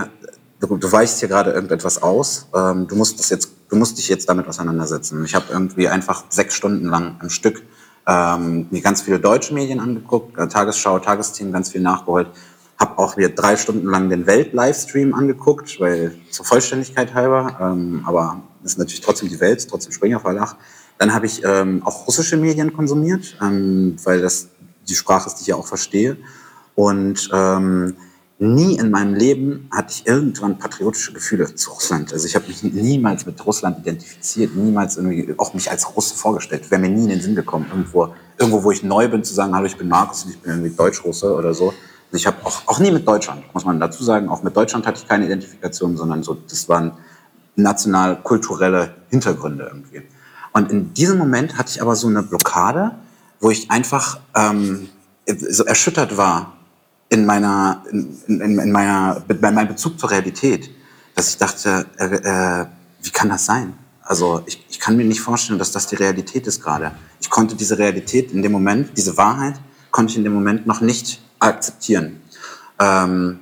du, 0.62 0.76
du 0.76 0.92
weichst 0.92 1.20
hier 1.20 1.28
gerade 1.28 1.50
irgendetwas 1.50 2.02
aus, 2.02 2.46
ähm, 2.54 2.86
du 2.86 2.96
musst 2.96 3.18
das 3.18 3.30
jetzt, 3.30 3.50
du 3.68 3.76
musst 3.76 3.98
dich 3.98 4.08
jetzt 4.08 4.28
damit 4.28 4.46
auseinandersetzen. 4.46 5.24
Ich 5.24 5.34
habe 5.34 5.46
irgendwie 5.50 5.88
einfach 5.88 6.24
sechs 6.28 6.54
Stunden 6.54 6.86
lang 6.86 7.16
am 7.20 7.30
Stück 7.30 7.62
ähm, 8.06 8.66
mir 8.70 8.80
ganz 8.80 9.02
viele 9.02 9.20
deutsche 9.20 9.54
Medien 9.54 9.80
angeguckt, 9.80 10.36
äh, 10.38 10.48
Tagesschau, 10.48 10.98
Tagesthemen, 10.98 11.52
ganz 11.52 11.70
viel 11.70 11.80
nachgeholt, 11.80 12.28
habe 12.78 12.98
auch 12.98 13.16
mir 13.16 13.28
drei 13.28 13.56
Stunden 13.56 13.88
lang 13.88 14.08
den 14.08 14.26
Welt-Livestream 14.26 15.14
angeguckt, 15.14 15.78
weil 15.80 16.16
zur 16.30 16.44
Vollständigkeit 16.44 17.14
halber, 17.14 17.58
ähm, 17.60 18.02
aber 18.06 18.42
ist 18.64 18.78
natürlich 18.78 19.00
trotzdem 19.00 19.28
die 19.28 19.40
Welt, 19.40 19.66
trotzdem 19.68 19.92
Springer 19.92 20.20
Verlag. 20.20 20.56
Dann 20.98 21.12
habe 21.14 21.26
ich 21.26 21.42
ähm, 21.44 21.82
auch 21.84 22.06
russische 22.06 22.36
Medien 22.36 22.72
konsumiert, 22.72 23.36
ähm, 23.40 23.96
weil 24.04 24.20
das 24.20 24.48
die 24.88 24.94
Sprache 24.94 25.28
ist, 25.28 25.36
die 25.36 25.42
ich 25.42 25.48
ja 25.48 25.56
auch 25.56 25.66
verstehe. 25.66 26.16
Und 26.74 27.28
ähm, 27.32 27.96
nie 28.42 28.76
in 28.76 28.90
meinem 28.90 29.14
Leben 29.14 29.68
hatte 29.70 29.92
ich 29.92 30.06
irgendwann 30.06 30.58
patriotische 30.58 31.12
Gefühle 31.12 31.54
zu 31.54 31.70
Russland. 31.70 32.12
Also 32.12 32.26
ich 32.26 32.34
habe 32.34 32.48
mich 32.48 32.62
niemals 32.64 33.24
mit 33.24 33.44
Russland 33.46 33.78
identifiziert, 33.78 34.56
niemals 34.56 34.96
irgendwie 34.96 35.32
auch 35.38 35.54
mich 35.54 35.70
als 35.70 35.94
Russe 35.94 36.16
vorgestellt. 36.16 36.68
Wäre 36.68 36.80
mir 36.80 36.88
nie 36.88 37.04
in 37.04 37.10
den 37.10 37.20
Sinn 37.20 37.36
gekommen, 37.36 37.66
irgendwo, 37.70 38.12
irgendwo, 38.36 38.64
wo 38.64 38.72
ich 38.72 38.82
neu 38.82 39.08
bin, 39.08 39.22
zu 39.22 39.32
sagen, 39.32 39.54
hallo, 39.54 39.66
ich 39.66 39.76
bin 39.76 39.88
Markus 39.88 40.24
und 40.24 40.32
ich 40.32 40.40
bin 40.40 40.50
irgendwie 40.50 40.74
Deutsch-Russe 40.74 41.32
oder 41.34 41.54
so. 41.54 41.68
Also 41.68 42.16
ich 42.16 42.26
habe 42.26 42.36
auch, 42.44 42.62
auch 42.66 42.80
nie 42.80 42.90
mit 42.90 43.06
Deutschland, 43.06 43.42
muss 43.54 43.64
man 43.64 43.78
dazu 43.78 44.02
sagen, 44.02 44.28
auch 44.28 44.42
mit 44.42 44.56
Deutschland 44.56 44.88
hatte 44.88 45.00
ich 45.00 45.08
keine 45.08 45.26
Identifikation, 45.26 45.96
sondern 45.96 46.24
so, 46.24 46.34
das 46.34 46.68
waren 46.68 46.92
national-kulturelle 47.54 48.96
Hintergründe 49.08 49.70
irgendwie. 49.70 50.02
Und 50.52 50.72
in 50.72 50.92
diesem 50.94 51.16
Moment 51.16 51.56
hatte 51.58 51.70
ich 51.70 51.80
aber 51.80 51.94
so 51.94 52.08
eine 52.08 52.24
Blockade, 52.24 52.96
wo 53.40 53.50
ich 53.50 53.70
einfach 53.70 54.18
ähm, 54.34 54.88
so 55.26 55.64
erschüttert 55.64 56.16
war 56.16 56.56
in 57.12 57.26
meiner, 57.26 57.84
in, 57.90 58.16
in, 58.26 58.58
in 58.58 58.72
meiner, 58.72 59.22
bei 59.28 59.50
meinem 59.50 59.68
Bezug 59.68 60.00
zur 60.00 60.10
Realität, 60.10 60.70
dass 61.14 61.28
ich 61.28 61.36
dachte, 61.36 61.84
äh, 61.98 62.06
äh, 62.06 62.66
wie 63.02 63.10
kann 63.10 63.28
das 63.28 63.44
sein? 63.44 63.74
Also 64.00 64.42
ich, 64.46 64.64
ich 64.70 64.80
kann 64.80 64.96
mir 64.96 65.04
nicht 65.04 65.20
vorstellen, 65.20 65.58
dass 65.58 65.72
das 65.72 65.86
die 65.86 65.96
Realität 65.96 66.46
ist 66.46 66.62
gerade. 66.62 66.92
Ich 67.20 67.28
konnte 67.28 67.54
diese 67.54 67.76
Realität 67.76 68.32
in 68.32 68.40
dem 68.40 68.50
Moment, 68.50 68.96
diese 68.96 69.18
Wahrheit, 69.18 69.60
konnte 69.90 70.12
ich 70.12 70.16
in 70.16 70.24
dem 70.24 70.32
Moment 70.32 70.66
noch 70.66 70.80
nicht 70.80 71.20
akzeptieren. 71.38 72.22
Ähm, 72.78 73.40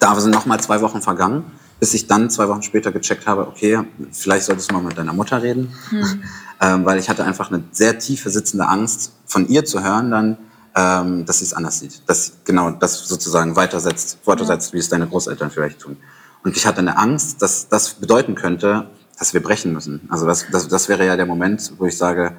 da 0.00 0.20
sind 0.20 0.32
noch 0.34 0.46
mal 0.46 0.58
zwei 0.58 0.80
Wochen 0.80 1.00
vergangen, 1.00 1.44
bis 1.78 1.94
ich 1.94 2.08
dann 2.08 2.28
zwei 2.28 2.48
Wochen 2.48 2.62
später 2.62 2.90
gecheckt 2.90 3.28
habe, 3.28 3.46
okay, 3.46 3.78
vielleicht 4.10 4.46
solltest 4.46 4.68
du 4.68 4.74
mal 4.74 4.82
mit 4.82 4.98
deiner 4.98 5.12
Mutter 5.12 5.40
reden, 5.40 5.72
ähm, 6.60 6.84
weil 6.84 6.98
ich 6.98 7.08
hatte 7.08 7.24
einfach 7.24 7.52
eine 7.52 7.62
sehr 7.70 8.00
tiefe 8.00 8.30
sitzende 8.30 8.66
Angst, 8.66 9.12
von 9.26 9.46
ihr 9.46 9.64
zu 9.64 9.80
hören 9.80 10.10
dann, 10.10 10.38
ähm, 10.76 11.24
dass 11.26 11.38
sie 11.38 11.44
es 11.44 11.54
anders 11.54 11.80
sieht, 11.80 12.02
dass 12.06 12.32
genau 12.44 12.70
das 12.70 13.06
sozusagen 13.06 13.56
weitersetzt, 13.56 14.18
weitersetzt, 14.24 14.72
wie 14.72 14.78
es 14.78 14.88
deine 14.88 15.06
Großeltern 15.06 15.50
vielleicht 15.50 15.80
tun. 15.80 15.96
Und 16.44 16.56
ich 16.56 16.66
hatte 16.66 16.78
eine 16.78 16.96
Angst, 16.96 17.42
dass 17.42 17.68
das 17.68 17.94
bedeuten 17.94 18.34
könnte, 18.34 18.88
dass 19.18 19.34
wir 19.34 19.42
brechen 19.42 19.72
müssen. 19.72 20.08
Also 20.08 20.26
das, 20.26 20.46
das, 20.50 20.68
das 20.68 20.88
wäre 20.88 21.04
ja 21.06 21.16
der 21.16 21.26
Moment, 21.26 21.72
wo 21.78 21.86
ich 21.86 21.96
sage, 21.96 22.36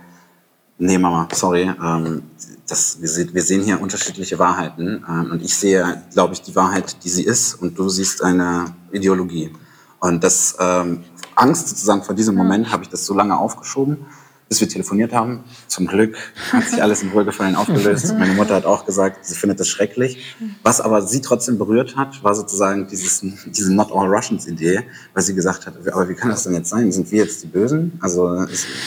nee 0.78 0.98
Mama, 0.98 1.28
sorry, 1.34 1.72
ähm, 1.82 2.24
das, 2.68 2.98
wir, 3.02 3.34
wir 3.34 3.44
sehen 3.44 3.64
hier 3.64 3.80
unterschiedliche 3.82 4.40
Wahrheiten 4.40 5.06
ähm, 5.08 5.32
und 5.32 5.44
ich 5.44 5.56
sehe, 5.56 6.02
glaube 6.12 6.34
ich, 6.34 6.42
die 6.42 6.56
Wahrheit, 6.56 7.04
die 7.04 7.10
sie 7.10 7.24
ist 7.24 7.56
und 7.56 7.78
du 7.78 7.90
siehst 7.90 8.24
eine 8.24 8.74
Ideologie. 8.92 9.54
Und 10.00 10.24
das 10.24 10.56
ähm, 10.60 11.04
Angst 11.36 11.70
sozusagen 11.70 12.04
vor 12.04 12.16
diesem 12.16 12.36
Moment 12.36 12.72
habe 12.72 12.84
ich 12.84 12.90
das 12.90 13.06
so 13.06 13.14
lange 13.14 13.38
aufgeschoben, 13.38 14.06
bis 14.52 14.60
wir 14.60 14.68
telefoniert 14.68 15.14
haben. 15.14 15.46
Zum 15.68 15.88
Glück 15.88 16.18
hat 16.52 16.68
sich 16.68 16.84
alles 16.84 17.02
im 17.04 17.14
Wohlgefallen 17.14 17.56
aufgelöst. 17.56 18.14
Meine 18.20 18.34
Mutter 18.34 18.54
hat 18.54 18.66
auch 18.66 18.86
gesagt, 18.86 19.26
sie 19.26 19.34
findet 19.34 19.62
das 19.62 19.70
schrecklich. 19.70 20.36
Was 20.62 20.82
aber 20.82 21.04
sie 21.04 21.22
trotzdem 21.22 21.58
berührt 21.58 21.96
hat, 21.96 22.22
war 22.22 22.36
sozusagen 22.36 22.86
dieses, 22.86 23.24
diese 23.46 23.74
Not 23.74 23.94
All 23.94 24.14
Russians 24.14 24.50
Idee, 24.50 24.82
weil 25.14 25.24
sie 25.24 25.36
gesagt 25.36 25.68
hat, 25.68 25.76
aber 25.88 26.10
wie 26.10 26.16
kann 26.16 26.32
das 26.32 26.44
denn 26.44 26.54
jetzt 26.54 26.68
sein? 26.68 26.92
Sind 26.92 27.10
wir 27.14 27.24
jetzt 27.24 27.42
die 27.44 27.48
Bösen? 27.48 27.98
Also, 28.02 28.46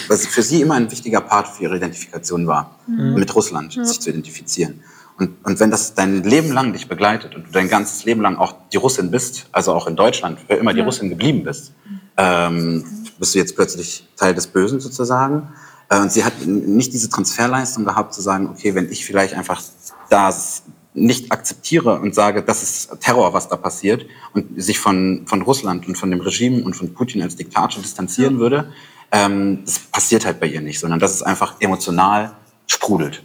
was 0.08 0.26
für 0.26 0.42
sie 0.42 0.60
immer 0.60 0.74
ein 0.74 0.90
wichtiger 0.90 1.22
Part 1.22 1.48
für 1.48 1.62
ihre 1.62 1.76
Identifikation 1.78 2.46
war, 2.46 2.78
mit 2.86 3.34
Russland 3.34 3.72
sich 3.72 4.00
zu 4.00 4.10
identifizieren. 4.10 4.82
Und, 5.16 5.30
und 5.44 5.60
wenn 5.60 5.70
das 5.70 5.94
dein 5.94 6.24
Leben 6.24 6.52
lang 6.52 6.74
dich 6.74 6.88
begleitet 6.88 7.34
und 7.36 7.46
du 7.46 7.52
dein 7.52 7.70
ganzes 7.70 8.04
Leben 8.04 8.20
lang 8.20 8.36
auch 8.36 8.54
die 8.70 8.76
Russin 8.76 9.10
bist, 9.10 9.46
also 9.50 9.72
auch 9.72 9.86
in 9.86 9.96
Deutschland, 9.96 10.40
für 10.40 10.56
immer 10.56 10.74
die 10.74 10.80
Russin 10.80 11.08
geblieben 11.08 11.42
bist, 11.42 11.72
ähm, 12.18 12.84
bist 13.18 13.34
du 13.34 13.38
jetzt 13.38 13.56
plötzlich 13.56 14.06
Teil 14.16 14.34
des 14.34 14.46
Bösen 14.46 14.80
sozusagen. 14.80 15.48
Äh, 15.88 16.00
und 16.00 16.12
sie 16.12 16.24
hat 16.24 16.46
nicht 16.46 16.92
diese 16.92 17.08
Transferleistung 17.08 17.84
gehabt, 17.84 18.14
zu 18.14 18.20
sagen, 18.20 18.48
okay, 18.48 18.74
wenn 18.74 18.90
ich 18.90 19.04
vielleicht 19.04 19.34
einfach 19.34 19.62
das 20.10 20.62
nicht 20.94 21.32
akzeptiere 21.32 21.98
und 21.98 22.14
sage, 22.14 22.42
das 22.42 22.62
ist 22.62 23.00
Terror, 23.00 23.34
was 23.34 23.48
da 23.48 23.56
passiert, 23.56 24.06
und 24.32 24.62
sich 24.62 24.78
von, 24.78 25.24
von 25.26 25.42
Russland 25.42 25.88
und 25.88 25.98
von 25.98 26.10
dem 26.10 26.20
Regime 26.20 26.62
und 26.62 26.74
von 26.74 26.94
Putin 26.94 27.20
als 27.20 27.34
Diktator 27.34 27.82
distanzieren 27.82 28.38
würde, 28.38 28.72
ähm, 29.10 29.62
das 29.64 29.80
passiert 29.80 30.24
halt 30.24 30.40
bei 30.40 30.46
ihr 30.46 30.60
nicht, 30.60 30.78
sondern 30.78 31.00
dass 31.00 31.12
es 31.12 31.22
einfach 31.22 31.56
emotional 31.60 32.32
sprudelt. 32.66 33.24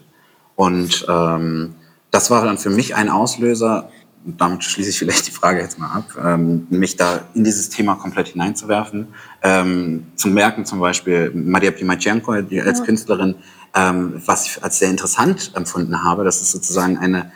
Und 0.56 1.06
ähm, 1.07 1.76
das 2.11 2.32
war 2.32 2.44
dann 2.44 2.57
für 2.57 2.70
mich 2.70 2.95
ein 2.95 3.10
Auslöser, 3.10 3.90
damit 4.26 4.64
schließe 4.64 4.90
ich 4.90 5.00
vielleicht 5.00 5.28
die 5.28 5.32
Frage 5.32 5.62
jetzt 5.62 5.80
mal 5.80 5.91
ab, 5.91 6.06
ähm, 6.24 6.68
mich 6.70 6.98
da 6.98 7.22
in 7.34 7.44
dieses 7.44 7.70
Thema 7.70 7.96
komplett 7.96 8.30
hineinzuwerfen. 8.30 9.08
Ähm, 9.41 10.08
zu 10.16 10.28
merken 10.28 10.66
zum 10.66 10.80
Beispiel 10.80 11.32
Maria 11.34 11.72
Primachenko, 11.72 12.41
die 12.41 12.62
als 12.62 12.84
Künstlerin, 12.84 13.36
ähm, 13.76 14.22
was 14.26 14.46
ich 14.48 14.64
als 14.64 14.80
sehr 14.80 14.90
interessant 14.90 15.52
empfunden 15.56 16.04
habe, 16.04 16.24
dass 16.24 16.41
es 16.41 16.52
sozusagen 16.52 16.98
eine, 16.98 17.32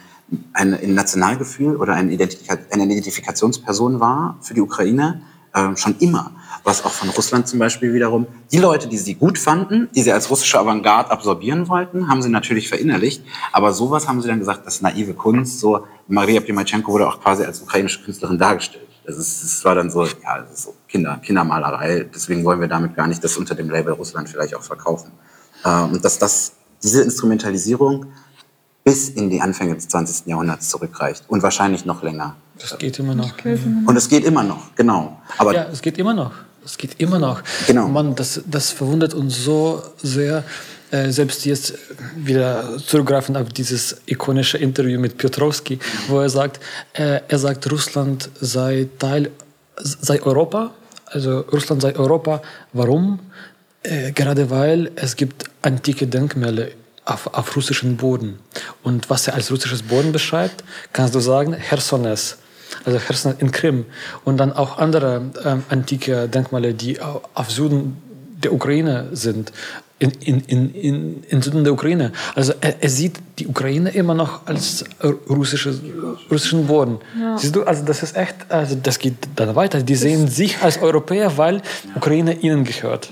eine, 0.53 0.77
ein 0.77 0.93
Nationalgefühl 0.93 1.77
oder 1.77 1.93
eine, 1.93 2.11
Identifika 2.11 2.57
eine 2.72 2.84
Identifikationsperson 2.84 3.99
war 3.99 4.38
für 4.41 4.53
die 4.53 4.61
Ukraine, 4.61 5.22
ähm, 5.55 5.77
schon 5.77 5.95
immer. 5.99 6.31
Was 6.64 6.85
auch 6.85 6.91
von 6.91 7.10
Russland 7.10 7.48
zum 7.48 7.60
Beispiel 7.60 7.94
wiederum. 7.94 8.26
Die 8.52 8.57
Leute, 8.57 8.88
die 8.88 8.98
sie 8.98 9.15
gut 9.15 9.38
fanden, 9.38 9.90
die 9.94 10.02
sie 10.02 10.14
als 10.14 10.30
russische 10.30 10.57
Avantgarde 10.60 11.11
absorbieren 11.11 11.68
wollten, 11.68 12.07
haben 12.07 12.22
sie 12.22 12.30
natürlich 12.30 12.69
verinnerlicht. 12.69 13.22
Aber 13.52 13.73
sowas 13.73 14.07
haben 14.07 14.22
sie 14.22 14.30
dann 14.30 14.40
gesagt, 14.40 14.65
das 14.65 14.76
ist 14.76 14.81
naive 14.81 15.14
Kunst. 15.14 15.60
So 15.60 15.85
Maria 16.07 16.40
Primachenko 16.40 16.91
wurde 16.94 17.07
auch 17.07 17.19
quasi 17.22 17.44
als 17.44 17.61
ukrainische 17.61 18.02
Künstlerin 18.03 18.38
dargestellt. 18.38 18.88
Das, 19.06 19.18
ist, 19.18 19.44
das 19.44 19.65
war 19.65 19.76
dann 19.76 19.90
so, 19.91 20.06
ja, 20.06 20.40
das 20.40 20.53
ist 20.53 20.64
so 20.64 20.76
Kinder, 20.88 21.19
Kindermalerei. 21.22 22.07
Deswegen 22.15 22.45
wollen 22.45 22.61
wir 22.61 22.69
damit 22.69 22.95
gar 22.95 23.07
nicht 23.07 23.22
das 23.22 23.35
unter 23.35 23.56
dem 23.56 23.69
Label 23.69 23.94
Russland 23.94 24.30
vielleicht 24.30 24.56
auch 24.56 24.64
verkaufen. 24.64 25.11
Äh, 25.65 25.81
und 25.81 26.03
dass 26.06 26.18
das, 26.18 26.53
diese 26.81 27.03
Instrumentalisierung 27.03 28.06
bis 28.84 29.10
in 29.10 29.30
die 29.30 29.41
Anfänge 29.41 29.76
des 29.76 29.88
20. 29.88 30.27
Jahrhunderts 30.27 30.69
zurückreicht 30.69 31.26
und 31.27 31.41
wahrscheinlich 31.44 31.85
noch 31.85 32.03
länger. 32.03 32.35
Das 32.60 32.77
geht 32.77 32.99
immer 32.99 33.15
noch. 33.15 33.31
Und 33.45 33.95
es 33.95 34.10
geht 34.10 34.26
immer 34.26 34.44
noch, 34.44 34.76
genau. 34.76 35.22
Aber 35.38 35.53
Ja, 35.53 35.68
es 35.72 35.81
geht 35.81 35.98
immer 35.98 36.14
noch. 36.14 36.31
Es 36.65 36.77
geht 36.77 36.99
immer 36.99 37.19
noch. 37.19 37.41
Genau. 37.68 37.88
Mann, 37.88 38.15
das, 38.15 38.41
das 38.45 38.72
verwundert 38.72 39.14
uns 39.14 39.44
so 39.44 39.81
sehr. 40.02 40.44
Äh, 40.91 41.10
selbst 41.11 41.44
jetzt 41.45 41.73
wieder 42.15 42.77
zurückgreifen 42.77 43.35
auf 43.35 43.49
dieses 43.49 43.98
ikonische 44.06 44.60
Interview 44.60 44.99
mit 44.99 45.18
Piotrowski, 45.18 45.80
wo 46.07 46.19
er 46.19 46.30
sagt, 46.30 46.60
äh, 46.94 47.22
er 47.27 47.40
sagt, 47.40 47.72
Russland 47.72 48.30
sei 48.40 48.88
Teil, 48.99 49.31
sei 49.76 50.22
Europa, 50.22 50.72
also 51.07 51.40
Russland 51.52 51.81
sei 51.81 51.95
Europa. 51.95 52.44
Warum? 52.73 53.19
Äh, 53.81 54.11
gerade 54.11 54.52
weil 54.52 54.91
es 54.95 55.15
gibt 55.15 55.45
antike 55.64 56.06
Denkmäler 56.06 56.68
auf, 57.06 57.26
auf 57.34 57.56
russischem 57.56 57.98
Boden. 57.98 58.38
Und 58.84 59.10
was 59.10 59.27
er 59.27 59.34
als 59.34 59.52
russisches 59.52 59.81
Boden 59.81 60.11
beschreibt, 60.11 60.64
kannst 60.94 61.15
du 61.15 61.19
sagen, 61.19 61.56
Chersones 61.69 62.38
also 62.85 62.99
Cherson 62.99 63.35
in 63.39 63.51
Krim 63.51 63.85
und 64.26 64.38
dann 64.38 64.51
auch 64.53 64.77
andere 64.77 65.22
ähm, 65.45 65.64
antike 65.69 66.27
Denkmale, 66.27 66.73
die 66.73 67.01
au- 67.01 67.22
auf 67.34 67.51
Süden 67.51 67.97
der 68.43 68.51
Ukraine 68.53 69.07
sind, 69.14 69.53
in, 69.99 70.11
in, 70.19 70.39
in, 70.41 70.76
in, 70.76 71.23
in 71.30 71.41
Süden 71.41 71.64
der 71.64 71.72
Ukraine. 71.72 72.11
Also 72.35 72.53
er, 72.60 72.84
er 72.84 72.89
sieht 72.89 73.15
die 73.39 73.47
Ukraine 73.47 73.89
immer 73.91 74.14
noch 74.14 74.45
als 74.47 74.84
russische, 75.30 75.80
russischen 76.30 76.68
Boden. 76.68 76.97
Siehst 77.38 77.55
du, 77.55 77.64
also 77.64 77.85
das 77.85 78.03
ist 78.03 78.18
echt, 78.18 78.35
also 78.49 78.76
das 78.76 78.99
geht 78.99 79.15
dann 79.38 79.55
weiter. 79.55 79.81
Die 79.81 79.95
sehen 79.95 80.27
sich 80.27 80.61
als 80.61 80.81
Europäer, 80.81 81.38
weil 81.38 81.61
Ukraine 81.95 82.34
ihnen 82.34 82.65
gehört. 82.65 83.11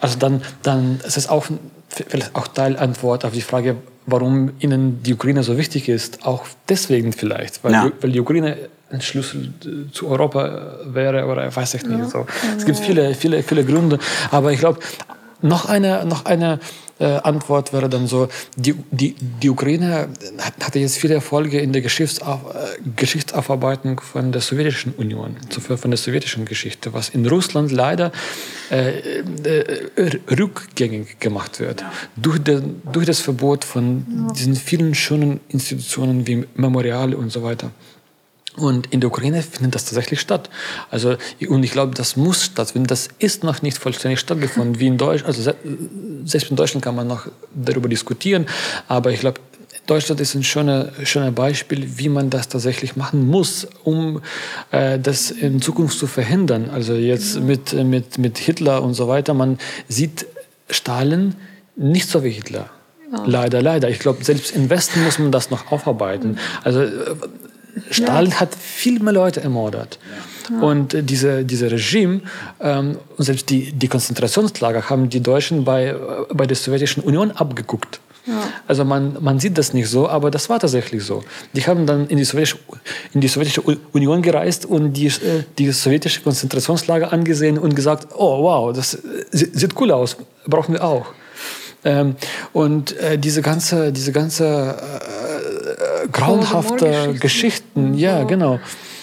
Also 0.00 0.18
dann, 0.18 0.42
dann 0.62 1.00
ist 1.06 1.16
es 1.16 1.26
auch 1.28 1.46
vielleicht 1.88 2.34
auch 2.34 2.48
Teilantwort 2.48 3.24
auf 3.24 3.32
die 3.32 3.40
Frage, 3.40 3.76
warum 4.10 4.50
ihnen 4.60 5.02
die 5.02 5.14
Ukraine 5.14 5.42
so 5.42 5.56
wichtig 5.56 5.88
ist. 5.88 6.24
Auch 6.24 6.44
deswegen 6.68 7.12
vielleicht, 7.12 7.62
weil, 7.62 7.72
Ja. 7.72 7.84
die, 7.86 7.92
weil 8.02 8.12
die 8.12 8.20
Ukraine 8.20 8.56
ein 8.90 9.00
Schlüssel 9.02 9.52
zu 9.92 10.08
Europa 10.08 10.78
wäre 10.86 11.26
oder 11.26 11.54
weiß 11.54 11.74
ich 11.74 11.84
nicht. 11.84 12.08
So. 12.10 12.26
Es 12.56 12.64
gibt 12.64 12.78
viele, 12.78 13.14
viele, 13.14 13.42
viele 13.42 13.64
Gründe, 13.64 13.98
aber 14.30 14.52
ich 14.52 14.60
glaube, 14.60 14.78
noch 15.42 15.66
eine, 15.66 16.06
noch 16.06 16.24
eine 16.24 16.54
äh, 16.54 16.58
Antwort 17.04 17.72
wäre 17.72 17.88
dann 17.88 18.06
so, 18.06 18.28
die, 18.56 18.74
die, 18.90 19.14
die 19.18 19.50
Ukraine 19.50 20.08
hat, 20.38 20.54
hatte 20.64 20.78
jetzt 20.78 20.98
viele 20.98 21.14
Erfolge 21.14 21.60
in 21.60 21.72
der 21.72 21.82
Geschichtsauf, 21.82 22.40
äh, 22.54 22.78
Geschichtsaufarbeitung 22.96 24.00
von 24.00 24.32
der 24.32 24.40
Sowjetischen 24.40 24.94
Union, 24.94 25.36
von 25.60 25.90
der 25.90 25.98
sowjetischen 25.98 26.44
Geschichte, 26.44 26.92
was 26.92 27.08
in 27.10 27.26
Russland 27.26 27.70
leider 27.70 28.10
äh, 28.70 29.20
äh, 29.20 30.18
rückgängig 30.30 31.20
gemacht 31.20 31.60
wird. 31.60 31.84
Durch, 32.16 32.38
den, 32.38 32.82
durch 32.92 33.06
das 33.06 33.20
Verbot 33.20 33.64
von 33.64 34.04
diesen 34.36 34.56
vielen 34.56 34.94
schönen 34.94 35.40
Institutionen 35.48 36.26
wie 36.26 36.46
Memoriale 36.54 37.16
und 37.16 37.30
so 37.30 37.42
weiter. 37.42 37.70
Und 38.58 38.88
in 38.92 39.00
der 39.00 39.08
Ukraine 39.08 39.42
findet 39.42 39.74
das 39.74 39.84
tatsächlich 39.84 40.20
statt. 40.20 40.50
Also, 40.90 41.16
und 41.48 41.62
ich 41.62 41.70
glaube, 41.72 41.94
das 41.94 42.16
muss 42.16 42.44
stattfinden. 42.44 42.88
Das 42.88 43.08
ist 43.18 43.44
noch 43.44 43.62
nicht 43.62 43.78
vollständig 43.78 44.20
stattgefunden, 44.20 44.80
wie 44.80 44.88
in 44.88 44.98
Deutschland. 44.98 45.28
Also, 45.28 45.42
se- 45.42 45.56
selbst 46.24 46.50
in 46.50 46.56
Deutschland 46.56 46.84
kann 46.84 46.94
man 46.96 47.06
noch 47.06 47.28
darüber 47.54 47.88
diskutieren. 47.88 48.46
Aber 48.88 49.10
ich 49.12 49.20
glaube, 49.20 49.40
Deutschland 49.86 50.20
ist 50.20 50.34
ein 50.34 50.42
schöner, 50.44 50.90
schöner 51.04 51.32
Beispiel, 51.32 51.98
wie 51.98 52.10
man 52.10 52.28
das 52.28 52.48
tatsächlich 52.48 52.96
machen 52.96 53.26
muss, 53.26 53.66
um 53.84 54.20
äh, 54.70 54.98
das 54.98 55.30
in 55.30 55.62
Zukunft 55.62 55.98
zu 55.98 56.06
verhindern. 56.06 56.68
Also 56.70 56.92
jetzt 56.94 57.40
mit, 57.40 57.72
mit, 57.72 58.18
mit 58.18 58.36
Hitler 58.38 58.82
und 58.82 58.92
so 58.94 59.08
weiter. 59.08 59.32
Man 59.32 59.58
sieht 59.88 60.26
Stalin 60.68 61.36
nicht 61.76 62.08
so 62.10 62.22
wie 62.22 62.30
Hitler. 62.30 62.68
Leider, 63.24 63.62
leider. 63.62 63.88
Ich 63.88 64.00
glaube, 64.00 64.22
selbst 64.22 64.54
im 64.54 64.68
Westen 64.68 65.02
muss 65.02 65.18
man 65.18 65.32
das 65.32 65.50
noch 65.50 65.72
aufarbeiten. 65.72 66.36
Also 66.62 66.84
Stalin 67.90 68.38
hat 68.40 68.54
viel 68.54 69.00
mehr 69.00 69.12
Leute 69.12 69.40
ermordet. 69.42 69.98
Und 70.60 70.94
äh, 70.94 71.02
diese, 71.02 71.44
diese 71.44 71.70
Regime, 71.70 72.22
ähm, 72.60 72.96
und 73.16 73.24
selbst 73.24 73.50
die, 73.50 73.70
die 73.72 73.88
Konzentrationslager 73.88 74.88
haben 74.88 75.08
die 75.10 75.20
Deutschen 75.20 75.64
bei, 75.64 75.88
äh, 75.88 75.96
bei 76.32 76.46
der 76.46 76.56
Sowjetischen 76.56 77.02
Union 77.02 77.30
abgeguckt. 77.32 78.00
Also 78.66 78.84
man, 78.84 79.16
man 79.20 79.40
sieht 79.40 79.56
das 79.56 79.72
nicht 79.72 79.88
so, 79.88 80.06
aber 80.06 80.30
das 80.30 80.50
war 80.50 80.60
tatsächlich 80.60 81.02
so. 81.02 81.24
Die 81.54 81.66
haben 81.66 81.86
dann 81.86 82.08
in 82.08 82.18
die 82.18 82.24
sowjetische, 82.24 82.58
in 83.14 83.22
die 83.22 83.28
sowjetische 83.28 83.62
Union 83.92 84.20
gereist 84.20 84.66
und 84.66 84.92
die, 84.92 85.06
äh, 85.06 85.44
die 85.56 85.70
sowjetische 85.72 86.20
Konzentrationslager 86.20 87.10
angesehen 87.10 87.56
und 87.58 87.74
gesagt, 87.74 88.08
oh 88.14 88.42
wow, 88.42 88.74
das 88.76 88.94
äh, 88.94 88.98
sie- 89.30 89.50
sieht 89.54 89.80
cool 89.80 89.90
aus, 89.92 90.16
brauchen 90.46 90.74
wir 90.74 90.84
auch. 90.84 91.06
Ähm, 91.84 92.16
und 92.52 92.96
äh, 92.98 93.16
diese 93.18 93.40
ganze, 93.40 93.92
diese 93.92 94.12
ganze 94.12 94.44
äh, 94.76 95.67
grauenhafte. 96.12 97.14
Geschichten, 97.18 97.94
ja, 97.94 98.24
genau, 98.24 98.60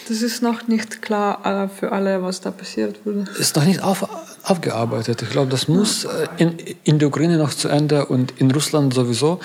Das 0.08 0.22
ist 0.22 0.44
noch 0.44 0.68
nicht 0.68 1.02
klar 1.02 1.46
äh, 1.46 1.68
für 1.68 1.92
alle, 1.92 2.22
was 2.22 2.42
da 2.42 2.52
passiert 2.52 3.06
wurde. 3.06 3.26
ist 3.40 3.56
noch 3.56 3.66
nicht 3.66 3.82
auf, 3.82 4.08
aufgearbeitet. 4.44 5.22
Ich 5.24 5.30
glaube, 5.30 5.50
das 5.50 5.68
muss 5.68 6.06
äh, 6.06 6.28
in, 6.38 6.56
in 6.84 7.00
der 7.00 7.08
Ukraine 7.08 7.38
noch 7.38 7.54
zu 7.54 7.70
Ende 7.70 8.06
und 8.06 8.34
in 8.40 8.52
Russland 8.52 8.94
sowieso 8.94 9.40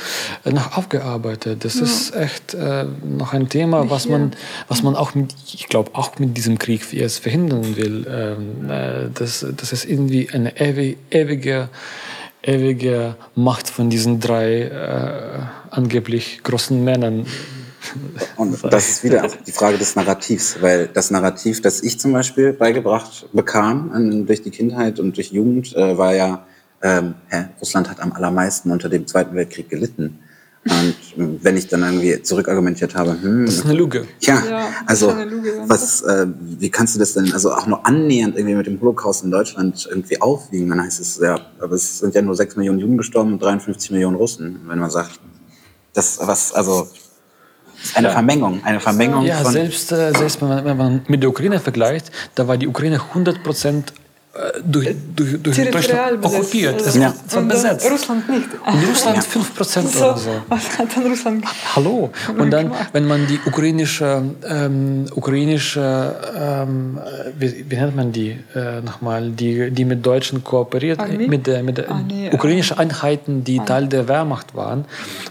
äh, 0.44 0.50
noch 0.52 0.76
aufgearbeitet. 0.76 1.64
Das 1.64 1.76
ja. 1.76 1.82
ist 1.84 2.14
echt 2.14 2.54
äh, 2.54 2.84
noch 3.02 3.32
ein 3.32 3.48
Thema, 3.48 3.88
was 3.88 4.06
man, 4.06 4.32
was 4.68 4.82
man 4.82 4.96
auch 4.96 5.14
mit, 5.14 5.34
ich 5.54 5.68
glaube, 5.68 5.92
auch 5.94 6.18
mit 6.18 6.36
diesem 6.36 6.58
Krieg 6.58 6.92
jetzt 6.92 7.20
verhindern 7.20 7.76
will. 7.76 8.06
Ähm, 8.08 8.70
äh, 8.70 9.08
das, 9.14 9.46
das 9.56 9.72
ist 9.72 9.86
irgendwie 9.86 10.28
eine 10.30 10.60
ewige, 10.60 11.68
ewige, 12.42 13.16
Macht 13.34 13.68
von 13.70 13.90
diesen 13.90 14.20
drei 14.20 14.62
äh, 14.62 15.42
angeblich 15.70 16.42
großen 16.42 16.82
Männern 16.82 17.26
und 18.36 18.62
das 18.72 18.88
ist 18.88 19.04
wieder 19.04 19.24
auch 19.24 19.34
die 19.34 19.52
Frage 19.52 19.78
des 19.78 19.96
Narrativs, 19.96 20.60
weil 20.60 20.88
das 20.88 21.10
Narrativ, 21.10 21.62
das 21.62 21.82
ich 21.82 21.98
zum 21.98 22.12
Beispiel 22.12 22.52
beigebracht 22.52 23.26
bekam 23.32 23.90
an, 23.92 24.26
durch 24.26 24.42
die 24.42 24.50
Kindheit 24.50 25.00
und 25.00 25.16
durch 25.16 25.32
Jugend, 25.32 25.74
äh, 25.74 25.96
war 25.96 26.14
ja, 26.14 26.44
ähm, 26.82 27.14
hä, 27.28 27.46
Russland 27.60 27.88
hat 27.90 28.00
am 28.00 28.12
allermeisten 28.12 28.70
unter 28.70 28.88
dem 28.88 29.06
Zweiten 29.06 29.34
Weltkrieg 29.34 29.68
gelitten. 29.68 30.18
Und 30.64 30.94
wenn 31.42 31.56
ich 31.56 31.68
dann 31.68 31.82
irgendwie 31.82 32.22
zurückargumentiert 32.22 32.94
habe, 32.94 33.16
hm, 33.20 33.46
das 33.46 33.56
ist 33.56 33.64
eine 33.64 33.74
Lüge. 33.74 34.06
Ja, 34.20 34.42
ja 34.44 34.68
also 34.84 35.10
Lüge, 35.10 35.62
was, 35.66 36.02
äh, 36.02 36.26
wie 36.38 36.68
kannst 36.68 36.94
du 36.94 36.98
das 36.98 37.14
denn 37.14 37.32
also 37.32 37.54
auch 37.54 37.66
nur 37.66 37.86
annähernd 37.86 38.36
irgendwie 38.36 38.56
mit 38.56 38.66
dem 38.66 38.78
Holocaust 38.78 39.24
in 39.24 39.30
Deutschland 39.30 39.86
irgendwie 39.88 40.20
aufwiegen? 40.20 40.68
Dann 40.68 40.82
heißt 40.82 41.00
es 41.00 41.18
ja, 41.18 41.40
aber 41.60 41.76
es 41.76 42.00
sind 42.00 42.14
ja 42.14 42.20
nur 42.20 42.36
sechs 42.36 42.56
Millionen 42.56 42.78
Juden 42.78 42.98
gestorben 42.98 43.32
und 43.32 43.42
53 43.42 43.90
Millionen 43.90 44.16
Russen. 44.16 44.60
Wenn 44.66 44.78
man 44.78 44.90
sagt, 44.90 45.18
das 45.94 46.18
was 46.20 46.52
also 46.52 46.88
eine 47.94 48.08
ja. 48.08 48.12
Vermengung, 48.12 48.62
eine 48.62 48.80
Vermengung 48.80 49.24
ja, 49.24 49.38
von 49.38 49.52
selbst, 49.52 49.90
äh, 49.92 50.12
selbst 50.12 50.42
wenn 50.42 50.48
man, 50.48 50.64
wenn 50.66 50.76
man 50.76 51.02
mit 51.08 51.22
der 51.22 51.30
Ukraine 51.30 51.58
vergleicht, 51.58 52.10
da 52.34 52.46
war 52.46 52.58
die 52.58 52.68
Ukraine 52.68 53.00
100 53.00 53.42
Prozent 53.42 53.94
durch, 54.64 54.94
durch, 55.16 55.42
durch 55.42 55.70
Deutschland 55.70 56.24
okkupiert. 56.24 56.80
Es 56.80 56.94
ja. 56.94 57.12
war 57.30 57.42
besetzt. 57.42 57.90
Russland 57.90 58.28
nicht. 58.28 58.46
Und 58.64 58.88
Russland 58.88 59.16
ja. 59.16 59.22
5% 59.22 59.86
so, 59.88 59.98
oder 59.98 60.16
so. 60.16 60.30
Was 60.48 60.78
hat 60.78 60.96
dann 60.96 61.06
Russland 61.06 61.44
Hallo. 61.74 62.10
Und 62.38 62.50
dann, 62.50 62.70
wenn 62.92 63.08
man 63.08 63.26
die 63.26 63.40
ukrainische, 63.44 64.22
ähm, 64.48 65.06
ukrainische 65.16 66.14
ähm, 66.38 67.00
wie, 67.36 67.64
wie, 67.68 67.74
nennt 67.74 67.96
man 67.96 68.12
die 68.12 68.38
äh, 68.54 68.80
nochmal, 68.82 69.30
die, 69.30 69.72
die 69.72 69.84
mit 69.84 70.06
Deutschen 70.06 70.44
kooperiert, 70.44 71.00
Armee? 71.00 71.26
mit 71.26 71.48
der, 71.48 71.64
mit 71.64 71.78
der 71.78 71.90
ah, 71.90 72.00
nee, 72.06 72.30
ukrainischen 72.32 72.78
Einheiten, 72.78 73.42
die 73.42 73.58
ah. 73.58 73.64
Teil 73.64 73.88
der 73.88 74.06
Wehrmacht 74.06 74.54
waren, 74.54 74.84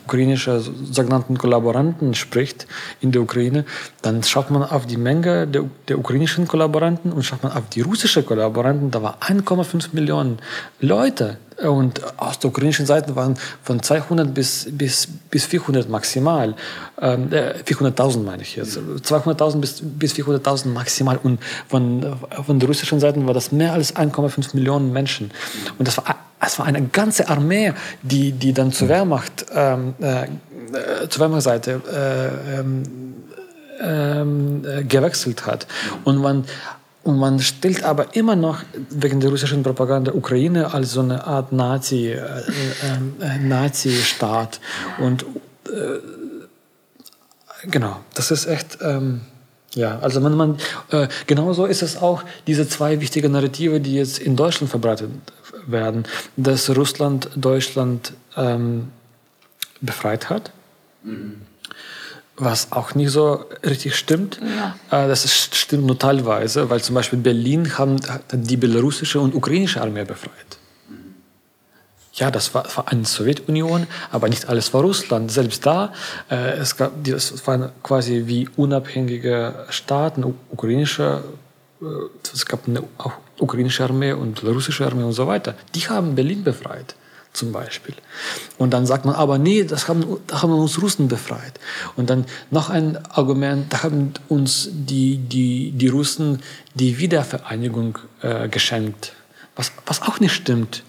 ukrainische 0.06 0.60
sogenannten 0.60 1.38
Kollaboranten 1.38 2.16
spricht 2.16 2.68
in 3.00 3.14
der 3.14 3.22
Ukraine, 3.22 3.64
dann 4.02 4.24
schaut 4.24 4.52
man 4.52 4.64
auf 4.64 4.86
die 4.86 4.98
Menge 4.98 5.48
der, 5.48 5.64
der 5.88 5.98
ukrainischen 5.98 6.50
Kollaboranten 6.50 7.14
und 7.14 7.24
schaut 7.24 7.44
man 7.44 7.54
auf 7.54 7.70
die 7.70 7.80
russischen 7.80 8.26
Kollaboranten 8.26 8.89
da 8.92 9.02
war 9.02 9.20
1,5 9.22 9.90
Millionen 9.94 10.40
Leute. 10.80 11.38
Und 11.58 12.02
aus 12.18 12.40
der 12.40 12.50
ukrainischen 12.50 12.86
Seite 12.86 13.16
waren 13.18 13.38
von 13.64 13.84
200 13.84 14.34
bis, 14.34 14.68
bis, 14.72 15.08
bis 15.30 15.46
400 15.46 15.90
maximal. 15.90 16.56
Ähm, 17.02 17.30
400.000 17.30 18.16
äh, 18.16 18.18
meine 18.20 18.44
ich 18.44 18.56
jetzt. 18.56 18.78
200.000 18.78 19.58
bis, 19.60 19.82
bis 19.84 20.14
400.000 20.14 20.70
maximal. 20.70 21.20
Und 21.22 21.40
von, 21.68 22.16
von 22.46 22.60
der 22.60 22.68
russischen 22.70 23.00
Seite 23.00 23.26
war 23.28 23.34
das 23.34 23.52
mehr 23.52 23.74
als 23.74 23.96
1,5 23.96 24.56
Millionen 24.56 24.94
Menschen. 24.94 25.32
Und 25.78 25.88
das 25.88 25.98
war, 25.98 26.16
das 26.40 26.58
war 26.60 26.66
eine 26.66 26.82
ganze 26.84 27.28
Armee, 27.28 27.74
die, 28.02 28.32
die 28.32 28.54
dann 28.54 28.72
zur 28.72 28.88
Wehrmacht, 28.88 29.46
ähm, 29.54 29.96
äh, 30.00 30.28
zur 31.10 31.22
Wehrmachtseite 31.22 31.82
äh, 31.92 32.60
ähm, 32.60 32.84
ähm, 33.82 34.66
äh, 34.66 34.84
gewechselt 34.84 35.46
hat. 35.46 35.68
Und 36.04 36.18
man 36.18 36.46
und 37.04 37.18
man 37.18 37.40
stellt 37.40 37.84
aber 37.84 38.16
immer 38.16 38.36
noch 38.36 38.62
wegen 38.90 39.20
der 39.20 39.30
russischen 39.30 39.64
Propaganda 39.64 40.14
Ukraine 40.14 40.74
als 40.74 40.92
so 40.92 41.00
eine 41.00 41.26
Art 41.26 41.52
Nazi, 41.52 42.08
äh, 42.08 42.18
äh, 42.18 42.46
äh, 43.22 43.38
Nazi-Staat. 43.40 44.60
Und 45.00 45.24
äh, 45.68 46.00
genau, 47.70 47.98
das 48.14 48.32
ist 48.32 48.46
echt. 48.46 48.80
Ähm, 48.82 49.22
ja, 49.76 50.00
also 50.00 50.20
man, 50.20 50.36
man 50.36 50.58
äh, 50.90 51.08
genauso 51.28 51.66
ist 51.66 51.84
es 51.84 51.96
auch 51.98 52.24
diese 52.48 52.68
zwei 52.68 53.00
wichtigen 53.02 53.32
Narrative, 53.32 53.80
die 53.80 53.96
jetzt 53.96 54.18
in 54.18 54.36
Deutschland 54.36 54.72
verbreitet 54.72 55.12
werden, 55.68 56.06
dass 56.38 56.76
Russland 56.76 57.30
Deutschland 57.36 58.14
ähm, 58.36 58.90
befreit 59.80 60.30
hat. 60.30 60.52
Mhm 61.04 61.49
was 62.40 62.72
auch 62.72 62.96
nicht 62.96 63.12
so 63.12 63.46
richtig 63.64 63.96
stimmt. 63.96 64.40
Ja. 64.42 65.06
Äh, 65.06 65.08
das 65.08 65.30
stimmt 65.32 65.86
nur 65.86 66.00
teilweise, 66.00 66.70
weil 66.70 66.82
zum 66.82 66.96
Beispiel 66.96 67.20
Berlin 67.20 67.78
haben 67.78 67.98
die 68.32 68.58
belarussische 68.58 69.20
und 69.20 69.36
ukrainische 69.36 69.82
Armee 69.82 70.06
befreit. 70.06 70.58
Ja, 72.14 72.32
das 72.32 72.54
war, 72.54 72.66
war 72.76 72.88
eine 72.90 73.06
Sowjetunion, 73.06 73.88
aber 74.12 74.28
nicht 74.28 74.50
alles 74.50 74.74
war 74.74 74.82
Russland. 74.82 75.32
Selbst 75.32 75.66
da, 75.66 75.94
äh, 76.30 76.58
es 76.58 76.76
gab, 76.76 76.92
das 77.04 77.48
waren 77.48 77.72
quasi 77.84 78.24
wie 78.26 78.50
unabhängige 78.58 79.66
Staaten, 79.70 80.24
ukrainische, 80.50 81.24
äh, 81.82 81.86
es 82.34 82.46
gab 82.46 82.68
eine 82.68 82.84
auch 82.98 83.14
ukrainische 83.38 83.84
Armee 83.84 84.12
und 84.12 84.42
belarussische 84.42 84.86
Armee 84.86 85.04
und 85.04 85.14
so 85.14 85.28
weiter. 85.28 85.56
Die 85.76 85.88
haben 85.88 86.16
Berlin 86.16 86.44
befreit 86.44 86.96
zum 87.34 87.52
Beispiel. 87.52 87.96
Und 88.58 88.72
dann 88.72 88.86
sagt 88.86 89.06
man, 89.06 89.16
aber 89.16 89.38
nee, 89.38 89.64
das 89.64 89.88
haben, 89.88 90.04
da 90.28 90.42
haben 90.42 90.52
uns 90.52 90.82
Russen 90.82 91.08
befreit. 91.08 91.60
Und 91.96 92.10
dann 92.10 92.26
noch 92.52 92.70
ein 92.70 92.98
Argument, 93.06 93.72
da 93.72 93.84
haben 93.84 94.14
uns 94.28 94.70
die, 94.72 95.18
die, 95.18 95.72
die 95.72 95.88
Russen 95.88 96.42
die 96.74 97.00
Wiedervereinigung 97.00 98.00
äh, 98.22 98.50
geschenkt, 98.50 99.14
was, 99.56 99.72
was 99.86 100.02
auch 100.02 100.20
nicht 100.20 100.34
stimmt. 100.34 100.84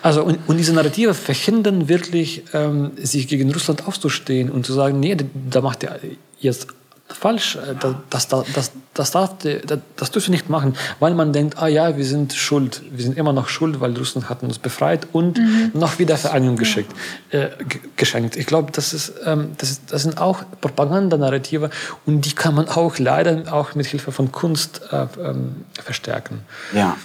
Also, 0.00 0.22
und, 0.22 0.38
und 0.46 0.56
diese 0.56 0.72
Narrative 0.72 1.14
verhindern 1.14 1.88
wirklich, 1.88 2.44
ähm, 2.54 2.92
sich 2.96 3.28
gegen 3.28 3.52
Russland 3.52 3.86
aufzustehen 3.86 4.50
und 4.50 4.64
zu 4.64 4.72
sagen, 4.72 5.00
nee, 5.00 5.16
da 5.50 5.60
macht 5.60 5.82
ihr 5.82 5.98
jetzt 6.38 6.68
falsch. 7.14 7.56
Äh, 7.56 7.74
das, 8.10 8.28
das, 8.28 8.44
das, 8.54 8.72
das, 8.94 9.10
darf, 9.10 9.36
das, 9.38 9.78
das 9.96 10.10
dürfen 10.10 10.28
wir 10.28 10.32
nicht 10.32 10.48
machen, 10.48 10.76
weil 11.00 11.14
man 11.14 11.32
denkt, 11.32 11.58
ah 11.58 11.68
ja, 11.68 11.96
wir 11.96 12.04
sind 12.04 12.32
schuld. 12.32 12.82
Wir 12.90 13.04
sind 13.04 13.16
immer 13.16 13.32
noch 13.32 13.48
schuld, 13.48 13.80
weil 13.80 13.96
Russland 13.96 14.28
hat 14.28 14.42
uns 14.42 14.58
befreit 14.58 15.08
und 15.12 15.38
mhm. 15.38 15.70
noch 15.74 15.98
wieder 15.98 16.16
Vereinigung 16.16 16.56
geschickt, 16.56 16.92
äh, 17.30 17.48
geschenkt. 17.96 18.36
Ich 18.36 18.46
glaube, 18.46 18.72
das, 18.72 18.92
ist, 18.92 19.12
ähm, 19.24 19.52
das, 19.58 19.70
ist, 19.70 19.92
das 19.92 20.02
sind 20.02 20.18
auch 20.18 20.42
Propagandanarrative 20.60 21.70
und 22.06 22.22
die 22.22 22.32
kann 22.32 22.54
man 22.54 22.68
auch 22.68 22.98
leider 22.98 23.52
auch 23.52 23.74
mit 23.74 23.86
Hilfe 23.86 24.12
von 24.12 24.32
Kunst 24.32 24.80
äh, 24.90 25.06
ähm, 25.20 25.64
verstärken. 25.82 26.42
Ja, 26.72 26.96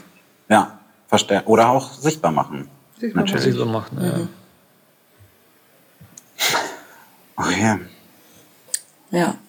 ja, 0.50 0.80
verstärken. 1.08 1.48
Oder 1.48 1.70
auch 1.70 1.94
sichtbar 1.94 2.32
machen. 2.32 2.68
Sichtbar 3.00 3.24
Natürlich. 3.24 3.44
Sichtbar 3.44 3.68
machen, 3.68 3.98
ja. 4.02 4.18
Mhm. 4.18 4.30
Okay. 7.38 7.80
Ja. 9.12 9.36
Fredi 9.36 9.47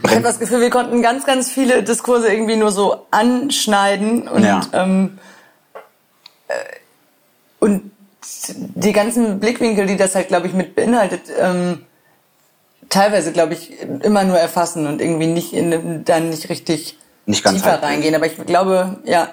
brennt. 0.00 0.06
Ich 0.06 0.16
habe 0.16 0.22
das 0.22 0.38
Gefühl, 0.38 0.60
wir 0.60 0.70
konnten 0.70 1.02
ganz, 1.02 1.24
ganz 1.24 1.50
viele 1.50 1.82
Diskurse 1.82 2.32
irgendwie 2.32 2.56
nur 2.56 2.72
so 2.72 3.06
anschneiden 3.10 4.28
und, 4.28 4.44
ja. 4.44 4.60
ähm, 4.72 5.18
äh, 6.48 6.54
und 7.58 7.90
die 8.48 8.92
ganzen 8.92 9.40
Blickwinkel, 9.40 9.86
die 9.86 9.96
das 9.96 10.14
halt, 10.14 10.28
glaube 10.28 10.46
ich, 10.46 10.52
mit 10.52 10.74
beinhaltet, 10.74 11.22
ähm, 11.38 11.84
teilweise, 12.88 13.32
glaube 13.32 13.54
ich, 13.54 13.80
immer 13.80 14.24
nur 14.24 14.38
erfassen 14.38 14.86
und 14.86 15.00
irgendwie 15.00 15.26
nicht 15.26 15.52
in, 15.52 16.04
dann 16.04 16.30
nicht 16.30 16.48
richtig 16.48 16.98
nicht 17.26 17.44
ganz 17.44 17.58
tiefer 17.58 17.82
reingehen. 17.82 18.14
Aber 18.14 18.26
ich 18.26 18.36
glaube, 18.44 18.98
ja, 19.04 19.28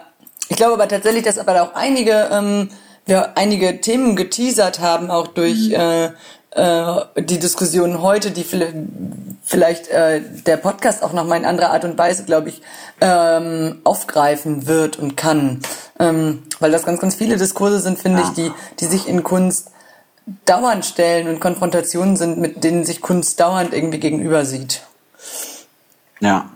ich 0.49 0.55
glaube 0.55 0.73
aber 0.73 0.87
tatsächlich, 0.87 1.23
dass 1.23 1.37
aber 1.37 1.61
auch 1.61 1.73
einige, 1.73 2.29
ähm, 2.31 2.69
wir 3.05 3.37
einige 3.37 3.81
Themen 3.81 4.15
geteasert 4.15 4.79
haben, 4.79 5.11
auch 5.11 5.27
durch 5.27 5.69
mhm. 5.69 5.75
äh, 5.75 6.09
äh, 6.51 7.01
die 7.17 7.39
Diskussion 7.39 8.01
heute, 8.01 8.31
die 8.31 8.45
vielleicht 9.43 9.87
äh, 9.89 10.21
der 10.45 10.57
Podcast 10.57 11.03
auch 11.03 11.13
nochmal 11.13 11.39
in 11.39 11.45
anderer 11.45 11.71
Art 11.71 11.85
und 11.85 11.97
Weise, 11.97 12.23
glaube 12.23 12.49
ich, 12.49 12.61
ähm, 13.01 13.81
aufgreifen 13.83 14.67
wird 14.67 14.97
und 14.97 15.17
kann. 15.17 15.61
Ähm, 15.99 16.43
weil 16.59 16.71
das 16.71 16.85
ganz, 16.85 16.99
ganz 16.99 17.15
viele 17.15 17.37
Diskurse 17.37 17.79
sind, 17.79 17.99
finde 17.99 18.21
ja. 18.21 18.27
ich, 18.27 18.33
die, 18.33 18.51
die 18.79 18.85
sich 18.85 19.07
in 19.07 19.23
Kunst 19.23 19.71
dauernd 20.45 20.85
stellen 20.85 21.27
und 21.27 21.39
Konfrontationen 21.39 22.17
sind, 22.17 22.37
mit 22.37 22.63
denen 22.63 22.85
sich 22.85 23.01
Kunst 23.01 23.39
dauernd 23.39 23.73
irgendwie 23.73 23.99
gegenüber 23.99 24.45
sieht. 24.45 24.81
Ja, 26.19 26.49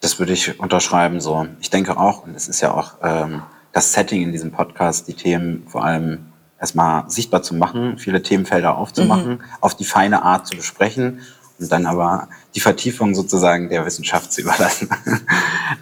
das 0.00 0.18
würde 0.18 0.32
ich 0.32 0.58
unterschreiben 0.58 1.20
so. 1.20 1.46
Ich 1.60 1.70
denke 1.70 1.96
auch, 1.96 2.24
und 2.24 2.34
es 2.34 2.48
ist 2.48 2.60
ja 2.60 2.74
auch 2.74 2.94
ähm, 3.02 3.42
das 3.72 3.92
Setting 3.92 4.22
in 4.22 4.32
diesem 4.32 4.50
Podcast, 4.50 5.08
die 5.08 5.14
Themen 5.14 5.66
vor 5.68 5.84
allem 5.84 6.31
erstmal 6.62 7.10
sichtbar 7.10 7.42
zu 7.42 7.54
machen, 7.56 7.98
viele 7.98 8.22
Themenfelder 8.22 8.78
aufzumachen, 8.78 9.32
mhm. 9.32 9.40
auf 9.60 9.74
die 9.74 9.84
feine 9.84 10.22
Art 10.22 10.46
zu 10.46 10.56
besprechen 10.56 11.20
und 11.58 11.70
dann 11.70 11.86
aber 11.86 12.28
die 12.54 12.60
Vertiefung 12.60 13.14
sozusagen 13.14 13.68
der 13.68 13.84
Wissenschaft 13.84 14.32
zu 14.32 14.40
überlassen. 14.42 14.88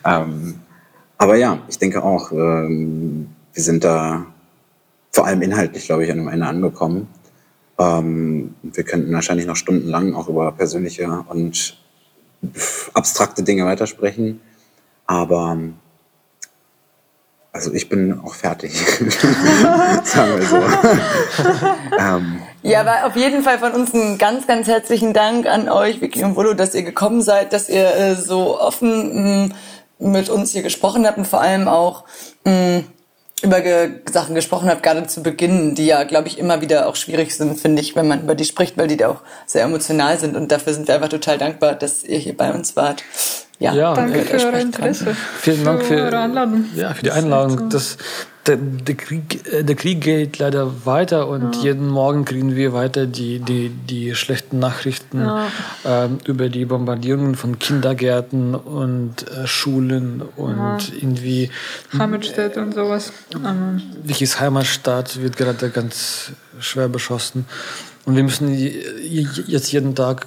ähm, 0.05 0.61
aber 1.19 1.37
ja, 1.37 1.59
ich 1.69 1.79
denke 1.79 2.03
auch, 2.03 2.33
ähm, 2.33 3.29
wir 3.53 3.63
sind 3.63 3.85
da 3.85 4.25
vor 5.13 5.27
allem 5.27 5.43
inhaltlich, 5.43 5.85
glaube 5.85 6.05
ich, 6.05 6.11
an 6.11 6.19
einem 6.19 6.29
Ende 6.29 6.47
angekommen. 6.47 7.09
Ähm, 7.79 8.55
wir 8.63 8.85
könnten 8.85 9.13
wahrscheinlich 9.13 9.47
noch 9.47 9.57
stundenlang 9.57 10.15
auch 10.15 10.29
über 10.29 10.51
persönliche 10.53 11.25
und 11.29 11.77
abstrakte 12.95 13.43
Dinge 13.43 13.67
weitersprechen. 13.67 14.41
Aber 15.07 15.59
also 17.53 17.73
ich 17.73 17.89
bin 17.89 18.21
auch 18.21 18.35
fertig. 18.35 18.73
Sagen 20.05 20.39
wir 20.39 20.47
so. 20.47 20.57
ähm, 21.99 22.43
Ja, 22.63 22.81
aber 22.81 23.07
auf 23.07 23.17
jeden 23.17 23.43
Fall 23.43 23.59
von 23.59 23.73
uns 23.73 23.93
einen 23.93 24.19
ganz, 24.19 24.47
ganz 24.47 24.69
herzlichen 24.69 25.13
Dank 25.13 25.47
an 25.47 25.69
euch, 25.69 26.01
Vicky 26.01 26.23
und 26.23 26.37
Volo, 26.37 26.55
dass 26.55 26.75
ihr 26.75 26.83
gekommen 26.83 27.23
seid, 27.23 27.53
dass 27.53 27.69
ihr 27.69 27.95
äh, 27.95 28.15
so 28.15 28.61
offen 28.61 29.49
mh, 29.49 29.55
mit 29.99 30.29
uns 30.29 30.53
hier 30.53 30.63
gesprochen 30.63 31.07
habt 31.07 31.19
und 31.19 31.27
vor 31.27 31.41
allem 31.41 31.67
auch 31.67 32.05
mh, 32.45 32.85
über 33.43 33.61
ge 33.63 34.01
Sachen 34.11 34.35
gesprochen 34.35 34.69
habt, 34.69 34.83
gerade 34.83 35.07
zu 35.07 35.23
Beginn, 35.23 35.75
die 35.75 35.87
ja, 35.87 36.05
glaube 36.05 36.29
ich, 36.29 36.39
immer 36.39 36.61
wieder 36.61 36.89
auch 36.89 36.97
schwierig 36.97 37.35
sind, 37.35 37.59
finde 37.59 37.81
ich, 37.81 37.97
wenn 37.97 38.07
man 38.07 38.23
über 38.23 38.35
die 38.35 38.45
spricht, 38.45 38.77
weil 38.77 38.87
die 38.87 38.97
da 38.97 39.09
auch 39.09 39.23
sehr 39.47 39.65
emotional 39.65 40.19
sind. 40.19 40.37
Und 40.37 40.53
dafür 40.53 40.75
sind 40.75 40.89
wir 40.89 40.95
einfach 40.95 41.09
total 41.09 41.39
dankbar, 41.39 41.75
dass 41.75 42.05
ihr 42.05 42.19
hier 42.19 42.37
bei 42.37 42.53
uns 42.53 42.77
wart. 42.77 43.03
Ja, 43.61 43.75
Ja, 43.75 43.95
Danke 43.95 44.23
für 44.23 44.39
konnten. 44.39 44.57
Interesse. 44.59 45.15
Vielen 45.39 45.65
Dank 45.65 45.83
für, 45.83 45.95
eure 45.95 46.19
Einladung. 46.19 46.65
Ja, 46.75 46.95
für 46.95 47.03
die 47.03 47.11
Einladung. 47.11 47.69
Das, 47.69 47.99
der, 48.47 48.57
der, 48.57 48.95
Krieg, 48.95 49.53
äh, 49.53 49.63
der 49.63 49.77
Krieg 49.77 50.01
geht 50.01 50.39
leider 50.39 50.87
weiter 50.87 51.29
und 51.29 51.57
jeden 51.57 51.87
Morgen 51.87 52.25
kriegen 52.25 52.57
wir 52.57 52.73
weiter 52.73 53.07
die, 53.07 53.39
die, 53.39 53.69
die 53.69 54.15
schlechten 54.15 54.59
Nachrichten 54.59 55.29
ähm, 55.85 56.19
über 56.25 56.49
die 56.49 56.65
Bombardierungen 56.65 57.35
von 57.35 57.59
Kindergärten 57.59 58.55
und 58.55 59.29
äh, 59.31 59.47
Schulen 59.47 60.23
und 60.37 60.93
irgendwie 60.97 61.51
Hammerstedt 61.99 62.57
und 62.57 62.75
sowas. 62.75 63.13
Ähm, 63.35 63.83
Vickys 64.03 64.41
Heimatstadt 64.41 65.21
wird 65.21 65.37
gerade 65.37 65.69
ganz 65.69 66.33
schwer 66.61 66.89
beschossen. 66.89 67.45
Und 68.07 68.17
wir 68.17 68.23
müssen 68.23 68.49
jetzt 68.55 69.71
jeden 69.71 69.95
Tag 69.95 70.27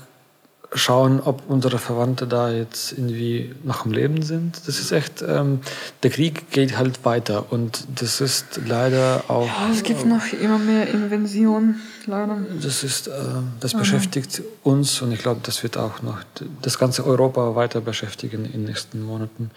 schauen, 0.76 1.20
ob 1.20 1.44
unsere 1.48 1.78
Verwandte 1.78 2.28
da 2.28 2.52
jetzt 2.52 2.94
irgendwie 2.94 3.54
noch 3.64 3.86
am 3.86 3.92
Leben 3.92 4.22
sind. 4.22 4.62
Das 4.68 4.80
ist 4.80 4.92
echt, 4.92 5.24
ähm, 5.28 5.60
der 6.02 6.10
Krieg 6.10 6.52
geht 6.52 6.78
halt 6.78 7.06
weiter 7.06 7.52
und 7.52 7.86
das 7.96 8.22
ist 8.22 8.62
leider 8.66 9.24
auch, 9.28 9.50
es 9.72 9.84
gibt 9.84 10.06
noch 10.06 10.32
immer 10.34 10.58
mehr 10.58 10.88
Invasionen, 10.88 11.82
leider. 12.06 12.38
das 12.62 12.84
ist, 12.84 13.08
äh, 13.08 13.12
das 13.60 13.74
beschäftigt 13.74 14.42
uns 14.64 15.02
und 15.02 15.12
ich 15.12 15.20
glaube, 15.20 15.42
das 15.44 15.64
wird 15.64 15.78
auch 15.78 16.02
noch 16.02 16.20
das 16.62 16.80
ganze 16.80 17.06
Europa 17.06 17.56
weiter 17.56 17.82
beschäftigen 17.82 18.46
in 18.46 18.52
den 18.52 18.66
nächsten 18.66 19.02
Monaten. 19.02 19.52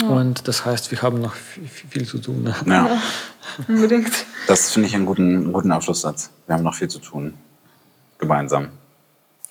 Und 0.00 0.46
das 0.46 0.64
heißt, 0.64 0.92
wir 0.92 1.02
haben 1.02 1.20
noch 1.20 1.34
viel, 1.34 1.66
viel 1.66 2.06
zu 2.06 2.18
tun. 2.18 2.44
ne? 2.44 2.54
ja, 2.66 3.02
Unbedingt. 3.66 4.12
das 4.46 4.70
finde 4.70 4.88
ich 4.88 4.94
einen 4.94 5.06
guten, 5.06 5.34
einen 5.36 5.52
guten 5.52 5.72
Abschlusssatz. 5.72 6.30
Wir 6.46 6.54
haben 6.54 6.62
noch 6.62 6.74
viel 6.74 6.86
zu 6.86 7.00
tun. 7.00 7.34
Gemeinsam. 8.18 8.68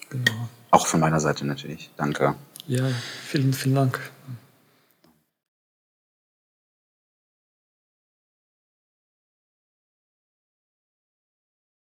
Genau. 0.09 0.47
Auch 0.71 0.87
von 0.87 0.99
meiner 0.99 1.19
Seite 1.19 1.45
natürlich. 1.45 1.89
Danke. 1.97 2.35
Ja, 2.67 2.83
vielen, 3.25 3.53
vielen 3.53 3.75
Dank. 3.75 3.99